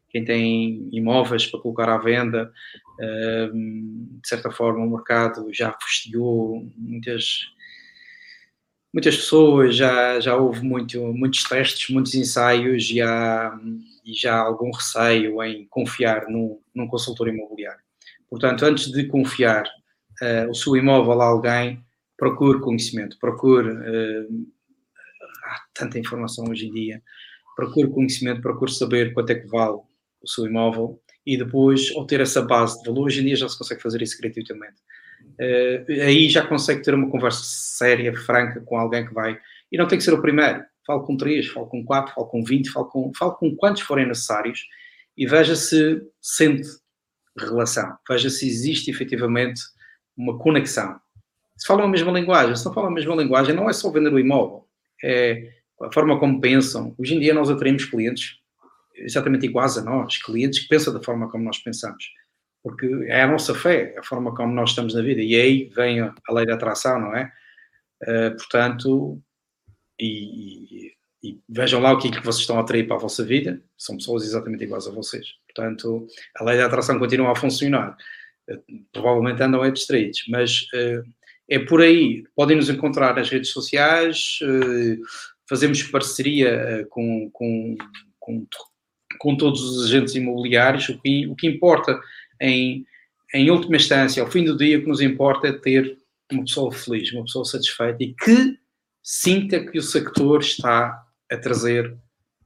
Quem 0.08 0.24
tem 0.24 0.88
imóveis 0.90 1.46
para 1.46 1.60
colocar 1.60 1.88
à 1.88 1.98
venda, 1.98 2.50
de 2.98 4.28
certa 4.28 4.50
forma, 4.50 4.84
o 4.84 4.90
mercado 4.90 5.46
já 5.52 5.72
fustigou 5.80 6.68
muitas, 6.76 7.42
muitas 8.92 9.16
pessoas, 9.16 9.76
já, 9.76 10.20
já 10.20 10.36
houve 10.36 10.62
muito, 10.62 11.00
muitos 11.12 11.42
testes, 11.44 11.90
muitos 11.90 12.14
ensaios 12.14 12.90
e, 12.90 13.00
há, 13.00 13.58
e 14.04 14.14
já 14.14 14.36
há 14.36 14.40
algum 14.40 14.70
receio 14.70 15.42
em 15.42 15.66
confiar 15.68 16.28
num, 16.28 16.60
num 16.74 16.86
consultor 16.86 17.28
imobiliário. 17.28 17.80
Portanto, 18.28 18.64
antes 18.64 18.90
de 18.90 19.06
confiar 19.06 19.64
uh, 20.22 20.50
o 20.50 20.54
seu 20.54 20.76
imóvel 20.76 21.20
a 21.20 21.26
alguém, 21.26 21.82
procure 22.16 22.60
conhecimento, 22.60 23.18
procure. 23.18 23.70
Uh, 23.70 24.46
há 25.44 25.60
tanta 25.72 25.98
informação 25.98 26.46
hoje 26.48 26.66
em 26.66 26.72
dia 26.72 27.02
procure 27.58 27.90
conhecimento, 27.90 28.40
procure 28.40 28.72
saber 28.72 29.12
quanto 29.12 29.30
é 29.30 29.34
que 29.34 29.48
vale 29.48 29.78
o 30.22 30.28
seu 30.28 30.46
imóvel 30.46 31.02
e 31.26 31.36
depois, 31.36 31.90
ao 31.96 32.06
ter 32.06 32.20
essa 32.20 32.40
base 32.40 32.78
de 32.78 32.88
valor, 32.88 33.06
hoje 33.06 33.20
em 33.20 33.24
dia 33.24 33.34
já 33.34 33.48
se 33.48 33.58
consegue 33.58 33.82
fazer 33.82 34.00
isso 34.00 34.16
gratuitamente. 34.16 34.76
Uh, 35.40 36.02
aí 36.02 36.28
já 36.28 36.44
consegue 36.44 36.82
ter 36.82 36.94
uma 36.94 37.10
conversa 37.10 37.42
séria, 37.44 38.14
franca 38.16 38.60
com 38.60 38.76
alguém 38.76 39.06
que 39.06 39.14
vai. 39.14 39.38
E 39.70 39.78
não 39.78 39.86
tem 39.86 39.98
que 39.98 40.04
ser 40.04 40.12
o 40.12 40.22
primeiro. 40.22 40.64
Fale 40.86 41.04
com 41.04 41.16
três, 41.16 41.46
fale 41.48 41.66
com 41.66 41.84
quatro, 41.84 42.14
fale 42.14 42.28
com 42.28 42.42
vinte, 42.42 42.70
fale 42.70 42.86
com, 42.88 43.12
fale 43.14 43.32
com 43.32 43.54
quantos 43.54 43.82
forem 43.82 44.06
necessários 44.06 44.66
e 45.16 45.26
veja 45.26 45.54
se 45.54 46.02
sente 46.20 46.68
relação. 47.38 47.96
Veja 48.08 48.30
se 48.30 48.48
existe 48.48 48.90
efetivamente 48.90 49.60
uma 50.16 50.38
conexão. 50.38 50.98
Se 51.56 51.66
falam 51.66 51.84
a 51.84 51.88
mesma 51.88 52.12
linguagem, 52.12 52.56
se 52.56 52.64
não 52.64 52.72
falam 52.72 52.90
a 52.90 52.94
mesma 52.94 53.14
linguagem, 53.14 53.54
não 53.54 53.68
é 53.68 53.72
só 53.72 53.90
vender 53.90 54.12
o 54.12 54.18
imóvel. 54.18 54.66
É 55.04 55.50
a 55.82 55.92
forma 55.92 56.18
como 56.18 56.40
pensam. 56.40 56.94
Hoje 56.98 57.14
em 57.14 57.20
dia 57.20 57.34
nós 57.34 57.50
atraímos 57.50 57.84
clientes 57.84 58.38
exatamente 58.94 59.46
iguais 59.46 59.76
a 59.78 59.82
nós, 59.82 60.16
clientes 60.18 60.60
que 60.60 60.68
pensam 60.68 60.92
da 60.92 61.02
forma 61.02 61.30
como 61.30 61.44
nós 61.44 61.58
pensamos. 61.58 62.04
Porque 62.62 62.86
é 63.06 63.22
a 63.22 63.26
nossa 63.26 63.54
fé, 63.54 63.94
a 63.98 64.02
forma 64.02 64.34
como 64.34 64.52
nós 64.52 64.70
estamos 64.70 64.94
na 64.94 65.02
vida. 65.02 65.22
E 65.22 65.34
aí 65.34 65.64
vem 65.74 66.00
a 66.00 66.14
lei 66.30 66.46
da 66.46 66.54
atração, 66.54 67.00
não 67.00 67.16
é? 67.16 67.32
Uh, 68.02 68.36
portanto, 68.36 69.20
e, 69.98 70.86
e, 70.86 70.92
e, 71.22 71.40
vejam 71.48 71.80
lá 71.80 71.92
o 71.92 71.98
que 71.98 72.08
é 72.08 72.10
que 72.10 72.24
vocês 72.24 72.42
estão 72.42 72.58
a 72.58 72.60
atrair 72.60 72.86
para 72.86 72.96
a 72.96 73.00
vossa 73.00 73.24
vida, 73.24 73.60
são 73.76 73.96
pessoas 73.96 74.24
exatamente 74.24 74.64
iguais 74.64 74.86
a 74.86 74.92
vocês. 74.92 75.26
Portanto, 75.46 76.06
a 76.36 76.44
lei 76.44 76.56
da 76.56 76.66
atração 76.66 76.98
continua 76.98 77.32
a 77.32 77.36
funcionar. 77.36 77.96
Uh, 78.48 78.62
provavelmente 78.92 79.42
andam 79.42 79.64
é 79.64 79.70
distraídos, 79.70 80.24
mas 80.28 80.62
uh, 80.74 81.02
é 81.48 81.58
por 81.58 81.80
aí. 81.80 82.24
Podem 82.36 82.56
nos 82.56 82.68
encontrar 82.70 83.14
nas 83.16 83.28
redes 83.30 83.50
sociais, 83.50 84.38
fazemos 85.48 85.82
parceria 85.84 86.86
com, 86.90 87.30
com, 87.32 87.76
com, 88.20 88.46
com, 89.18 89.36
todos 89.36 89.62
os 89.62 89.86
agentes 89.86 90.14
imobiliários. 90.14 90.88
O 90.90 91.00
que, 91.00 91.26
o 91.26 91.34
que 91.34 91.46
importa, 91.46 91.98
em, 92.40 92.86
em 93.34 93.50
última 93.50 93.76
instância, 93.76 94.22
ao 94.22 94.30
fim 94.30 94.44
do 94.44 94.56
dia, 94.56 94.78
o 94.78 94.82
que 94.82 94.88
nos 94.88 95.00
importa 95.00 95.48
é 95.48 95.52
ter 95.52 95.98
uma 96.30 96.44
pessoa 96.44 96.72
feliz, 96.72 97.12
uma 97.12 97.24
pessoa 97.24 97.44
satisfeita 97.44 98.02
e 98.02 98.14
que 98.14 98.58
sinta 99.02 99.64
que 99.64 99.78
o 99.78 99.82
sector 99.82 100.40
está 100.40 101.02
a 101.30 101.36
trazer 101.36 101.96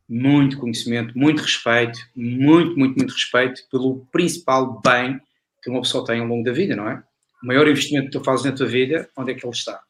muito 0.09 0.59
conhecimento, 0.59 1.17
muito 1.17 1.43
respeito, 1.43 1.99
muito, 2.15 2.79
muito, 2.79 2.97
muito 2.97 3.13
respeito 3.13 3.63
pelo 3.71 4.07
principal 4.13 4.81
bem 4.81 5.21
que 5.63 5.71
uma 5.71 5.81
pessoa 5.81 6.05
tem 6.05 6.21
ao 6.21 6.27
longo 6.27 6.45
da 6.45 6.53
vida, 6.53 6.77
não 6.77 6.89
é? 6.89 7.03
O 7.43 7.47
maior 7.47 7.67
investimento 7.67 8.07
que 8.07 8.19
tu 8.19 8.25
fazes 8.25 8.45
na 8.45 8.53
tua 8.53 8.67
vida, 8.67 9.09
onde 9.17 9.33
é 9.33 9.35
que 9.35 9.45
ele 9.45 9.55
está? 9.55 9.81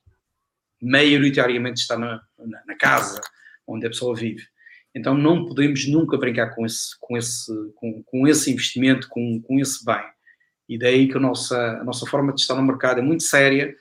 Maioritariamente 0.80 1.80
está 1.80 1.98
na, 1.98 2.22
na, 2.38 2.62
na 2.66 2.76
casa 2.76 3.20
onde 3.66 3.86
a 3.86 3.90
pessoa 3.90 4.14
vive. 4.14 4.46
Então 4.94 5.16
não 5.16 5.46
podemos 5.46 5.86
nunca 5.88 6.18
brincar 6.18 6.54
com 6.54 6.66
esse, 6.66 6.98
com 7.00 7.16
esse, 7.16 7.52
com, 7.76 8.02
com 8.02 8.28
esse 8.28 8.50
investimento, 8.50 9.08
com, 9.08 9.40
com 9.40 9.58
esse 9.58 9.84
bem. 9.84 10.02
E 10.68 10.78
daí 10.78 11.08
que 11.08 11.16
a 11.16 11.20
nossa, 11.20 11.80
a 11.80 11.84
nossa 11.84 12.06
forma 12.06 12.32
de 12.32 12.40
estar 12.40 12.54
no 12.54 12.62
mercado 12.62 12.98
é 13.00 13.02
muito 13.02 13.22
séria 13.22 13.76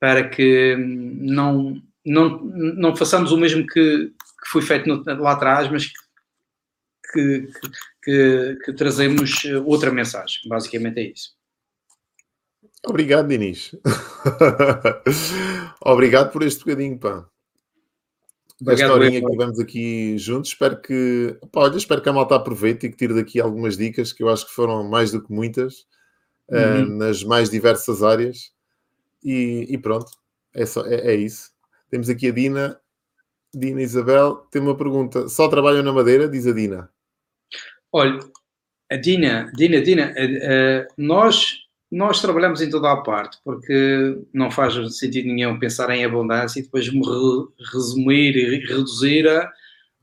para 0.00 0.28
que 0.28 0.76
não, 0.76 1.80
não, 2.04 2.38
não 2.40 2.96
façamos 2.96 3.32
o 3.32 3.36
mesmo 3.36 3.66
que, 3.66 4.08
que 4.08 4.48
foi 4.50 4.60
feito 4.60 4.88
no, 4.88 5.02
lá 5.20 5.32
atrás, 5.32 5.70
mas 5.70 5.90
que, 7.12 7.48
que, 8.02 8.58
que, 8.64 8.72
trazemos 8.74 9.44
outra 9.64 9.90
mensagem. 9.90 10.40
Basicamente 10.46 10.98
é 10.98 11.12
isso. 11.12 11.30
Obrigado, 12.86 13.28
Dinis. 13.28 13.74
Obrigado 15.80 16.32
por 16.32 16.42
este 16.42 16.60
bocadinho, 16.60 16.98
pá. 16.98 17.26
Obrigado, 18.60 18.92
a 18.92 18.94
historinha 18.94 19.20
que 19.20 19.30
tivemos 19.30 19.58
aqui 19.58 20.18
juntos. 20.18 20.50
Espero 20.50 20.80
que, 20.80 21.36
pá, 21.50 21.62
olha, 21.62 21.76
espero 21.76 22.00
que 22.00 22.08
a 22.08 22.12
malta 22.12 22.36
aproveite 22.36 22.86
e 22.86 22.90
que 22.90 22.96
tire 22.96 23.14
daqui 23.14 23.40
algumas 23.40 23.76
dicas 23.76 24.12
que 24.12 24.22
eu 24.22 24.28
acho 24.28 24.46
que 24.46 24.52
foram 24.52 24.84
mais 24.84 25.10
do 25.10 25.22
que 25.22 25.32
muitas 25.32 25.86
uhum. 26.48 26.82
uh, 26.82 26.86
nas 26.98 27.24
mais 27.24 27.50
diversas 27.50 28.02
áreas. 28.02 28.52
E, 29.22 29.66
e 29.68 29.78
pronto, 29.78 30.10
é, 30.54 30.64
só, 30.66 30.86
é, 30.86 31.12
é, 31.12 31.14
isso. 31.14 31.50
Temos 31.90 32.08
aqui 32.08 32.28
a 32.28 32.32
Dina. 32.32 32.80
Dina 33.52 33.82
Isabel 33.82 34.36
tem 34.50 34.62
uma 34.62 34.76
pergunta. 34.76 35.28
Só 35.28 35.48
trabalham 35.48 35.82
na 35.82 35.92
Madeira? 35.92 36.28
Diz 36.28 36.46
a 36.46 36.52
Dina. 36.52 36.90
Olha, 37.92 38.18
a 38.90 38.96
Dina, 38.96 39.50
Dina, 39.56 39.80
Dina, 39.80 40.12
uh, 40.12 40.92
nós, 40.96 41.63
nós 41.94 42.20
trabalhamos 42.20 42.60
em 42.60 42.68
toda 42.68 42.90
a 42.90 42.96
parte, 42.96 43.38
porque 43.44 44.18
não 44.32 44.50
faz 44.50 44.74
sentido 44.98 45.28
nenhum 45.28 45.58
pensar 45.60 45.90
em 45.90 46.04
abundância 46.04 46.58
e 46.58 46.64
depois 46.64 46.92
me 46.92 46.98
re, 46.98 47.46
resumir 47.72 48.36
e 48.36 48.66
reduzir 48.66 49.28
a, 49.28 49.48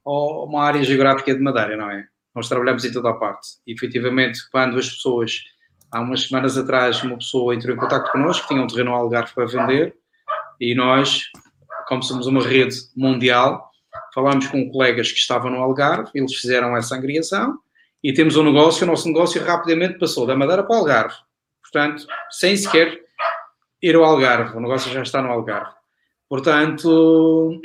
a 0.06 0.44
uma 0.46 0.64
área 0.64 0.82
geográfica 0.84 1.36
de 1.36 1.42
Madeira, 1.42 1.76
não 1.76 1.92
é? 1.92 2.06
Nós 2.34 2.48
trabalhamos 2.48 2.86
em 2.86 2.94
toda 2.94 3.10
a 3.10 3.14
parte. 3.14 3.46
E, 3.68 3.74
efetivamente, 3.74 4.40
quando 4.50 4.80
as 4.80 4.90
pessoas 4.90 5.44
há 5.92 6.00
umas 6.00 6.28
semanas 6.28 6.58
atrás 6.58 7.04
uma 7.04 7.18
pessoa 7.18 7.54
entrou 7.54 7.76
em 7.76 7.80
contato 7.80 8.10
connosco, 8.10 8.48
tinha 8.48 8.62
um 8.62 8.68
terreno 8.68 8.92
ao 8.92 9.02
Algarve 9.02 9.34
para 9.34 9.46
vender 9.46 9.94
e 10.62 10.74
nós, 10.74 11.24
como 11.90 12.02
somos 12.02 12.26
uma 12.26 12.42
rede 12.42 12.78
mundial, 12.96 13.70
falámos 14.16 14.48
com 14.48 14.72
colegas 14.72 15.12
que 15.12 15.20
estavam 15.20 15.52
no 15.52 15.58
Algarve, 15.58 16.10
eles 16.16 16.34
fizeram 16.36 16.78
essa 16.78 16.96
angriação 16.96 17.58
e 18.02 18.14
temos 18.14 18.38
um 18.38 18.44
negócio, 18.44 18.86
o 18.86 18.88
nosso 18.88 19.10
negócio 19.10 19.44
rapidamente 19.44 20.00
passou 20.00 20.26
da 20.26 20.38
Madeira 20.38 20.64
para 20.64 20.74
o 20.74 20.80
Algarve. 20.80 21.16
Portanto, 21.72 22.06
sem 22.30 22.58
sequer 22.58 23.00
ir 23.82 23.96
ao 23.96 24.04
Algarve, 24.04 24.58
o 24.58 24.60
negócio 24.60 24.92
já 24.92 25.02
está 25.02 25.22
no 25.22 25.30
Algarve. 25.30 25.72
Portanto, 26.28 27.62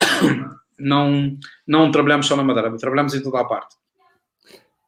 não, 0.78 1.38
não 1.66 1.90
trabalhamos 1.90 2.26
só 2.26 2.36
na 2.36 2.44
Madeira, 2.44 2.76
trabalhamos 2.76 3.14
em 3.14 3.22
toda 3.22 3.40
a 3.40 3.44
parte. 3.44 3.76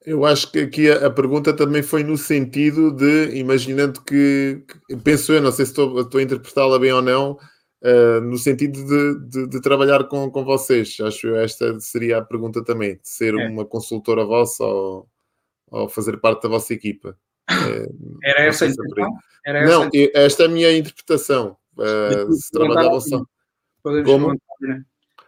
Eu 0.05 0.27
acho 0.27 0.53
que 0.53 0.61
aqui 0.61 0.91
a, 0.91 1.11
pergunta 1.11 1.55
também 1.55 1.83
foi 1.83 2.05
no 2.05 2.19
sentido 2.19 2.91
de, 2.91 3.39
imaginando 3.39 4.03
que, 4.03 4.63
que 4.67 4.97
penso 4.97 5.33
eu, 5.33 5.41
não 5.41 5.51
sei 5.51 5.65
se 5.65 5.73
estou, 5.73 5.99
estou 5.99 6.21
a 6.21 6.23
interpretá-la 6.23 6.79
bem 6.79 6.93
ou 6.93 7.01
não, 7.01 7.39
uh, 7.83 8.21
no 8.21 8.37
sentido 8.37 8.85
de, 8.85 9.29
de, 9.31 9.49
de, 9.49 9.61
trabalhar 9.63 10.05
com, 10.05 10.31
com 10.31 10.45
vocês. 10.45 10.99
Acho 11.01 11.21
que 11.21 11.35
esta 11.37 11.81
seria 11.81 12.19
a 12.19 12.23
pergunta 12.23 12.63
também, 12.63 12.97
de 12.97 13.09
ser 13.09 13.35
é. 13.35 13.49
uma 13.49 13.65
consultora 13.65 14.27
vossa 14.27 14.63
ou, 14.63 15.09
ou, 15.71 15.89
fazer 15.89 16.19
parte 16.19 16.43
da 16.43 16.51
vossa 16.51 16.75
equipa. 16.75 17.17
Era 18.23 18.43
essa 18.43 18.65
a 18.65 18.69
intenção? 18.69 19.19
Era 19.47 19.67
não, 19.67 19.85
essa... 19.85 20.11
esta 20.15 20.43
é 20.45 20.47
a 20.47 20.49
minha 20.49 20.77
interpretação. 20.77 21.57
Uh, 21.77 22.33
se 22.33 22.51
trabalhavam 22.51 23.01
só. 23.01 23.25
Como? 23.83 24.41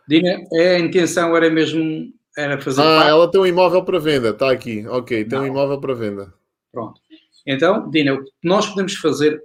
Dina, 0.09 0.43
é, 0.53 0.77
a 0.77 0.79
intenção 0.79 1.37
era 1.37 1.51
mesmo 1.51 2.13
era 2.37 2.61
fazer. 2.61 2.81
Ah, 2.81 2.85
parte... 2.85 3.11
ela 3.11 3.31
tem 3.31 3.41
um 3.41 3.47
imóvel 3.47 3.83
para 3.85 3.99
venda, 3.99 4.31
está 4.31 4.51
aqui. 4.51 4.87
Ok, 4.87 5.25
tem 5.25 5.39
Não. 5.39 5.45
um 5.45 5.49
imóvel 5.49 5.81
para 5.81 5.95
venda. 5.95 6.35
Pronto. 6.73 7.01
Então, 7.47 7.91
Dina, 7.91 8.19
nós 8.43 8.67
podemos 8.67 8.95
fazer 8.95 9.43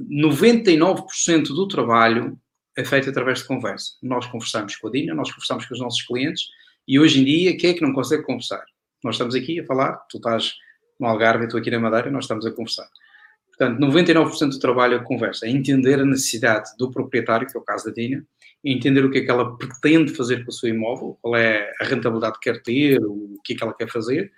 99% 0.00 1.48
do 1.48 1.66
trabalho 1.66 2.38
é 2.76 2.84
feito 2.84 3.10
através 3.10 3.40
de 3.40 3.46
conversa. 3.46 3.94
Nós 4.02 4.26
conversamos 4.26 4.76
com 4.76 4.86
a 4.86 4.90
Dina, 4.90 5.14
nós 5.14 5.30
conversamos 5.30 5.66
com 5.66 5.74
os 5.74 5.80
nossos 5.80 6.02
clientes 6.02 6.44
e 6.86 6.98
hoje 6.98 7.20
em 7.20 7.24
dia, 7.24 7.56
quem 7.56 7.70
é 7.70 7.74
que 7.74 7.82
não 7.82 7.92
consegue 7.92 8.22
conversar? 8.22 8.64
Nós 9.02 9.16
estamos 9.16 9.34
aqui 9.34 9.58
a 9.58 9.64
falar, 9.64 9.96
tu 10.08 10.18
estás 10.18 10.54
no 10.98 11.06
Algarve, 11.06 11.44
estou 11.44 11.60
aqui 11.60 11.70
na 11.70 11.78
Madeira, 11.78 12.10
nós 12.10 12.24
estamos 12.24 12.44
a 12.46 12.50
conversar. 12.50 12.88
Portanto, 13.48 13.80
99% 13.80 14.50
do 14.50 14.58
trabalho 14.58 14.94
é 14.94 14.98
conversa, 15.02 15.46
é 15.46 15.50
entender 15.50 15.98
a 16.00 16.04
necessidade 16.04 16.70
do 16.78 16.90
proprietário, 16.90 17.46
que 17.46 17.56
é 17.56 17.60
o 17.60 17.64
caso 17.64 17.86
da 17.86 17.92
Dina, 17.92 18.24
entender 18.64 19.04
o 19.04 19.10
que 19.10 19.18
é 19.18 19.20
que 19.22 19.30
ela 19.30 19.56
pretende 19.56 20.14
fazer 20.14 20.44
com 20.44 20.50
o 20.50 20.52
seu 20.52 20.68
imóvel, 20.68 21.18
qual 21.20 21.36
é 21.36 21.72
a 21.80 21.84
rentabilidade 21.84 22.38
que 22.38 22.52
quer 22.52 22.62
ter, 22.62 23.00
o 23.04 23.36
que 23.44 23.54
é 23.54 23.56
que 23.56 23.62
ela 23.62 23.74
quer 23.74 23.88
fazer, 23.88 24.30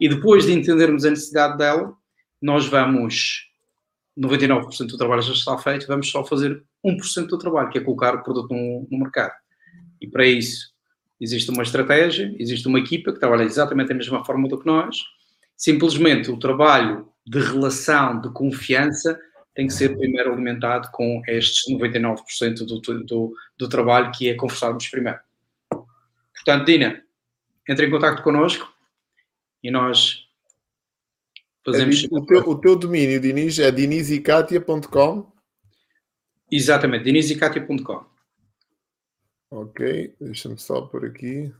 e 0.00 0.08
depois 0.08 0.44
de 0.44 0.52
entendermos 0.52 1.04
a 1.04 1.10
necessidade 1.10 1.56
dela, 1.56 1.94
nós 2.40 2.66
vamos, 2.66 3.50
99% 4.18 4.86
do 4.86 4.98
trabalho 4.98 5.22
já 5.22 5.32
está 5.32 5.56
feito, 5.58 5.86
vamos 5.86 6.10
só 6.10 6.24
fazer 6.24 6.62
1% 6.84 7.26
do 7.28 7.38
trabalho, 7.38 7.70
que 7.70 7.78
é 7.78 7.80
colocar 7.80 8.14
o 8.14 8.22
produto 8.22 8.52
no, 8.52 8.86
no 8.90 8.98
mercado. 8.98 9.32
E 10.00 10.06
para 10.06 10.26
isso 10.26 10.74
existe 11.20 11.50
uma 11.50 11.62
estratégia, 11.62 12.34
existe 12.38 12.68
uma 12.68 12.78
equipa 12.78 13.12
que 13.12 13.18
trabalha 13.18 13.42
exatamente 13.42 13.88
da 13.88 13.94
mesma 13.94 14.24
forma 14.24 14.48
do 14.48 14.58
que 14.58 14.66
nós, 14.66 14.98
simplesmente 15.56 16.30
o 16.30 16.38
trabalho 16.38 17.08
de 17.26 17.40
relação, 17.40 18.20
de 18.20 18.30
confiança, 18.32 19.18
tem 19.54 19.66
que 19.66 19.72
ser 19.72 19.96
primeiro 19.96 20.32
alimentado 20.32 20.90
com 20.92 21.22
estes 21.26 21.62
99% 21.74 22.66
do, 22.66 22.80
do, 23.04 23.34
do 23.56 23.68
trabalho 23.68 24.12
que 24.12 24.28
é 24.28 24.34
conversarmos 24.34 24.86
primeiro. 24.88 25.18
Portanto, 25.70 26.66
Dina, 26.66 27.02
entre 27.68 27.86
em 27.86 27.90
contato 27.90 28.22
connosco 28.22 28.70
e 29.62 29.70
nós 29.70 30.28
fazemos... 31.64 32.04
É, 32.04 32.08
o, 32.10 32.26
teu, 32.26 32.40
o 32.40 32.60
teu 32.60 32.76
domínio, 32.76 33.18
Dinis, 33.18 33.58
é 33.58 33.70
dinisicatia.com? 33.70 35.32
Exatamente, 36.50 37.04
dinisicatia.com. 37.04 38.04
Ok, 39.50 40.14
deixa-me 40.20 40.58
só 40.58 40.82
por 40.82 41.04
aqui. 41.06 41.52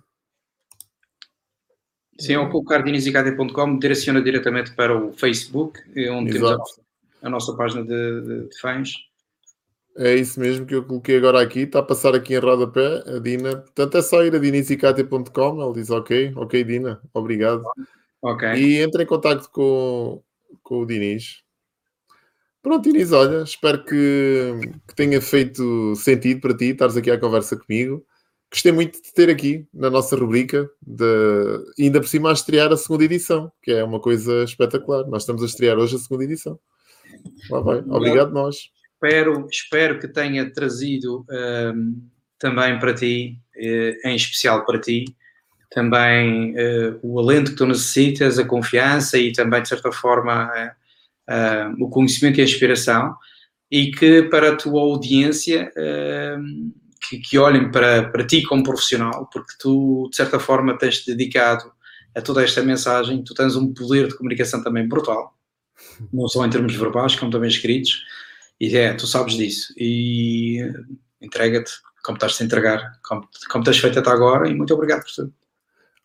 Sim, 2.18 2.34
ao 2.34 2.48
colocar 2.48 2.82
dinisicatia.com, 2.82 3.78
direciona 3.78 4.22
diretamente 4.22 4.72
para 4.74 4.96
o 4.96 5.12
Facebook, 5.12 5.80
onde 6.10 6.36
Exato. 6.36 6.56
temos 6.56 6.80
a 7.22 7.28
nossa 7.28 7.54
página 7.54 7.82
de, 7.82 8.20
de, 8.20 8.48
de 8.48 8.60
fãs. 8.60 8.94
É 9.98 10.14
isso 10.14 10.38
mesmo 10.38 10.66
que 10.66 10.74
eu 10.74 10.84
coloquei 10.84 11.16
agora 11.16 11.40
aqui, 11.40 11.60
está 11.60 11.78
a 11.78 11.82
passar 11.82 12.14
aqui 12.14 12.34
em 12.34 12.38
rodapé, 12.38 13.02
a 13.06 13.18
Dina. 13.18 13.56
Portanto, 13.56 13.96
é 13.96 14.02
só 14.02 14.22
ir 14.22 14.34
a 14.34 14.38
dinizicate.com, 14.38 15.62
ele 15.62 15.72
diz 15.74 15.90
ok, 15.90 16.32
ok 16.36 16.64
Dina, 16.64 17.00
obrigado. 17.14 17.64
Ok. 18.20 18.46
E 18.54 18.82
entre 18.82 19.04
em 19.04 19.06
contato 19.06 19.48
com, 19.50 20.22
com 20.62 20.80
o 20.80 20.86
Diniz. 20.86 21.42
Pronto, 22.62 22.82
Diniz, 22.82 23.12
olha, 23.12 23.42
espero 23.42 23.84
que, 23.84 24.52
que 24.86 24.94
tenha 24.94 25.20
feito 25.20 25.94
sentido 25.96 26.40
para 26.40 26.56
ti 26.56 26.66
estares 26.66 26.96
aqui 26.96 27.10
à 27.10 27.18
conversa 27.18 27.56
comigo. 27.56 28.04
Gostei 28.50 28.72
muito 28.72 29.02
de 29.02 29.12
ter 29.12 29.28
aqui 29.28 29.66
na 29.74 29.90
nossa 29.90 30.16
rubrica, 30.16 30.68
de, 30.80 31.04
ainda 31.78 32.00
por 32.00 32.08
cima 32.08 32.30
a 32.30 32.32
estrear 32.32 32.72
a 32.72 32.76
segunda 32.76 33.04
edição, 33.04 33.50
que 33.62 33.72
é 33.72 33.82
uma 33.82 34.00
coisa 34.00 34.44
espetacular. 34.44 35.04
Nós 35.06 35.22
estamos 35.22 35.42
a 35.42 35.46
estrear 35.46 35.76
hoje 35.78 35.96
a 35.96 35.98
segunda 35.98 36.24
edição. 36.24 36.58
Lá 37.50 37.60
vai. 37.60 37.78
Obrigado, 37.80 38.32
nós. 38.32 38.70
Espero, 38.94 39.46
espero 39.50 39.98
que 39.98 40.08
tenha 40.08 40.50
trazido 40.50 41.26
um, 41.28 42.00
também 42.38 42.78
para 42.78 42.94
ti, 42.94 43.38
uh, 43.56 44.08
em 44.08 44.16
especial 44.16 44.64
para 44.64 44.80
ti, 44.80 45.04
também 45.70 46.52
uh, 46.52 46.98
o 47.02 47.18
alento 47.18 47.50
que 47.50 47.56
tu 47.56 47.66
necessitas, 47.66 48.38
a 48.38 48.44
confiança 48.44 49.18
e 49.18 49.32
também, 49.32 49.60
de 49.60 49.68
certa 49.68 49.92
forma, 49.92 50.48
uh, 50.48 51.74
uh, 51.80 51.84
o 51.84 51.90
conhecimento 51.90 52.38
e 52.38 52.42
a 52.42 52.44
inspiração, 52.44 53.14
e 53.70 53.90
que 53.90 54.22
para 54.22 54.52
a 54.52 54.56
tua 54.56 54.80
audiência 54.80 55.70
que, 57.00 57.18
que, 57.18 57.38
olhem 57.38 57.70
para, 57.70 58.08
para 58.10 58.26
ti 58.26 58.42
como 58.42 58.62
profissional, 58.62 59.28
porque 59.32 59.52
tu, 59.58 60.08
de 60.10 60.16
certa 60.16 60.38
forma, 60.38 60.76
tens 60.78 61.04
dedicado 61.04 61.70
a 62.14 62.22
toda 62.22 62.42
esta 62.42 62.62
mensagem, 62.62 63.22
tu 63.22 63.34
tens 63.34 63.56
um 63.56 63.72
poder 63.72 64.08
de 64.08 64.16
comunicação 64.16 64.62
também 64.62 64.88
brutal, 64.88 65.34
não 66.12 66.26
só 66.28 66.44
em 66.44 66.50
termos 66.50 66.74
verbais, 66.74 67.14
como 67.14 67.30
também 67.30 67.48
escritos, 67.48 68.04
e 68.60 68.74
é, 68.76 68.94
tu 68.94 69.06
sabes 69.06 69.34
disso, 69.34 69.74
e 69.76 70.60
entrega-te 71.20 71.72
como 72.02 72.16
estás 72.16 72.40
a 72.40 72.44
entregar, 72.44 72.92
como, 73.02 73.28
como 73.50 73.64
tens 73.64 73.78
feito 73.78 73.98
até 73.98 74.10
agora, 74.10 74.48
e 74.48 74.54
muito 74.54 74.72
obrigado 74.72 75.02
por 75.02 75.12
tudo. 75.12 75.34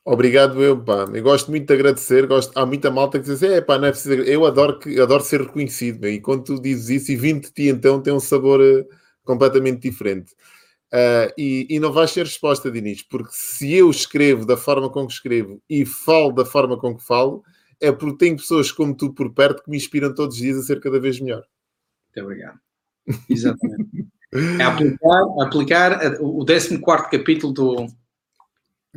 Obrigado, 0.04 0.62
eu, 0.64 0.84
pá. 0.84 1.06
Eu 1.14 1.22
gosto 1.22 1.52
muito 1.52 1.68
de 1.68 1.74
agradecer. 1.76 2.26
Gosto... 2.26 2.58
Há 2.58 2.66
muita 2.66 2.90
malta 2.90 3.20
que 3.20 3.26
diz 3.26 3.44
é 3.44 3.62
pá, 3.62 3.78
não 3.78 3.88
é 3.88 3.92
preciso. 3.92 4.16
Eu 4.24 4.46
adoro, 4.46 4.80
que... 4.80 5.00
adoro 5.00 5.24
ser 5.24 5.42
reconhecido, 5.42 6.08
e 6.08 6.20
quando 6.20 6.44
tu 6.44 6.60
dizes 6.60 6.90
isso 6.90 7.12
e 7.12 7.16
vindo 7.16 7.42
de 7.42 7.52
ti, 7.52 7.68
então 7.68 8.02
tem 8.02 8.12
um 8.12 8.20
sabor 8.20 8.60
uh, 8.60 8.84
completamente 9.24 9.82
diferente. 9.82 10.34
Uh, 10.94 11.32
e, 11.38 11.68
e, 11.70 11.80
não 11.80 11.94
vais 11.94 12.12
ser 12.12 12.26
resposta, 12.26 12.70
Dinis, 12.70 13.02
porque 13.02 13.32
se 13.32 13.74
eu 13.74 13.90
escrevo 13.90 14.46
da 14.46 14.58
forma 14.58 14.90
com 14.90 15.08
que 15.08 15.14
escrevo 15.14 15.62
e 15.70 15.86
falo 15.86 16.34
da 16.34 16.44
forma 16.44 16.78
com 16.78 16.98
que 16.98 17.04
falo, 17.04 17.44
é 17.80 17.92
porque 17.94 18.18
tenho 18.18 18.36
pessoas 18.36 18.74
como 18.74 18.96
tu 18.96 19.14
por 19.14 19.34
perto 19.34 19.64
que 19.64 19.70
me 19.72 19.78
inspiram 19.78 20.14
todos 20.14 20.36
os 20.36 20.42
dias 20.42 20.58
a 20.58 20.64
ser 20.64 20.82
cada 20.82 21.00
vez 21.00 21.20
melhor. 21.20 21.44
Muito 22.14 22.26
obrigado. 22.26 22.60
Exatamente. 23.30 24.08
É 24.60 24.64
aplicar, 24.64 25.24
aplicar 25.42 26.22
o 26.22 26.46
14 26.46 26.82
capítulo 27.10 27.54
do. 27.54 27.88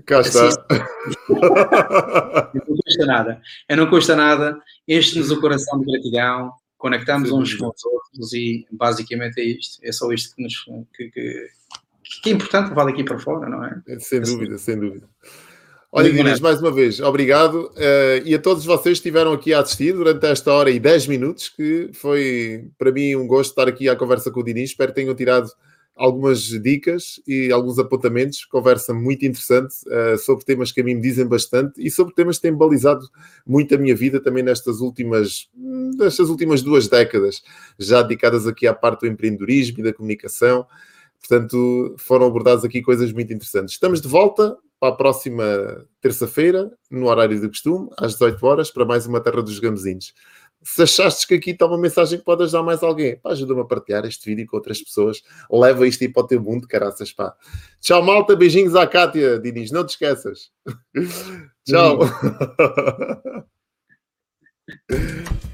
Cá 0.04 0.20
está. 0.20 0.48
Assim, 0.48 0.56
não 2.54 2.76
custa 2.76 3.06
nada. 3.06 3.42
É, 3.68 3.76
não 3.76 3.90
custa 3.90 4.16
nada. 4.16 4.60
Enche-nos 4.86 5.30
o 5.30 5.40
coração 5.40 5.80
de 5.80 5.86
gratidão. 5.86 6.52
Conectamos 6.76 7.30
uns 7.30 7.54
com 7.54 7.68
os 7.68 7.84
outros 7.84 8.32
e 8.32 8.66
basicamente 8.70 9.40
é 9.40 9.44
isto. 9.44 9.78
É 9.82 9.90
só 9.90 10.12
isto 10.12 10.36
que, 10.36 10.42
nos, 10.42 10.64
que, 10.94 11.10
que, 11.10 11.48
que 12.22 12.30
é 12.30 12.32
importante 12.32 12.68
levar 12.68 12.84
daqui 12.84 13.02
para 13.02 13.18
fora, 13.18 13.48
não 13.48 13.64
é? 13.64 13.82
é 13.88 13.98
sem 13.98 14.20
dúvida, 14.20 14.58
sem 14.58 14.78
dúvida. 14.78 15.08
Olha, 15.96 16.08
Inês, 16.08 16.40
mais 16.40 16.60
uma 16.60 16.72
vez, 16.72 16.98
obrigado. 16.98 17.70
Uh, 17.76 18.26
e 18.26 18.34
a 18.34 18.38
todos 18.40 18.64
vocês 18.64 18.98
que 18.98 19.08
estiveram 19.08 19.32
aqui 19.32 19.54
a 19.54 19.60
assistir 19.60 19.92
durante 19.92 20.26
esta 20.26 20.52
hora 20.52 20.68
e 20.68 20.80
10 20.80 21.06
minutos, 21.06 21.48
que 21.48 21.88
foi 21.92 22.68
para 22.76 22.90
mim 22.90 23.14
um 23.14 23.28
gosto 23.28 23.50
estar 23.50 23.68
aqui 23.68 23.88
à 23.88 23.94
conversa 23.94 24.28
com 24.28 24.40
o 24.40 24.42
Diniz. 24.42 24.70
Espero 24.70 24.92
que 24.92 25.00
tenham 25.00 25.14
tirado 25.14 25.48
algumas 25.94 26.40
dicas 26.40 27.20
e 27.28 27.52
alguns 27.52 27.78
apontamentos. 27.78 28.44
Conversa 28.44 28.92
muito 28.92 29.24
interessante 29.24 29.72
uh, 29.86 30.18
sobre 30.18 30.44
temas 30.44 30.72
que 30.72 30.80
a 30.80 30.84
mim 30.84 30.96
me 30.96 31.00
dizem 31.00 31.26
bastante 31.26 31.74
e 31.80 31.88
sobre 31.90 32.12
temas 32.12 32.38
que 32.38 32.42
têm 32.42 32.52
balizado 32.52 33.08
muito 33.46 33.72
a 33.72 33.78
minha 33.78 33.94
vida 33.94 34.20
também 34.20 34.42
nestas 34.42 34.80
últimas, 34.80 35.48
nestas 35.96 36.28
últimas 36.28 36.60
duas 36.60 36.88
décadas, 36.88 37.40
já 37.78 38.02
dedicadas 38.02 38.48
aqui 38.48 38.66
à 38.66 38.74
parte 38.74 39.02
do 39.02 39.06
empreendedorismo 39.06 39.78
e 39.78 39.82
da 39.84 39.92
comunicação. 39.92 40.66
Portanto, 41.26 41.96
foram 41.98 42.26
abordadas 42.26 42.64
aqui 42.64 42.82
coisas 42.82 43.10
muito 43.12 43.32
interessantes. 43.32 43.74
Estamos 43.74 44.00
de 44.00 44.08
volta 44.08 44.56
para 44.78 44.92
a 44.92 44.96
próxima 44.96 45.44
terça-feira, 46.00 46.70
no 46.90 47.06
horário 47.06 47.40
do 47.40 47.48
costume, 47.48 47.88
às 47.96 48.12
18 48.12 48.46
horas, 48.46 48.70
para 48.70 48.84
mais 48.84 49.06
uma 49.06 49.20
Terra 49.20 49.42
dos 49.42 49.58
Gamezinhos. 49.58 50.12
Se 50.62 50.82
achaste 50.82 51.26
que 51.26 51.34
aqui 51.34 51.50
está 51.52 51.66
uma 51.66 51.78
mensagem 51.78 52.18
que 52.18 52.24
pode 52.24 52.42
ajudar 52.42 52.62
mais 52.62 52.82
alguém, 52.82 53.18
ajuda-me 53.24 53.62
a 53.62 53.64
partilhar 53.64 54.04
este 54.04 54.26
vídeo 54.28 54.46
com 54.46 54.56
outras 54.56 54.82
pessoas. 54.82 55.22
Leva 55.50 55.86
isto 55.86 56.02
aí 56.02 56.08
para 56.10 56.24
o 56.24 56.26
teu 56.26 56.42
mundo, 56.42 56.68
caraças, 56.68 57.10
pá. 57.12 57.34
Tchau, 57.80 58.02
malta. 58.02 58.36
Beijinhos 58.36 58.76
à 58.76 58.86
Kátia, 58.86 59.38
Dinis. 59.38 59.70
Não 59.70 59.84
te 59.84 59.90
esqueças. 59.90 60.50
Tchau. 61.64 62.00